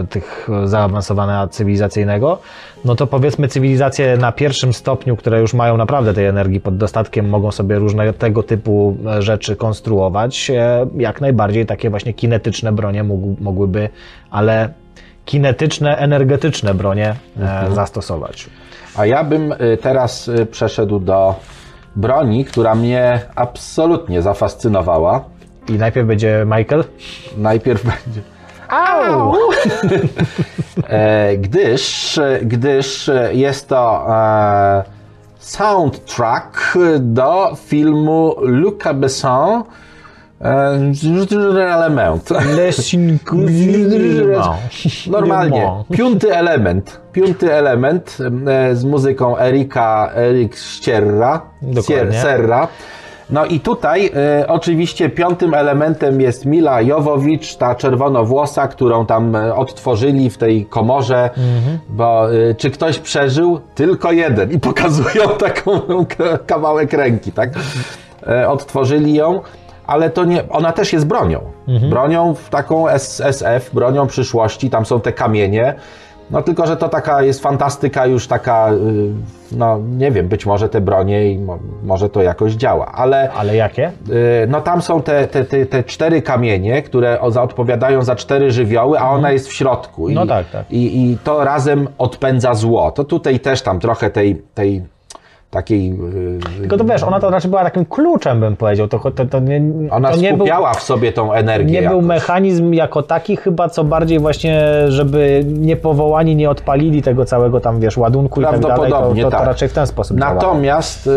e, 0.00 0.06
tych 0.06 0.48
zaawansowania 0.64 1.48
cywilizacyjnego, 1.48 2.38
no 2.84 2.94
to 2.94 3.06
powiedzmy 3.06 3.48
cywilizacje 3.48 4.16
na 4.16 4.32
pierwszym 4.32 4.72
stopniu, 4.72 5.16
które 5.16 5.40
już 5.40 5.54
mają 5.54 5.76
naprawdę 5.76 6.14
tej 6.14 6.26
energii 6.26 6.60
pod 6.60 6.76
dostatkiem, 6.76 7.28
mogą 7.28 7.52
sobie 7.52 7.78
różne 7.78 8.12
tego 8.12 8.42
typu 8.42 8.96
e, 9.06 9.22
rzeczy 9.22 9.56
konstruować. 9.56 10.50
E, 10.50 10.86
jak 10.96 11.20
najbardziej 11.20 11.66
takie 11.66 11.90
właśnie 11.90 12.14
kinetyczne 12.14 12.72
bronie 12.72 13.04
mógł, 13.04 13.36
mogłyby, 13.40 13.88
ale 14.30 14.68
kinetyczne, 15.24 15.96
energetyczne 15.96 16.74
bronie 16.74 17.14
e, 17.40 17.74
zastosować. 17.74 18.46
A 18.96 19.06
ja 19.06 19.24
bym 19.24 19.54
teraz 19.80 20.30
przeszedł 20.50 20.98
do 20.98 21.34
broni, 21.96 22.44
która 22.44 22.74
mnie 22.74 23.20
absolutnie 23.34 24.22
zafascynowała. 24.22 25.24
I 25.68 25.72
najpierw 25.72 26.06
będzie 26.06 26.46
Michael. 26.58 26.84
Najpierw 27.36 27.84
będzie. 27.84 28.20
Au! 28.68 29.34
e, 30.88 31.36
gdyż, 31.36 32.20
gdyż 32.42 33.10
jest 33.32 33.68
to 33.68 34.06
e, 34.08 34.84
soundtrack 35.38 36.78
do 36.98 37.56
filmu 37.56 38.34
Luca 38.40 38.94
Besson 38.94 39.62
Element. 41.60 42.28
Normalnie. 45.10 45.70
Piąty 45.92 46.36
element. 46.36 47.00
Piąty 47.12 47.54
element 47.54 48.18
e, 48.46 48.76
z 48.76 48.84
muzyką 48.84 49.38
Erika 49.38 50.10
Erik 50.14 50.56
Ścierra. 50.56 51.42
Dokładnie. 51.62 52.20
Serra. 52.20 52.68
No 53.30 53.46
i 53.46 53.60
tutaj 53.60 54.10
e, 54.40 54.46
oczywiście 54.48 55.08
piątym 55.08 55.54
elementem 55.54 56.20
jest 56.20 56.46
Mila 56.46 56.80
Jowowicz, 56.80 57.56
ta 57.56 57.74
czerwonowłosa, 57.74 58.68
którą 58.68 59.06
tam 59.06 59.36
e, 59.36 59.54
odtworzyli 59.54 60.30
w 60.30 60.38
tej 60.38 60.66
komorze, 60.66 61.30
bo 61.88 62.34
e, 62.34 62.54
czy 62.54 62.70
ktoś 62.70 62.98
przeżył? 62.98 63.60
Tylko 63.74 64.12
jeden. 64.12 64.52
I 64.52 64.60
pokazują 64.60 65.28
taką 65.46 65.80
kawałek 66.46 66.92
ręki, 66.92 67.32
tak? 67.32 67.50
E, 68.26 68.48
odtworzyli 68.48 69.14
ją, 69.14 69.40
ale 69.88 70.10
to 70.10 70.24
nie, 70.24 70.48
ona 70.48 70.72
też 70.72 70.92
jest 70.92 71.06
bronią. 71.06 71.40
Bronią 71.90 72.34
w 72.34 72.48
taką 72.50 72.88
S, 72.88 73.20
SF, 73.20 73.74
bronią 73.74 74.06
przyszłości, 74.06 74.70
tam 74.70 74.86
są 74.86 75.00
te 75.00 75.12
kamienie. 75.12 75.74
No 76.30 76.42
tylko, 76.42 76.66
że 76.66 76.76
to 76.76 76.88
taka 76.88 77.22
jest 77.22 77.42
fantastyka 77.42 78.06
już 78.06 78.26
taka, 78.26 78.72
y, 78.72 78.76
no 79.52 79.78
nie 79.98 80.10
wiem, 80.10 80.28
być 80.28 80.46
może 80.46 80.68
te 80.68 80.80
bronie 80.80 81.32
i 81.32 81.38
mo, 81.38 81.58
może 81.82 82.08
to 82.08 82.22
jakoś 82.22 82.52
działa, 82.52 82.92
ale 82.92 83.30
Ale 83.32 83.56
jakie? 83.56 83.92
y, 84.10 84.46
no 84.48 84.60
tam 84.60 84.82
są 84.82 85.02
te, 85.02 85.26
te, 85.26 85.44
te, 85.44 85.66
te 85.66 85.84
cztery 85.84 86.22
kamienie, 86.22 86.82
które 86.82 87.20
odpowiadają 87.20 88.02
za 88.02 88.16
cztery 88.16 88.50
żywioły, 88.50 88.98
a 88.98 89.10
ona 89.10 89.30
jest 89.32 89.48
w 89.48 89.52
środku. 89.52 90.08
I, 90.08 90.14
No 90.14 90.26
tak, 90.26 90.50
tak. 90.50 90.70
I, 90.70 91.10
I 91.10 91.18
to 91.24 91.44
razem 91.44 91.88
odpędza 91.98 92.54
zło. 92.54 92.90
To 92.90 93.04
tutaj 93.04 93.40
też 93.40 93.62
tam 93.62 93.80
trochę 93.80 94.10
tej, 94.10 94.42
tej 94.54 94.82
takiej... 95.50 95.92
y, 96.56 96.60
Tylko 96.60 96.76
to 96.76 96.84
wiesz, 96.84 97.02
ona 97.02 97.20
to 97.20 97.30
raczej 97.30 97.50
była 97.50 97.64
takim 97.64 97.84
kluczem, 97.84 98.40
bym 98.40 98.56
powiedział. 98.56 98.88
To, 98.88 98.98
to, 99.10 99.26
to 99.26 99.40
nie, 99.40 99.62
Ona 99.90 100.10
to 100.10 100.16
nie 100.16 100.28
był, 100.28 100.36
skupiała 100.38 100.74
w 100.74 100.82
sobie 100.82 101.12
tą 101.12 101.32
energię 101.32 101.72
nie 101.80 101.88
był 101.88 101.96
jakoś. 101.96 102.08
mechanizm 102.08 102.72
jako 102.72 103.02
taki 103.02 103.36
chyba, 103.36 103.68
co 103.68 103.84
bardziej 103.84 104.18
właśnie, 104.18 104.62
żeby 104.88 105.44
nie 105.46 105.76
powołani 105.76 106.36
nie 106.36 106.50
odpalili 106.50 107.02
tego 107.02 107.24
całego 107.24 107.60
tam, 107.60 107.80
wiesz, 107.80 107.96
ładunku 107.96 108.40
i 108.40 108.44
tak 108.44 108.52
dalej, 108.52 108.62
to, 108.76 108.76
Prawdopodobnie 108.76 109.22
to, 109.22 109.30
to 109.30 109.36
tak. 109.36 109.46
raczej 109.46 109.68
w 109.68 109.72
ten 109.72 109.86
sposób. 109.86 110.16
Natomiast, 110.16 111.06
y, 111.06 111.10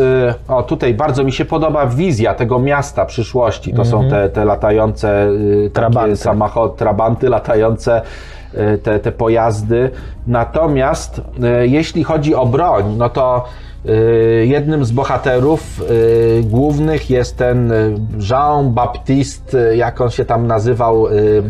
o 0.47 0.63
tutaj 0.63 0.93
bardzo 0.93 1.23
mi 1.23 1.31
się 1.31 1.45
podoba 1.45 1.85
wizja 1.85 2.33
tego 2.33 2.59
miasta 2.59 3.05
przyszłości. 3.05 3.73
To 3.73 3.85
są 3.85 4.09
te, 4.09 4.29
te 4.29 4.45
latające 4.45 5.27
y, 5.29 5.69
Trabanty. 5.73 6.15
samochody, 6.17 6.77
trabanty 6.77 7.29
latające, 7.29 8.01
y, 8.53 8.77
te, 8.77 8.99
te 8.99 9.11
pojazdy. 9.11 9.89
Natomiast 10.27 11.17
y, 11.19 11.67
jeśli 11.67 12.03
chodzi 12.03 12.35
o 12.35 12.45
broń, 12.45 12.95
no 12.97 13.09
to 13.09 13.45
y, 13.45 13.70
jednym 14.43 14.85
z 14.85 14.91
bohaterów 14.91 15.81
y, 15.81 16.43
głównych 16.43 17.09
jest 17.09 17.37
ten 17.37 17.71
y, 17.71 17.95
Jean-Baptiste, 18.29 19.57
y, 19.57 19.75
jak 19.75 20.01
on 20.01 20.09
się 20.09 20.25
tam 20.25 20.47
nazywał, 20.47 21.07
y, 21.07 21.43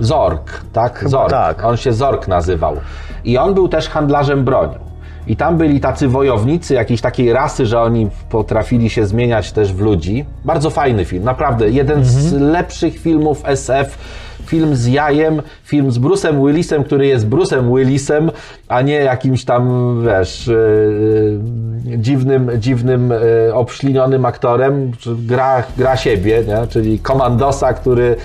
Zork, 0.00 0.60
tak? 0.72 1.04
Zork. 1.08 1.30
tak. 1.30 1.64
On 1.64 1.76
się 1.76 1.92
Zork 1.92 2.28
nazywał. 2.28 2.76
I 3.24 3.38
on 3.38 3.54
był 3.54 3.68
też 3.68 3.88
handlarzem 3.88 4.44
bronią. 4.44 4.78
I 5.26 5.36
tam 5.36 5.56
byli 5.56 5.80
tacy 5.80 6.08
wojownicy 6.08 6.74
jakiejś 6.74 7.00
takiej 7.00 7.32
rasy, 7.32 7.66
że 7.66 7.80
oni 7.80 8.10
potrafili 8.30 8.90
się 8.90 9.06
zmieniać 9.06 9.52
też 9.52 9.72
w 9.72 9.80
ludzi. 9.80 10.24
Bardzo 10.44 10.70
fajny 10.70 11.04
film, 11.04 11.24
naprawdę. 11.24 11.70
Jeden 11.70 12.04
z 12.04 12.32
lepszych 12.32 12.98
filmów 12.98 13.42
SF. 13.44 13.98
Film 14.46 14.76
z 14.76 14.86
jajem, 14.86 15.42
film 15.64 15.90
z 15.90 15.98
Bruce'em 15.98 16.46
Willisem, 16.46 16.84
który 16.84 17.06
jest 17.06 17.28
Bruce'em 17.28 17.76
Willisem, 17.76 18.30
a 18.68 18.82
nie 18.82 18.94
jakimś 18.94 19.44
tam, 19.44 19.94
wiesz, 20.06 20.46
yy, 20.46 21.98
dziwnym, 21.98 22.50
dziwnym, 22.58 23.10
yy, 23.46 23.54
obślinionym 23.54 24.24
aktorem. 24.24 24.92
Czy 24.98 25.16
Gra, 25.18 25.62
gra 25.76 25.96
siebie, 25.96 26.44
nie? 26.48 26.66
czyli 26.66 26.98
komandosa, 26.98 27.72
który 27.72 28.16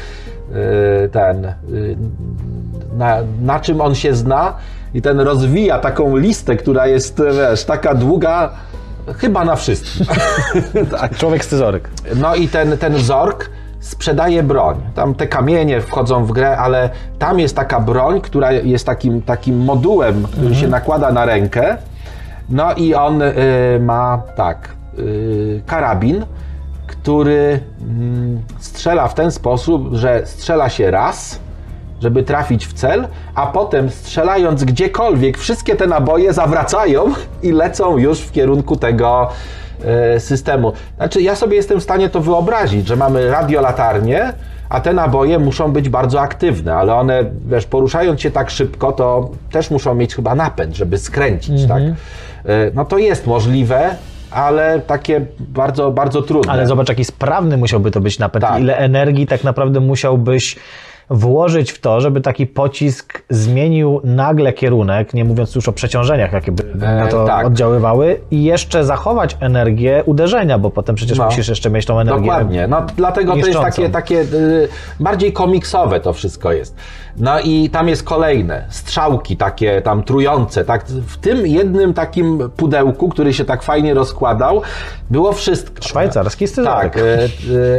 yy, 0.52 1.10
ten, 1.10 1.54
na, 2.98 3.18
na 3.42 3.60
czym 3.60 3.82
on 3.82 3.96
się 3.96 4.14
zna 4.14 4.54
i 4.94 5.02
ten 5.02 5.20
rozwija 5.20 5.80
taką 5.80 6.18
listę, 6.18 6.56
która 6.56 6.88
jest, 6.88 7.22
wiesz, 7.32 7.64
taka 7.64 7.96
długa, 7.96 8.50
chyba 9.18 9.46
na 9.46 9.56
wszystkim. 9.56 10.06
tak. 11.00 11.18
Człowiek 11.18 11.46
scyzoryk. 11.46 11.90
No 12.16 12.36
i 12.36 12.48
ten, 12.48 12.78
ten 12.78 13.00
Zork 13.00 13.50
sprzedaje 13.80 14.44
broń. 14.44 14.78
Tam 14.96 15.16
te 15.16 15.28
kamienie 15.28 15.82
wchodzą 15.82 16.26
w 16.26 16.32
grę, 16.32 16.58
ale 16.58 16.90
tam 17.20 17.40
jest 17.40 17.56
taka 17.56 17.80
broń, 17.80 18.22
która 18.22 18.52
jest 18.52 18.86
takim, 18.86 19.22
takim 19.22 19.64
modułem, 19.64 20.28
który 20.32 20.56
się 20.56 20.68
nakłada 20.68 21.12
na 21.12 21.26
rękę. 21.26 21.78
No 22.50 22.74
i 22.74 22.96
on 22.96 23.22
y, 23.22 23.34
ma 23.82 24.22
tak, 24.36 24.70
y, 25.00 25.62
karabin, 25.66 26.26
który 26.88 27.60
mm, 27.82 28.42
strzela 28.60 29.08
w 29.08 29.16
ten 29.16 29.32
sposób, 29.32 29.90
że 29.92 30.22
strzela 30.26 30.70
się 30.70 30.92
raz, 30.92 31.40
żeby 32.02 32.24
trafić 32.24 32.68
w 32.68 32.74
cel, 32.74 33.08
a 33.36 33.48
potem 33.48 33.90
strzelając 33.90 34.64
gdziekolwiek, 34.64 35.38
wszystkie 35.38 35.76
te 35.76 35.88
naboje 35.88 36.34
zawracają 36.34 37.14
i 37.44 37.52
lecą 37.52 37.98
już 37.98 38.20
w 38.20 38.32
kierunku 38.32 38.76
tego, 38.76 39.30
systemu. 40.20 40.74
Znaczy, 40.98 41.22
ja 41.22 41.36
sobie 41.36 41.56
jestem 41.56 41.80
w 41.80 41.84
stanie 41.84 42.10
to 42.10 42.22
wyobrazić, 42.22 42.88
że 42.88 42.96
mamy 42.96 43.32
radiolatarnię, 43.32 44.34
a 44.70 44.80
te 44.82 44.94
naboje 44.94 45.40
muszą 45.40 45.72
być 45.72 45.90
bardzo 45.90 46.22
aktywne, 46.22 46.76
ale 46.76 46.96
one, 46.96 47.24
wiesz, 47.46 47.66
poruszając 47.66 48.22
się 48.22 48.32
tak 48.32 48.50
szybko, 48.50 48.92
to 48.92 49.30
też 49.52 49.72
muszą 49.72 49.96
mieć 49.96 50.16
chyba 50.16 50.36
napęd, 50.36 50.76
żeby 50.76 50.98
skręcić, 50.98 51.68
tak? 51.68 51.82
E, 51.84 52.72
No 52.74 52.86
to 52.86 52.98
jest 52.98 53.28
możliwe, 53.28 53.96
ale 54.32 54.80
takie 54.80 55.26
bardzo, 55.40 55.92
bardzo 55.92 56.22
trudne. 56.22 56.52
Ale 56.52 56.68
zobacz, 56.68 56.90
jaki 56.90 57.06
sprawny 57.06 57.58
musiałby 57.58 57.92
to 57.92 58.00
być 58.02 58.20
napęd. 58.20 58.46
Tak. 58.46 58.62
Ile 58.62 58.78
energii 58.78 59.28
tak 59.28 59.44
naprawdę 59.44 59.80
musiałbyś 59.80 60.56
włożyć 61.10 61.72
w 61.72 61.80
to, 61.80 62.02
żeby 62.02 62.22
taki 62.22 62.48
pocisk 62.48 63.24
zmienił 63.30 64.02
nagle 64.04 64.54
kierunek, 64.54 65.14
nie 65.14 65.26
mówiąc 65.26 65.56
już 65.56 65.70
o 65.70 65.72
przeciążeniach, 65.72 66.34
jakie 66.34 66.52
by 66.52 66.64
na 66.76 67.08
to 67.08 67.26
tak. 67.26 67.46
oddziaływały, 67.46 68.20
i 68.32 68.44
jeszcze 68.44 68.84
zachować 68.84 69.38
energię 69.40 70.04
uderzenia, 70.06 70.60
bo 70.60 70.70
potem 70.70 70.96
przecież 70.96 71.18
No. 71.18 71.26
musisz 71.26 71.48
jeszcze 71.48 71.70
mieć 71.70 71.86
tą 71.86 72.00
energię. 72.00 72.22
Dokładnie. 72.22 72.68
No, 72.68 72.86
dlatego 72.98 73.32
to 73.32 73.38
jest 73.38 73.50
niszczącą. 73.50 73.72
takie, 73.72 73.90
takie 73.90 74.22
y, 74.38 74.68
bardziej 75.00 75.34
komiksowe 75.34 76.00
to 76.00 76.14
wszystko 76.14 76.52
jest. 76.52 76.76
No 77.20 77.40
i 77.40 77.70
tam 77.70 77.88
jest 77.88 78.04
kolejne, 78.04 78.66
strzałki 78.70 79.38
takie 79.38 79.82
tam 79.82 80.04
trujące. 80.04 80.66
Tak? 80.66 80.86
W 80.86 81.18
tym 81.18 81.48
jednym 81.48 81.94
takim 81.94 82.50
pudełku, 82.58 83.10
który 83.10 83.34
się 83.34 83.46
tak 83.46 83.64
fajnie 83.64 83.94
rozkładał, 83.94 84.62
było 85.10 85.34
wszystko. 85.34 85.84
Szwajcarski 85.84 86.48
scyzoryk. 86.48 86.94
Tak, 86.94 86.98
y, 86.98 87.30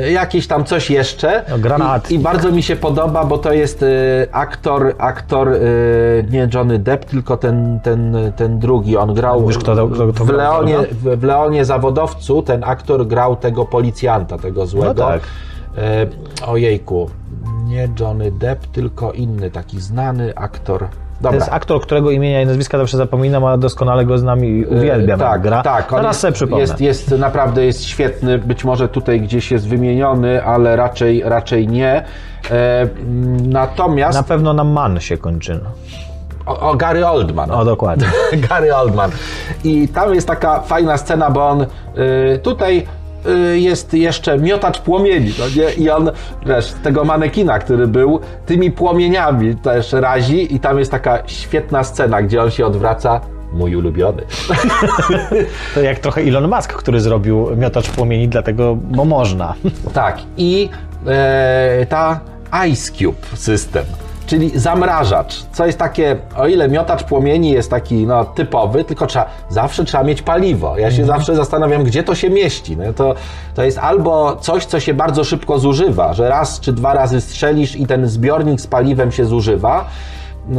y, 0.07 0.13
jakieś 0.13 0.47
tam 0.47 0.65
coś 0.65 0.91
jeszcze. 0.91 1.45
No, 1.51 1.59
granat. 1.59 2.11
I, 2.11 2.15
I 2.15 2.19
bardzo 2.19 2.53
mi 2.53 2.63
się 2.63 2.77
podoba, 2.77 3.25
bo 3.25 3.39
to 3.39 3.53
jest 3.53 3.83
y, 3.83 3.87
aktor, 4.33 4.95
aktor 4.99 5.49
y, 5.49 6.27
nie 6.31 6.49
Johnny 6.55 6.79
Depp, 6.79 7.05
tylko 7.05 7.37
ten, 7.37 7.81
ten, 7.83 8.17
ten 8.37 8.59
drugi. 8.59 8.97
On 8.97 9.15
grał 9.15 9.47
kto 9.47 9.77
to- 9.77 9.89
kto 9.89 10.13
to 10.13 10.25
w, 10.25 10.31
Leonie, 10.31 10.77
w, 10.93 11.25
Leonie 11.25 11.65
Zawodowcu. 11.65 12.43
Ten 12.43 12.65
aktor 12.65 13.07
grał 13.07 13.37
tego 13.37 13.65
policjanta, 13.65 14.39
tego 14.39 14.67
złego. 14.67 14.95
tak. 14.95 15.21
Y, 15.81 16.47
ojejku, 16.47 17.11
nie 17.65 17.89
Johnny 18.01 18.33
Depp, 18.33 18.67
tylko 18.67 19.13
inny 19.13 19.51
taki 19.51 19.81
znany 19.81 20.33
aktor. 20.37 20.81
To 20.81 21.23
Dobra. 21.25 21.39
jest 21.39 21.53
aktor, 21.53 21.81
którego 21.81 22.11
imienia 22.11 22.43
i 22.43 22.47
nazwiska 22.47 22.79
zawsze 22.79 22.97
zapominam, 22.97 23.45
a 23.45 23.57
doskonale 23.57 24.05
go 24.05 24.19
znam 24.19 24.45
i 24.45 24.65
uwielbiam, 24.65 25.21
E, 25.21 25.25
jak 25.25 25.33
tak, 25.33 25.43
gra. 25.43 25.63
Tak, 25.63 25.89
Teraz 25.91 26.07
jest, 26.07 26.21
sobie 26.21 26.33
przypomnę. 26.33 26.61
jest, 26.61 26.81
jest 26.81 27.11
naprawdę 27.11 27.65
jest 27.65 27.85
świetny. 27.85 28.39
Być 28.39 28.65
może 28.65 28.89
tutaj 28.89 29.21
gdzieś 29.21 29.51
jest 29.51 29.69
wymieniony, 29.69 30.45
ale 30.45 30.77
raczej, 30.77 31.23
raczej 31.25 31.69
nie. 31.69 32.05
E, 32.51 32.89
natomiast 33.43 34.19
Na 34.19 34.23
pewno 34.23 34.53
na 34.53 34.65
man 34.65 35.01
się 35.01 35.17
kończy. 35.19 35.61
no. 35.65 35.71
o, 36.53 36.71
o 36.71 36.75
Gary 36.75 37.07
Oldman. 37.07 37.51
O, 37.51 37.65
dokładnie. 37.65 38.07
Gary 38.49 38.75
Oldman. 38.77 39.11
I 39.65 39.89
tam 39.89 40.15
jest 40.15 40.27
taka 40.27 40.61
fajna 40.61 40.97
scena, 40.97 41.31
bo 41.31 41.49
on 41.49 41.63
y, 41.63 41.67
tutaj 42.43 42.87
jest 43.55 43.95
jeszcze 43.95 44.39
miotacz 44.39 44.81
płomieni, 44.81 45.33
no 45.39 45.45
nie? 45.57 45.73
I 45.73 45.91
on, 45.91 46.11
wiesz, 46.47 46.75
tego 46.83 47.05
manekina, 47.05 47.59
który 47.59 47.87
był, 47.87 48.21
tymi 48.47 48.71
płomieniami 48.71 49.57
też 49.57 49.93
razi 49.93 50.55
i 50.55 50.61
tam 50.61 50.79
jest 50.79 50.91
taka 50.91 51.23
świetna 51.27 51.85
scena, 51.85 52.23
gdzie 52.23 52.43
on 52.43 52.51
się 52.51 52.67
odwraca, 52.67 53.21
mój 53.53 53.77
ulubiony. 53.77 54.23
To 55.75 55.81
jak 55.81 55.99
trochę 55.99 56.21
Elon 56.21 56.49
Musk, 56.49 56.73
który 56.73 57.01
zrobił 57.01 57.57
miotacz 57.57 57.91
płomieni, 57.91 58.29
dlatego, 58.29 58.77
bo 58.77 59.05
można. 59.05 59.55
Tak, 59.95 60.19
i 60.37 60.69
e, 61.07 61.87
ta 61.89 62.21
Ice 62.69 62.93
Cube 62.93 63.27
system, 63.35 63.85
czyli 64.31 64.59
zamrażacz, 64.59 65.47
co 65.53 65.67
jest 65.67 65.79
takie, 65.79 66.17
o 66.37 66.47
ile 66.47 66.69
miotacz 66.69 67.05
płomieni 67.05 67.51
jest 67.51 67.71
taki 67.71 68.07
no, 68.07 68.25
typowy, 68.25 68.85
tylko 68.85 69.07
trzeba, 69.07 69.27
zawsze 69.49 69.85
trzeba 69.85 70.05
mieć 70.05 70.23
paliwo. 70.23 70.79
Ja 70.79 70.91
się 70.91 71.05
zawsze 71.05 71.37
zastanawiam, 71.37 71.85
gdzie 71.85 72.03
to 72.03 72.15
się 72.15 72.31
mieści. 72.31 72.77
No, 72.77 72.93
to, 72.93 73.15
to 73.55 73.63
jest 73.63 73.79
albo 73.79 74.37
coś, 74.37 74.65
co 74.65 74.81
się 74.81 74.95
bardzo 74.95 75.25
szybko 75.25 75.59
zużywa, 75.59 76.15
że 76.15 76.29
raz 76.29 76.61
czy 76.61 76.73
dwa 76.73 76.95
razy 76.95 77.21
strzelisz 77.21 77.77
i 77.77 77.87
ten 77.87 78.07
zbiornik 78.07 78.61
z 78.61 78.67
paliwem 78.67 79.13
się 79.13 79.25
zużywa, 79.25 79.85
Yy, 80.49 80.57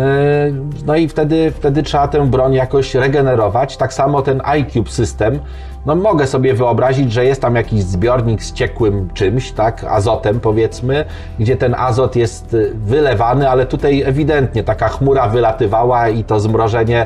No 0.85 0.95
i 0.95 1.07
wtedy, 1.07 1.51
wtedy 1.51 1.83
trzeba 1.83 2.07
tę 2.07 2.27
broń 2.27 2.53
jakoś 2.53 2.95
regenerować. 2.95 3.77
Tak 3.77 3.93
samo 3.93 4.21
ten 4.21 4.41
iCube 4.45 4.89
system. 4.89 5.39
No 5.85 5.95
mogę 5.95 6.27
sobie 6.27 6.53
wyobrazić, 6.53 7.11
że 7.11 7.25
jest 7.25 7.41
tam 7.41 7.55
jakiś 7.55 7.83
zbiornik 7.83 8.43
z 8.43 8.53
ciekłym 8.53 9.09
czymś, 9.13 9.51
tak, 9.51 9.83
azotem 9.83 10.39
powiedzmy, 10.39 11.05
gdzie 11.39 11.57
ten 11.57 11.75
azot 11.77 12.15
jest 12.15 12.53
y, 12.53 12.71
wylewany, 12.75 13.49
ale 13.49 13.65
tutaj 13.65 14.01
ewidentnie 14.01 14.63
taka 14.63 14.87
chmura 14.87 15.27
wylatywała 15.27 16.09
i 16.09 16.23
to 16.23 16.39
zmrożenie 16.39 17.05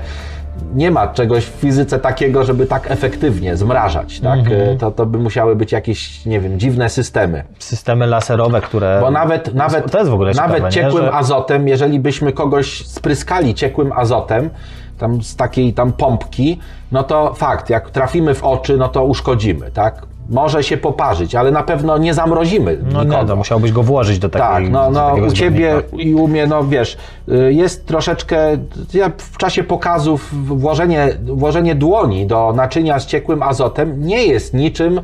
nie 0.75 0.91
ma 0.91 1.07
czegoś 1.07 1.45
w 1.45 1.49
fizyce 1.49 1.99
takiego, 1.99 2.43
żeby 2.45 2.65
tak 2.65 2.91
efektywnie 2.91 3.57
zmrażać, 3.57 4.19
tak? 4.19 4.39
Y, 4.51 4.77
To, 4.79 4.91
to 4.91 5.05
by 5.05 5.17
musiały 5.17 5.55
być 5.55 5.71
jakieś, 5.71 6.25
nie 6.25 6.39
wiem, 6.39 6.59
dziwne 6.59 6.89
systemy. 6.89 7.43
Systemy 7.59 8.07
laserowe, 8.07 8.61
które... 8.61 8.97
Bo 9.01 9.11
nawet, 9.11 9.53
nawet, 9.53 9.91
to 9.91 9.97
jest 9.97 10.09
w 10.09 10.13
ogóle 10.13 10.31
nawet 10.31 10.47
ciekawe, 10.55 10.65
nie? 10.69 10.71
ciekłym 10.71 11.03
Że- 11.05 11.11
azotem, 11.13 11.67
jeżeli 11.67 11.99
byśmy 11.99 12.33
kogoś 12.33 12.87
spryskali 12.87 13.53
ciekłym 13.55 13.91
azotem, 13.91 14.49
tam 14.97 15.23
z 15.23 15.35
takiej 15.35 15.73
tam 15.73 15.93
pompki, 15.93 16.59
no 16.91 17.03
to 17.03 17.33
fakt, 17.33 17.69
jak 17.69 17.89
trafimy 17.89 18.33
w 18.33 18.43
oczy, 18.43 18.77
no 18.77 18.87
to 18.87 19.05
uszkodzimy, 19.05 19.71
tak? 19.71 20.01
Może 20.29 20.63
się 20.63 20.77
poparzyć, 20.77 21.35
ale 21.35 21.51
na 21.51 21.63
pewno 21.63 21.97
nie 21.97 22.13
zamrozimy 22.13 22.77
No 22.91 23.03
nikogo. 23.03 23.21
nie, 23.21 23.27
to 23.27 23.35
musiałbyś 23.35 23.71
go 23.71 23.83
włożyć 23.83 24.19
do 24.19 24.29
takiej 24.29 24.47
Tak, 24.47 24.69
no, 24.69 24.91
no 24.91 25.09
takiego 25.09 25.27
u 25.27 25.31
ciebie 25.31 25.81
i 25.97 26.15
u 26.15 26.27
mnie, 26.27 26.47
no 26.47 26.63
wiesz, 26.63 26.97
y, 27.29 27.53
jest 27.53 27.85
troszeczkę, 27.85 28.57
ja 28.93 29.11
w 29.17 29.37
czasie 29.37 29.63
pokazów 29.63 30.47
włożenie, 30.47 31.09
włożenie 31.25 31.75
dłoni 31.75 32.27
do 32.27 32.53
naczynia 32.55 32.99
z 32.99 33.05
ciekłym 33.05 33.43
azotem 33.43 34.05
nie 34.07 34.25
jest 34.25 34.53
niczym 34.53 35.01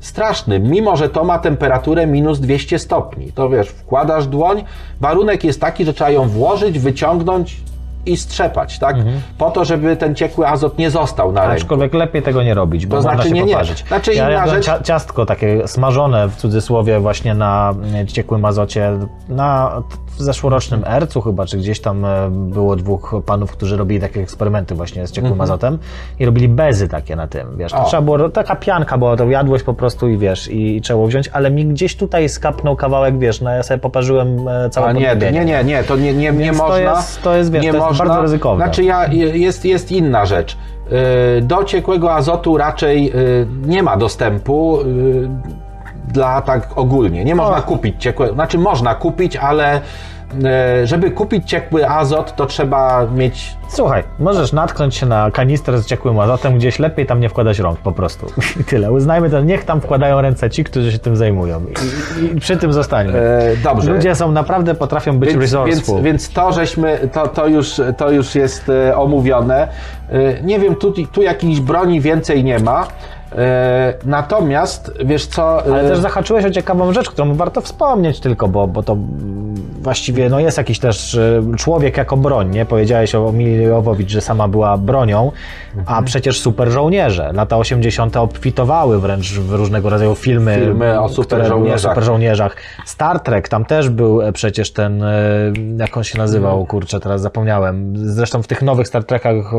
strasznym, 0.00 0.62
mimo 0.62 0.96
że 0.96 1.08
to 1.08 1.24
ma 1.24 1.38
temperaturę 1.38 2.06
minus 2.06 2.40
200 2.40 2.78
stopni. 2.78 3.32
To 3.32 3.48
wiesz, 3.48 3.68
wkładasz 3.68 4.26
dłoń, 4.26 4.64
warunek 5.00 5.44
jest 5.44 5.60
taki, 5.60 5.84
że 5.84 5.92
trzeba 5.94 6.10
ją 6.10 6.28
włożyć, 6.28 6.78
wyciągnąć 6.78 7.60
i 8.08 8.16
strzepać, 8.16 8.78
tak? 8.78 8.96
Po 9.38 9.50
to, 9.50 9.64
żeby 9.64 9.96
ten 9.96 10.14
ciekły 10.14 10.48
azot 10.48 10.78
nie 10.78 10.90
został 10.90 11.32
na 11.32 11.40
ręku. 11.40 11.56
Aczkolwiek 11.56 11.94
lepiej 11.94 12.22
tego 12.22 12.42
nie 12.42 12.54
robić, 12.54 12.86
bo 12.86 12.90
To 12.90 12.96
można 12.96 13.12
znaczy 13.14 13.28
się 13.28 13.34
nie, 13.34 13.42
nie. 13.42 13.52
poparzyć. 13.52 13.84
Znaczy 13.88 14.14
ja 14.14 14.30
inna 14.30 14.46
rzecz- 14.46 14.66
cia- 14.66 14.82
ciastko 14.82 15.26
takie 15.26 15.68
smażone 15.68 16.28
w 16.28 16.36
cudzysłowie 16.36 17.00
właśnie 17.00 17.34
na 17.34 17.74
ciekłym 18.06 18.44
azocie 18.44 18.92
na 19.28 19.82
w 20.18 20.22
zeszłorocznym 20.22 20.84
ercu 20.86 21.20
chyba, 21.20 21.46
czy 21.46 21.58
gdzieś 21.58 21.80
tam 21.80 22.04
e, 22.04 22.30
było 22.30 22.76
dwóch 22.76 23.14
panów, 23.26 23.52
którzy 23.52 23.76
robili 23.76 24.00
takie 24.00 24.20
eksperymenty 24.20 24.74
właśnie 24.74 25.06
z 25.06 25.12
ciekłym 25.12 25.40
azotem 25.40 25.78
i 26.18 26.26
robili 26.26 26.48
bezy 26.48 26.88
takie 26.88 27.16
na 27.16 27.26
tym, 27.28 27.56
wiesz, 27.56 27.72
to. 27.72 27.82
O. 27.82 27.84
trzeba 27.84 28.02
było, 28.02 28.28
taka 28.28 28.56
pianka 28.56 28.98
była, 28.98 29.16
to 29.16 29.24
jadłeś 29.30 29.62
po 29.62 29.74
prostu 29.74 30.08
i 30.08 30.18
wiesz, 30.18 30.48
i, 30.48 30.76
i 30.76 30.80
trzeba 30.80 30.96
było 30.96 31.08
wziąć, 31.08 31.28
ale 31.32 31.50
mi 31.50 31.66
gdzieś 31.66 31.96
tutaj 31.96 32.28
skapnął 32.28 32.76
kawałek, 32.76 33.18
wiesz, 33.18 33.40
no 33.40 33.50
ja 33.50 33.62
sobie 33.62 33.78
poparzyłem 33.80 34.48
e, 34.48 34.70
całe 34.70 34.86
A 34.86 34.92
nie, 34.92 35.16
nie, 35.32 35.44
nie, 35.44 35.64
nie, 35.64 35.84
to 35.84 35.96
nie, 35.96 36.14
nie, 36.14 36.32
nie 36.32 36.52
to 36.52 36.58
można. 36.58 36.78
jest- 36.78 37.22
to 37.22 37.36
jest, 37.36 37.52
wiesz, 37.52 37.62
nie 37.62 37.70
to 37.70 37.76
jest 37.76 37.88
można. 37.88 38.04
bardzo 38.04 38.22
ryzykowne. 38.22 38.64
Znaczy 38.64 38.84
ja, 38.84 39.06
jest, 39.12 39.64
jest 39.64 39.92
inna 39.92 40.26
rzecz. 40.26 40.56
Yy, 41.36 41.42
Do 41.42 41.64
ciekłego 41.64 42.14
azotu 42.14 42.56
raczej 42.56 43.04
yy, 43.06 43.12
nie 43.66 43.82
ma 43.82 43.96
dostępu 43.96 44.78
dla 46.12 46.42
tak 46.42 46.68
ogólnie. 46.76 47.24
Nie 47.24 47.34
można 47.34 47.62
kupić 47.62 48.02
ciekłego, 48.02 48.34
znaczy 48.34 48.58
można 48.58 48.94
kupić, 48.94 49.36
ale 49.36 49.80
yy, 50.34 50.86
żeby 50.86 51.10
kupić 51.10 51.50
ciekły 51.50 51.88
azot, 51.88 52.36
to 52.36 52.46
trzeba 52.46 53.06
mieć 53.06 53.58
Słuchaj, 53.68 54.04
możesz 54.18 54.52
natknąć 54.52 54.94
się 54.94 55.06
na 55.06 55.30
kanister 55.30 55.78
z 55.78 55.86
ciekłym 55.86 56.18
azotem, 56.18 56.58
gdzieś 56.58 56.78
lepiej 56.78 57.06
tam 57.06 57.20
nie 57.20 57.28
wkładać 57.28 57.58
rąk 57.58 57.78
po 57.78 57.92
prostu. 57.92 58.26
I 58.60 58.64
tyle. 58.64 58.92
Uznajmy 58.92 59.30
to, 59.30 59.40
niech 59.40 59.64
tam 59.64 59.80
wkładają 59.80 60.20
ręce 60.20 60.50
ci, 60.50 60.64
którzy 60.64 60.92
się 60.92 60.98
tym 60.98 61.16
zajmują. 61.16 61.62
I, 62.20 62.24
i, 62.36 62.40
przy 62.40 62.56
tym 62.56 62.72
zostańmy. 62.72 63.18
e, 63.18 63.56
dobrze. 63.56 63.92
Ludzie 63.92 64.14
są 64.14 64.32
naprawdę, 64.32 64.74
potrafią 64.74 65.18
być 65.18 65.30
Więc, 65.30 65.40
więc, 65.40 65.52
resourceful. 65.52 66.02
więc 66.02 66.28
to, 66.28 66.52
żeśmy, 66.52 67.08
to, 67.12 67.28
to, 67.28 67.46
już, 67.46 67.80
to 67.96 68.10
już 68.10 68.34
jest 68.34 68.68
e, 68.68 68.96
omówione. 68.96 69.68
E, 70.10 70.42
nie 70.42 70.58
wiem, 70.58 70.74
tu, 70.74 70.92
tu 70.92 71.22
jakiejś 71.22 71.60
broni 71.60 72.00
więcej 72.00 72.44
nie 72.44 72.58
ma. 72.58 72.86
E, 73.36 73.94
natomiast, 74.04 74.92
wiesz 75.04 75.26
co... 75.26 75.66
e, 75.66 75.72
Ale 75.74 75.88
też 75.88 75.98
zahaczyłeś 75.98 76.44
o 76.44 76.50
ciekawą 76.50 76.92
rzecz, 76.92 77.10
którą 77.10 77.34
warto 77.34 77.60
wspomnieć 77.60 78.20
tylko, 78.20 78.48
bo, 78.48 78.66
bo 78.66 78.82
to 78.82 78.96
właściwie 79.82 80.28
no 80.28 80.40
jest 80.40 80.58
jakiś 80.58 80.78
też 80.78 81.14
y, 81.14 81.42
człowiek 81.56 81.96
jako 81.96 82.16
broń, 82.16 82.50
nie? 82.50 82.66
Powiedziałeś 82.66 83.14
o 83.14 83.32
Mili 83.32 83.62
Jowowicz, 83.62 84.10
że 84.10 84.20
sama 84.20 84.48
była 84.48 84.76
bronią, 84.78 85.32
Mhm. 85.76 85.98
a 85.98 86.02
przecież 86.02 86.40
super 86.40 86.70
żołnierze. 86.70 87.30
Lata 87.34 87.56
80. 87.56 88.16
obfitowały 88.16 89.00
wręcz 89.00 89.32
w 89.32 89.52
różnego 89.52 89.90
rodzaju 89.90 90.14
filmy, 90.14 90.54
Filmy 90.64 91.00
o 91.00 91.08
super 91.08 91.46
żołnierzach. 91.46 91.92
super 91.92 92.04
żołnierzach. 92.04 92.56
Star 92.86 93.20
Trek, 93.20 93.48
tam 93.48 93.64
też 93.64 93.88
był 93.88 94.22
e, 94.22 94.32
przecież 94.32 94.72
ten, 94.72 95.02
e, 95.02 95.18
jak 95.78 95.96
on 95.96 96.04
się 96.04 96.18
nazywał, 96.18 96.66
kurczę, 96.66 97.00
teraz 97.00 97.20
zapomniałem. 97.20 97.92
Zresztą 97.96 98.42
w 98.42 98.46
tych 98.46 98.62
nowych 98.62 98.88
Star 98.88 99.04
Trekach 99.04 99.34
e, 99.34 99.58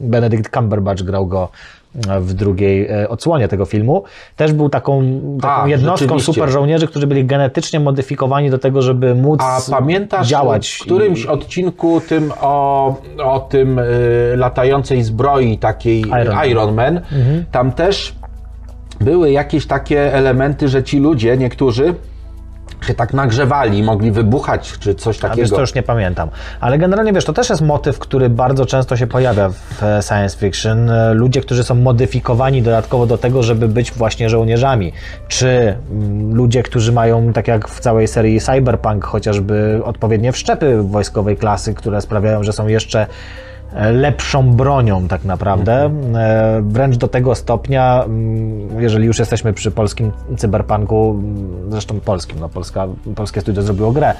Benedict 0.00 0.54
Cumberbatch 0.54 1.02
grał 1.02 1.26
go 1.26 1.48
e, 1.48 1.81
w 2.20 2.32
drugiej 2.34 2.86
e, 2.86 3.08
odsłonie 3.08 3.48
tego 3.48 3.64
filmu. 3.64 4.02
Też 4.36 4.52
był 4.52 4.68
taką, 4.68 5.02
taką 5.40 5.62
A, 5.62 5.68
jednostką 5.68 6.18
super 6.20 6.50
żołnierzy, 6.50 6.86
którzy 6.86 7.06
byli 7.06 7.24
genetycznie 7.24 7.80
modyfikowani 7.80 8.50
do 8.50 8.58
tego, 8.58 8.82
żeby 8.82 9.14
móc 9.14 9.40
A 9.42 9.60
pamiętasz 9.70 10.28
działać. 10.28 10.70
w 10.70 10.82
którymś 10.82 11.24
i- 11.24 11.28
odcinku 11.28 12.00
tym 12.08 12.32
o, 12.40 12.94
o 13.24 13.40
tym 13.40 13.78
y, 13.78 13.84
latającej 14.36 15.02
zbroi 15.02 15.58
takiej 15.58 16.00
Iron 16.00 16.36
Iron, 16.50 16.74
Man. 16.74 16.94
Man, 16.94 17.02
tam 17.52 17.72
też 17.72 18.14
były 19.00 19.30
jakieś 19.30 19.66
takie 19.66 20.14
elementy, 20.14 20.68
że 20.68 20.82
ci 20.82 20.98
ludzie, 20.98 21.36
niektórzy 21.36 21.94
się 22.82 22.94
tak 22.94 23.14
nagrzewali, 23.14 23.82
mogli 23.82 24.12
wybuchać, 24.12 24.72
czy 24.78 24.94
coś 24.94 25.18
A 25.18 25.22
takiego. 25.22 25.40
wiesz, 25.40 25.50
to 25.50 25.60
już 25.60 25.74
nie 25.74 25.82
pamiętam. 25.82 26.28
Ale 26.60 26.78
generalnie, 26.78 27.12
wiesz, 27.12 27.24
to 27.24 27.32
też 27.32 27.50
jest 27.50 27.62
motyw, 27.62 27.98
który 27.98 28.30
bardzo 28.30 28.66
często 28.66 28.96
się 28.96 29.06
pojawia 29.06 29.48
w 29.48 29.82
e, 29.82 30.02
science 30.02 30.38
fiction. 30.38 30.90
E, 30.90 31.14
Ludzie, 31.14 31.40
którzy 31.40 31.64
są 31.64 31.74
modyfikowani 31.74 32.62
dodatkowo 32.62 33.06
do 33.06 33.18
tego, 33.18 33.42
żeby 33.42 33.68
być 33.68 33.92
właśnie 33.92 34.30
żołnierzami. 34.30 34.92
Czy 35.28 35.76
mm, 35.90 36.34
ludzie, 36.34 36.62
którzy 36.62 36.92
mają, 36.92 37.32
tak 37.32 37.48
jak 37.48 37.68
w 37.68 37.80
całej 37.80 38.08
serii 38.08 38.40
Cyberpunk, 38.40 39.04
chociażby 39.04 39.80
odpowiednie 39.84 40.32
wszczepy 40.32 40.82
wojskowej 40.82 41.36
klasy, 41.36 41.74
które 41.74 42.00
sprawiają, 42.00 42.42
że 42.42 42.52
są 42.52 42.68
jeszcze 42.68 43.06
lepszą 43.92 44.52
bronią 44.52 45.08
tak 45.08 45.24
naprawdę. 45.24 45.90
E, 46.14 46.62
Wręcz 46.64 46.96
do 46.96 47.08
tego 47.08 47.34
stopnia, 47.34 48.04
mm, 48.04 48.82
jeżeli 48.82 49.06
już 49.06 49.18
jesteśmy 49.18 49.52
przy 49.52 49.70
polskim 49.70 50.12
cyberpunku, 50.36 51.10
mm, 51.10 51.70
zresztą 51.70 52.00
polskim, 52.00 52.40
no 52.40 52.48
Polska, 52.48 52.86
polskie 53.14 53.40
studio 53.40 53.62
zrobiło 53.62 53.92
grę, 53.92 54.14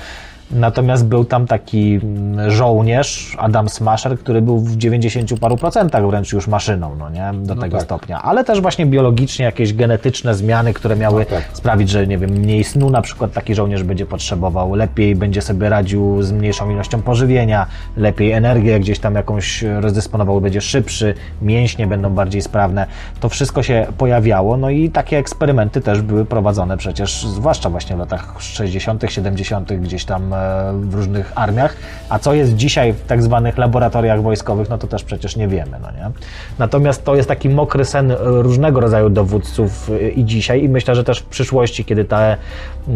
Natomiast 0.53 1.07
był 1.07 1.24
tam 1.24 1.47
taki 1.47 2.01
mm, 2.03 2.51
żołnierz, 2.51 3.37
Adam 3.39 3.69
Smasher, 3.69 4.19
który 4.19 4.43
był 4.43 4.59
w 4.59 4.77
90 4.77 5.41
paru 5.41 5.57
procentach 5.57 6.07
wręcz 6.07 6.33
już 6.33 6.49
maszyną, 6.49 6.97
no 6.99 7.11
nie? 7.11 7.31
Do 7.35 7.57
tego 7.57 7.77
tak. 7.77 7.87
stopnia. 7.87 8.23
Ale 8.23 8.45
też 8.45 8.61
właśnie 8.61 8.87
biologicznie 8.87 9.45
jakieś 9.45 9.74
genetyczne 9.74 10.35
zmiany, 10.35 10.74
które 10.74 10.97
miały 10.97 11.27
No 11.31 11.37
tak. 11.37 11.45
sprawić, 11.53 11.89
że 11.89 12.07
nie 12.07 12.19
wiem, 12.19 12.31
mniej 12.31 12.65
snu 12.65 12.91
na 12.91 13.03
przykład 13.03 13.33
taki 13.33 13.55
żołnierz 13.55 13.83
będzie 13.83 14.07
potrzebował, 14.07 14.74
lepiej 14.74 15.16
będzie 15.16 15.43
sobie 15.43 15.69
radził 15.69 16.23
z 16.23 16.33
mniejszą 16.33 16.70
ilością 16.70 17.03
pożywienia, 17.03 17.66
lepiej 17.97 18.33
energię 18.33 18.81
gdzieś 18.81 18.99
tam 18.99 19.15
jakąś 19.15 19.62
rozdysponował, 19.62 20.41
będzie 20.41 20.61
szybszy, 20.61 21.15
mięśnie 21.43 21.87
będą 21.87 22.11
bardziej 22.11 22.43
sprawne. 22.43 22.87
To 23.20 23.29
wszystko 23.29 23.62
się 23.62 23.87
pojawiało, 23.99 24.57
no 24.57 24.70
i 24.70 24.91
takie 24.91 25.19
eksperymenty 25.19 25.81
też 25.81 26.03
były 26.03 26.24
prowadzone 26.24 26.77
przecież, 26.77 27.27
zwłaszcza 27.27 27.70
właśnie 27.70 27.97
w 27.97 27.99
latach 27.99 28.35
60., 28.39 29.03
70., 29.09 29.73
gdzieś 29.73 30.05
tam 30.05 30.35
e, 30.35 30.41
w 30.81 30.94
różnych 30.94 31.32
armiach. 31.35 31.77
A 32.09 32.19
co 32.19 32.35
jest 32.35 32.55
dzisiaj 32.55 32.93
w 32.93 33.02
tak 33.02 33.23
zwanych 33.23 33.59
laboratoriach 33.59 34.23
wojskowych, 34.23 34.69
no 34.69 34.78
to 34.78 34.86
też 34.86 35.05
przecież 35.05 35.36
nie 35.36 35.48
wiemy, 35.48 35.78
no 35.82 35.90
nie? 35.90 36.10
Natomiast 36.59 37.05
to 37.05 37.14
jest 37.14 37.28
taki 37.28 37.48
mokry 37.48 37.85
sen 37.85 38.12
różnego 38.20 38.81
rodzaju 38.81 39.10
dowódców 39.10 39.90
e, 39.90 40.09
i 40.09 40.24
dzisiaj 40.24 40.64
i 40.64 40.69
myślę, 40.69 40.94
że 40.94 41.05
też 41.05 41.19
w 41.19 41.27
przyszłości, 41.27 41.85
kiedy 41.85 42.05
te 42.05 42.36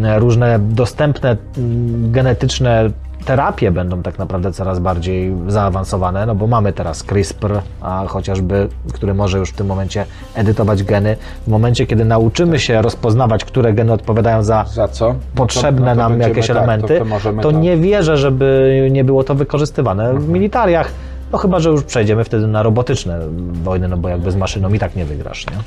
e, 0.03 0.19
różne 0.19 0.59
dostępne 0.59 1.37
mm, 1.57 2.11
genetyczne 2.11 2.89
terapie 3.25 3.71
będą 3.71 4.01
tak 4.01 4.19
naprawdę 4.19 4.51
coraz 4.53 4.79
bardziej 4.79 5.33
zaawansowane, 5.47 6.25
no 6.25 6.35
bo 6.35 6.47
mamy 6.47 6.73
teraz 6.73 7.03
CRISPR, 7.03 7.61
a 7.81 8.05
chociażby, 8.07 8.67
który 8.93 9.13
może 9.13 9.37
już 9.37 9.49
w 9.49 9.53
tym 9.55 9.67
momencie 9.67 10.05
edytować 10.35 10.83
geny. 10.83 11.17
W 11.43 11.47
momencie, 11.47 11.87
kiedy 11.87 12.05
nauczymy 12.05 12.59
się 12.59 12.81
rozpoznawać, 12.81 13.45
które 13.45 13.73
geny 13.73 13.93
odpowiadają 13.93 14.43
za 14.43 14.65
Za 14.73 14.87
co? 14.87 15.15
potrzebne 15.35 15.79
No 15.85 15.91
to- 15.95 15.95
no 15.95 16.03
to 16.03 16.09
nam 16.09 16.21
jakieś 16.21 16.47
tak, 16.47 16.55
elementy, 16.57 16.99
to, 17.23 17.31
to, 17.41 17.51
tak. 17.51 17.61
nie 17.61 17.77
wierzę, 17.77 18.17
żeby 18.17 18.87
nie 18.91 19.03
było 19.03 19.23
to 19.23 19.35
wykorzystywane 19.35 20.13
w 20.13 20.29
militariach. 20.29 20.91
No 21.31 21.37
chyba, 21.37 21.59
że 21.59 21.69
już 21.69 21.83
przejdziemy 21.83 22.23
wtedy 22.23 22.47
na 22.47 22.63
robotyczne 22.63 23.19
wojny, 23.63 23.87
no 23.87 23.97
bo 23.97 24.09
jakby 24.09 24.31
z 24.31 24.35
maszyną 24.35 24.73
i 24.73 24.79
tak 24.79 24.95
nie 24.95 25.05
wygrasz, 25.05 25.45
nie? 25.47 25.57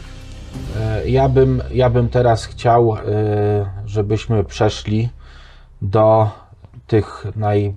E, 0.82 1.08
Ja 1.08 1.28
bym, 1.28 1.62
ja 1.74 1.90
bym 1.90 2.08
teraz 2.08 2.44
chciał, 2.44 2.94
e, 2.94 3.00
żebyśmy 3.86 4.44
przeszli 4.44 5.08
do 5.82 6.28
tych 6.90 7.26
naj, 7.36 7.74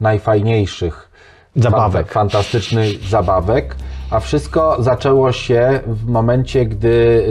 najfajniejszych 0.00 1.10
Zabawek. 1.56 2.06
fan- 2.06 2.12
fantastycznych 2.14 3.02
zabawek. 3.08 3.76
A 4.10 4.20
wszystko 4.20 4.76
zaczęło 4.82 5.32
się 5.32 5.80
w 5.86 6.06
momencie, 6.06 6.66
gdy 6.66 7.24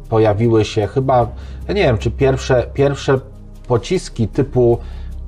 e, 0.00 0.08
pojawiły 0.08 0.64
się 0.64 0.86
chyba, 0.86 1.26
ja 1.68 1.74
nie 1.74 1.82
wiem, 1.82 1.98
czy 1.98 2.10
pierwsze, 2.10 2.66
pierwsze 2.74 3.20
pociski 3.68 4.28
typu, 4.28 4.78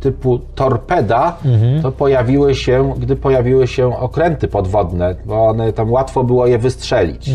typu 0.00 0.40
torpeda, 0.54 1.36
to 1.82 1.92
pojawiły 1.92 2.54
się, 2.54 2.94
gdy 2.98 3.16
pojawiły 3.16 3.66
się 3.66 3.98
okręty 3.98 4.48
podwodne, 4.48 5.16
bo 5.24 5.46
one 5.46 5.72
tam 5.72 5.92
łatwo 5.92 6.24
było 6.24 6.46
je 6.46 6.58
wystrzelić. 6.58 7.30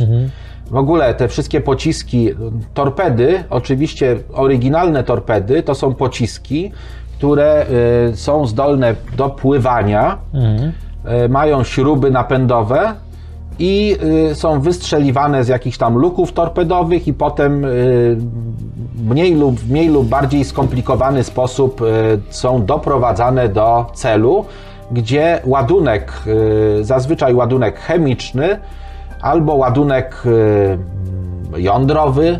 W 0.71 0.75
ogóle 0.75 1.13
te 1.13 1.27
wszystkie 1.27 1.61
pociski, 1.61 2.29
torpedy, 2.73 3.43
oczywiście 3.49 4.17
oryginalne 4.33 5.03
torpedy, 5.03 5.63
to 5.63 5.75
są 5.75 5.93
pociski, 5.93 6.71
które 7.19 7.65
y, 8.11 8.15
są 8.17 8.47
zdolne 8.47 8.95
do 9.17 9.29
pływania, 9.29 10.17
y, 11.25 11.29
mają 11.29 11.63
śruby 11.63 12.11
napędowe 12.11 12.93
i 13.59 13.97
y, 14.31 14.35
są 14.35 14.61
wystrzeliwane 14.61 15.43
z 15.43 15.47
jakichś 15.47 15.77
tam 15.77 15.97
luków 15.97 16.31
torpedowych 16.31 17.07
i 17.07 17.13
potem 17.13 17.65
mniej 19.03 19.35
lub, 19.35 19.59
w 19.59 19.71
mniej 19.71 19.87
lub 19.87 20.07
bardziej 20.07 20.45
skomplikowany 20.45 21.23
sposób 21.23 21.81
są 22.29 22.65
doprowadzane 22.65 23.49
do 23.49 23.85
celu, 23.93 24.45
gdzie 24.91 25.41
ładunek, 25.45 26.13
zazwyczaj 26.81 27.33
ładunek 27.35 27.79
chemiczny, 27.79 28.59
albo 29.21 29.55
ładunek 29.55 30.23
jądrowy, 31.57 32.39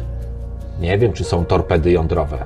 nie 0.81 0.97
wiem 0.97 1.13
czy 1.13 1.23
są 1.23 1.45
torpedy 1.45 1.91
jądrowe, 1.91 2.37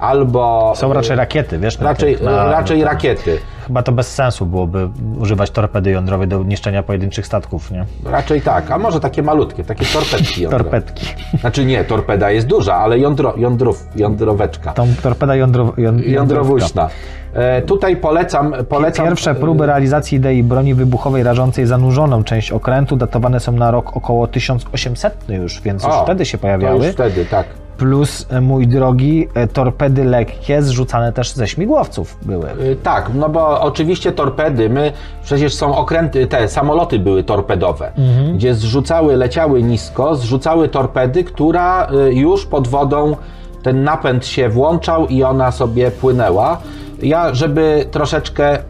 albo 0.00 0.72
Są 0.76 0.92
raczej 0.92 1.16
rakiety, 1.16 1.58
wiesz? 1.58 1.78
raczej, 1.80 2.14
tych- 2.14 2.24
na- 2.24 2.44
raczej 2.44 2.84
rakiety. 2.84 3.38
Chyba 3.66 3.82
to 3.82 3.92
bez 3.92 4.14
sensu 4.14 4.46
byłoby 4.46 4.88
używać 5.18 5.50
torpedy 5.50 5.90
jądrowej 5.90 6.28
do 6.28 6.42
niszczenia 6.42 6.82
pojedynczych 6.82 7.26
statków, 7.26 7.70
nie? 7.70 7.84
Raczej 8.04 8.40
tak, 8.40 8.70
a 8.70 8.78
może 8.78 9.00
takie 9.00 9.22
malutkie, 9.22 9.64
takie 9.64 9.84
torpedki 9.84 10.42
jądrowe. 10.42 10.64
Torpedki. 10.64 11.06
Znaczy 11.40 11.64
nie, 11.64 11.84
torpeda 11.84 12.30
jest 12.30 12.46
duża, 12.46 12.74
ale 12.74 12.98
jądro, 12.98 13.34
jądrów, 13.36 13.86
jądroweczka. 13.96 14.72
Tą 14.72 14.86
torpeda 15.02 15.34
jądro, 15.36 15.64
ją, 15.64 15.72
jądrówka. 15.76 16.10
Jądrowuśna. 16.12 16.88
E, 17.34 17.62
tutaj 17.62 17.96
polecam, 17.96 18.54
polecam... 18.68 19.06
Pierwsze 19.06 19.34
próby 19.34 19.66
realizacji 19.66 20.18
idei 20.18 20.42
broni 20.42 20.74
wybuchowej 20.74 21.22
rażącej 21.22 21.66
zanurzoną 21.66 22.24
część 22.24 22.52
okrętu 22.52 22.96
datowane 22.96 23.40
są 23.40 23.52
na 23.52 23.70
rok 23.70 23.96
około 23.96 24.26
1800 24.26 25.24
już, 25.28 25.60
więc 25.60 25.82
już 25.84 25.92
O, 25.94 26.02
wtedy 26.04 26.26
się 26.26 26.38
pojawiały. 26.38 26.76
już 26.86 26.94
wtedy, 26.94 27.24
tak. 27.26 27.46
Plus, 27.78 28.26
e, 28.30 28.40
mój 28.40 28.68
drogi, 28.68 29.28
e, 29.34 29.46
torpedy 29.48 30.04
lekkie 30.04 30.62
zrzucane 30.62 31.12
też 31.12 31.32
ze 31.32 31.48
śmigłowców 31.48 32.16
były. 32.22 32.50
Y, 32.50 32.76
Tak, 32.82 33.10
no 33.14 33.28
bo 33.28 33.60
oczywiście 33.60 34.12
torpedy, 34.12 34.70
my 34.70 34.92
przecież 35.24 35.54
są 35.54 35.76
okręty, 35.76 36.26
te 36.26 36.48
samoloty 36.48 36.98
były 36.98 37.24
torpedowe, 37.24 37.92
gdzie 38.34 38.54
zrzucały, 38.54 39.16
leciały 39.16 39.62
nisko, 39.62 40.16
zrzucały 40.16 40.68
torpedy, 40.68 41.24
która 41.24 41.88
już 42.10 42.46
pod 42.46 42.68
wodą 42.68 43.16
ten 43.62 43.84
napęd 43.84 44.26
się 44.26 44.48
włączał 44.48 45.06
i 45.06 45.22
ona 45.22 45.52
sobie 45.52 45.90
płynęła. 45.90 46.58
Ja, 47.02 47.34
żeby 47.34 47.86
troszeczkę. 47.90 48.58
y, 48.58 48.62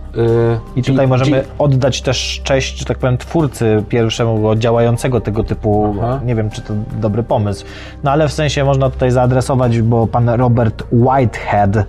I 0.77 0.83
tutaj 0.83 1.09
możemy 1.09 1.45
oddać 1.59 2.03
też 2.03 2.41
cześć, 2.45 2.79
że 2.79 2.85
tak 2.85 2.99
powiem, 2.99 3.19
twórcy 3.19 3.85
pierwszego 3.89 4.57
działającego 4.57 5.21
tego 5.21 5.45
typu, 5.45 5.95
Aha. 5.99 6.21
nie 6.25 6.35
wiem 6.35 6.51
czy 6.51 6.63
to 6.63 6.75
dobry 7.01 7.23
pomysł, 7.23 7.65
no 8.05 8.11
ale 8.11 8.29
w 8.29 8.33
sensie 8.33 8.65
można 8.65 8.91
tutaj 8.91 9.11
zaadresować, 9.11 9.81
bo 9.81 10.07
pan 10.07 10.29
Robert 10.29 10.83
Whitehead 10.93 11.77
e, 11.77 11.85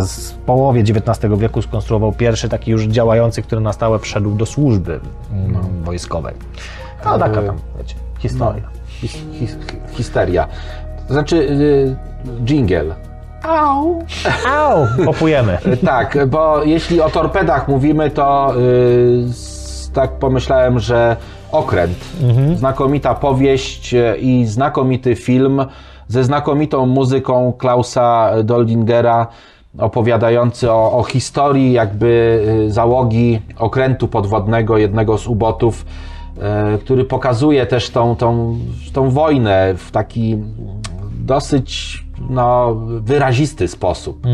z 0.00 0.32
połowie 0.32 0.80
XIX 0.80 1.34
wieku 1.36 1.62
skonstruował 1.62 2.12
pierwszy 2.12 2.48
taki 2.48 2.70
już 2.70 2.84
działający, 2.84 3.42
który 3.42 3.60
na 3.60 3.72
stałe 3.72 3.98
wszedł 3.98 4.30
do 4.30 4.46
służby 4.46 5.00
mm, 5.32 5.84
wojskowej. 5.84 6.34
No 7.04 7.18
taka 7.18 7.42
tam, 7.42 7.56
wiecie, 7.78 7.94
historia. 8.18 8.62
his, 8.86 9.12
his, 9.32 9.56
histeria. 9.92 10.48
To 11.08 11.14
znaczy, 11.14 11.36
y, 11.36 11.96
jingle. 12.44 13.09
Au, 14.48 14.86
popujemy. 15.04 15.58
Tak, 15.86 16.18
bo 16.28 16.64
jeśli 16.64 17.00
o 17.00 17.10
torpedach 17.10 17.68
mówimy, 17.68 18.10
to 18.10 18.54
y, 18.56 19.24
s- 19.30 19.90
tak 19.94 20.10
pomyślałem, 20.18 20.78
że 20.78 21.16
okręt, 21.52 21.98
znakomita 22.56 23.14
powieść 23.14 23.94
y, 23.94 24.16
i 24.20 24.46
znakomity 24.46 25.16
film 25.16 25.64
ze 26.08 26.24
znakomitą 26.24 26.86
muzyką 26.86 27.52
Klausa 27.58 28.30
Doldingera 28.44 29.26
opowiadający 29.78 30.70
o, 30.72 30.92
o 30.92 31.02
historii 31.02 31.72
jakby 31.72 32.42
y, 32.66 32.70
załogi 32.70 33.40
okrętu 33.58 34.08
podwodnego, 34.08 34.78
jednego 34.78 35.18
z 35.18 35.26
ubotów, 35.26 35.86
y, 36.74 36.78
który 36.78 37.04
pokazuje 37.04 37.66
też 37.66 37.90
tą, 37.90 38.16
tą, 38.16 38.58
tą 38.92 39.10
wojnę 39.10 39.74
w 39.76 39.90
taki 39.90 40.38
dosyć 41.20 42.04
no, 42.30 42.74
wyrazisty 43.00 43.68
sposób. 43.68 44.26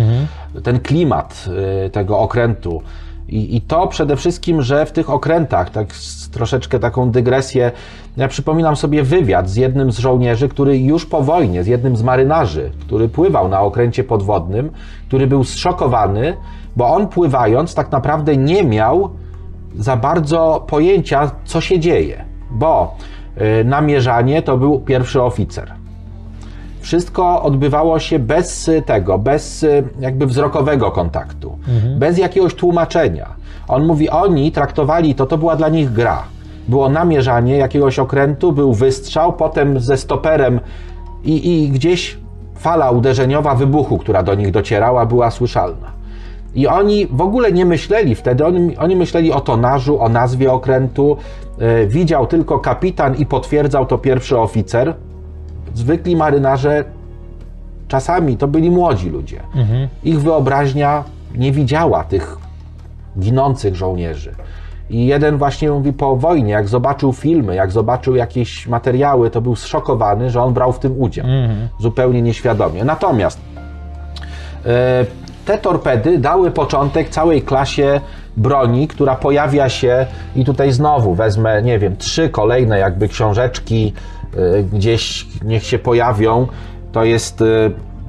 Ten 0.62 0.80
klimat 0.80 1.44
y, 1.86 1.90
tego 1.90 2.18
okrętu. 2.18 2.82
I, 3.28 3.56
I 3.56 3.60
to 3.60 3.86
przede 3.86 4.16
wszystkim, 4.16 4.62
że 4.62 4.86
w 4.86 4.92
tych 4.92 5.10
okrętach, 5.10 5.70
tak 5.70 5.88
troszeczkę 6.32 6.78
taką 6.78 7.10
dygresję, 7.10 7.72
ja 8.16 8.28
przypominam 8.28 8.76
sobie 8.76 9.02
wywiad 9.02 9.50
z 9.50 9.56
jednym 9.56 9.92
z 9.92 9.98
żołnierzy, 9.98 10.48
który 10.48 10.78
już 10.78 11.06
po 11.06 11.22
wojnie, 11.22 11.64
z 11.64 11.66
jednym 11.66 11.96
z 11.96 12.02
marynarzy, 12.02 12.70
który 12.80 13.08
pływał 13.08 13.48
na 13.48 13.60
okręcie 13.60 14.04
podwodnym, 14.04 14.70
który 15.08 15.26
był 15.26 15.44
zszokowany, 15.44 16.36
bo 16.76 16.88
on 16.88 17.08
pływając 17.08 17.74
tak 17.74 17.92
naprawdę 17.92 18.36
nie 18.36 18.64
miał 18.64 19.10
za 19.78 19.96
bardzo 19.96 20.64
pojęcia, 20.68 21.30
co 21.44 21.60
się 21.60 21.80
dzieje. 21.80 22.24
Bo 22.50 22.96
y, 23.60 23.64
namierzanie 23.64 24.42
to 24.42 24.56
był 24.56 24.80
pierwszy 24.80 25.22
oficer. 25.22 25.85
Wszystko 26.86 27.42
odbywało 27.42 27.98
się 27.98 28.18
bez 28.18 28.68
y, 28.68 28.82
tego, 28.82 29.18
bez 29.18 29.62
y, 29.62 29.84
jakby 30.00 30.26
wzrokowego 30.26 30.90
kontaktu, 30.90 31.58
bez 31.98 32.18
jakiegoś 32.18 32.54
tłumaczenia. 32.54 33.26
On 33.68 33.86
mówi, 33.86 34.10
oni 34.10 34.52
traktowali 34.52 35.14
to, 35.14 35.26
to 35.26 35.38
była 35.38 35.56
dla 35.56 35.68
nich 35.68 35.92
gra. 35.92 36.22
Było 36.68 36.88
namierzanie 36.88 37.56
jakiegoś 37.56 37.98
okrętu, 37.98 38.52
był 38.52 38.74
wystrzał, 38.74 39.32
potem 39.32 39.80
ze 39.80 39.96
stoperem 39.96 40.60
i, 41.24 41.64
i 41.64 41.70
gdzieś 41.70 42.18
fala 42.54 42.90
uderzeniowa 42.90 43.54
wybuchu, 43.54 43.98
która 43.98 44.22
do 44.22 44.34
nich 44.34 44.50
docierała, 44.50 45.06
była 45.06 45.30
słyszalna. 45.30 45.92
I 46.54 46.66
oni 46.66 47.06
w 47.06 47.20
ogóle 47.20 47.52
nie 47.52 47.64
myśleli 47.64 48.14
wtedy, 48.14 48.46
oni, 48.46 48.76
oni 48.76 48.96
myśleli 48.96 49.32
o 49.32 49.40
tonażu, 49.40 50.00
o 50.00 50.08
nazwie 50.08 50.52
okrętu. 50.52 51.16
E, 51.58 51.86
widział 51.86 52.26
tylko 52.26 52.58
kapitan 52.58 53.14
i 53.14 53.26
potwierdzał 53.26 53.86
to 53.86 53.98
pierwszy 53.98 54.38
oficer. 54.38 54.94
Zwykli 55.76 56.16
marynarze 56.16 56.84
czasami 57.88 58.36
to 58.36 58.48
byli 58.48 58.70
młodzi 58.70 59.10
ludzie. 59.10 59.40
Ich 60.04 60.20
wyobraźnia 60.20 61.04
nie 61.34 61.52
widziała 61.52 62.04
tych 62.04 62.36
ginących 63.18 63.76
żołnierzy. 63.76 64.34
I 64.90 65.06
jeden 65.06 65.38
właśnie 65.38 65.70
mówi 65.70 65.92
po 65.92 66.16
wojnie, 66.16 66.52
jak 66.52 66.68
zobaczył 66.68 67.12
filmy, 67.12 67.54
jak 67.54 67.70
zobaczył 67.70 68.16
jakieś 68.16 68.66
materiały, 68.66 69.30
to 69.30 69.40
był 69.40 69.56
zszokowany, 69.56 70.30
że 70.30 70.42
on 70.42 70.54
brał 70.54 70.72
w 70.72 70.78
tym 70.78 71.00
udział. 71.00 71.26
Zupełnie 71.80 72.22
nieświadomie. 72.22 72.84
Natomiast 72.84 73.40
e, 74.66 75.06
te 75.44 75.58
torpedy 75.58 76.18
dały 76.18 76.50
początek 76.50 77.08
całej 77.08 77.42
klasie 77.42 78.00
broni, 78.36 78.88
która 78.88 79.14
pojawia 79.14 79.68
się 79.68 80.06
i 80.36 80.44
tutaj 80.44 80.72
znowu 80.72 81.14
wezmę, 81.14 81.62
nie 81.62 81.78
wiem, 81.78 81.96
trzy 81.96 82.28
kolejne 82.28 82.78
jakby 82.78 83.08
książeczki 83.08 83.92
gdzieś 84.72 85.26
niech 85.44 85.64
się 85.64 85.78
pojawią. 85.78 86.46
To 86.92 87.04
jest 87.04 87.42
e, 87.42 87.44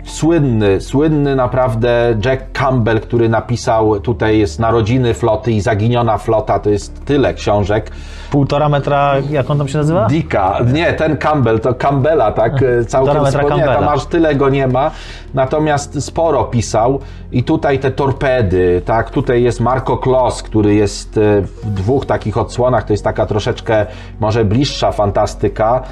słynny, 0.06 0.82
słynny 0.82 1.36
naprawdę 1.36 2.18
Jack 2.26 2.44
Campbell, 2.54 3.00
który 3.00 3.30
napisał, 3.30 4.00
tutaj 4.00 4.40
jest 4.40 4.60
Narodziny 4.60 5.14
floty 5.14 5.52
i 5.52 5.62
Zaginiona 5.62 6.18
flota, 6.18 6.60
to 6.60 6.70
jest 6.70 7.06
tyle 7.06 7.34
książek. 7.34 7.92
Półtora 8.32 8.70
metra, 8.70 9.14
jak 9.30 9.50
on 9.50 9.58
tam 9.58 9.68
się 9.68 9.78
nazywa? 9.78 10.08
Dicka, 10.08 10.60
nie, 10.74 10.94
ten 10.94 11.18
Campbell, 11.18 11.60
to 11.60 11.74
Campbella, 11.74 12.32
tak, 12.32 12.54
e, 12.64 12.86
całkiem 12.86 13.14
Półtora 13.14 13.22
metra 13.24 13.42
sporo, 13.42 13.58
nie, 13.58 13.66
tam 13.66 13.88
aż 13.88 14.06
tyle 14.06 14.36
go 14.36 14.50
nie 14.50 14.68
ma, 14.68 14.92
natomiast 15.34 16.04
sporo 16.04 16.44
pisał 16.44 17.00
i 17.32 17.44
tutaj 17.44 17.80
te 17.80 17.92
torpedy, 17.92 18.82
tak, 18.86 19.10
tutaj 19.10 19.44
jest 19.44 19.60
Marco 19.60 19.98
Kloss, 19.98 20.44
który 20.44 20.76
jest 20.76 21.20
w 21.64 21.74
dwóch 21.74 22.06
takich 22.06 22.38
odsłonach, 22.38 22.84
to 22.84 22.94
jest 22.94 23.04
taka 23.04 23.26
troszeczkę 23.26 23.86
może 24.20 24.46
bliższa 24.46 24.92
fantastyka, 24.92 25.84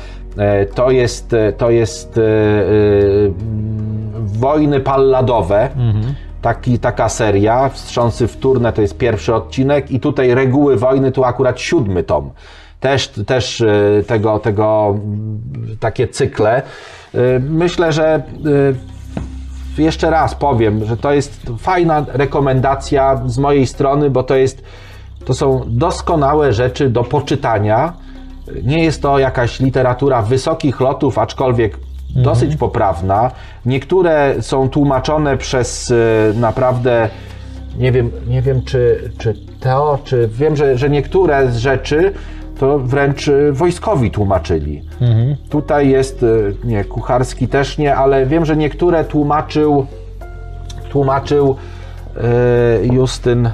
to 0.76 0.92
jest, 0.92 1.34
e, 1.34 1.54
to 1.54 1.70
jest 1.70 2.18
e, 2.18 2.22
e, 2.22 2.26
Wojny 4.40 4.80
Palladowe, 4.80 5.70
Taki, 6.42 6.80
taka 6.80 7.10
seria, 7.10 7.70
Wstrząsy 7.70 8.28
wtórne 8.28 8.74
to 8.74 8.82
jest 8.82 8.98
pierwszy 8.98 9.36
odcinek 9.36 9.92
i 9.92 10.00
tutaj 10.00 10.36
Reguły 10.36 10.78
wojny 10.78 11.12
to 11.12 11.28
akurat 11.28 11.60
siódmy 11.60 12.04
tom. 12.04 12.32
Też, 12.80 13.08
też 13.08 13.62
e, 13.62 14.04
tego, 14.08 14.40
tego 14.40 14.90
mm, 14.90 15.42
takie 15.80 16.08
cykle. 16.08 16.62
E, 17.14 17.40
Myślę, 17.40 17.92
że 17.92 18.16
e, 19.78 19.82
jeszcze 19.82 20.10
raz 20.10 20.36
powiem, 20.36 20.86
że 20.86 20.98
to 20.98 21.14
jest 21.14 21.42
fajna 21.60 22.06
rekomendacja 22.08 23.22
z 23.26 23.38
mojej 23.38 23.68
strony, 23.68 24.10
bo 24.10 24.24
to 24.24 24.36
jest, 24.36 24.64
to 25.26 25.34
są 25.34 25.64
doskonałe 25.68 26.54
rzeczy 26.54 26.90
do 26.90 27.04
poczytania. 27.04 27.94
Nie 28.64 28.84
jest 28.84 29.02
to 29.02 29.20
jakaś 29.20 29.60
literatura 29.60 30.22
wysokich 30.22 30.80
lotów, 30.80 31.18
aczkolwiek 31.18 31.78
dosyć 32.16 32.56
poprawna. 32.56 33.32
Niektóre 33.66 34.36
są 34.42 34.70
tłumaczone 34.70 35.38
przez 35.38 35.92
e, 35.92 35.96
naprawdę 36.40 37.10
nie 37.78 37.92
wiem, 37.92 38.12
nie 38.28 38.42
wiem 38.42 38.62
czy, 38.64 39.12
czy 39.18 39.34
to, 39.60 40.00
czy 40.04 40.28
wiem, 40.28 40.56
że, 40.56 40.78
że 40.78 40.90
niektóre 40.90 41.52
z 41.52 41.58
rzeczy 41.58 42.14
to 42.60 42.80
wręcz 42.80 43.28
e, 43.28 43.52
wojskowi 43.52 44.12
tłumaczyli. 44.12 44.82
Tutaj 45.50 45.90
jest, 45.90 46.24
e, 46.24 46.28
nie, 46.68 46.84
kucharski 46.84 47.48
też 47.48 47.78
nie, 47.78 47.96
ale 47.96 48.26
wiem, 48.26 48.46
że 48.46 48.58
niektóre 48.58 49.04
tłumaczył 49.04 49.86
tłumaczył 50.90 51.56
Justyn, 52.92 53.50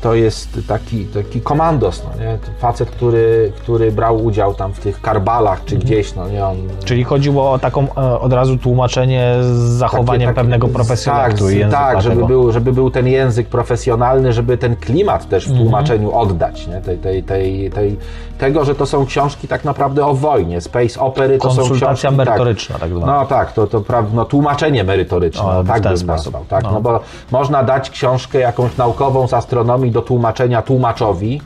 to 0.00 0.14
jest 0.14 0.58
taki, 0.68 1.04
taki 1.04 1.40
komandos, 1.40 2.02
no 2.04 2.24
nie? 2.24 2.38
Facet, 2.58 2.90
który, 2.90 3.52
który 3.56 3.92
brał 3.92 4.24
udział 4.24 4.54
tam 4.54 4.72
w 4.72 4.78
tych 4.80 5.00
karbalach 5.00 5.64
czy 5.64 5.76
gdzieś, 5.76 6.14
no 6.14 6.28
nie, 6.28 6.46
on 6.46 6.56
Czyli 6.84 7.04
chodziło 7.04 7.52
o 7.52 7.58
taką 7.58 7.86
e, 7.96 8.20
od 8.20 8.32
razu 8.32 8.56
tłumaczenie 8.56 9.34
z 9.40 9.46
zachowaniem 9.56 10.20
takie- 10.20 10.26
takie- 10.26 10.34
pewnego 10.34 10.68
profesjonalizmu 10.68 11.46
Tak, 11.48 11.56
języka 11.56 11.78
tak 11.80 12.02
żeby, 12.02 12.14
tego. 12.14 12.26
był, 12.26 12.52
żeby 12.52 12.72
był 12.72 12.90
ten 12.90 13.06
język 13.06 13.48
profesjonalny, 13.48 14.32
żeby 14.32 14.58
ten 14.58 14.76
klimat 14.76 15.28
też 15.28 15.44
Mhm. 15.46 15.58
w 15.58 15.62
tłumaczeniu 15.62 16.12
oddać. 16.12 16.66
Nie? 16.66 16.80
Tej, 16.80 16.98
tej, 16.98 17.22
tej, 17.22 17.70
tej, 17.70 17.96
tego, 18.38 18.64
że 18.64 18.74
to 18.74 18.86
są 18.86 19.06
książki 19.06 19.48
tak 19.48 19.64
naprawdę 19.64 20.06
o 20.06 20.14
wojnie. 20.14 20.60
Space 20.60 21.00
opery 21.00 21.38
to 21.38 21.42
są 21.42 21.54
książki... 21.54 21.68
Konsultacja 21.70 22.10
merytoryczna, 22.10 22.78
tak 22.78 22.90
zwana. 22.90 23.06
No 23.20 23.26
tak, 23.26 23.52
to, 23.52 23.66
to 23.66 23.80
pra- 23.80 24.04
no, 24.14 24.24
tłumaczenie 24.24 24.84
merytoryczne, 24.84 25.44
O, 25.44 25.62
w 25.62 25.66
tak 25.66 25.80
ten 25.80 25.88
bym 25.92 25.98
sposób. 25.98 26.32
nazwał. 26.34 26.44
Tak? 26.48 26.62
No. 26.64 26.70
No. 26.72 26.80
bo 26.80 27.00
można 27.30 27.62
dać 27.62 27.90
książkę 27.90 28.38
jakąś 28.38 28.76
naukową 28.76 29.19
z 29.28 29.34
astronomii 29.34 29.90
do 29.90 30.02
tłumaczenia 30.02 30.62
tłumaczowi, 30.62 31.40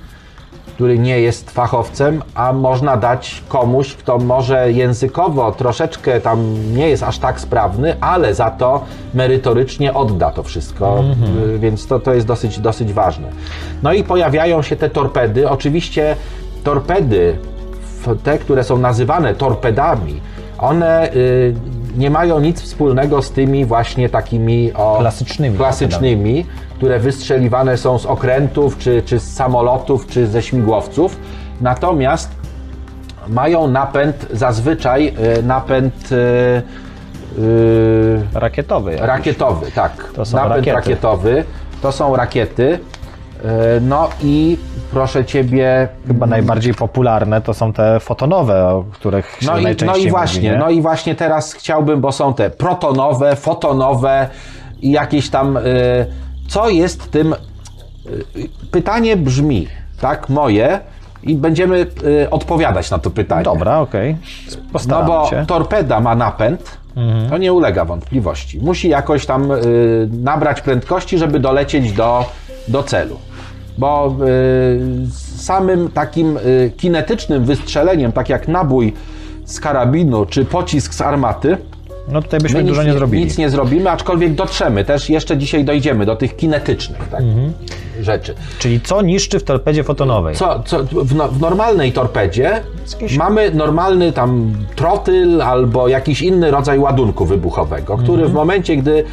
który 0.74 0.98
nie 0.98 1.20
jest 1.20 1.50
fachowcem, 1.50 2.22
a 2.34 2.52
można 2.52 2.96
dać 2.96 3.42
komuś, 3.48 3.94
kto 3.94 4.18
może 4.18 4.72
językowo 4.72 5.52
troszeczkę 5.52 6.20
tam 6.20 6.54
nie 6.76 6.88
jest 6.88 7.02
aż 7.02 7.18
tak 7.18 7.40
sprawny, 7.40 7.96
ale 8.00 8.34
za 8.34 8.50
to 8.50 8.84
merytorycznie 9.14 9.94
odda 9.94 10.30
to 10.30 10.42
wszystko, 10.42 11.04
y, 11.54 11.58
więc 11.58 11.86
to, 11.86 12.00
to 12.00 12.14
jest 12.14 12.26
dosyć, 12.26 12.58
dosyć 12.58 12.92
ważne. 12.92 13.28
No 13.82 13.92
i 13.92 14.04
pojawiają 14.04 14.62
się 14.62 14.76
te 14.76 14.90
torpedy. 14.90 15.48
Oczywiście 15.48 16.16
torpedy, 16.64 17.38
te, 18.22 18.38
które 18.38 18.64
są 18.64 18.78
nazywane 18.78 19.34
torpedami, 19.34 20.20
one 20.58 21.12
y, 21.12 21.54
nie 21.96 22.10
mają 22.10 22.40
nic 22.40 22.62
wspólnego 22.62 23.22
z 23.22 23.30
tymi 23.30 23.64
właśnie 23.64 24.08
takimi 24.08 24.72
o, 24.72 24.96
Klasycznymi 24.98 25.56
klasycznymi 25.56 26.46
które 26.76 26.98
wystrzeliwane 26.98 27.76
są 27.76 27.98
z 27.98 28.06
okrętów, 28.06 28.78
czy, 28.78 29.02
czy 29.02 29.18
z 29.18 29.34
samolotów, 29.34 30.06
czy 30.06 30.26
ze 30.26 30.42
śmigłowców. 30.42 31.16
Natomiast 31.60 32.30
mają 33.28 33.68
napęd, 33.68 34.26
zazwyczaj 34.32 35.14
y, 35.38 35.42
napęd 35.42 36.12
y, 36.12 36.16
y, 37.38 38.22
Rakietowy. 38.34 38.90
jakiś. 38.90 39.06
rakietowy, 39.06 39.72
tak. 39.72 40.12
To 40.14 40.24
są 40.24 40.36
napęd 40.36 40.52
rakiety. 40.56 40.76
rakietowy. 40.76 41.44
To 41.82 41.92
są 41.92 42.16
rakiety. 42.16 42.78
Y, 43.44 43.80
No 43.80 44.08
i 44.22 44.58
proszę 44.90 45.24
Ciebie, 45.24 45.88
Chyba 46.06 46.26
najbardziej 46.26 46.74
popularne 46.74 47.40
to 47.40 47.54
są 47.54 47.72
te 47.72 48.00
fotonowe, 48.00 48.66
o 48.66 48.84
których 48.92 49.36
się 49.40 49.46
No 49.46 49.52
i, 49.52 49.56
no 49.56 49.62
najczęściej 49.62 50.06
i 50.06 50.10
właśnie, 50.10 50.50
mówi, 50.50 50.60
no 50.60 50.70
i 50.70 50.80
właśnie 50.82 51.14
teraz 51.14 51.52
chciałbym, 51.52 52.00
bo 52.00 52.12
są 52.12 52.34
te 52.34 52.50
protonowe, 52.50 53.36
fotonowe 53.36 54.28
i 54.82 54.90
jakieś 54.90 55.30
tam. 55.30 55.56
y, 55.56 55.60
co 56.48 56.68
jest 56.68 57.10
tym. 57.10 57.32
y, 57.32 58.48
pytanie 58.70 59.16
brzmi, 59.16 59.68
tak, 60.00 60.28
moje, 60.28 60.80
i 61.22 61.34
będziemy 61.36 61.86
odpowiadać 62.30 62.90
na 62.90 62.98
to 62.98 63.10
pytanie. 63.10 63.42
Dobra, 63.44 63.78
okej. 63.80 64.16
No 64.50 64.56
Postaram 64.72 65.06
bo 65.06 65.26
się. 65.30 65.44
torpeda 65.46 66.00
ma 66.00 66.14
napęd, 66.14 66.78
to 67.30 67.38
nie 67.38 67.52
ulega 67.52 67.84
wątpliwości. 67.84 68.58
Musi 68.58 68.88
jakoś 68.88 69.26
tam 69.26 69.48
nabrać 70.10 70.60
prędkości, 70.60 71.18
żeby 71.18 71.40
dolecieć 71.40 71.92
do, 71.92 72.24
do 72.68 72.82
celu. 72.82 73.18
Bo 73.78 74.16
y, 74.28 75.36
samym 75.36 75.88
takim 75.88 76.36
y, 76.36 76.72
kinetycznym 76.76 77.44
wystrzeleniem, 77.44 78.12
tak 78.12 78.28
jak 78.28 78.48
nabój 78.48 78.92
z 79.44 79.60
karabinu 79.60 80.26
czy 80.26 80.44
pocisk 80.44 80.94
z 80.94 81.00
armaty, 81.00 81.56
No 82.08 82.22
tutaj 82.22 82.40
byśmy 82.40 82.62
my 82.62 82.68
dużo 82.68 82.82
nic, 82.82 82.86
nie 82.92 82.98
zrobili. 82.98 83.24
Nic 83.24 83.38
nie 83.38 83.50
zrobimy, 83.50 83.90
aczkolwiek 83.90 84.34
dotrzemy. 84.34 84.84
Też 84.84 85.10
jeszcze 85.10 85.36
dzisiaj 85.38 85.64
dojdziemy 85.64 86.06
do 86.06 86.16
tych 86.16 86.36
kinetycznych 86.36 87.08
tak, 87.08 87.20
Mhm. 87.20 87.52
rzeczy. 88.00 88.34
Czyli 88.58 88.80
co 88.80 89.02
niszczy 89.02 89.38
w 89.38 89.44
torpedzie 89.44 89.84
fotonowej? 89.84 90.34
Co, 90.36 90.62
co 90.66 90.84
w, 90.84 91.14
no, 91.14 91.28
w 91.28 91.40
normalnej 91.40 91.92
torpedzie 91.92 92.60
Jakiś- 92.92 93.18
mamy 93.18 93.50
normalny 93.50 94.12
tam 94.12 94.52
trotyl 94.76 95.42
albo 95.42 95.88
jakiś 95.88 96.22
inny 96.22 96.50
rodzaj 96.50 96.78
ładunku 96.78 97.24
wybuchowego, 97.24 97.96
który 97.96 98.12
Mhm. 98.22 98.30
w 98.30 98.34
momencie, 98.34 98.76
gdy 98.76 99.04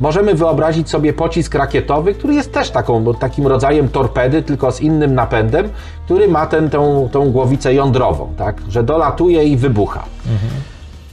możemy 0.00 0.34
wyobrazić 0.34 0.90
sobie 0.90 1.12
pocisk 1.12 1.54
rakietowy, 1.54 2.14
który 2.14 2.34
jest 2.34 2.52
też 2.52 2.70
taką, 2.70 3.14
takim 3.14 3.46
rodzajem 3.46 3.88
torpedy, 3.88 4.42
tylko 4.42 4.72
z 4.72 4.80
innym 4.80 5.14
napędem, 5.14 5.68
który 6.04 6.28
ma 6.28 6.46
ten, 6.46 6.70
tą, 6.70 7.08
tą 7.12 7.30
głowicę 7.30 7.74
jądrową, 7.74 8.32
tak? 8.38 8.56
że 8.68 8.82
dolatuje 8.82 9.44
i 9.44 9.56
wybucha. 9.56 10.04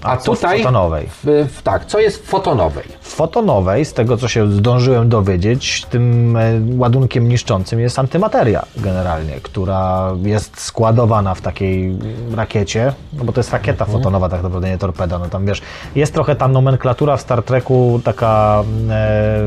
A, 0.03 0.05
Mhm. 0.07 0.21
co 0.21 0.33
w 0.33 0.35
tutaj, 0.39 0.57
fotonowej? 0.59 1.07
W, 1.23 1.47
w, 1.57 1.61
tak, 1.61 1.85
co 1.85 1.99
jest 1.99 2.17
w 2.25 2.29
fotonowej? 2.29 2.83
fotonowej, 3.01 3.85
z 3.85 3.93
tego 3.93 4.17
co 4.17 4.27
się 4.27 4.51
zdążyłem 4.51 5.09
dowiedzieć, 5.09 5.85
tym 5.89 6.35
e, 6.37 6.41
ładunkiem 6.77 7.29
niszczącym 7.29 7.79
jest 7.79 7.99
antymateria 7.99 8.65
generalnie, 8.77 9.33
która 9.43 10.11
jest 10.23 10.59
składowana 10.59 11.35
w 11.35 11.41
takiej 11.41 11.97
rakiecie, 12.35 12.93
no 13.13 13.23
bo 13.23 13.33
to 13.33 13.39
jest 13.39 13.53
rakieta 13.53 13.85
fotonowa 13.85 14.29
tak 14.29 14.43
naprawdę, 14.43 14.69
nie 14.69 14.77
torpeda, 14.77 15.19
no 15.19 15.29
tam 15.29 15.45
wiesz, 15.45 15.61
jest 15.95 16.13
trochę 16.13 16.35
ta 16.35 16.47
nomenklatura 16.47 17.17
w 17.17 17.21
Star 17.21 17.43
Treku 17.43 18.01
taka 18.03 18.63
e, 18.89 19.39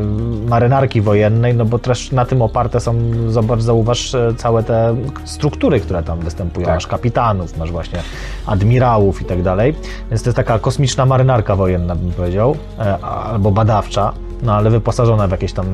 marynarki 0.48 1.00
wojennej, 1.00 1.54
no 1.54 1.64
bo 1.64 1.78
też 1.78 2.12
na 2.12 2.24
tym 2.26 2.42
oparte 2.42 2.80
są, 2.80 2.94
zobacz, 3.28 3.60
zauważ 3.60 4.14
e, 4.14 4.34
całe 4.36 4.62
te 4.62 4.96
struktury, 5.24 5.80
które 5.80 6.02
tam 6.02 6.18
występują, 6.20 6.66
Tak. 6.66 6.74
masz 6.74 6.86
kapitanów, 6.86 7.56
masz 7.58 7.70
właśnie 7.70 8.02
admirałów 8.46 9.22
i 9.22 9.24
tak 9.24 9.42
dalej, 9.42 9.74
więc 10.10 10.22
to 10.22 10.28
jest 10.30 10.36
taka 10.44 10.58
kosmiczna 10.58 11.06
marynarka 11.06 11.56
wojenna, 11.56 11.94
bym 11.96 12.12
powiedział, 12.12 12.56
e, 12.78 12.98
albo 13.04 13.50
badawcza, 13.50 14.12
no 14.42 14.54
ale 14.54 14.70
wyposażona 14.70 15.28
w 15.28 15.30
jakieś 15.30 15.52
tam 15.52 15.66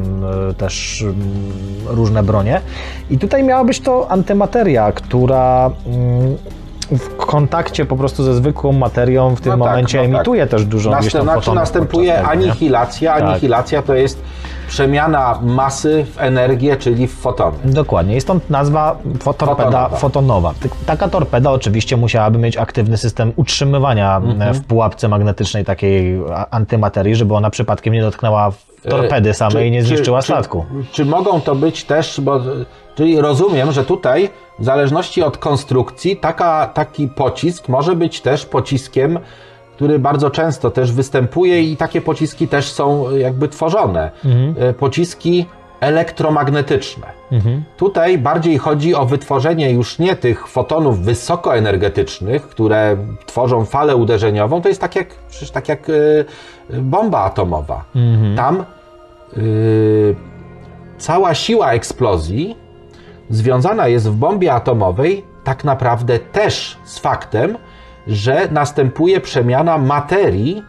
e, 0.50 0.54
też 0.54 1.02
mm, 1.02 1.16
różne 1.86 2.22
bronie. 2.22 2.60
I 3.10 3.18
tutaj 3.18 3.44
miała 3.44 3.64
być 3.64 3.80
to 3.80 4.10
antymateria, 4.10 4.92
która 4.92 5.70
mm, 5.86 6.36
w 6.90 7.16
kontakcie 7.16 7.84
po 7.84 7.96
prostu 7.96 8.22
ze 8.24 8.34
zwykłą 8.34 8.72
materią 8.72 9.34
w 9.36 9.40
tym 9.40 9.58
No 9.58 9.64
tak, 9.64 9.68
momencie 9.72 9.98
no 9.98 10.04
tak. 10.04 10.14
emituje 10.14 10.46
też 10.46 10.64
dużo 10.64 10.90
gdzieś 10.90 11.04
Następ, 11.04 11.24
tam 11.24 11.34
znaczy 11.42 11.54
następuje 11.54 12.22
anihilacja. 12.22 13.14
Tak. 13.14 13.22
Anihilacja 13.22 13.82
to 13.82 13.94
jest 13.94 14.22
przemiana 14.68 15.38
masy 15.42 16.06
w 16.14 16.20
energię, 16.20 16.76
czyli 16.76 17.06
w 17.06 17.14
fotony. 17.14 17.56
Dokładnie, 17.64 18.16
i 18.16 18.20
stąd 18.20 18.50
nazwa 18.50 18.96
torpeda 19.24 19.54
Fotonowa. 19.56 19.96
fotonowa. 19.96 20.54
Ty- 20.60 20.68
Taka 20.86 21.08
torpeda 21.08 21.50
oczywiście 21.50 21.96
musiałaby 21.96 22.38
mieć 22.38 22.56
aktywny 22.56 22.96
system 22.96 23.32
utrzymywania 23.36 24.16
Mhm. 24.16 24.42
e, 24.42 24.54
w 24.54 24.64
pułapce 24.64 25.08
magnetycznej 25.08 25.64
takiej 25.64 26.20
antymaterii, 26.50 27.14
żeby 27.14 27.34
ona 27.34 27.50
przypadkiem 27.50 27.94
nie 27.94 28.02
dotknęła 28.02 28.50
w 28.50 28.66
torpedy 28.88 29.34
samej 29.34 29.68
i 29.68 29.70
nie 29.70 29.82
zniszczyła 29.82 30.22
statku. 30.22 30.64
Czy, 30.82 30.92
czy 30.94 31.04
mogą 31.04 31.40
to 31.40 31.54
być 31.54 31.84
też, 31.84 32.20
bo, 32.20 32.40
czyli 32.94 33.20
rozumiem, 33.20 33.72
że 33.72 33.84
tutaj 33.84 34.30
w 34.58 34.64
zależności 34.64 35.22
od 35.22 35.38
konstrukcji 35.38 36.16
taka, 36.16 36.66
taki 36.66 37.08
pocisk 37.08 37.68
może 37.68 37.96
być 37.96 38.20
też 38.20 38.46
pociskiem, 38.46 39.18
który 39.76 39.98
bardzo 39.98 40.30
często 40.30 40.70
też 40.70 40.92
występuje 40.92 41.62
i 41.62 41.76
takie 41.76 42.00
pociski 42.00 42.48
też 42.48 42.72
są 42.72 43.16
jakby 43.16 43.48
tworzone. 43.48 44.10
E, 44.58 44.72
Pociski 44.72 45.46
elektromagnetyczne. 45.80 47.06
Tutaj 47.76 48.18
bardziej 48.18 48.58
chodzi 48.58 48.94
o 48.94 49.06
wytworzenie 49.06 49.70
już 49.70 49.98
nie 49.98 50.16
tych 50.16 50.48
fotonów 50.48 51.00
wysokoenergetycznych, 51.00 52.48
które 52.48 52.96
tworzą 53.26 53.64
falę 53.64 53.96
uderzeniową, 53.96 54.62
to 54.62 54.68
jest 54.68 54.80
tak 54.80 54.96
jak, 54.96 55.08
przecież 55.28 55.50
tak 55.50 55.68
jak 55.68 55.90
e, 55.90 56.80
bomba 56.80 57.20
atomowa. 57.24 57.84
Tam 58.36 58.64
y, 59.38 60.16
cała 60.98 61.34
siła 61.34 61.72
eksplozji 61.72 62.56
związana 63.30 63.88
jest 63.88 64.08
w 64.08 64.14
bombie 64.14 64.48
atomowej 64.48 65.24
tak 65.44 65.64
naprawdę 65.64 66.18
też 66.18 66.76
z 66.84 66.98
faktem, 66.98 67.58
że 68.06 68.48
następuje 68.50 69.20
przemiana 69.20 69.78
materii 69.78 70.62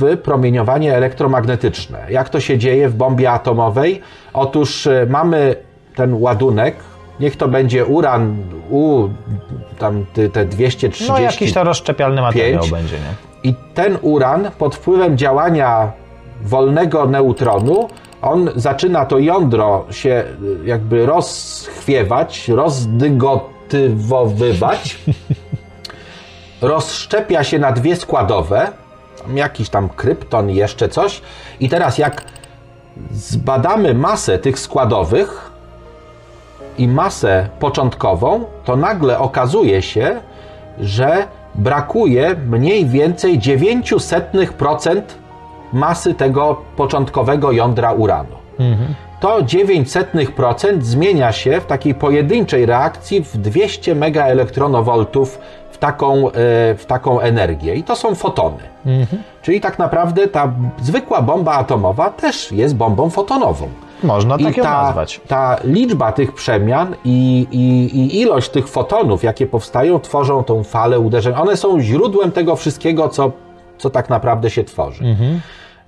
w 0.00 0.16
promieniowanie 0.16 0.96
elektromagnetyczne. 0.96 2.06
Jak 2.10 2.28
to 2.28 2.40
się 2.40 2.58
dzieje 2.58 2.88
w 2.88 2.94
bombie 2.94 3.26
atomowej? 3.26 4.02
Otóż 4.32 4.86
y, 4.86 5.06
mamy 5.10 5.56
ten 5.94 6.14
ładunek, 6.14 6.76
niech 7.20 7.36
to 7.36 7.48
będzie 7.48 7.86
uran 7.86 8.36
U, 8.70 9.08
tam 9.78 10.06
te 10.32 10.44
230 10.46 11.12
No 11.12 11.18
jakiś 11.18 11.52
to 11.52 11.64
rozszczepialny 11.64 12.20
materiał 12.20 12.64
będzie, 12.70 12.96
nie? 12.96 13.50
i 13.50 13.54
ten 13.74 13.98
uran 14.02 14.50
pod 14.58 14.76
wpływem 14.76 15.18
działania 15.18 15.92
wolnego 16.42 17.06
neutronu, 17.06 17.88
on 18.22 18.50
zaczyna 18.56 19.06
to 19.06 19.18
jądro 19.18 19.86
się 19.90 20.24
y, 20.62 20.64
jakby 20.64 21.06
rozchwiewać, 21.06 22.48
rozdygotywowywać, 22.48 24.98
rozszczepia 26.62 27.44
się 27.44 27.58
na 27.58 27.72
dwie 27.72 27.96
składowe, 27.96 28.72
tam 29.22 29.36
jakiś 29.36 29.68
tam 29.68 29.88
krypton 29.88 30.50
jeszcze 30.50 30.88
coś. 30.88 31.22
I 31.60 31.68
teraz 31.68 31.98
jak 31.98 32.24
zbadamy 33.10 33.94
masę 33.94 34.38
tych 34.38 34.58
składowych 34.58 35.50
i 36.78 36.88
masę 36.88 37.48
początkową, 37.58 38.44
to 38.64 38.76
nagle 38.76 39.18
okazuje 39.18 39.82
się, 39.82 40.20
że 40.80 41.26
brakuje 41.54 42.36
mniej 42.46 42.86
więcej 42.86 43.38
900% 43.38 45.02
masy 45.72 46.14
tego 46.14 46.56
początkowego 46.76 47.52
jądra 47.52 47.92
uranu. 47.92 48.36
To 49.20 49.42
900% 49.42 50.82
zmienia 50.82 51.32
się 51.32 51.60
w 51.60 51.66
takiej 51.66 51.94
pojedynczej 51.94 52.66
reakcji 52.66 53.24
w 53.24 53.36
200 53.36 53.94
megaelektronowoltów 53.94 55.38
w 55.70 55.78
taką, 55.78 56.28
e, 56.28 56.32
w 56.74 56.84
taką 56.86 57.20
energię. 57.20 57.74
I 57.74 57.82
to 57.82 57.96
są 57.96 58.14
fotony. 58.14 58.62
Czyli 59.42 59.60
tak 59.60 59.78
naprawdę 59.78 60.28
ta 60.28 60.52
zwykła 60.82 61.22
bomba 61.22 61.52
atomowa 61.52 62.10
też 62.10 62.52
jest 62.52 62.76
bombą 62.76 63.10
fotonową. 63.10 63.68
Można 64.02 64.36
I 64.36 64.44
tak 64.44 64.56
ją 64.56 64.64
ta, 64.64 64.82
nazwać. 64.82 65.20
ta 65.28 65.56
liczba 65.64 66.12
tych 66.12 66.34
przemian 66.34 66.94
i, 67.04 67.46
i, 67.50 67.96
i 67.98 68.20
ilość 68.20 68.50
tych 68.50 68.68
fotonów, 68.68 69.24
jakie 69.24 69.46
powstają, 69.46 70.00
tworzą 70.00 70.44
tą 70.44 70.64
falę 70.64 70.98
uderzeń. 70.98 71.34
One 71.36 71.56
są 71.56 71.80
źródłem 71.80 72.32
tego 72.32 72.56
wszystkiego, 72.56 73.08
co, 73.08 73.32
co 73.78 73.90
tak 73.90 74.10
naprawdę 74.10 74.50
się 74.50 74.64
tworzy. 74.64 75.04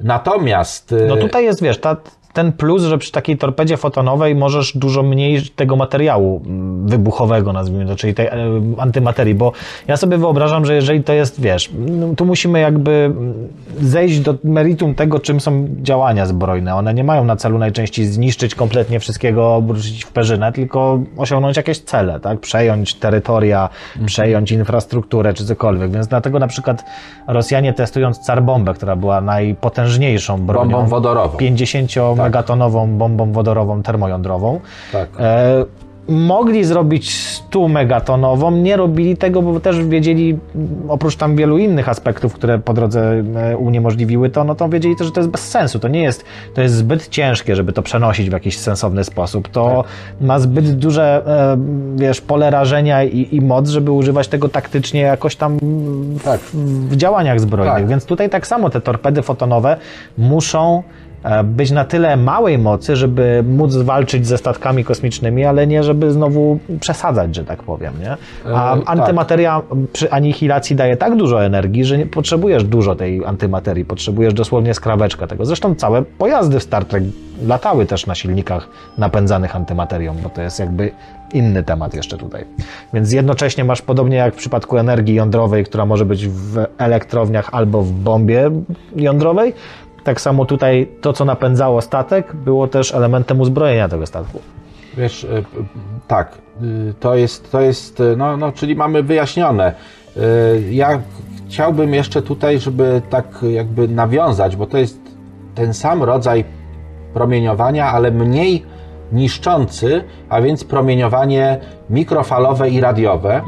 Natomiast. 0.01 0.95
No 1.09 1.17
tutaj 1.17 1.45
jest, 1.45 1.63
wiesz, 1.63 1.79
ta, 1.79 1.97
ten 2.33 2.53
plus, 2.53 2.83
że 2.83 2.99
przy 2.99 3.13
takiej 3.13 3.39
torpedzie 3.39 3.77
fotonowej 3.77 4.35
możesz 4.35 4.77
dużo 4.77 5.03
mniej 5.03 5.43
tego 5.57 5.77
materiału 5.77 6.43
mm, 6.47 6.89
wybuchowego, 6.89 7.53
nazwijmy 7.53 7.87
to, 7.87 7.97
czyli 7.97 8.15
tej 8.15 8.27
e, 8.27 8.33
antymaterii, 8.79 9.35
bo 9.35 9.53
ja 9.89 9.97
sobie 9.97 10.19
wyobrażam, 10.19 10.65
że 10.65 10.75
jeżeli 10.75 11.05
to 11.05 11.13
jest, 11.13 11.41
wiesz, 11.41 11.71
no, 11.79 12.15
tu 12.15 12.27
musimy 12.27 12.61
jakby 12.61 12.91
mm, 12.91 13.49
zejść 13.81 14.21
do 14.21 14.35
meritum 14.45 14.95
tego, 14.95 15.19
czym 15.19 15.41
są 15.41 15.69
działania 15.83 16.27
zbrojne. 16.27 16.75
One 16.75 16.95
nie 16.95 17.05
mają 17.05 17.25
na 17.25 17.37
celu 17.37 17.59
najczęściej 17.59 18.07
zniszczyć 18.07 18.55
kompletnie 18.55 19.01
wszystkiego, 19.01 19.55
obrócić 19.55 20.05
w 20.05 20.13
perzynę, 20.13 20.53
tylko 20.53 21.01
osiągnąć 21.17 21.57
jakieś 21.57 21.79
cele, 21.79 22.21
tak? 22.21 22.41
Przejąć 22.41 22.95
terytoria, 22.95 23.69
przejąć 24.07 24.53
infrastrukturę 24.53 25.35
czy 25.35 25.45
cokolwiek. 25.45 25.91
Więc 25.91 26.07
dlatego 26.07 26.39
na 26.39 26.47
przykład 26.47 26.85
Rosjanie 27.29 27.73
testując 27.73 28.19
Carbombę, 28.19 28.75
która 28.75 28.97
była 28.97 29.21
najpotężniejszą 29.21 30.47
bronią, 30.47 30.71
Bombą 30.71 30.89
wodorową. 30.89 31.37
50-megatonową 32.21 32.97
bombą 32.97 33.33
wodorową 33.33 33.83
termojądrową. 33.83 34.61
Tak. 34.93 35.09
E, 35.19 35.65
mogli 36.09 36.65
zrobić 36.65 37.15
100 37.15 37.69
megatonową, 37.69 38.51
nie 38.51 38.77
robili 38.77 39.17
tego, 39.17 39.43
bo 39.43 39.61
też 39.61 39.85
wiedzieli, 39.85 40.39
oprócz 40.89 41.17
tam 41.17 41.37
wielu 41.37 41.59
innych 41.59 41.89
aspektów, 41.89 42.35
które 42.35 42.59
po 42.59 42.75
drodze 42.75 43.25
e, 43.37 43.57
uniemożliwiły 43.57 44.31
to, 44.31 44.45
no 44.45 44.55
to 44.55 44.69
wiedzieli 44.69 44.97
też, 44.97 45.07
że 45.07 45.13
to 45.13 45.21
jest 45.21 45.31
bez 45.31 45.49
sensu. 45.49 45.79
To 45.79 45.89
nie 45.89 46.03
jest, 46.03 46.25
to 46.55 46.63
jest 46.63 46.75
zbyt 46.75 47.09
ciężkie, 47.09 47.57
żeby 47.57 47.73
to 47.73 47.83
przenosić 47.83 48.31
w 48.31 48.33
jakiś 48.33 48.59
sensowny 48.59 49.05
sposób. 49.05 49.49
To 49.49 49.85
ma 50.21 50.39
zbyt 50.39 50.77
duże, 50.77 51.23
e, 51.27 51.57
wiesz, 51.97 52.21
pole 52.21 52.51
rażenia 52.51 53.05
i, 53.05 53.29
i 53.37 53.41
moc, 53.41 53.69
żeby 53.69 53.91
używać 53.91 54.29
tego 54.29 54.49
taktycznie 54.49 55.01
jakoś 55.01 55.37
tam 55.37 55.59
w, 55.59 56.23
Tak. 56.25 56.41
w 56.89 56.97
działaniach 56.97 57.41
zbrojnych. 57.41 57.75
Tak. 57.75 57.89
Więc 57.89 58.05
tutaj 58.05 58.31
tak 58.31 58.47
samo 58.47 58.71
te 58.71 58.81
torpedy 58.81 59.23
fotonowe 59.23 59.77
muszą 60.19 60.83
być 61.45 61.71
na 61.71 61.85
tyle 61.85 62.17
małej 62.17 62.59
mocy, 62.59 62.97
żeby 62.97 63.45
móc 63.49 63.77
walczyć 63.77 64.27
ze 64.27 64.39
statkami 64.39 64.85
kosmicznymi, 64.85 65.45
ale 65.45 65.67
nie 65.67 65.83
żeby 65.83 66.11
znowu 66.11 66.59
przesadzać, 66.81 67.37
że 67.37 67.45
tak 67.45 67.63
powiem. 67.63 67.93
Nie? 68.01 68.17
A 68.55 68.77
E, 68.77 68.79
tak. 68.79 68.91
antymateria 68.99 69.63
przy 69.93 70.11
anihilacji 70.11 70.77
daje 70.77 70.97
tak 70.97 71.17
dużo 71.17 71.45
energii, 71.45 71.85
że 71.85 71.99
nie 71.99 72.07
potrzebujesz 72.07 72.65
dużo 72.65 72.95
tej 72.95 73.25
antymaterii, 73.25 73.85
potrzebujesz 73.85 74.35
dosłownie 74.35 74.75
skraweczkę 74.75 75.27
tego. 75.27 75.45
Zresztą 75.45 75.75
całe 75.75 76.03
pojazdy 76.03 76.61
w 76.61 76.63
Star 76.63 76.85
Trek 76.85 77.05
latały 77.47 77.87
też 77.87 78.07
na 78.07 78.15
silnikach 78.15 78.69
napędzanych 78.99 79.57
antymaterią, 79.57 80.15
bo 80.23 80.29
to 80.29 80.43
jest 80.43 80.61
jakby 80.61 80.91
inny 81.33 81.63
temat 81.63 81.95
jeszcze 81.95 82.17
tutaj. 82.17 82.45
Więc 82.95 83.13
jednocześnie 83.13 83.65
masz 83.65 83.83
podobnie 83.83 84.17
jak 84.17 84.35
w 84.35 84.37
przypadku 84.37 84.79
energii 84.79 85.15
jądrowej, 85.15 85.65
która 85.65 85.87
może 85.87 86.05
być 86.05 86.29
w 86.29 86.65
elektrowniach 86.79 87.49
albo 87.53 87.83
w 87.83 87.93
bombie 87.93 88.35
jądrowej, 88.97 89.53
tak 90.05 90.21
samo 90.21 90.45
tutaj 90.45 90.89
to, 91.01 91.13
co 91.13 91.25
napędzało 91.25 91.81
statek, 91.81 92.37
było 92.37 92.69
też 92.69 92.95
elementem 92.95 93.41
uzbrojenia 93.41 93.89
tego 93.89 94.07
statku. 94.07 94.41
Wiesz, 94.97 95.25
y, 95.25 95.45
tak, 96.09 96.39
y, 96.63 96.95
to 97.01 97.15
jest, 97.15 97.53
to 97.53 97.61
jest 97.61 98.01
y, 98.01 98.17
no, 98.17 98.37
no, 98.37 98.53
czyli 98.53 98.77
mamy 98.77 99.03
wyjaśnione. 99.03 99.75
Ja 100.71 101.01
chciałbym 101.49 101.95
jeszcze 101.95 102.23
tutaj, 102.23 102.59
żeby 102.59 103.03
tak 103.11 103.27
jakby 103.51 103.89
nawiązać, 103.89 104.57
bo 104.57 104.67
to 104.67 104.79
jest 104.79 105.01
ten 105.55 105.75
sam 105.75 106.03
rodzaj 106.03 106.45
promieniowania, 107.15 107.87
ale 107.87 108.11
mniej 108.11 108.65
niszczący, 109.13 110.05
a 110.29 110.41
więc 110.41 110.65
promieniowanie 110.65 111.61
mikrofalowe 111.91 112.71
i 112.71 112.81
radiowe. 112.81 113.43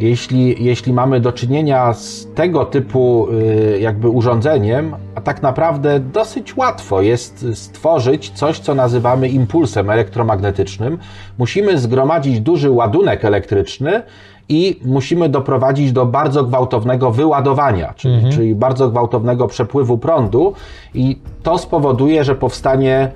Jeśli, 0.00 0.64
jeśli 0.64 0.92
mamy 0.92 1.20
do 1.20 1.32
czynienia 1.32 1.92
z 1.94 2.28
tego 2.34 2.64
typu 2.64 3.28
y, 3.30 3.78
jakby 3.80 4.08
urządzeniem, 4.08 4.96
a 5.14 5.20
tak 5.20 5.42
naprawdę 5.42 6.00
dosyć 6.00 6.56
łatwo 6.56 7.02
jest 7.02 7.46
stworzyć 7.54 8.30
coś, 8.30 8.58
co 8.58 8.74
nazywamy 8.74 9.28
impulsem 9.28 9.90
elektromagnetycznym. 9.90 10.98
Musimy 11.38 11.78
zgromadzić 11.78 12.40
duży 12.40 12.70
ładunek 12.70 13.24
elektryczny 13.24 14.02
i 14.48 14.80
musimy 14.84 15.28
doprowadzić 15.28 15.92
do 15.92 16.06
bardzo 16.06 16.44
gwałtownego 16.44 17.10
wyładowania, 17.10 17.94
czyli, 17.96 18.32
czyli 18.32 18.54
bardzo 18.54 18.88
gwałtownego 18.88 19.48
przepływu 19.48 19.98
prądu, 19.98 20.52
i 20.94 21.18
to 21.42 21.58
spowoduje, 21.58 22.24
że 22.24 22.34
powstanie 22.34 23.10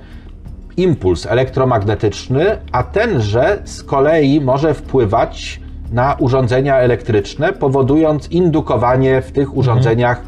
impuls 0.77 1.27
elektromagnetyczny, 1.27 2.44
a 2.73 2.82
tenże 2.82 3.62
z 3.65 3.82
kolei 3.82 4.40
może 4.40 4.74
wpływać 4.74 5.61
na 5.92 6.16
urządzenia 6.18 6.76
elektryczne, 6.76 7.52
powodując 7.52 8.30
indukowanie 8.30 9.22
w 9.22 9.32
tych 9.32 9.56
urządzeniach 9.56 10.22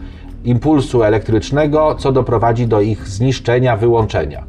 impulsu 0.44 1.02
elektrycznego, 1.02 1.94
co 1.94 2.12
doprowadzi 2.12 2.66
do 2.66 2.80
ich 2.80 3.08
zniszczenia, 3.08 3.76
wyłączenia. 3.76 4.42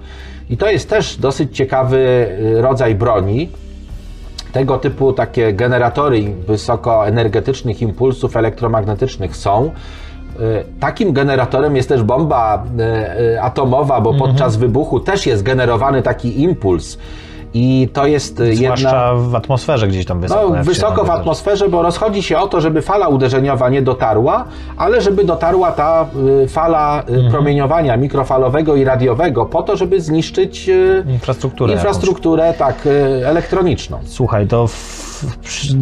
I 0.50 0.58
to 0.58 0.70
jest 0.70 0.90
też 0.90 1.18
dosyć 1.18 1.56
ciekawy 1.56 1.98
y, 2.58 2.62
rodzaj 2.62 2.96
broni. 2.96 3.50
Tego 4.52 4.78
typu 4.78 5.14
takie 5.14 5.54
generatory 5.54 6.34
wysokoenergetycznych 6.48 7.82
impulsów 7.82 8.38
elektromagnetycznych 8.38 9.36
są. 9.36 9.66
Y, 9.66 9.70
Takim 10.80 11.14
generatorem 11.14 11.76
jest 11.76 11.90
też 11.90 12.04
bomba 12.04 12.64
y, 13.36 13.42
atomowa, 13.42 14.02
bo 14.02 14.14
podczas 14.14 14.58
wybuchu 14.58 15.00
też 15.00 15.26
jest 15.26 15.44
generowany 15.44 16.02
taki 16.02 16.42
impuls. 16.42 16.98
I 17.54 17.90
to 17.94 18.08
jest 18.08 18.40
y, 18.40 18.48
jedna. 18.54 18.76
Zwłaszcza 18.76 19.14
w 19.16 19.36
atmosferze 19.36 19.88
gdzieś 19.88 20.06
tam 20.06 20.22
wysoko. 20.22 20.50
No, 20.56 20.64
wysoko 20.64 21.04
w 21.04 21.10
atmosferze, 21.10 21.70
bo 21.70 21.82
rozchodzi 21.82 22.24
się 22.24 22.38
o 22.38 22.48
to, 22.48 22.62
żeby 22.62 22.82
fala 22.82 23.08
uderzeniowa 23.08 23.70
nie 23.70 23.82
dotarła, 23.82 24.46
ale 24.78 25.02
żeby 25.02 25.24
dotarła 25.24 25.72
ta 25.72 26.06
y, 26.44 26.48
fala 26.48 27.04
y, 27.10 27.14
Mhm. 27.14 27.32
promieniowania 27.32 27.98
mikrofalowego 27.98 28.76
i 28.76 28.84
radiowego, 28.84 29.46
po 29.46 29.64
to, 29.64 29.78
żeby 29.78 30.02
zniszczyć 30.02 30.70
Infrastrukturę 31.08 31.74
infrastrukturę 31.74 32.54
tak, 32.58 32.88
elektroniczną. 33.26 34.00
Słuchaj, 34.06 34.48
to 34.48 34.68
w, 34.68 35.09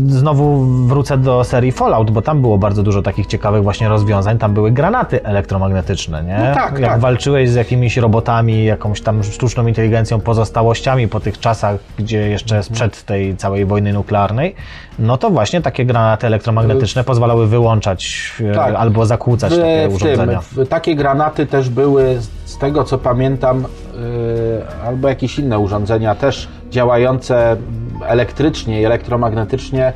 znowu 0.07 0.65
wrócę 0.87 1.17
do 1.17 1.43
serii 1.43 1.71
Fallout, 1.71 2.11
bo 2.11 2.21
tam 2.21 2.41
było 2.41 2.57
bardzo 2.57 2.83
dużo 2.83 3.01
takich 3.01 3.25
ciekawych 3.27 3.63
właśnie 3.63 3.89
rozwiązań. 3.89 4.37
Tam 4.37 4.53
były 4.53 4.71
granaty 4.71 5.23
elektromagnetyczne, 5.23 6.23
nie? 6.23 6.37
No 6.47 6.53
tak, 6.55 6.79
Jak 6.79 6.91
tak. 6.91 6.99
walczyłeś 6.99 7.49
z 7.49 7.55
jakimiś 7.55 7.97
robotami, 7.97 8.65
jakąś 8.65 9.01
tam 9.01 9.23
sztuczną 9.23 9.67
inteligencją, 9.67 10.19
pozostałościami 10.19 11.07
po 11.07 11.19
tych 11.19 11.39
czasach, 11.39 11.75
gdzie 11.99 12.29
jeszcze 12.29 12.63
sprzed 12.63 13.03
tej 13.03 13.37
całej 13.37 13.65
wojny 13.65 13.93
nuklearnej, 13.93 14.55
no 14.99 15.17
to 15.17 15.29
właśnie 15.29 15.61
takie 15.61 15.85
granaty 15.85 16.27
elektromagnetyczne 16.27 17.03
pozwalały 17.03 17.47
wyłączać 17.47 18.31
e, 18.51 18.55
Tak. 18.55 18.75
albo 18.75 19.05
zakłócać 19.05 19.53
takie 19.53 19.87
w, 19.89 19.91
w 19.91 19.95
urządzenia. 19.95 20.39
tym, 20.55 20.65
w, 20.65 20.67
takie 20.69 20.95
granaty 20.95 21.45
też 21.45 21.69
były, 21.69 22.17
z- 22.45 22.57
tego 22.57 22.83
co 22.83 22.97
pamiętam, 22.97 23.65
y, 23.65 24.85
albo 24.87 25.07
jakieś 25.09 25.39
inne 25.39 25.59
urządzenia 25.59 26.15
też 26.15 26.47
działające 26.69 27.57
elektrycznie 28.05 28.81
i 28.81 28.85
elektromagnetycznie 28.85 29.93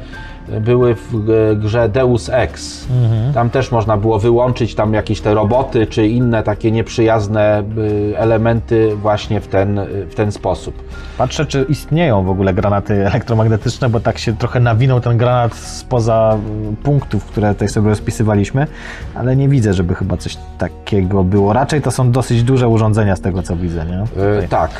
były 0.59 0.95
w 0.95 1.13
grze 1.59 1.89
Deus 1.89 2.29
Ex. 2.29 2.85
Mhm. 3.03 3.33
Tam 3.33 3.49
też 3.49 3.71
można 3.71 3.97
było 3.97 4.19
wyłączyć 4.19 4.75
tam 4.75 4.93
jakieś 4.93 5.21
te 5.21 5.33
roboty 5.33 5.87
czy 5.87 6.07
inne 6.07 6.43
takie 6.43 6.71
nieprzyjazne 6.71 7.63
y, 7.77 8.17
elementy 8.17 8.95
właśnie 8.95 9.41
w 9.41 9.47
ten, 9.47 9.79
w 10.09 10.15
ten 10.15 10.31
sposób. 10.31 10.83
Patrzę, 11.17 11.45
czy 11.45 11.65
istnieją 11.69 12.23
w 12.23 12.29
ogóle 12.29 12.53
granaty 12.53 13.07
elektromagnetyczne, 13.07 13.89
bo 13.89 13.99
tak 13.99 14.17
się 14.17 14.37
trochę 14.37 14.59
nawinął 14.59 14.99
ten 14.99 15.17
granat 15.17 15.55
spoza 15.55 16.37
y, 16.73 16.75
punktów, 16.83 17.25
które 17.25 17.53
tutaj 17.53 17.69
sobie 17.69 17.89
rozpisywaliśmy, 17.89 18.67
ale 19.15 19.35
nie 19.35 19.49
widzę, 19.49 19.73
żeby 19.73 19.95
chyba 19.95 20.17
coś 20.17 20.37
takiego 20.57 21.23
było. 21.23 21.53
Raczej 21.53 21.81
to 21.81 21.91
są 21.91 22.11
dosyć 22.11 22.43
duże 22.43 22.67
urządzenia 22.67 23.15
z 23.15 23.21
tego, 23.21 23.43
co 23.43 23.55
widzę, 23.55 23.85
nie? 23.85 24.03
Tutaj. 24.07 24.47
tak. 24.49 24.71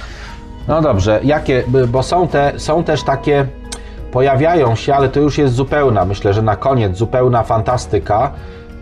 No 0.68 0.82
dobrze, 0.82 1.20
jakie, 1.24 1.64
bo 1.88 2.04
są, 2.04 2.28
te, 2.28 2.54
są 2.58 2.84
też 2.84 3.04
takie, 3.04 3.46
pojawiają 4.12 4.76
się, 4.76 4.96
ale 4.96 5.10
to 5.10 5.20
już 5.20 5.38
jest 5.38 5.54
zupełna, 5.54 6.06
myślę, 6.06 6.34
że 6.34 6.42
na 6.42 6.56
koniec 6.56 6.98
zupełna 6.98 7.44
fantastyka. 7.44 8.32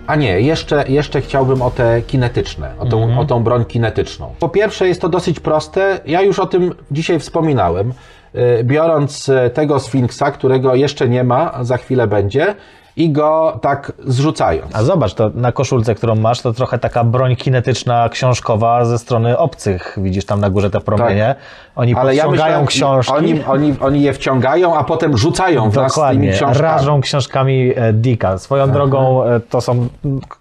A 0.07 0.15
nie, 0.15 0.41
jeszcze, 0.41 0.83
jeszcze 0.87 1.21
chciałbym 1.21 1.61
o 1.61 1.71
te 1.71 2.01
kinetyczne, 2.01 2.73
o 2.79 2.85
tą, 2.85 3.19
o 3.19 3.25
tą 3.25 3.43
broń 3.43 3.65
kinetyczną. 3.65 4.33
Po 4.39 4.49
pierwsze 4.49 4.87
jest 4.87 5.01
to 5.01 5.09
dosyć 5.09 5.39
proste, 5.39 5.99
ja 6.05 6.21
już 6.21 6.39
o 6.39 6.45
tym 6.45 6.75
dzisiaj 6.91 7.19
wspominałem. 7.19 7.93
E, 8.33 8.63
Biorąc 8.63 9.29
e, 9.29 9.49
tego 9.49 9.79
Sfinksa, 9.79 10.31
którego 10.31 10.75
jeszcze 10.75 11.09
nie 11.09 11.23
ma, 11.23 11.63
za 11.63 11.77
chwilę 11.77 12.07
będzie, 12.07 12.55
i 12.95 13.11
go 13.11 13.59
tak 13.61 13.91
zrzucając. 14.05 14.75
A 14.75 14.83
zobacz, 14.83 15.13
to 15.13 15.31
na 15.35 15.51
koszulce, 15.51 15.95
którą 15.95 16.15
masz, 16.15 16.41
to 16.41 16.53
trochę 16.53 16.77
taka 16.79 17.03
broń 17.03 17.35
kinetyczna, 17.35 18.09
książkowa 18.09 18.85
ze 18.85 18.99
strony 18.99 19.37
obcych. 19.37 19.97
Widzisz 20.01 20.25
tam 20.25 20.41
na 20.41 20.49
górze 20.49 20.69
te 20.69 20.79
promienie. 20.79 21.35
Oni 21.75 21.95
Ale 21.95 22.15
ja 22.15 22.23
podciągają 22.23 22.65
myślałem, 22.65 23.01
książki. 23.01 23.13
Oni, 23.13 23.43
oni, 23.43 23.75
oni 23.81 24.01
je 24.01 24.13
wciągają, 24.13 24.75
a 24.77 24.83
potem 24.83 25.17
rzucają 25.17 25.69
w 25.69 25.75
nas 25.75 25.91
Dokładnie, 25.91 26.31
książkami. 26.31 26.61
rażą 26.61 27.01
książkami 27.01 27.71
e, 27.75 27.93
Dicka. 27.93 28.37
Swoją 28.37 28.71
drogą 28.71 29.23
e, 29.23 29.39
to 29.39 29.61
są 29.61 29.87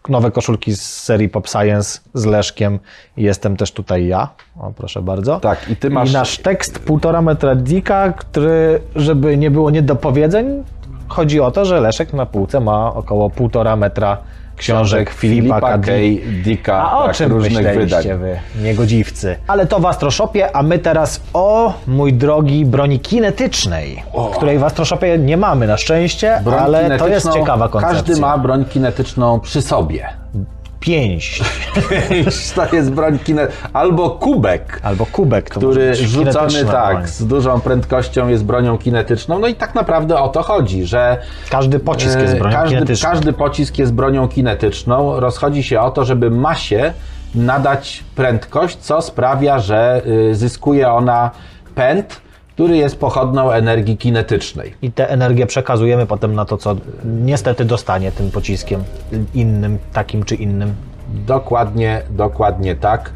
nowe 0.08 0.30
koszulki 0.30 0.72
z 0.76 0.82
serii 0.82 1.28
Pop 1.28 1.48
Science 1.48 2.00
z 2.14 2.24
Leszkiem. 2.24 2.78
Jestem 3.16 3.56
też 3.56 3.72
tutaj 3.72 4.06
ja. 4.06 4.28
O, 4.60 4.72
proszę 4.76 5.02
bardzo. 5.02 5.40
Tak, 5.40 5.70
i 5.70 5.76
ty 5.76 5.90
masz- 5.90 6.10
I 6.10 6.12
nasz 6.12 6.38
tekst 6.38 6.78
półtora 6.78 7.22
metra 7.22 7.54
Dicka, 7.54 8.12
który, 8.12 8.80
żeby 8.96 9.36
nie 9.36 9.50
było 9.50 9.70
niedopowiedzeń, 9.70 10.64
chodzi 11.08 11.40
o 11.40 11.50
to, 11.50 11.64
że 11.64 11.80
Leszek 11.80 12.12
na 12.12 12.26
półce 12.26 12.60
ma 12.60 12.94
około 12.94 13.30
półtora 13.30 13.76
metra 13.76 14.18
książek 14.56 15.10
Filipa 15.10 15.60
K. 15.78 15.92
Dicka. 16.44 16.90
A 16.90 16.98
o 16.98 17.06
tak, 17.06 17.16
czym 17.16 17.32
różnych 17.32 17.76
wydań. 17.76 18.04
wy, 18.18 18.38
niegodziwcy? 18.62 19.36
Ale 19.46 19.66
to 19.66 19.78
w 19.80 19.86
Astroshopie, 19.86 20.56
a 20.56 20.62
my 20.62 20.78
teraz 20.78 21.20
o, 21.34 21.74
mój 21.86 22.12
drogi, 22.12 22.66
broni 22.66 23.00
kinetycznej, 23.00 24.02
której 24.36 24.58
w 24.58 24.64
Astroshopie 24.64 25.18
nie 25.18 25.36
mamy 25.36 25.66
na 25.66 25.76
szczęście, 25.76 26.40
Broń 26.44 26.58
ale 26.58 26.98
to 26.98 27.08
jest 27.08 27.32
ciekawa 27.32 27.68
koncepcja. 27.68 27.98
Każdy 27.98 28.20
ma 28.20 28.38
broń 28.38 28.64
kinetyczną 28.64 29.40
przy 29.40 29.62
sobie. 29.62 30.08
Pięść 30.80 31.42
to 32.54 32.76
jest 32.76 32.90
broń 32.90 33.18
kinetyczna. 33.18 33.70
Albo 33.72 34.10
kubek, 34.10 34.80
albo 34.82 35.06
kubek, 35.06 35.50
który 35.50 35.94
rzucony 35.94 36.64
tak, 36.64 36.96
broń. 36.96 37.06
z 37.08 37.26
dużą 37.26 37.60
prędkością 37.60 38.28
jest 38.28 38.44
bronią 38.44 38.78
kinetyczną. 38.78 39.38
No 39.38 39.46
i 39.46 39.54
tak 39.54 39.74
naprawdę 39.74 40.18
o 40.18 40.28
to 40.28 40.42
chodzi, 40.42 40.84
że 40.84 41.18
Każdy 41.50 41.78
pocisk 41.78 42.20
jest 42.20 42.34
e, 42.34 42.38
bronią 42.38 42.56
każdy, 42.56 42.74
kinetyczną. 42.74 43.10
każdy 43.10 43.32
pocisk 43.32 43.78
jest 43.78 43.92
bronią 43.92 44.28
kinetyczną. 44.28 45.20
Rozchodzi 45.20 45.62
się 45.62 45.80
o 45.80 45.90
to, 45.90 46.04
żeby 46.04 46.30
masie 46.30 46.92
nadać 47.34 48.04
prędkość, 48.14 48.78
co 48.78 49.02
sprawia, 49.02 49.58
że 49.58 50.02
y, 50.06 50.34
zyskuje 50.34 50.92
ona 50.92 51.30
pęd, 51.74 52.20
który 52.58 52.76
jest 52.76 52.98
pochodną 52.98 53.50
energii 53.50 53.96
kinetycznej. 53.96 54.74
I 54.82 54.92
tę 54.92 55.10
energię 55.10 55.46
przekazujemy 55.46 56.06
potem 56.06 56.34
na 56.34 56.44
to, 56.44 56.56
co 56.56 56.76
niestety 57.04 57.64
dostanie 57.64 58.12
tym 58.12 58.30
pociskiem 58.30 58.84
innym, 59.34 59.78
takim 59.92 60.24
czy 60.24 60.34
innym. 60.34 60.74
Dokładnie, 61.26 62.02
dokładnie 62.10 62.76
tak. 62.76 63.12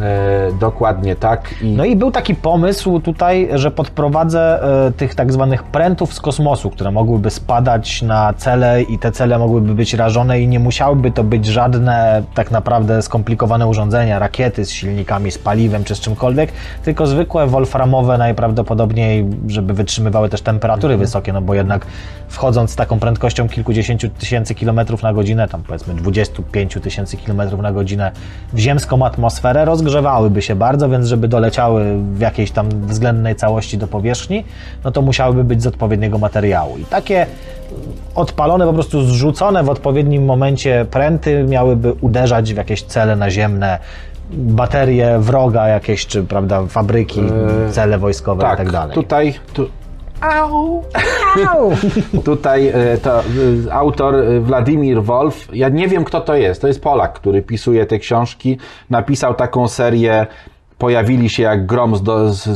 E, 0.00 0.52
dokładnie 0.60 1.16
tak. 1.16 1.54
I 1.62 1.72
No 1.72 1.84
i 1.84 1.96
był 1.96 2.10
taki 2.10 2.34
pomysł 2.34 3.00
tutaj, 3.00 3.48
że 3.54 3.70
podprowadzę 3.70 4.62
e, 4.86 4.92
tych 4.92 5.14
tak 5.14 5.32
zwanych 5.32 5.62
prętów 5.62 6.14
z 6.14 6.20
kosmosu, 6.20 6.70
które 6.70 6.90
mogłyby 6.90 7.30
spadać 7.30 8.02
na 8.02 8.32
cele 8.32 8.82
i 8.82 8.98
te 8.98 9.12
cele 9.12 9.38
mogłyby 9.38 9.74
być 9.74 9.94
rażone 9.94 10.40
i 10.40 10.48
nie 10.48 10.58
musiałyby 10.58 11.10
to 11.10 11.24
być 11.24 11.46
żadne 11.46 12.22
tak 12.34 12.50
naprawdę 12.50 13.02
skomplikowane 13.02 13.66
urządzenia, 13.66 14.18
rakiety 14.18 14.64
z 14.64 14.70
silnikami, 14.70 15.30
z 15.30 15.38
paliwem 15.38 15.84
czy 15.84 15.94
z 15.94 16.00
czymkolwiek, 16.00 16.52
tylko 16.84 17.06
zwykłe 17.06 17.46
wolframowe 17.46 18.18
najprawdopodobniej, 18.18 19.26
żeby 19.46 19.74
wytrzymywały 19.74 20.28
też 20.28 20.42
temperatury 20.42 20.96
wysokie, 20.96 21.32
no 21.32 21.42
bo 21.42 21.54
jednak 21.54 21.86
wchodząc 22.34 22.70
z 22.70 22.76
taką 22.76 22.98
prędkością 22.98 23.48
kilkudziesięciu 23.48 24.08
tysięcy 24.08 24.54
kilometrów 24.54 25.02
na 25.02 25.12
godzinę, 25.12 25.48
tam 25.48 25.62
powiedzmy 25.62 25.94
25 25.94 26.78
tysięcy 26.82 27.16
kilometrów 27.16 27.60
na 27.60 27.72
godzinę 27.72 28.12
w 28.52 28.58
ziemską 28.58 29.06
atmosferę, 29.06 29.64
rozgrzewałyby 29.64 30.42
się 30.42 30.54
bardzo, 30.54 30.88
więc 30.88 31.06
żeby 31.06 31.28
doleciały 31.28 31.84
w 31.98 32.20
jakiejś 32.20 32.50
tam 32.50 32.68
względnej 32.68 33.36
całości 33.36 33.78
do 33.78 33.86
powierzchni, 33.86 34.44
no 34.84 34.90
to 34.90 35.02
musiałyby 35.02 35.44
być 35.44 35.62
z 35.62 35.66
odpowiedniego 35.66 36.18
materiału. 36.18 36.78
I 36.78 36.84
takie 36.84 37.26
odpalone, 38.14 38.66
po 38.66 38.72
prostu 38.72 39.04
zrzucone 39.04 39.64
w 39.64 39.68
odpowiednim 39.68 40.24
momencie 40.24 40.86
pręty 40.90 41.44
miałyby 41.48 41.92
uderzać 41.92 42.54
w 42.54 42.56
jakieś 42.56 42.82
cele 42.82 43.16
naziemne, 43.16 43.78
baterie 44.30 45.18
wroga 45.18 45.68
jakieś, 45.68 46.06
czy 46.06 46.22
prawda, 46.22 46.66
fabryki, 46.66 47.22
cele 47.70 47.98
wojskowe 47.98 48.42
i 48.42 48.46
tak, 48.46 48.58
tak 48.58 48.70
dalej. 48.70 48.94
tutaj... 48.94 49.34
Tu, 49.52 49.68
Tutaj 52.24 52.68
e, 52.68 52.98
to, 52.98 53.20
e, 53.20 53.22
autor 53.72 54.14
e, 54.14 54.40
Władimir 54.40 55.02
Wolf, 55.02 55.48
ja 55.52 55.68
nie 55.68 55.88
wiem 55.88 56.04
kto 56.04 56.20
to 56.20 56.34
jest, 56.34 56.60
to 56.60 56.66
jest 56.66 56.82
Polak, 56.82 57.12
który 57.12 57.42
pisuje 57.42 57.86
te 57.86 57.98
książki, 57.98 58.58
napisał 58.90 59.34
taką 59.34 59.68
serię 59.68 60.26
pojawili 60.78 61.28
się 61.28 61.42
jak 61.42 61.66
grom 61.66 61.96
z, 61.96 62.02
do, 62.02 62.32
z, 62.32 62.46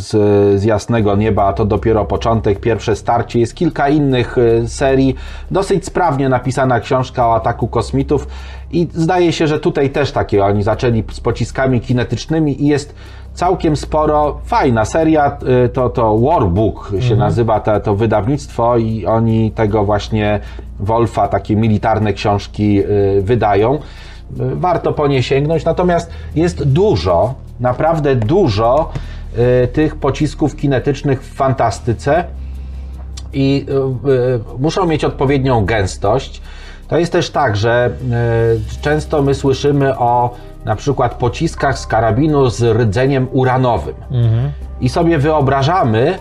z, 0.61 0.65
jasnego 0.65 1.17
nieba, 1.17 1.45
a 1.45 1.53
to 1.53 1.65
dopiero 1.65 2.05
początek, 2.05 2.61
pierwsze 2.61 2.97
starcie. 2.97 3.41
Jest 3.41 3.55
kilka 3.55 3.89
innych 3.89 4.37
serii. 4.67 5.17
Dosyć 5.51 5.87
sprawnie 5.87 6.29
napisana 6.29 6.81
książka 6.81 7.29
o 7.29 7.35
ataku 7.35 7.69
kosmitów 7.69 8.29
i 8.73 8.89
zdaje 8.95 9.33
się, 9.33 9.47
że 9.47 9.61
tutaj 9.61 9.91
też 9.91 10.13
takie 10.13 10.45
oni 10.45 10.63
zaczęli 10.63 11.05
z 11.13 11.21
pociskami 11.21 11.81
kinetycznymi 11.81 12.63
i 12.63 12.67
jest 12.67 12.95
całkiem 13.35 13.77
sporo. 13.77 14.41
Fajna 14.45 14.85
seria, 14.85 15.39
y, 15.65 15.69
to, 15.69 15.89
to 15.89 16.19
Warbook 16.19 16.89
się 16.91 16.97
mhm. 16.97 17.19
nazywa 17.19 17.61
to, 17.61 17.81
to 17.81 17.95
wydawnictwo 17.95 18.77
i 18.77 19.07
oni 19.07 19.51
tego 19.51 19.85
właśnie 19.85 20.41
Wolfa, 20.81 21.29
takie 21.29 21.57
militarne 21.57 22.13
książki 22.13 22.81
y, 22.81 23.23
wydają. 23.23 23.79
Warto 24.55 24.93
po 24.93 25.07
nie 25.07 25.23
sięgnąć, 25.23 25.65
natomiast 25.65 26.11
jest 26.35 26.65
dużo 26.65 27.35
naprawdę 27.61 28.17
dużo 28.17 28.93
y, 29.65 29.69
tych 29.69 29.97
pocisków 29.97 30.57
kinetycznych 30.57 31.23
w 31.23 31.35
fantastyce 31.35 32.25
i 33.33 33.67
y, 33.69 34.11
y, 34.11 34.41
muszą 34.59 34.87
mieć 34.87 35.05
odpowiednią 35.05 35.65
gęstość. 35.65 36.43
To 36.89 36.99
jest 36.99 37.13
też 37.13 37.31
tak, 37.31 37.57
że 37.57 37.91
często 38.81 39.23
my 39.23 39.35
słyszymy 39.35 39.99
o 39.99 40.35
na 40.65 40.77
przykład 40.77 41.15
pociskach 41.15 41.79
z 41.79 41.87
karabinu 41.87 42.51
z 42.51 42.63
rdzeniem 42.63 43.29
uranowym. 43.33 43.95
Mhm. 44.11 44.53
I 44.81 44.89
sobie 44.89 45.19
wyobrażamy, 45.19 46.19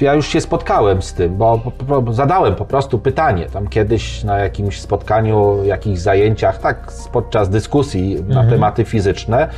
ja 0.00 0.14
już 0.14 0.26
się 0.28 0.40
spotkałem 0.40 1.02
z 1.02 1.14
tym, 1.14 1.36
bo, 1.36 1.60
bo, 1.88 2.12
zadałem 2.12 2.54
po 2.54 2.64
prostu 2.64 2.98
pytanie 2.98 3.46
tam 3.46 3.68
kiedyś 3.68 4.24
na 4.24 4.38
jakimś 4.38 4.80
spotkaniu, 4.80 5.64
jakichś 5.64 6.00
zajęciach, 6.00 6.58
tak 6.58 6.92
podczas 7.12 7.48
dyskusji 7.48 8.16
mhm. 8.16 8.34
na 8.34 8.50
tematy 8.50 8.84
fizyczne. 8.84 9.48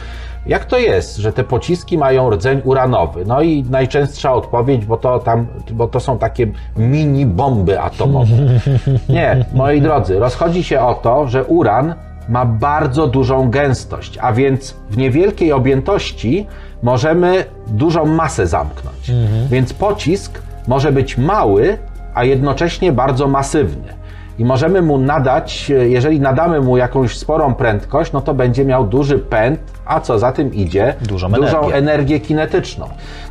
Jak 0.46 0.64
to 0.64 0.78
jest, 0.78 1.16
że 1.16 1.32
te 1.32 1.44
pociski 1.44 1.98
mają 1.98 2.30
rdzeń 2.30 2.60
uranowy? 2.64 3.24
No 3.26 3.42
i 3.42 3.64
najczęstsza 3.70 4.34
odpowiedź, 4.34 4.86
bo 4.86 4.96
to 4.96 5.18
tam, 5.18 5.46
bo 5.70 5.88
to 5.88 6.00
są 6.00 6.18
takie 6.18 6.46
mini 6.76 7.26
bomby 7.26 7.80
atomowe. 7.80 8.36
Nie, 9.08 9.44
moi 9.54 9.80
drodzy, 9.80 10.18
rozchodzi 10.18 10.64
się 10.64 10.80
o 10.80 10.94
to, 10.94 11.28
że 11.28 11.44
uran 11.44 11.94
ma 12.28 12.44
bardzo 12.46 13.06
dużą 13.06 13.50
gęstość, 13.50 14.18
a 14.20 14.32
więc 14.32 14.76
w 14.90 14.96
niewielkiej 14.96 15.52
objętości 15.52 16.46
możemy 16.82 17.44
dużą 17.68 18.06
masę 18.06 18.46
zamknąć. 18.46 19.10
Mhm. 19.10 19.48
Więc 19.48 19.72
pocisk 19.72 20.42
może 20.68 20.92
być 20.92 21.18
mały, 21.18 21.78
a 22.14 22.24
jednocześnie 22.24 22.92
bardzo 22.92 23.28
masywny. 23.28 24.01
I 24.38 24.44
możemy 24.44 24.82
mu 24.82 24.98
nadać, 24.98 25.72
jeżeli 25.88 26.20
nadamy 26.20 26.60
mu 26.60 26.76
jakąś 26.76 27.18
sporą 27.18 27.54
prędkość, 27.54 28.12
no 28.12 28.20
to 28.20 28.34
będzie 28.34 28.64
miał 28.64 28.86
duży 28.86 29.18
pęd, 29.18 29.60
a 29.84 30.00
co 30.00 30.18
za 30.18 30.32
tym 30.32 30.54
idzie? 30.54 30.94
Dużą, 31.02 31.32
dużą 31.32 31.58
energię. 31.58 31.74
energię 31.74 32.20
kinetyczną. 32.20 32.88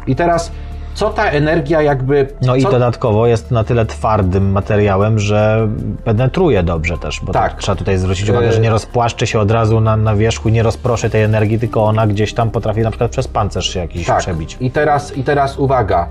I 0.08 0.16
teraz 0.16 0.52
co 0.94 1.10
ta 1.10 1.26
energia 1.26 1.82
jakby. 1.82 2.28
No 2.42 2.56
i 2.56 2.62
co... 2.62 2.72
dodatkowo 2.72 3.28
jest 3.28 3.52
na 3.52 3.64
tyle 3.64 3.86
twardym 3.86 4.52
materiałem, 4.52 5.20
że 5.20 5.68
penetruje 6.04 6.64
dobrze 6.64 6.98
też, 6.98 7.22
bo 7.24 7.34
tak. 7.34 7.54
trzeba 7.54 7.76
tutaj 7.76 7.98
zwrócić 7.98 8.30
uwagę, 8.30 8.52
że 8.52 8.60
nie 8.60 8.70
rozpłaszczy 8.70 9.28
się 9.28 9.40
od 9.40 9.52
razu 9.52 9.82
na, 9.82 9.98
na 9.98 10.16
wierzchu, 10.16 10.50
nie 10.50 10.64
rozproszy 10.64 11.10
tej 11.10 11.24
energii, 11.24 11.60
tylko 11.60 11.84
ona 11.84 12.08
gdzieś 12.08 12.34
tam 12.34 12.52
potrafi 12.52 12.82
na 12.82 12.92
przykład 12.92 13.12
przez 13.12 13.28
pancerz 13.28 13.74
się 13.74 13.80
jakiś 13.80 14.08
tak. 14.08 14.20
przebić. 14.20 14.58
I 14.60 14.72
teraz, 14.72 15.18
I 15.18 15.24
teraz 15.24 15.60
uwaga. 15.60 16.08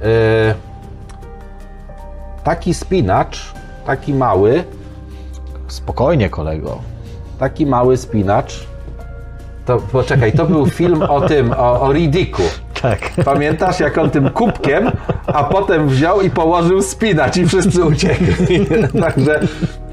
Yy... 0.00 0.06
Taki 2.44 2.74
spinacz, 2.74 3.52
taki 3.86 4.14
mały. 4.14 4.64
Spokojnie, 5.68 6.30
kolego. 6.30 6.78
Taki 7.38 7.66
mały 7.66 7.96
spinacz. 7.96 8.66
To 9.66 9.76
poczekaj, 9.92 10.32
to 10.32 10.46
był 10.46 10.66
film 10.66 11.02
o 11.02 11.20
tym, 11.20 11.52
o, 11.52 11.80
o 11.80 11.92
Ridiku. 11.92 12.42
Tak. 12.82 12.98
Pamiętasz, 13.24 13.80
jak 13.80 13.98
on 13.98 14.10
tym 14.10 14.30
kubkiem, 14.30 14.90
a 15.26 15.44
potem 15.44 15.88
wziął 15.88 16.20
i 16.20 16.30
położył 16.30 16.82
spinacz 16.82 17.36
i 17.36 17.46
wszyscy 17.46 17.84
uciekli. 17.84 18.66
Także. 19.04 19.40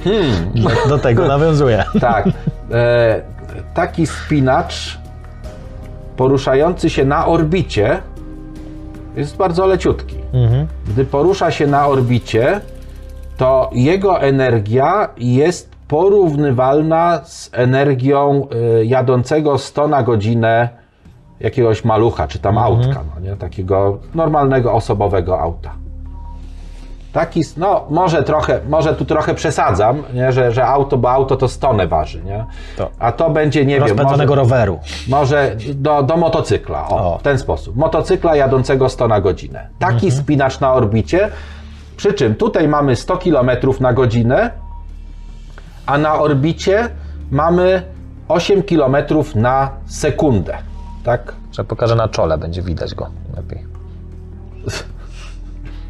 Hmm. 0.04 0.52
Do 0.90 0.98
tego 0.98 1.28
nawiązuje. 1.28 1.84
Tak. 2.02 2.30
E, 2.72 3.22
taki 3.74 4.08
spinacz 4.08 4.98
poruszający 6.18 6.90
się 6.90 7.06
na 7.06 7.26
orbicie 7.26 8.02
jest 9.16 9.38
bardzo 9.38 9.66
leciutki. 9.66 10.16
Mhm. 10.34 10.68
Gdy 10.88 11.06
porusza 11.06 11.52
się 11.52 11.68
na 11.68 11.88
orbicie, 11.88 12.62
to 13.38 13.70
jego 13.74 14.22
energia 14.22 15.10
jest 15.18 15.74
porównywalna 15.88 17.22
z 17.24 17.50
energią 17.54 18.48
y, 18.82 18.86
jadącego 18.86 19.58
100 19.58 19.88
na 19.88 20.04
godzinę 20.04 20.70
jakiegoś 21.40 21.86
malucha, 21.86 22.28
czy 22.28 22.40
tam 22.40 22.58
mhm. 22.58 22.74
autka, 22.74 23.04
no 23.16 23.22
nie? 23.22 23.36
takiego 23.36 23.98
normalnego 24.16 24.74
osobowego 24.74 25.40
auta. 25.40 25.72
Taki, 27.14 27.42
no 27.58 27.86
może 27.90 28.24
trochę, 28.24 28.60
może 28.70 28.96
tu 28.96 29.06
trochę 29.06 29.34
przesadzam, 29.34 30.04
nie? 30.14 30.32
Że, 30.32 30.52
że 30.52 30.68
auto, 30.68 30.98
bo 30.98 31.12
auto 31.12 31.36
to 31.38 31.48
stonę 31.48 31.88
waży, 31.88 32.24
nie? 32.24 32.46
To. 32.78 32.90
A 33.00 33.12
to 33.12 33.30
będzie, 33.30 33.66
nie 33.66 33.82
wiem, 33.82 33.98
może, 34.04 34.26
roweru. 34.26 34.80
Może 35.08 35.56
do, 35.74 36.04
do 36.04 36.18
motocykla, 36.18 36.88
o, 36.90 37.14
o, 37.14 37.18
w 37.18 37.22
ten 37.22 37.40
sposób. 37.40 37.76
Motocykla 37.76 38.36
jadącego 38.36 38.90
100 38.90 39.08
na 39.08 39.22
godzinę. 39.22 39.68
Taki 39.80 40.06
mhm. 40.06 40.24
spinacz 40.24 40.60
na 40.60 40.74
orbicie, 40.74 41.30
przy 41.98 42.14
czym 42.14 42.36
tutaj 42.36 42.68
mamy 42.68 42.96
100 42.96 43.18
km 43.18 43.52
na 43.80 43.94
godzinę, 43.94 44.52
a 45.86 45.98
na 45.98 46.20
orbicie 46.20 46.90
mamy 47.32 47.84
8 48.28 48.64
km 48.64 48.96
na 49.36 49.70
sekundę. 49.86 50.58
Tak? 51.04 51.34
Że 51.52 51.64
pokażę 51.64 51.96
na 51.96 52.08
czole, 52.08 52.38
będzie 52.38 52.62
widać 52.62 52.96
go 52.96 53.08
lepiej. 53.36 53.66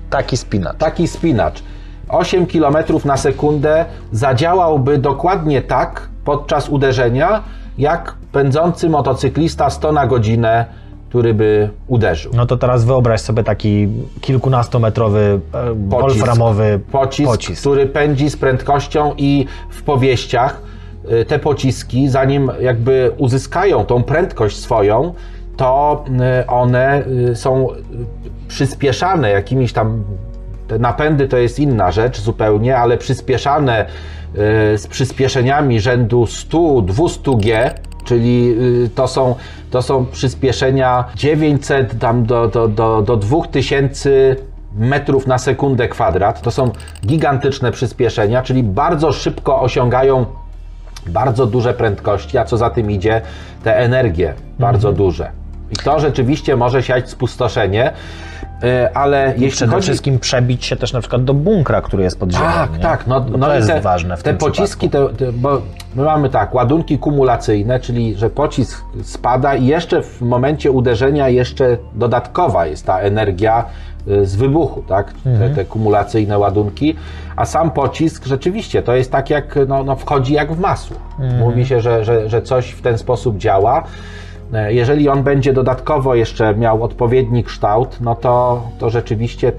Taki 0.10 0.38
spinacz. 0.38 0.78
Taki 0.78 1.08
spinacz. 1.08 1.64
8 2.10 2.46
km 2.46 2.78
na 3.06 3.18
sekundę 3.18 3.86
zadziałałby 4.12 4.98
dokładnie 4.98 5.62
tak 5.62 6.10
podczas 6.26 6.70
uderzenia, 6.70 7.44
jak 7.78 8.16
pędzący 8.32 8.90
motocyklista 8.90 9.70
100 9.70 9.92
na 9.92 10.08
godzinę 10.08 10.66
który 11.14 11.34
by 11.34 11.70
uderzył. 11.88 12.32
No 12.36 12.46
to 12.46 12.58
teraz 12.58 12.86
wyobraź 12.86 13.22
sobie 13.22 13.44
taki 13.44 13.88
kilkunastometrowy 14.22 15.40
e, 15.54 15.74
wolframowy 15.88 16.80
pocisk, 16.92 17.32
pocisk, 17.32 17.62
który 17.62 17.86
pędzi 17.86 18.30
z 18.30 18.38
prędkością 18.38 19.14
i 19.18 19.46
w 19.70 19.84
powieściach 19.84 20.62
e, 21.08 21.26
te 21.26 21.40
pociski, 21.40 22.10
zanim 22.10 22.52
jakby 22.62 23.12
uzyskają 23.18 23.86
tą 23.86 24.04
prędkość 24.04 24.58
swoją, 24.58 25.14
to 25.58 26.06
e, 26.20 26.48
one 26.48 27.04
są 27.34 27.68
przyspieszane 28.48 29.30
jakimiś 29.30 29.74
tam 29.74 30.04
te 30.68 30.80
napędy 30.80 31.28
to 31.28 31.38
jest 31.38 31.60
inna 31.60 31.92
rzecz 31.92 32.22
zupełnie, 32.22 32.78
ale 32.78 32.98
przyspieszane 32.98 33.86
z 34.78 34.88
przyspieszeniami 34.88 35.80
rzędu 35.80 36.24
100-200 36.24 37.40
G, 37.40 37.74
czyli 38.04 38.56
to 38.96 39.08
są 39.08 39.36
to 39.72 39.82
są 39.82 40.06
przyspieszenia 40.06 41.04
900 41.16 42.00
tam 42.00 42.26
do, 42.26 42.48
do, 42.48 42.68
do, 42.68 43.02
do 43.02 43.18
2000 43.18 44.36
metrów 44.76 45.28
na 45.28 45.38
sekundę 45.38 45.88
kwadrat. 45.88 46.42
To 46.42 46.52
są 46.52 46.72
gigantyczne 47.06 47.72
przyspieszenia, 47.72 48.42
czyli 48.42 48.64
bardzo 48.64 49.12
szybko 49.12 49.62
osiągają 49.62 50.26
bardzo 51.08 51.46
duże 51.46 51.74
prędkości, 51.74 52.38
a 52.38 52.46
co 52.46 52.58
za 52.58 52.70
tym 52.70 52.92
idzie, 52.92 53.22
te 53.64 53.78
energie 53.78 54.34
bardzo 54.60 54.90
mhm. 54.90 55.08
duże. 55.08 55.32
I 55.72 55.76
to 55.76 56.00
rzeczywiście 56.00 56.56
może 56.56 56.84
siać 56.84 57.10
spustoszenie. 57.10 57.92
E, 58.64 58.98
ale 58.98 59.34
I 59.38 59.42
jeśli 59.42 59.56
przede 59.56 59.72
chodzi... 59.72 59.84
wszystkim 59.84 60.20
przebić 60.20 60.66
się 60.66 60.76
też 60.76 60.94
na 60.94 61.00
przykład 61.00 61.24
do 61.24 61.34
bunkra, 61.34 61.82
który 61.82 62.04
jest 62.04 62.20
pod 62.20 62.32
ziemią. 62.32 62.46
Tak, 62.46 62.74
nie? 62.74 62.80
tak. 62.80 63.08
No, 63.08 63.26
no 63.38 63.48
to 63.48 63.56
jest 63.56 63.68
te, 63.68 63.82
ważne 63.82 64.18
w 64.18 64.24
te 64.24 64.30
tym 64.30 64.38
pociski, 64.38 64.90
te, 64.90 65.10
te, 65.10 65.32
bo 65.32 65.62
my 65.96 66.04
mamy 66.04 66.30
tak, 66.30 66.54
ładunki 66.54 66.98
kumulacyjne, 67.00 67.80
czyli 67.80 68.16
że 68.16 68.30
pocisk 68.30 68.84
spada 69.04 69.56
i 69.56 69.66
jeszcze 69.66 70.04
w 70.04 70.22
momencie 70.22 70.72
uderzenia 70.72 71.30
jeszcze 71.30 71.78
dodatkowa 71.94 72.66
jest 72.66 72.86
ta 72.86 73.00
energia 73.00 73.66
y, 74.08 74.26
z 74.26 74.36
wybuchu, 74.36 74.84
tak? 74.88 75.14
Mhm. 75.26 75.50
Te, 75.50 75.56
te, 75.56 75.66
kumulacyjne 75.66 76.38
ładunki, 76.38 76.96
a 77.36 77.46
sam 77.46 77.72
pocisk 77.72 78.26
rzeczywiście 78.26 78.84
to 78.84 78.96
jest 78.96 79.12
tak 79.12 79.30
jak, 79.30 79.60
no, 79.68 79.84
no 79.84 79.96
wchodzi 79.96 80.34
jak 80.34 80.54
w 80.54 80.60
masło. 80.60 80.98
Mhm. 81.20 81.40
Mówi 81.40 81.66
się, 81.66 81.82
że, 81.82 82.06
że, 82.06 82.30
że 82.30 82.42
coś 82.42 82.70
w 82.70 82.82
ten 82.82 82.98
sposób 82.98 83.38
działa. 83.38 83.84
E, 84.54 84.74
jeżeli 84.74 85.10
on 85.10 85.24
będzie 85.24 85.54
dodatkowo 85.54 86.16
jeszcze 86.16 86.56
miał 86.56 86.84
odpowiedni 86.84 87.44
kształt, 87.44 87.98
no 88.02 88.16
to, 88.16 88.64
to 88.80 88.90
rzeczywiście 88.90 89.52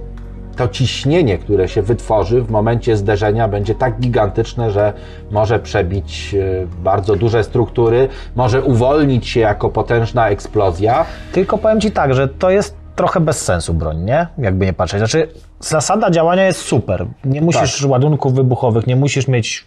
to 0.56 0.68
ciśnienie, 0.68 1.38
które 1.38 1.68
się 1.68 1.82
wytworzy 1.82 2.42
w 2.42 2.50
momencie 2.50 2.96
zderzenia, 2.96 3.48
będzie 3.48 3.74
tak 3.74 4.00
gigantyczne, 4.00 4.70
że 4.70 4.92
może 5.30 5.58
przebić 5.58 6.34
e, 6.34 6.66
bardzo 6.82 7.16
duże 7.16 7.44
struktury, 7.44 8.08
może 8.36 8.62
uwolnić 8.62 9.28
się 9.28 9.40
jako 9.40 9.68
potężna 9.68 10.28
eksplozja. 10.28 11.06
Tylko 11.32 11.58
powiem 11.58 11.80
Ci 11.80 11.90
tak, 11.90 12.14
że 12.14 12.28
to 12.28 12.50
jest 12.50 12.83
trochę 12.96 13.20
bez 13.20 13.44
sensu 13.44 13.74
broń, 13.74 14.04
nie? 14.04 14.26
Jakby 14.38 14.66
nie 14.66 14.72
patrzeć. 14.72 14.98
Znaczy, 14.98 15.28
zasada 15.60 16.10
działania 16.10 16.44
jest 16.44 16.60
super. 16.60 17.06
Nie 17.24 17.40
musisz 17.40 17.80
Tak. 17.80 17.90
ładunków 17.90 18.34
wybuchowych, 18.34 18.86
nie 18.86 18.96
musisz 18.96 19.28
mieć 19.28 19.64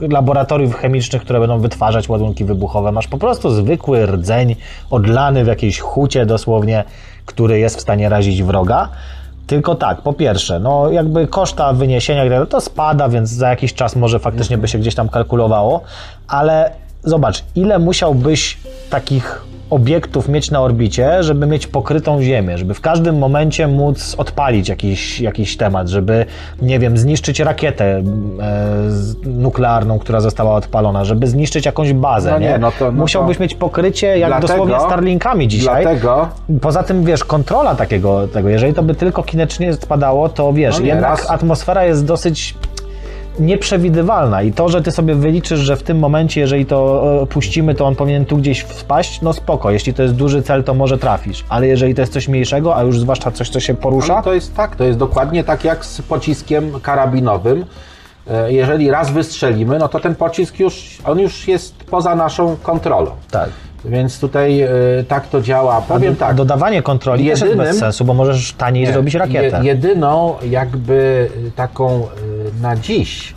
laboratoriów 0.00 0.74
chemicznych, 0.74 1.22
które 1.22 1.40
będą 1.40 1.58
wytwarzać 1.58 2.08
ładunki 2.08 2.44
wybuchowe. 2.44 2.92
Masz 2.92 3.08
po 3.08 3.18
prostu 3.18 3.50
zwykły 3.50 4.06
rdzeń, 4.06 4.56
odlany 4.90 5.44
w 5.44 5.46
jakiejś 5.46 5.80
hucie 5.80 6.26
dosłownie, 6.26 6.84
który 7.26 7.58
jest 7.58 7.76
w 7.76 7.80
stanie 7.80 8.08
razić 8.08 8.42
wroga. 8.42 8.88
Tylko 9.46 9.74
tak, 9.74 10.02
po 10.02 10.12
pierwsze, 10.12 10.60
no 10.60 10.90
jakby 10.90 11.26
koszta 11.26 11.72
wyniesienia 11.72 12.38
tak 12.40 12.48
to 12.48 12.60
spada, 12.60 13.08
więc 13.08 13.30
za 13.30 13.48
jakiś 13.48 13.74
czas 13.74 13.96
może 13.96 14.18
faktycznie 14.18 14.58
by 14.58 14.68
się 14.68 14.78
gdzieś 14.78 14.94
tam 14.94 15.08
kalkulowało, 15.08 15.80
ale 16.28 16.70
zobacz, 17.04 17.44
ile 17.54 17.78
musiałbyś 17.78 18.58
takich 18.90 19.46
obiektów 19.70 20.28
mieć 20.28 20.50
na 20.50 20.60
orbicie, 20.60 21.22
żeby 21.22 21.46
mieć 21.46 21.66
pokrytą 21.66 22.22
Ziemię, 22.22 22.58
żeby 22.58 22.74
w 22.74 22.80
każdym 22.80 23.18
momencie 23.18 23.66
móc 23.68 24.14
odpalić 24.18 24.68
jakiś, 24.68 25.20
jakiś 25.20 25.56
temat, 25.56 25.88
żeby, 25.88 26.26
nie 26.62 26.78
wiem, 26.78 26.98
zniszczyć 26.98 27.40
rakietę 27.40 27.84
e, 27.84 28.02
nuklearną, 29.24 29.98
która 29.98 30.20
została 30.20 30.54
odpalona, 30.54 31.04
żeby 31.04 31.26
zniszczyć 31.26 31.66
jakąś 31.66 31.92
bazę, 31.92 32.30
No 32.30 32.38
nie, 32.38 32.46
nie? 32.48 32.58
no 32.58 32.72
to- 32.78 32.84
no 32.92 33.00
Musiałbyś 33.00 33.36
to- 33.36 33.42
mieć 33.42 33.54
pokrycie 33.54 34.18
jak 34.18 34.30
Dlatego- 34.30 34.48
dosłownie 34.48 34.80
Starlinkami 34.80 35.48
dzisiaj. 35.48 35.82
Dlatego 35.82 36.28
Poza 36.60 36.82
tym, 36.82 37.04
wiesz, 37.04 37.24
kontrola 37.24 37.74
takiego, 37.74 38.28
tego, 38.28 38.48
jeżeli 38.48 38.74
to 38.74 38.82
by 38.82 38.94
tylko 38.94 39.22
kinetycznie 39.22 39.72
spadało, 39.74 40.28
to 40.28 40.52
wiesz, 40.52 40.74
No 40.74 40.80
nie, 40.82 40.88
jednak 40.88 41.10
raz- 41.10 41.30
atmosfera 41.30 41.84
jest 41.84 42.04
dosyć 42.04 42.54
nieprzewidywalna 43.38 44.42
i 44.42 44.52
to, 44.52 44.68
że 44.68 44.82
ty 44.82 44.92
sobie 44.92 45.14
wyliczysz, 45.14 45.60
że 45.60 45.76
w 45.76 45.82
tym 45.82 45.98
momencie, 45.98 46.40
jeżeli 46.40 46.66
to 46.66 47.02
e, 47.22 47.26
puścimy, 47.26 47.74
to 47.74 47.86
on 47.86 47.96
powinien 47.96 48.24
tu 48.26 48.36
gdzieś 48.36 48.66
spaść, 48.66 49.20
no 49.22 49.32
spoko, 49.32 49.70
jeśli 49.70 49.94
to 49.94 50.02
jest 50.02 50.14
duży 50.14 50.42
cel, 50.42 50.64
to 50.64 50.74
może 50.74 50.98
trafisz, 50.98 51.44
ale 51.48 51.66
jeżeli 51.66 51.94
to 51.94 52.00
jest 52.02 52.12
coś 52.12 52.28
mniejszego, 52.28 52.76
a 52.76 52.82
już 52.82 53.00
zwłaszcza 53.00 53.30
coś, 53.30 53.48
co 53.48 53.60
się 53.60 53.74
porusza, 53.74 54.14
Ale 54.14 54.22
to 54.22 54.34
jest 54.34 54.56
tak, 54.56 54.76
to 54.76 54.84
jest 54.84 54.98
dokładnie 54.98 55.44
tak 55.44 55.64
jak 55.64 55.84
z 55.84 56.02
pociskiem 56.02 56.80
karabinowym. 56.80 57.64
E, 58.30 58.52
Jeżeli 58.52 58.90
raz 58.90 59.10
wystrzelimy, 59.10 59.78
no 59.78 59.88
to 59.88 60.00
ten 60.00 60.14
pocisk 60.14 60.58
już, 60.60 60.98
on 61.04 61.18
już 61.18 61.48
jest 61.48 61.74
poza 61.84 62.14
naszą 62.14 62.56
kontrolą. 62.62 63.10
tak. 63.30 63.50
Więc 63.84 64.20
tutaj 64.20 64.60
e, 64.60 64.68
tak 65.08 65.28
to 65.28 65.42
działa. 65.42 65.80
Powiem 65.80 66.16
tak. 66.16 66.36
dodawanie 66.36 66.82
kontroli 66.82 67.22
też 67.22 67.30
jest 67.30 67.42
Jedynym- 67.42 67.66
bez 67.66 67.78
sensu, 67.78 68.04
bo 68.04 68.14
możesz 68.14 68.52
taniej 68.52 68.84
Nie, 68.86 68.92
zrobić 68.92 69.14
rakietę. 69.14 69.58
Je, 69.58 69.64
jedyną 69.64 70.34
jakby 70.48 71.28
y, 71.46 71.50
taką 71.50 72.02
y, 72.02 72.62
na 72.62 72.76
dziś 72.76 73.34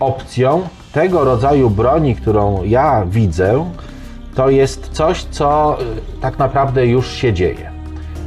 opcją 0.00 0.62
tego 0.92 1.24
rodzaju 1.24 1.70
broni, 1.70 2.16
którą 2.16 2.62
ja 2.64 3.04
widzę, 3.06 3.70
to 4.34 4.50
jest 4.50 4.88
coś, 4.88 5.24
co 5.24 5.78
y, 5.80 6.20
tak 6.20 6.38
naprawdę 6.38 6.86
już 6.86 7.12
się 7.12 7.32
dzieje. 7.32 7.74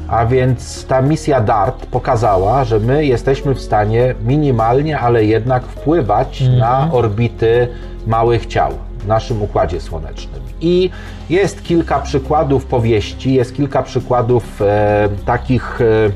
A 0.08 0.26
więc 0.26 0.86
ta 0.86 1.02
misja 1.02 1.42
DART 1.42 1.86
pokazała, 1.86 2.64
że 2.64 2.80
my 2.80 3.06
jesteśmy 3.06 3.56
w 3.56 3.62
stanie 3.62 4.16
minimalnie, 4.24 5.00
ale 5.00 5.26
jednak 5.26 5.64
wpływać 5.64 6.44
na 6.60 6.90
orbity 6.92 7.68
małych 8.08 8.46
ciał 8.46 8.72
w 9.00 9.08
naszym 9.08 9.42
układzie 9.42 9.82
słonecznym. 9.82 10.42
I 10.62 10.90
jest 11.30 11.64
kilka 11.64 12.00
przykładów 12.00 12.66
powieści, 12.66 13.34
jest 13.34 13.56
kilka 13.56 13.84
przykładów 13.84 14.62
e, 14.62 15.10
takich 15.26 15.82
e, 15.82 16.12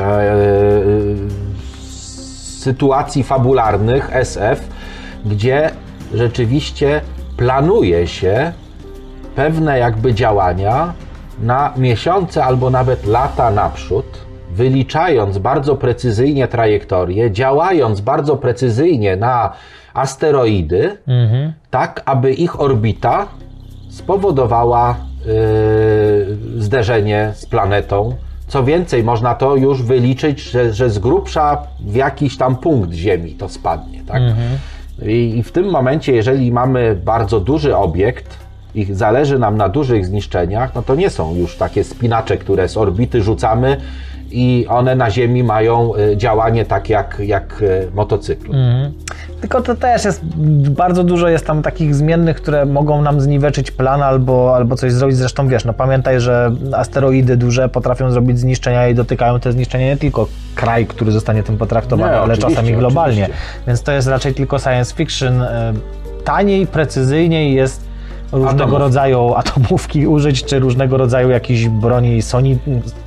e, 0.00 0.36
sytuacji 2.58 3.24
fabularnych 3.24 4.08
SF, 4.12 4.68
gdzie 5.24 5.70
rzeczywiście 6.14 7.00
planuje 7.36 8.06
się 8.06 8.52
pewne 9.34 9.78
jakby 9.78 10.14
działania 10.14 10.92
na 11.42 11.72
miesiące 11.76 12.44
albo 12.44 12.70
nawet 12.70 13.06
lata 13.06 13.50
naprzód, 13.50 14.06
wyliczając 14.50 15.38
bardzo 15.38 15.76
precyzyjnie 15.76 16.48
trajektorię, 16.48 17.30
działając 17.30 18.00
bardzo 18.00 18.36
precyzyjnie 18.36 19.16
na 19.16 19.52
asteroidy, 19.98 20.96
tak 21.70 22.02
aby 22.04 22.32
ich 22.34 22.60
orbita 22.60 23.26
spowodowała 23.88 24.96
yy, 25.26 26.62
zderzenie 26.62 27.32
z 27.34 27.46
planetą. 27.46 28.16
Co 28.48 28.64
więcej, 28.64 29.04
można 29.04 29.34
to 29.34 29.56
już 29.56 29.82
wyliczyć, 29.82 30.40
że, 30.40 30.72
że 30.72 30.90
z 30.90 30.98
grubsza 30.98 31.62
w 31.80 31.94
jakiś 31.94 32.36
tam 32.36 32.56
punkt 32.56 32.92
Ziemi 32.92 33.32
to 33.32 33.48
spadnie. 33.48 34.02
Tak? 34.06 34.22
I, 35.02 35.38
I 35.38 35.42
w 35.42 35.52
tym 35.52 35.70
momencie, 35.70 36.12
jeżeli 36.12 36.52
mamy 36.52 37.00
bardzo 37.04 37.40
duży 37.40 37.76
obiekt, 37.76 38.46
i 38.76 38.94
zależy 38.94 39.38
nam 39.38 39.56
na 39.56 39.68
dużych 39.68 40.06
zniszczeniach, 40.06 40.74
no 40.74 40.82
to 40.82 40.94
nie 40.94 41.10
są 41.10 41.34
już 41.34 41.56
takie 41.56 41.84
spinacze, 41.84 42.36
które 42.36 42.68
z 42.68 42.76
orbity 42.76 43.22
rzucamy 43.22 43.76
i 44.30 44.66
one 44.68 44.94
na 44.94 45.10
Ziemi 45.10 45.44
mają 45.44 45.94
y, 45.96 46.16
działanie 46.16 46.64
tak 46.64 46.88
jak, 46.88 47.16
jak 47.24 47.62
y, 47.62 47.88
motocykl. 47.94 48.52
Tylko 49.40 49.60
to 49.60 49.74
też 49.74 50.04
jest, 50.04 50.24
bardzo 50.70 51.04
dużo 51.04 51.28
jest 51.28 51.46
tam 51.46 51.62
takich 51.62 51.94
zmiennych, 51.94 52.36
które 52.36 52.64
mogą 52.66 53.02
nam 53.02 53.20
zniweczyć 53.20 53.70
plan 53.70 54.02
albo, 54.02 54.56
albo 54.56 54.76
coś 54.76 54.92
zrobić. 54.92 55.16
Zresztą 55.16 55.48
wiesz, 55.48 55.64
no 55.64 55.72
pamiętaj, 55.72 56.20
że 56.20 56.52
asteroidy 56.72 57.36
duże 57.36 57.68
potrafią 57.68 58.10
zrobić 58.10 58.38
zniszczenia 58.38 58.88
i 58.88 58.94
dotykają 58.94 59.40
te 59.40 59.52
zniszczenia 59.52 59.86
nie 59.86 59.96
tylko 59.96 60.28
kraj, 60.54 60.86
który 60.86 61.12
zostanie 61.12 61.42
tym 61.42 61.58
potraktowany, 61.58 62.12
Nie, 62.12 62.18
ale 62.18 62.36
czasami 62.36 62.72
globalnie. 62.72 63.22
oczywiście. 63.22 63.64
Więc 63.66 63.82
to 63.82 63.92
jest 63.92 64.08
raczej 64.08 64.34
tylko 64.34 64.58
science 64.58 64.94
fiction. 64.94 65.42
E, 65.42 65.72
Taniej, 66.24 66.66
precyzyjniej 66.66 67.54
jest 67.54 67.86
różnego 68.32 68.62
Atomów. 68.64 68.78
rodzaju 68.80 69.34
atomówki 69.34 70.06
użyć, 70.06 70.44
czy 70.44 70.58
różnego 70.58 70.96
rodzaju 70.96 71.30
jakichś 71.30 71.66
broni 71.68 72.22
soni, 72.22 72.58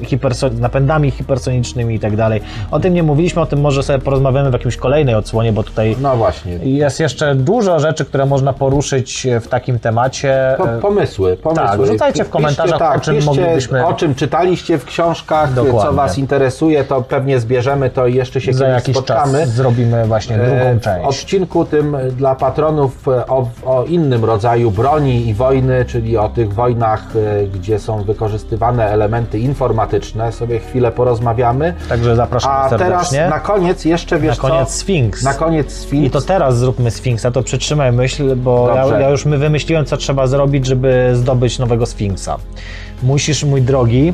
hiperso, 0.04 0.50
napędami 0.60 1.12
hipersonicznymi 1.12 1.96
i 1.96 2.00
tak 2.00 2.16
dalej. 2.16 2.42
O 2.72 2.80
tym 2.80 2.94
nie 2.94 3.04
mówiliśmy, 3.04 3.42
o 3.42 3.46
tym 3.46 3.62
może 3.62 3.84
sobie 3.84 4.00
porozmawiamy 4.00 4.50
w 4.50 4.54
jakimś 4.54 4.78
kolejnej 4.78 5.16
odsłonie, 5.16 5.54
bo 5.54 5.64
tutaj 5.64 5.96
No 6.02 6.18
właśnie. 6.18 6.52
jest 6.54 7.00
jeszcze 7.00 7.36
dużo 7.36 7.80
rzeczy, 7.80 8.06
które 8.06 8.26
można 8.26 8.54
poruszyć 8.54 9.28
w 9.42 9.48
takim 9.48 9.80
temacie. 9.80 10.56
Po, 10.58 10.68
pomysły, 10.82 11.38
pomysły. 11.38 11.66
tak, 11.68 11.86
rzucajcie 11.86 12.24
w 12.24 12.28
Piszcie, 12.28 12.32
komentarzach, 12.32 12.80
tak, 12.80 12.98
o 12.98 13.00
czym 13.00 13.16
piszcie, 13.16 13.30
moglibyśmy- 13.32 13.86
O 13.86 13.94
czym 13.94 14.16
czytaliście 14.16 14.78
w 14.78 14.86
książkach, 14.86 15.54
Dokładnie. 15.54 15.82
co 15.82 15.94
Was 15.94 16.18
interesuje, 16.18 16.84
to 16.84 17.02
pewnie 17.02 17.40
zbierzemy 17.40 17.90
to 17.90 18.08
i 18.08 18.16
jeszcze 18.16 18.42
się 18.42 18.54
Za 18.54 18.68
jakiś 18.68 18.96
spotkamy. 18.96 19.40
czas 19.40 19.50
zrobimy 19.50 20.06
właśnie 20.06 20.38
drugą 20.38 20.52
E, 20.56 20.76
W 20.76 20.82
część. 20.82 21.06
odcinku 21.08 21.66
tym 21.66 21.98
dla 22.18 22.36
patronów 22.36 23.08
e, 23.08 23.28
o, 23.28 23.48
o 23.66 23.84
innym 23.84 24.26
rodzaju 24.26 24.72
broni 24.72 25.09
i 25.16 25.34
wojny, 25.34 25.86
czyli 25.86 26.18
o 26.18 26.30
tych 26.30 26.54
wojnach, 26.54 27.04
e, 27.16 27.48
gdzie 27.48 27.80
są 27.80 28.04
wykorzystywane 28.04 28.90
elementy 28.90 29.40
informatyczne, 29.40 30.32
sobie 30.32 30.60
chwilę 30.60 30.92
porozmawiamy. 30.92 31.74
Także 31.90 32.16
zapraszamy 32.16 32.56
A 32.56 32.70
serdecznie. 32.70 33.18
teraz 33.18 33.30
na 33.30 33.40
koniec 33.40 33.86
jeszcze 33.86 34.20
wiesz 34.20 34.38
Na 34.38 34.50
koniec 34.50 34.70
co? 34.70 34.80
Sfinks. 34.80 35.24
Na 35.24 35.34
koniec 35.34 35.74
Sfinks. 35.74 36.08
I 36.08 36.10
to 36.10 36.22
teraz 36.22 36.58
zróbmy 36.58 36.92
Sfinksa, 36.92 37.32
to 37.32 37.44
przytrzymaj 37.44 37.92
myśl, 37.92 38.36
bo 38.36 38.72
ja, 38.76 39.00
ja 39.00 39.10
już 39.10 39.26
my 39.26 39.38
wymyśliłem, 39.38 39.86
co 39.86 39.98
trzeba 39.98 40.28
zrobić, 40.28 40.66
żeby 40.66 41.12
zdobyć 41.14 41.60
nowego 41.60 41.86
Sfinksa. 41.86 42.38
Musisz, 43.04 43.44
mój 43.44 43.62
drogi, 43.62 44.14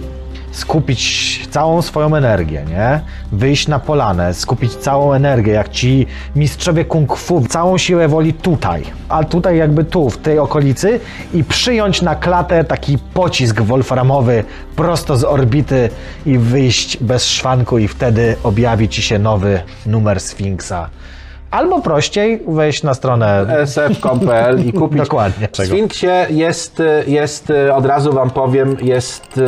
skupić 0.56 1.48
całą 1.52 1.82
swoją 1.82 2.15
energię, 2.15 2.65
nie? 2.69 3.02
Wyjść 3.32 3.68
na 3.68 3.80
polanę, 3.80 4.34
skupić 4.34 4.76
całą 4.76 5.14
energię, 5.14 5.53
jak 5.53 5.69
ci 5.69 6.07
mistrzowie 6.36 6.86
kung 6.86 7.15
fu, 7.18 7.45
całą 7.48 7.77
siłę 7.77 8.07
woli 8.07 8.34
tutaj, 8.34 8.84
a 9.10 9.23
tutaj 9.23 9.57
jakby 9.57 9.84
tu, 9.84 10.10
w 10.10 10.18
tej 10.18 10.40
okolicy 10.40 10.99
i 11.34 11.44
przyjąć 11.44 12.02
na 12.02 12.15
klatę 12.15 12.64
taki 12.64 12.98
pocisk 13.14 13.61
wolframowy 13.61 14.44
prosto 14.76 15.18
z 15.18 15.23
orbity 15.23 15.90
i 16.26 16.38
wyjść 16.38 16.98
bez 16.98 17.26
szwanku 17.26 17.77
i 17.77 17.88
wtedy 17.88 18.36
objawi 18.44 18.90
ci 18.90 19.02
się 19.02 19.19
nowy 19.19 19.61
numer 19.86 20.19
Sfinksa. 20.19 20.90
Albo 21.52 21.82
prościej 21.82 22.41
wejść 22.48 22.84
na 22.84 22.94
stronę 22.94 23.45
sf.pl 23.49 24.65
i 24.65 24.73
kupić. 24.73 24.98
Dokładnie. 24.98 25.48
W 25.52 25.57
Sfinksie 25.57 26.07
jest, 26.30 26.82
jest, 27.07 27.53
od 27.73 27.86
razu 27.86 28.14
Wam 28.14 28.30
powiem, 28.30 28.77
jest 28.82 29.40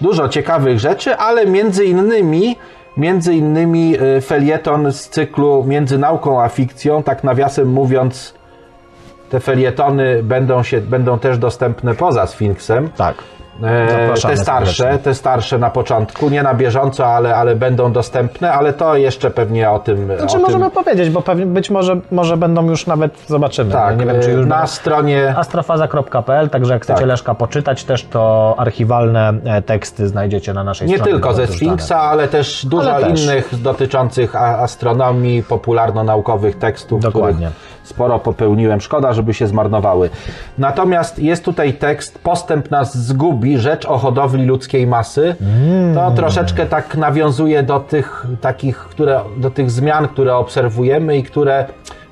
dużo 0.00 0.28
ciekawych 0.28 0.78
rzeczy, 0.78 1.16
ale 1.16 1.46
między 1.46 1.84
innymi, 1.84 2.56
między 2.96 3.34
innymi 3.34 3.96
e, 4.16 4.20
felieton 4.20 4.92
z 4.92 5.08
cyklu 5.08 5.64
Między 5.64 5.98
nauką 5.98 6.42
a 6.42 6.48
fikcją, 6.48 7.02
tak 7.02 7.24
nawiasem 7.24 7.68
mówiąc, 7.68 8.34
te 9.30 9.40
felietony 9.40 10.22
będą, 10.22 10.62
się, 10.62 10.80
będą 10.80 11.18
też 11.18 11.38
dostępne 11.38 11.94
poza 11.94 12.26
Sfinksem. 12.26 12.90
Tak. 12.96 13.16
E, 13.62 13.88
Zapraszamy 13.90 14.34
te 14.36 14.42
starsze, 14.42 14.72
serdecznie. 14.74 15.04
te 15.04 15.14
starsze 15.14 15.58
na 15.58 15.70
początku, 15.70 16.30
nie 16.30 16.42
na 16.42 16.54
bieżąco, 16.54 17.06
ale, 17.06 17.36
ale 17.36 17.56
będą 17.56 17.92
dostępne, 17.92 18.52
ale 18.52 18.72
to 18.72 18.96
jeszcze 18.96 19.30
pewnie 19.30 19.70
o 19.70 19.78
tym. 19.78 20.10
Znaczy 20.18 20.36
o 20.36 20.40
możemy 20.40 20.64
tym 20.64 20.84
powiedzieć, 20.84 21.10
bo 21.10 21.22
pewnie 21.22 21.46
być 21.46 21.70
może, 21.70 22.00
może 22.10 22.36
będą 22.36 22.66
już 22.70 22.86
nawet, 22.86 23.24
zobaczymy. 23.26 23.72
tak, 23.72 23.98
nie 24.00 24.06
wiem, 24.06 24.22
czy 24.22 24.28
e, 24.30 24.32
już 24.32 24.46
na 24.46 24.54
będą. 24.56 24.66
stronie. 24.66 25.34
Astrofaza.pl, 25.36 26.50
także 26.50 26.72
jak 26.72 26.82
chcecie 26.82 26.98
Tak. 26.98 27.08
Leszka 27.08 27.34
poczytać 27.34 27.84
też, 27.84 28.04
to 28.04 28.54
archiwalne 28.58 29.32
e, 29.44 29.62
teksty 29.62 30.08
znajdziecie 30.08 30.52
na 30.54 30.64
naszej 30.64 30.88
Nie 30.88 30.94
stronie. 30.96 31.12
tylko 31.12 31.32
ze 31.32 31.46
Sfinksa, 31.46 32.00
ale 32.00 32.28
też 32.28 32.66
dużo 32.66 32.94
Ale 32.94 33.06
też. 33.06 33.24
innych 33.24 33.62
dotyczących 33.62 34.36
astronomii, 34.36 35.42
popularno-naukowych 35.42 36.58
tekstów, 36.58 37.00
Dokładnie. 37.02 37.46
których 37.46 37.77
sporo 37.88 38.18
popełniłem. 38.18 38.80
Szkoda, 38.80 39.12
żeby 39.12 39.34
się 39.34 39.46
zmarnowały. 39.46 40.10
Natomiast 40.58 41.18
jest 41.18 41.44
tutaj 41.44 41.74
tekst 41.74 42.18
Postęp 42.18 42.70
nas 42.70 42.98
zgubi 42.98 43.58
Rzecz 43.58 43.86
o 43.86 43.98
hodowli 43.98 44.46
ludzkiej 44.46 44.86
masy, 44.86 45.34
to 45.94 46.10
troszeczkę 46.10 46.66
tak 46.66 46.96
nawiązuje 46.96 47.62
do 47.62 47.80
tych 47.80 48.26
takich, 48.40 48.78
które, 48.78 49.20
do 49.36 49.50
tych 49.50 49.70
zmian, 49.70 50.08
które 50.08 50.36
obserwujemy 50.36 51.16
i 51.16 51.22
które 51.22 51.66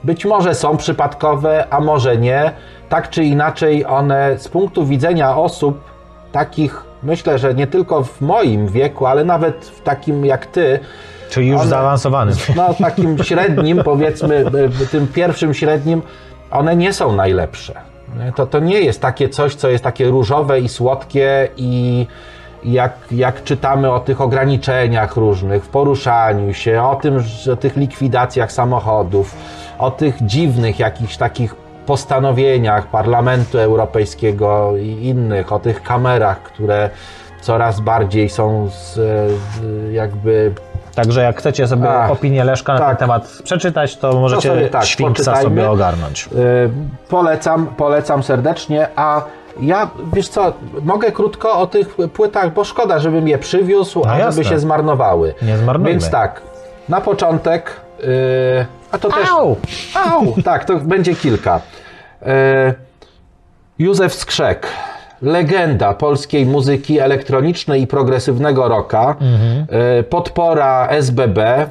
być 0.04 0.24
może 0.24 0.54
są 0.54 0.76
przypadkowe, 0.76 1.66
a 1.70 1.80
może 1.80 2.16
nie. 2.16 2.52
Tak 2.88 3.10
czy 3.10 3.24
inaczej, 3.24 3.86
one 3.86 4.38
z 4.38 4.48
punktu 4.48 4.86
widzenia 4.86 5.36
osób 5.36 5.80
takich, 6.32 6.84
myślę, 7.02 7.38
że 7.38 7.54
nie 7.54 7.66
tylko 7.66 8.04
w 8.04 8.20
moim 8.20 8.68
wieku, 8.68 9.06
ale 9.06 9.24
nawet 9.24 9.64
w 9.64 9.82
takim 9.82 10.24
jak 10.24 10.46
ty, 10.46 10.80
Czyli 11.30 11.48
już 11.48 11.60
One- 11.60 11.70
zaawansowany. 11.70 12.32
no 12.56 12.74
takim 12.74 13.24
średnim, 13.24 13.82
powiedzmy, 13.84 14.44
tym 14.90 15.06
pierwszym 15.06 15.54
średnim, 15.54 16.02
one 16.50 16.76
nie 16.76 16.92
są 16.92 17.12
najlepsze. 17.12 17.74
To, 18.36 18.46
to 18.46 18.58
nie 18.58 18.80
jest 18.80 19.00
takie 19.00 19.28
coś, 19.28 19.54
co 19.54 19.68
jest 19.68 19.84
takie 19.84 20.08
różowe 20.08 20.60
i 20.60 20.68
słodkie 20.68 21.48
i 21.56 22.06
jak, 22.64 22.92
jak 23.10 23.44
czytamy 23.44 23.90
o 23.92 24.00
tych 24.00 24.20
ograniczeniach 24.20 25.16
różnych 25.16 25.64
w 25.64 25.68
poruszaniu 25.68 26.54
się, 26.54 26.82
o 26.82 26.96
tym, 26.96 27.24
o 27.52 27.56
tych 27.56 27.76
likwidacjach 27.76 28.52
samochodów, 28.52 29.34
o 29.78 29.90
tych 29.90 30.26
dziwnych 30.26 30.78
jakichś 30.78 31.16
takich 31.16 31.54
postanowieniach 31.86 32.86
Parlamentu 32.86 33.58
Europejskiego 33.58 34.76
i 34.76 35.06
innych, 35.06 35.52
o 35.52 35.58
tych 35.58 35.82
kamerach, 35.82 36.42
które 36.42 36.90
coraz 37.40 37.80
bardziej 37.80 38.28
są 38.28 38.68
z, 38.68 38.94
z, 38.94 39.92
jakby 39.92 40.52
Także 40.96 41.22
jak 41.22 41.38
chcecie 41.38 41.66
sobie 41.68 41.90
Ach, 41.90 42.10
opinię 42.10 42.44
Leszka 42.44 42.72
na 42.72 42.78
tak. 42.78 42.88
ten 42.88 42.96
temat 42.96 43.38
przeczytać, 43.44 43.96
to 43.96 44.12
możecie 44.12 44.48
sobie 44.48 44.68
tak, 44.68 44.84
Świnksa 44.84 45.36
sobie 45.42 45.70
ogarnąć. 45.70 46.28
Y, 46.32 46.70
Polecam, 47.08 47.66
polecam 47.66 48.22
serdecznie, 48.22 48.88
a 48.96 49.22
ja, 49.60 49.90
wiesz 50.12 50.28
co, 50.28 50.52
mogę 50.82 51.12
krótko 51.12 51.58
o 51.60 51.66
tych 51.66 51.96
płytach, 52.12 52.52
bo 52.52 52.64
szkoda, 52.64 52.98
żebym 52.98 53.28
je 53.28 53.38
przywiózł, 53.38 54.02
No 54.04 54.10
a 54.12 54.18
jasne. 54.18 54.32
żeby 54.42 54.54
się 54.54 54.58
zmarnowały. 54.58 55.34
Nie 55.42 55.56
zmarnujmy. 55.56 55.90
Więc 55.90 56.10
tak, 56.10 56.42
na 56.88 57.00
początek, 57.00 57.80
y, 58.04 58.66
a 58.92 58.98
to 58.98 59.08
też... 59.08 59.28
Au! 59.30 59.56
Au! 59.94 60.42
Tak, 60.44 60.64
to 60.64 60.76
będzie 60.76 61.14
kilka. 61.14 61.60
Y, 62.22 62.26
Józef 63.78 64.14
Skrzek, 64.14 64.66
legenda 65.22 65.94
polskiej 65.94 66.46
muzyki 66.46 66.98
elektronicznej 66.98 67.82
i 67.82 67.86
progresywnego 67.86 68.68
rocka, 68.68 69.16
y, 70.00 70.02
podpora 70.02 70.88
SBB, 70.88 71.66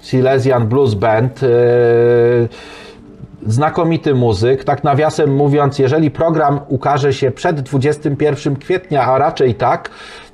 Silesian 0.00 0.66
Blues 0.66 0.94
Band, 0.94 1.42
y, 1.42 1.46
znakomity 3.46 4.14
muzyk. 4.14 4.64
Tak 4.64 4.84
nawiasem 4.84 5.34
mówiąc, 5.34 5.78
jeżeli 5.78 6.10
program 6.10 6.60
ukaże 6.68 7.12
się 7.12 7.30
przed 7.30 7.60
21 7.60 8.56
kwietnia, 8.56 9.02
a 9.02 9.18
raczej 9.18 9.54
tak, 9.54 9.90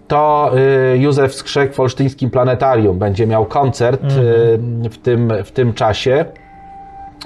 to 0.09 0.53
y, 0.95 0.99
Józef 0.99 1.35
Skrzek 1.35 1.75
w 1.75 1.81
Olsztyńskim 1.81 2.31
Planetarium 2.31 2.99
będzie 2.99 3.27
miał 3.27 3.47
koncert 3.47 4.05
y, 4.05 4.09
w, 4.91 4.99
tym, 5.03 5.33
w 5.45 5.51
tym 5.51 5.73
czasie. 5.73 6.25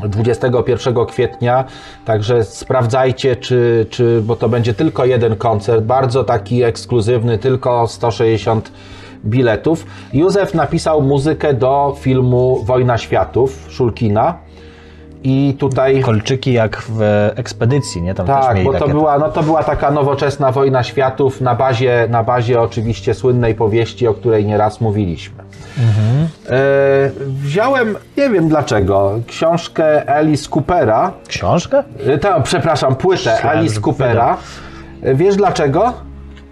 21 0.09 1.07
kwietnia, 1.07 1.65
także 2.05 2.45
sprawdzajcie, 2.45 3.37
czy, 3.37 3.87
czy, 3.91 4.23
bo 4.23 4.37
to 4.37 4.49
będzie 4.49 4.75
tylko 4.75 5.05
jeden 5.05 5.37
koncert, 5.37 5.85
bardzo 5.85 6.25
taki 6.25 6.63
ekskluzywny, 6.63 7.39
tylko 7.39 7.87
160 7.87 8.73
biletów. 9.25 9.87
Józef 10.13 10.55
napisał 10.55 11.03
muzykę 11.03 11.55
do 11.55 11.97
filmu 12.01 12.63
Wojna 12.65 12.99
Światów 12.99 13.67
Szulkina 13.69 14.50
i 15.25 15.57
tutaj... 15.59 16.01
Kolczyki 16.01 16.53
jak 16.53 16.83
w 16.89 17.01
ekspedycji, 17.37 18.03
nie? 18.03 18.15
Tam 18.15 18.27
Tak, 18.27 18.65
bo 18.65 18.73
to 18.73 18.79
takie... 18.79 18.93
była, 18.93 19.19
no 19.19 19.29
to 19.29 19.43
była 19.43 19.63
taka 19.65 19.91
nowoczesna 19.91 20.53
wojna 20.53 20.83
światów 20.83 21.41
na 21.41 21.55
bazie, 21.55 22.07
na 22.11 22.23
bazie 22.23 22.61
oczywiście 22.61 23.15
słynnej 23.15 23.55
powieści, 23.55 24.07
o 24.09 24.15
której 24.15 24.47
nieraz 24.47 24.81
mówiliśmy. 24.81 25.43
E, 26.51 27.11
wziąłem, 27.19 27.97
nie 28.17 28.31
wiem 28.31 28.49
dlaczego, 28.49 29.13
książkę 29.27 30.11
Alice 30.11 30.49
Coopera, 30.51 31.13
Książkę? 31.29 31.83
e, 32.07 32.19
to, 32.19 32.41
przepraszam, 32.43 32.97
płytę 32.97 33.43
Alice 33.45 33.81
Coopera. 33.81 34.37
E, 35.03 35.15
Wiesz 35.15 35.37
dlaczego? 35.37 35.93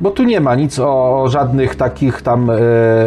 Bo 0.00 0.10
tu 0.10 0.24
nie 0.24 0.40
ma 0.40 0.54
nic 0.54 0.78
o, 0.78 1.24
żadnych 1.28 1.76
takich 1.76 2.22
tam 2.22 2.50
e, 2.50 2.54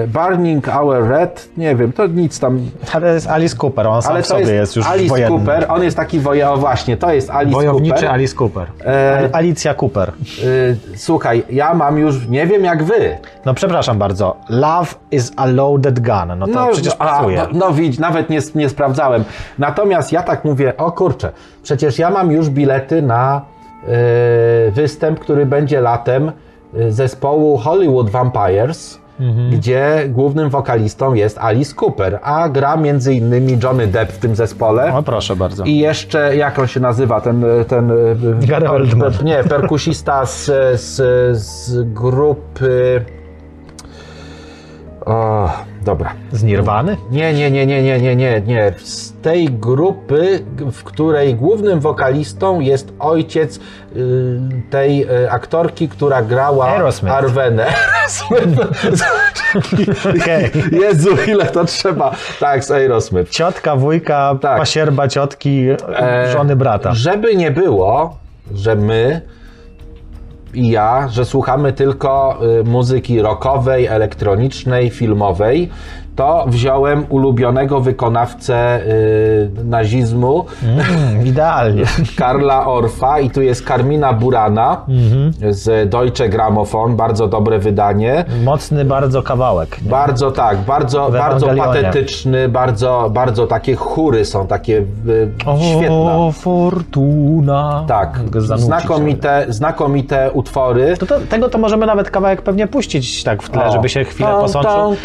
Burning 0.07 0.67
Our 0.67 1.07
Red, 1.07 1.49
nie 1.57 1.75
wiem, 1.75 1.91
to 1.93 2.07
nic 2.07 2.39
tam 2.39 2.59
Ale 2.93 3.07
to 3.07 3.13
jest 3.13 3.27
Alice 3.27 3.55
Cooper, 3.61 3.87
on 3.87 4.01
sam 4.01 4.11
ale 4.13 4.23
sobie 4.23 4.39
jest, 4.39 4.51
jest, 4.51 4.75
już 4.75 4.87
Alice 4.87 5.09
wojenny. 5.09 5.37
Cooper, 5.37 5.65
on 5.69 5.83
jest 5.83 5.97
taki 5.97 6.19
woje, 6.19 6.49
o 6.49 6.57
właśnie, 6.57 6.97
to 6.97 7.13
jest 7.13 7.29
Alice 7.29 7.55
Wojowniczy 7.55 7.93
Cooper. 7.93 8.11
Alice 8.11 8.35
Cooper. 8.39 8.67
E, 8.85 9.17
Al- 9.17 9.29
Alicja 9.33 9.73
Cooper. 9.81 10.11
Y, 10.43 10.77
słuchaj, 10.95 11.43
ja 11.49 11.73
mam 11.73 11.97
już, 11.97 12.27
nie 12.27 12.47
wiem 12.47 12.63
jak 12.63 12.83
wy. 12.83 13.17
No 13.45 13.53
przepraszam 13.53 13.97
bardzo. 13.97 14.35
Love 14.49 14.95
is 15.11 15.31
a 15.35 15.45
loaded 15.45 15.99
gun. 15.99 16.39
No 16.39 16.47
to 16.47 16.67
przecież 16.71 16.93
a, 16.99 17.05
pasuje. 17.05 17.37
no, 17.37 17.59
no 17.67 17.73
widz, 17.73 17.99
nawet 17.99 18.29
nie, 18.29 18.39
nie 18.55 18.69
sprawdzałem. 18.69 19.23
Natomiast 19.59 20.11
ja 20.11 20.23
tak 20.23 20.45
mówię, 20.45 20.77
o 20.77 20.91
kurczę, 20.91 21.31
przecież 21.63 21.99
ja 21.99 22.09
mam 22.09 22.31
już 22.31 22.49
bilety 22.49 23.01
na 23.01 23.41
y, 24.67 24.71
występ, 24.71 25.19
który 25.19 25.45
będzie 25.45 25.81
latem 25.81 26.31
zespołu 26.89 27.57
Hollywood 27.57 28.09
Vampires, 28.09 29.01
Mhm. 29.19 29.49
gdzie 29.51 30.03
głównym 30.09 30.49
wokalistą 30.49 31.13
jest 31.13 31.37
Alice 31.37 31.73
Cooper, 31.81 32.19
a 32.23 32.49
gra 32.49 32.77
między 32.77 33.13
innymi 33.13 33.57
Johnny 33.63 33.87
Depp 33.87 34.11
w 34.13 34.17
tym 34.17 34.35
zespole. 34.35 34.93
O 34.93 35.03
proszę 35.03 35.35
bardzo. 35.35 35.63
I 35.63 35.77
jeszcze, 35.77 36.35
jak 36.35 36.59
on 36.59 36.67
się 36.67 36.79
nazywa, 36.79 37.21
ten... 37.21 37.45
ten 37.67 37.91
y, 37.91 38.15
Gary 38.47 38.69
Oldman. 38.69 39.11
per- 39.11 39.23
Nie, 39.23 39.43
perkusista 39.43 40.25
z, 40.25 40.45
z, 40.81 40.95
z 41.37 41.83
grupy... 41.93 43.05
O, 45.05 45.49
dobra. 45.85 46.13
Z 46.31 46.43
Nirwany? 46.43 46.97
Nie, 47.11 47.33
nie, 47.33 47.51
nie, 47.51 47.65
nie, 47.65 47.83
nie, 47.83 47.99
nie, 47.99 48.15
nie, 48.15 48.41
nie. 48.41 48.73
Z 48.77 49.13
tej 49.21 49.45
grupy, 49.49 50.39
w 50.71 50.83
której 50.83 51.35
głównym 51.35 51.79
wokalistą 51.79 52.59
jest 52.59 52.93
ojciec 52.99 53.57
y, 53.95 54.39
tej 54.69 55.03
y, 55.03 55.31
aktorki, 55.31 55.89
która 55.89 56.21
grała 56.21 56.65
Aerosmith. 56.67 57.15
Arwenę. 57.15 57.65
Okej. 60.21 60.51
Jezu, 60.71 61.09
ile 61.27 61.45
to 61.45 61.65
trzeba. 61.65 62.11
Tak, 62.39 62.63
z 62.63 62.71
Aerosmith. 62.71 63.31
Ciotka, 63.31 63.75
wujka, 63.75 64.35
Tak. 64.41 64.57
pasierba 64.57 65.07
ciotki, 65.07 65.65
E, 65.99 66.31
żony 66.31 66.55
brata. 66.55 66.93
Żeby 66.93 67.35
nie 67.35 67.51
było, 67.51 68.17
że 68.53 68.75
my 68.75 69.21
i 70.53 70.69
ja, 70.69 71.07
że 71.07 71.25
słuchamy 71.25 71.73
tylko 71.73 72.39
y, 72.59 72.63
muzyki 72.63 73.21
rockowej, 73.21 73.85
elektronicznej, 73.85 74.89
filmowej, 74.89 75.69
to 76.15 76.45
wziąłem 76.47 77.05
ulubionego 77.09 77.79
wykonawcę 77.81 78.81
y, 78.85 79.49
nazizmu, 79.65 80.45
Mm, 80.63 81.27
idealnie. 81.27 81.83
Karla 82.17 82.67
Orfa 82.67 83.19
i 83.19 83.29
tu 83.29 83.41
jest 83.41 83.67
Carmina 83.67 84.13
Burana 84.13 84.81
z 85.49 85.89
Deutsche 85.89 86.29
Grammophon, 86.29 86.95
bardzo 86.95 87.27
dobre 87.27 87.59
wydanie. 87.59 88.25
Mocny 88.43 88.85
bardzo 88.85 89.23
kawałek. 89.23 89.81
nie? 89.81 89.89
Bardzo 89.89 90.31
tak, 90.31 90.57
bardzo, 90.57 91.09
bardzo 91.11 91.47
patetyczny, 91.47 92.49
bardzo, 92.49 93.09
bardzo 93.13 93.47
takie 93.47 93.75
chóry 93.75 94.25
są, 94.25 94.47
takie 94.47 94.77
y, 94.77 95.31
świetne. 95.77 95.95
O, 95.95 96.31
fortuna. 96.31 97.83
Tak, 97.87 98.19
znakomite, 98.55 99.45
znakomite 99.49 100.31
utwory. 100.31 100.97
To, 100.97 101.05
to, 101.05 101.19
tego 101.29 101.49
to 101.49 101.57
możemy 101.57 101.85
nawet 101.85 102.11
kawałek 102.11 102.41
pewnie 102.41 102.67
puścić 102.67 103.23
tak 103.23 103.43
w 103.43 103.49
tle, 103.49 103.65
O. 103.65 103.71
żeby 103.71 103.89
się 103.89 104.03
chwilę 104.03 104.29
posączył. 104.41 104.95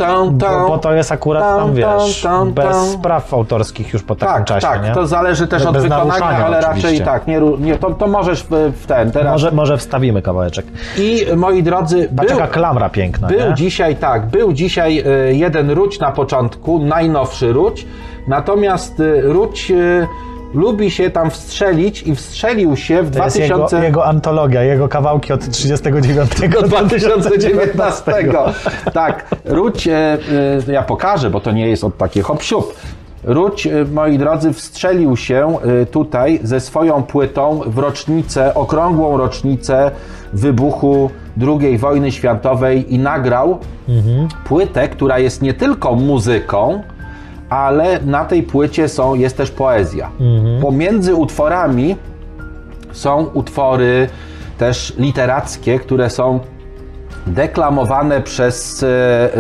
bo 0.68 0.78
to 0.78 0.92
jest 0.97 1.12
akurat 1.12 1.43
Tam, 1.43 1.59
tam, 1.59 1.74
wiesz, 1.74 2.23
tam, 2.23 2.32
tam, 2.32 2.52
bez 2.52 2.77
tam. 2.77 2.86
spraw 2.86 3.35
autorskich 3.35 3.93
już 3.93 4.02
po 4.02 4.14
takim 4.16 4.35
Tak, 4.35 4.44
czasie, 4.44 4.66
tak, 4.66 4.82
nie? 4.85 4.94
to 4.94 5.06
zależy 5.06 5.47
też 5.47 5.62
Bez 5.64 5.70
od 5.77 5.82
wykonania, 5.82 6.47
ale 6.47 6.60
raczej 6.60 6.78
oczywiście. 6.78 7.05
tak, 7.05 7.27
nie, 7.27 7.40
nie, 7.59 7.77
to, 7.77 7.90
to 7.90 8.06
możesz 8.06 8.43
w, 8.43 8.51
w 8.82 8.86
ten 8.86 9.10
teraz. 9.12 9.32
Może, 9.32 9.51
może 9.51 9.77
wstawimy 9.78 10.23
kawałeczek. 10.23 10.66
I 10.98 11.27
moi 11.36 11.62
drodzy, 11.62 12.09
Patrz 12.16 12.32
był, 12.35 12.47
klamra 12.47 12.89
piękna, 12.89 13.28
był 13.28 13.48
nie? 13.48 13.55
dzisiaj 13.55 13.97
tak, 13.97 14.27
był 14.27 14.52
dzisiaj 14.52 15.02
y, 15.31 15.35
jeden 15.35 15.70
ruć 15.70 16.01
na 16.01 16.12
początku, 16.12 16.78
najnowszy 16.78 17.52
ruć, 17.52 17.86
natomiast 18.28 19.01
y, 19.01 19.23
ruć 19.23 19.70
y, 19.70 20.06
lubi 20.56 20.90
się 20.90 21.10
tam 21.10 21.30
wstrzelić 21.30 22.02
i 22.02 22.14
wstrzelił 22.14 22.76
się 22.76 23.02
w 23.02 23.16
To 23.16 23.24
jest 23.24 23.38
jego, 23.38 23.56
2000... 23.56 23.86
jego 23.86 24.06
antologia, 24.06 24.62
jego 24.62 24.88
kawałki 24.88 25.32
od 25.32 25.50
39 25.50 26.30
do 26.60 26.62
2019. 26.62 28.12
Tak, 28.92 29.36
Ruć, 29.44 29.88
e, 29.88 29.92
e, 30.68 30.72
ja 30.72 30.82
pokażę, 30.82 31.30
bo 31.30 31.40
to 31.40 31.52
nie 31.52 31.68
jest 31.68 31.84
od 31.84 31.96
takich 31.96 32.24
hop 32.24 32.42
siup. 32.42 32.74
Ruć, 33.24 33.66
e, 33.66 33.84
moi 33.92 34.18
drodzy, 34.18 34.52
wstrzelił 34.52 35.16
się 35.16 35.58
tutaj 35.90 36.40
ze 36.42 36.60
swoją 36.60 37.02
płytą 37.02 37.60
w 37.66 37.78
rocznicę, 37.78 38.54
okrągłą 38.54 39.16
rocznicę 39.16 39.90
wybuchu 40.32 41.10
II 41.46 41.78
wojny 41.78 42.12
światowej 42.12 42.94
i 42.94 42.98
nagrał 42.98 43.58
płytę, 44.44 44.88
która 44.88 45.18
jest 45.18 45.42
nie 45.42 45.54
tylko 45.54 45.94
muzyką, 45.94 46.82
ale 47.51 48.01
na 48.05 48.24
tej 48.24 48.43
płycie 48.43 48.89
są, 48.89 49.14
jest 49.14 49.36
też 49.36 49.51
poezja. 49.51 50.10
Pomiędzy 50.62 51.14
utworami 51.14 51.97
są 52.93 53.24
utwory 53.35 54.09
też 54.59 54.94
literackie, 54.98 55.78
które 55.78 56.10
są 56.10 56.40
deklamowane 57.27 58.20
przez 58.20 58.82
e, 58.82 58.86
e, 58.89 59.39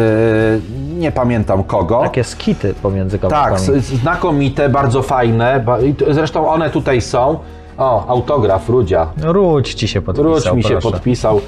nie 0.98 1.12
pamiętam 1.12 1.64
kogo. 1.64 2.00
Takie 2.02 2.24
skity 2.24 2.74
pomiędzy 2.82 3.18
Tak, 3.18 3.30
kawałkami. 3.30 3.78
s- 3.78 3.84
znamiite, 3.84 4.68
bardzo 4.68 5.02
fajne. 5.02 5.64
Zresztą 6.10 6.48
one 6.48 6.70
tutaj 6.70 7.00
są. 7.00 7.38
O, 7.78 8.06
autograf 8.08 8.68
Rudzia. 8.68 9.06
Róć 9.22 9.74
ci 9.74 9.88
się 9.88 10.00
podpisał, 10.02 10.32
Ruć 10.34 10.52
mi 10.52 10.62
się 10.62 10.68
proszę. 10.68 10.90
podpisał. 10.90 11.40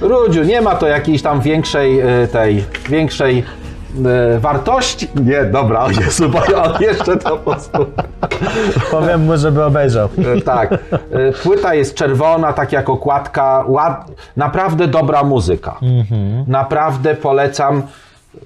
Yy, 0.00 0.08
Rudziu, 0.08 0.42
nie 0.42 0.60
ma 0.60 0.74
to 0.74 0.86
jakiejś 0.86 1.22
tam 1.22 1.40
większej 1.40 1.96
yy, 1.96 2.28
tej, 2.32 2.64
większej 2.88 3.36
yy, 3.36 3.42
wartości. 4.38 5.08
Nie, 5.24 5.44
dobra, 5.44 5.84
o 5.84 5.90
Jezu, 5.90 6.30
on 6.64 6.82
jeszcze 6.82 7.16
to 7.16 7.36
po 7.36 7.50
prostu. 7.50 7.86
Powiem 8.90 9.24
mu, 9.24 9.36
żeby 9.36 9.64
obejrzał. 9.64 10.08
Yy, 10.18 10.42
tak. 10.42 10.70
Yy, 10.70 11.32
Płyta 11.42 11.74
jest 11.74 11.94
czerwona, 11.94 12.52
tak 12.52 12.72
jak 12.72 12.88
okładka. 12.88 13.64
Ład... 13.66 14.10
Naprawdę 14.36 14.88
dobra 14.88 15.24
muzyka. 15.24 15.76
Naprawdę 16.46 17.14
polecam. 17.14 17.82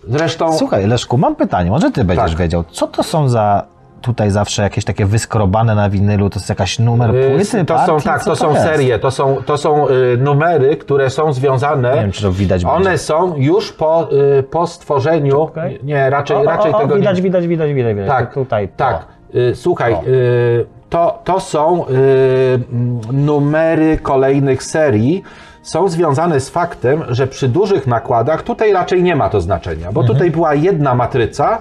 Zresztą. 0.08 0.58
Słuchaj, 0.58 0.86
Leszku, 0.86 1.18
mam 1.18 1.36
pytanie, 1.36 1.70
może 1.70 1.90
ty 1.90 2.04
będziesz 2.04 2.30
Tak. 2.30 2.38
wiedział, 2.38 2.64
co 2.70 2.86
to 2.86 3.02
są 3.02 3.28
za 3.28 3.64
tutaj 4.06 4.30
zawsze 4.30 4.62
jakieś 4.62 4.84
takie 4.84 5.06
wyskrobane 5.06 5.74
na 5.74 5.90
winylu, 5.90 6.30
to 6.30 6.38
jest 6.38 6.48
jakaś 6.48 6.78
numer 6.78 7.14
yy, 7.14 7.30
płyty, 7.30 7.64
to 7.64 7.78
są, 7.78 7.86
partii? 7.86 8.04
tak, 8.08 8.22
Co 8.24 8.30
to 8.30 8.36
są 8.36 8.52
jest? 8.52 8.62
serie, 8.66 8.98
to 8.98 9.10
są, 9.10 9.36
to 9.46 9.56
są 9.56 9.88
yy, 9.88 10.16
numery, 10.20 10.76
które 10.76 11.10
są 11.10 11.32
związane. 11.32 11.94
Nie 11.94 12.00
wiem, 12.00 12.12
czy 12.12 12.22
to 12.22 12.32
widać 12.32 12.64
One 12.64 12.84
będzie. 12.84 12.98
są 12.98 13.36
już 13.36 13.72
po, 13.72 14.08
yy, 14.36 14.42
po 14.42 14.66
stworzeniu. 14.66 15.46
Czekaj. 15.46 15.78
Nie, 15.82 16.10
raczej, 16.10 16.36
O, 16.36 16.40
o, 16.40 16.44
raczej 16.44 16.72
o, 16.72 16.76
o, 16.76 16.80
tego 16.80 16.94
nie. 16.94 17.00
widać, 17.00 17.20
widać, 17.20 17.46
widać, 17.46 17.74
widać, 17.74 17.94
widać. 17.94 18.08
Tak, 18.08 18.34
tutaj. 18.34 18.68
tak. 18.76 19.06
to. 19.32 19.38
Y, 19.38 19.54
Słuchaj, 19.54 19.96
y, 20.06 20.66
to, 20.90 21.18
to 21.24 21.40
są 21.40 21.84
y, 21.86 21.92
numery 23.12 23.98
kolejnych 23.98 24.62
serii. 24.62 25.22
Są 25.62 25.88
związane 25.88 26.40
z 26.40 26.50
faktem, 26.50 27.02
że 27.08 27.26
przy 27.26 27.48
dużych 27.48 27.86
nakładach 27.86 28.42
tutaj 28.42 28.72
raczej 28.72 29.02
nie 29.02 29.16
ma 29.16 29.28
to 29.28 29.40
znaczenia, 29.40 29.92
bo 29.92 30.04
tutaj 30.04 30.30
była 30.30 30.54
jedna 30.54 30.94
matryca 30.94 31.58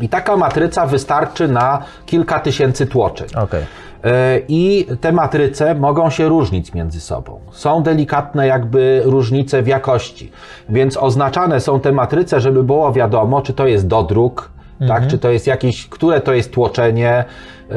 i 0.00 0.08
taka 0.08 0.36
matryca 0.36 0.86
wystarczy 0.86 1.48
na 1.48 1.78
kilka 2.06 2.40
tysięcy 2.40 2.86
tłoczeń. 2.86 3.28
Okej. 3.36 3.62
Y, 3.62 4.44
I 4.48 4.86
te 5.00 5.12
matryce 5.12 5.74
mogą 5.74 6.10
się 6.10 6.28
różnić 6.28 6.74
między 6.74 7.00
sobą. 7.00 7.40
Są 7.52 7.82
delikatne 7.82 8.46
jakby 8.46 9.02
różnice 9.04 9.62
w 9.62 9.66
jakości. 9.66 10.32
Więc 10.68 10.96
oznaczane 10.96 11.60
są 11.60 11.80
te 11.80 11.92
matryce, 11.92 12.40
żeby 12.40 12.62
było 12.62 12.92
wiadomo, 12.92 13.42
czy 13.42 13.52
to 13.52 13.66
jest 13.66 13.86
dodruk, 13.86 14.50
tak, 14.88 15.06
czy 15.06 15.18
to 15.18 15.30
jest 15.30 15.46
jakieś, 15.46 15.88
które 15.88 16.20
to 16.20 16.32
jest 16.32 16.52
tłoczenie. 16.52 17.24
Y, 17.70 17.74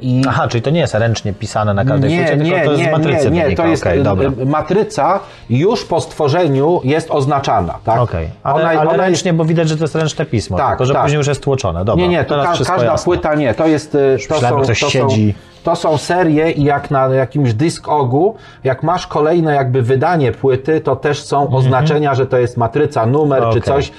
I 0.00 0.22
Aha, 0.28 0.48
czyli 0.48 0.62
to 0.62 0.70
nie 0.70 0.80
jest 0.80 0.94
ręcznie 0.94 1.32
pisane 1.32 1.74
na 1.74 1.84
każdej 1.84 2.10
nie, 2.10 2.18
płycie, 2.18 2.36
nie, 2.36 2.50
tylko 2.50 2.64
to 2.64 2.70
jest 2.72 2.82
nie, 2.82 2.88
z 2.88 2.92
matrycy 2.92 3.24
nie, 3.24 3.30
nie, 3.36 3.42
wynika. 3.42 3.62
to 3.62 3.68
jest 3.68 3.82
Okej, 3.82 4.00
y, 4.00 4.02
dobra. 4.02 4.30
y, 4.42 4.46
matryca 4.46 5.20
już 5.50 5.84
po 5.84 6.00
stworzeniu 6.00 6.80
jest 6.84 7.10
oznaczana, 7.10 7.74
tak? 7.84 8.00
Okej, 8.00 8.28
ale, 8.42 8.54
Ona- 8.54 8.68
ale 8.68 8.80
ona 8.80 8.90
jest- 8.90 9.00
ręcznie, 9.00 9.32
bo 9.32 9.44
widać, 9.44 9.68
że 9.68 9.76
to 9.76 9.84
jest 9.84 9.94
ręczne 9.94 10.24
pismo, 10.26 10.56
Tak, 10.56 10.68
tylko 10.68 10.84
że 10.84 10.92
tak. 10.94 11.02
później 11.02 11.18
już 11.18 11.26
jest 11.26 11.42
tłoczone. 11.42 11.84
Dobra, 11.84 12.02
Nie, 12.04 12.08
nie, 12.08 12.24
to 12.24 12.34
ka- 12.36 12.42
każda 12.44 12.84
jasne. 12.84 13.04
płyta 13.04 13.34
nie. 13.34 13.54
To 13.54 13.66
jest. 13.66 13.96
To 14.28 14.40
są, 14.40 14.60
ktoś 14.62 14.80
to, 14.80 14.86
są, 14.86 14.90
siedzi. 14.90 15.34
to 15.64 15.76
są 15.76 15.98
serie 15.98 16.50
i 16.50 16.64
jak 16.64 16.90
na 16.90 17.06
jakimś 17.08 17.54
disk 17.54 17.88
ogu, 17.88 18.36
jak 18.64 18.82
masz 18.82 19.06
kolejne 19.06 19.54
jakby 19.54 19.82
wydanie 19.82 20.32
płyty, 20.32 20.80
to 20.80 20.96
też 20.96 21.22
są 21.22 21.50
oznaczenia, 21.56 22.14
że 22.14 22.26
to 22.26 22.38
jest 22.38 22.56
matryca, 22.56 23.06
numer 23.06 23.38
czy 23.42 23.46
Mhm. 23.46 23.62
Okej. 23.62 23.74
coś. 23.74 23.92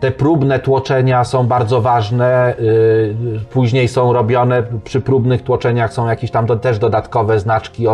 Te 0.00 0.10
próbne 0.10 0.58
tłoczenia 0.58 1.24
są 1.24 1.46
bardzo 1.46 1.80
ważne. 1.80 2.54
y, 2.58 3.14
Później 3.52 3.88
są 3.88 4.12
robione 4.12 4.62
przy 4.84 5.00
próbnych 5.00 5.42
tłoczeniach, 5.42 5.92
są 5.92 6.08
jakieś 6.08 6.30
tam 6.30 6.46
do, 6.46 6.56
też 6.56 6.78
dodatkowe 6.78 7.40
znaczki 7.40 7.86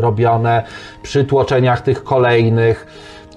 robione. 0.00 0.62
Przy 1.02 1.24
tłoczeniach 1.24 1.80
tych 1.80 2.04
kolejnych. 2.04 2.86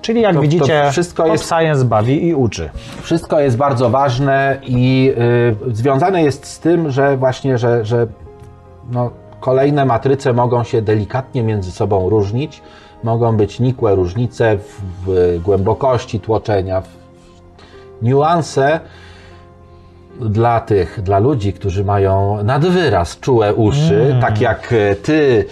Czyli 0.01 0.21
jak 0.21 0.31
To- 0.31 0.35
to 0.37 0.41
widzicie, 0.41 0.87
wszystko 0.91 1.23
Pop 1.23 1.31
jest- 1.31 1.49
Science 1.49 1.85
bawi 1.85 2.27
i 2.27 2.35
uczy. 2.35 2.69
Wszystko 3.01 3.39
jest 3.39 3.57
bardzo 3.57 3.89
ważne 3.89 4.57
i 4.63 5.13
y, 5.71 5.75
związane 5.75 6.23
jest 6.23 6.45
z 6.45 6.59
tym, 6.59 6.91
że 6.91 7.17
właśnie, 7.17 7.57
że, 7.57 7.85
że 7.85 8.07
no, 8.91 9.09
kolejne 9.39 9.85
matryce 9.85 10.33
mogą 10.33 10.63
się 10.63 10.81
delikatnie 10.81 11.43
między 11.43 11.71
sobą 11.71 12.09
różnić. 12.09 12.61
Mogą 13.03 13.37
być 13.37 13.59
nikłe 13.59 13.95
różnice 13.95 14.57
w, 14.57 14.81
w 15.05 15.39
głębokości 15.43 16.19
tłoczenia, 16.19 16.81
w 16.81 16.96
niuanse 18.01 18.79
dla 20.21 20.59
tych, 20.59 21.01
dla 21.01 21.19
ludzi, 21.19 21.53
którzy 21.53 21.83
mają 21.83 22.43
nadwyraz 22.43 23.19
czułe 23.19 23.53
uszy, 23.53 24.15
tak 24.21 24.41
jak 24.41 24.73
e, 24.73 24.95
ty 24.95 25.45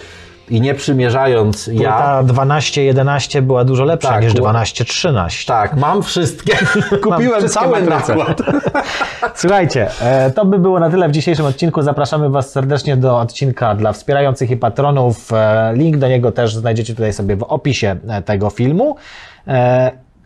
i 0.50 0.60
nie 0.60 0.74
przymierzając 0.74 1.66
ja. 1.66 1.98
Ta 1.98 2.22
12-11 2.22 3.40
była 3.42 3.64
dużo 3.64 3.84
lepsza 3.84 4.08
Tak, 4.08 4.22
niż 4.22 4.34
było- 4.34 4.48
12-13. 4.50 5.46
Tak, 5.46 5.76
mam 5.76 6.02
wszystkie. 6.02 6.56
Kupiłem 7.04 7.38
wszystkie 7.38 7.60
cały 7.60 7.80
matryce. 7.82 8.16
nakład. 8.16 8.42
Słuchajcie, 9.34 9.88
e, 10.00 10.30
to 10.30 10.44
by 10.44 10.58
było 10.58 10.80
na 10.80 10.90
tyle 10.90 11.08
w 11.08 11.12
dzisiejszym 11.12 11.46
odcinku. 11.46 11.82
Zapraszamy 11.82 12.30
Was 12.30 12.50
serdecznie 12.52 12.96
do 12.96 13.18
odcinka 13.18 13.74
dla 13.74 13.92
wspierających 13.92 14.50
i 14.50 14.56
patronów. 14.56 15.32
E, 15.32 15.72
Link 15.74 15.96
do 15.96 16.08
niego 16.08 16.32
też 16.32 16.56
znajdziecie 16.56 16.94
tutaj 16.94 17.12
sobie 17.12 17.36
w 17.36 17.42
opisie 17.42 17.96
tego 18.24 18.50
filmu. 18.50 18.96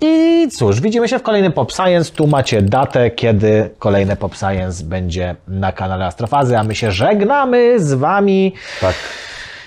I 0.00 0.48
cóż, 0.48 0.80
widzimy 0.80 1.08
się 1.08 1.18
w 1.18 1.22
kolejnym 1.22 1.52
Pop 1.52 1.72
Science. 1.72 2.12
Tu 2.12 2.26
macie 2.26 2.62
datę, 2.62 3.10
kiedy 3.10 3.70
kolejny 3.78 4.16
Pop 4.16 4.34
Science 4.34 4.84
będzie 4.84 5.36
na 5.48 5.72
kanale 5.72 6.06
Astrofazy, 6.06 6.58
a 6.58 6.64
my 6.64 6.74
się 6.74 6.92
żegnamy 6.92 7.80
z 7.80 7.94
Wami. 7.94 8.54
Tak. 8.80 8.94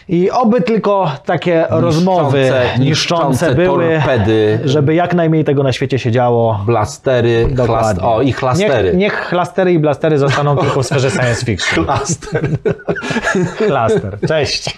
I 0.10 0.31
oby 0.31 0.61
tylko 0.61 1.11
takie 1.26 1.65
rozmowy 1.69 2.41
niszczące, 2.41 2.80
niszczące 2.80 3.55
były, 3.55 3.95
torpedy. 3.95 4.60
żeby 4.65 4.95
jak 4.95 5.14
najmniej 5.14 5.43
tego 5.43 5.64
na 5.64 5.72
świecie 5.72 5.99
się 5.99 6.11
działo. 6.11 6.64
Blastery, 6.65 7.47
chlast... 7.65 7.99
O 8.01 8.22
i 8.22 8.34
chlastery. 8.34 8.89
Niech, 8.89 8.97
niech 8.97 9.14
chlastery 9.14 9.73
i 9.73 9.80
blastery 9.80 10.18
zostaną 10.18 10.57
tylko 10.57 10.84
w 10.84 10.85
sferze 10.85 11.11
science 11.11 11.45
fiction. 11.45 11.85
Klaster. 11.85 12.49
Klaster. 13.68 14.18
Cześć. 14.27 14.77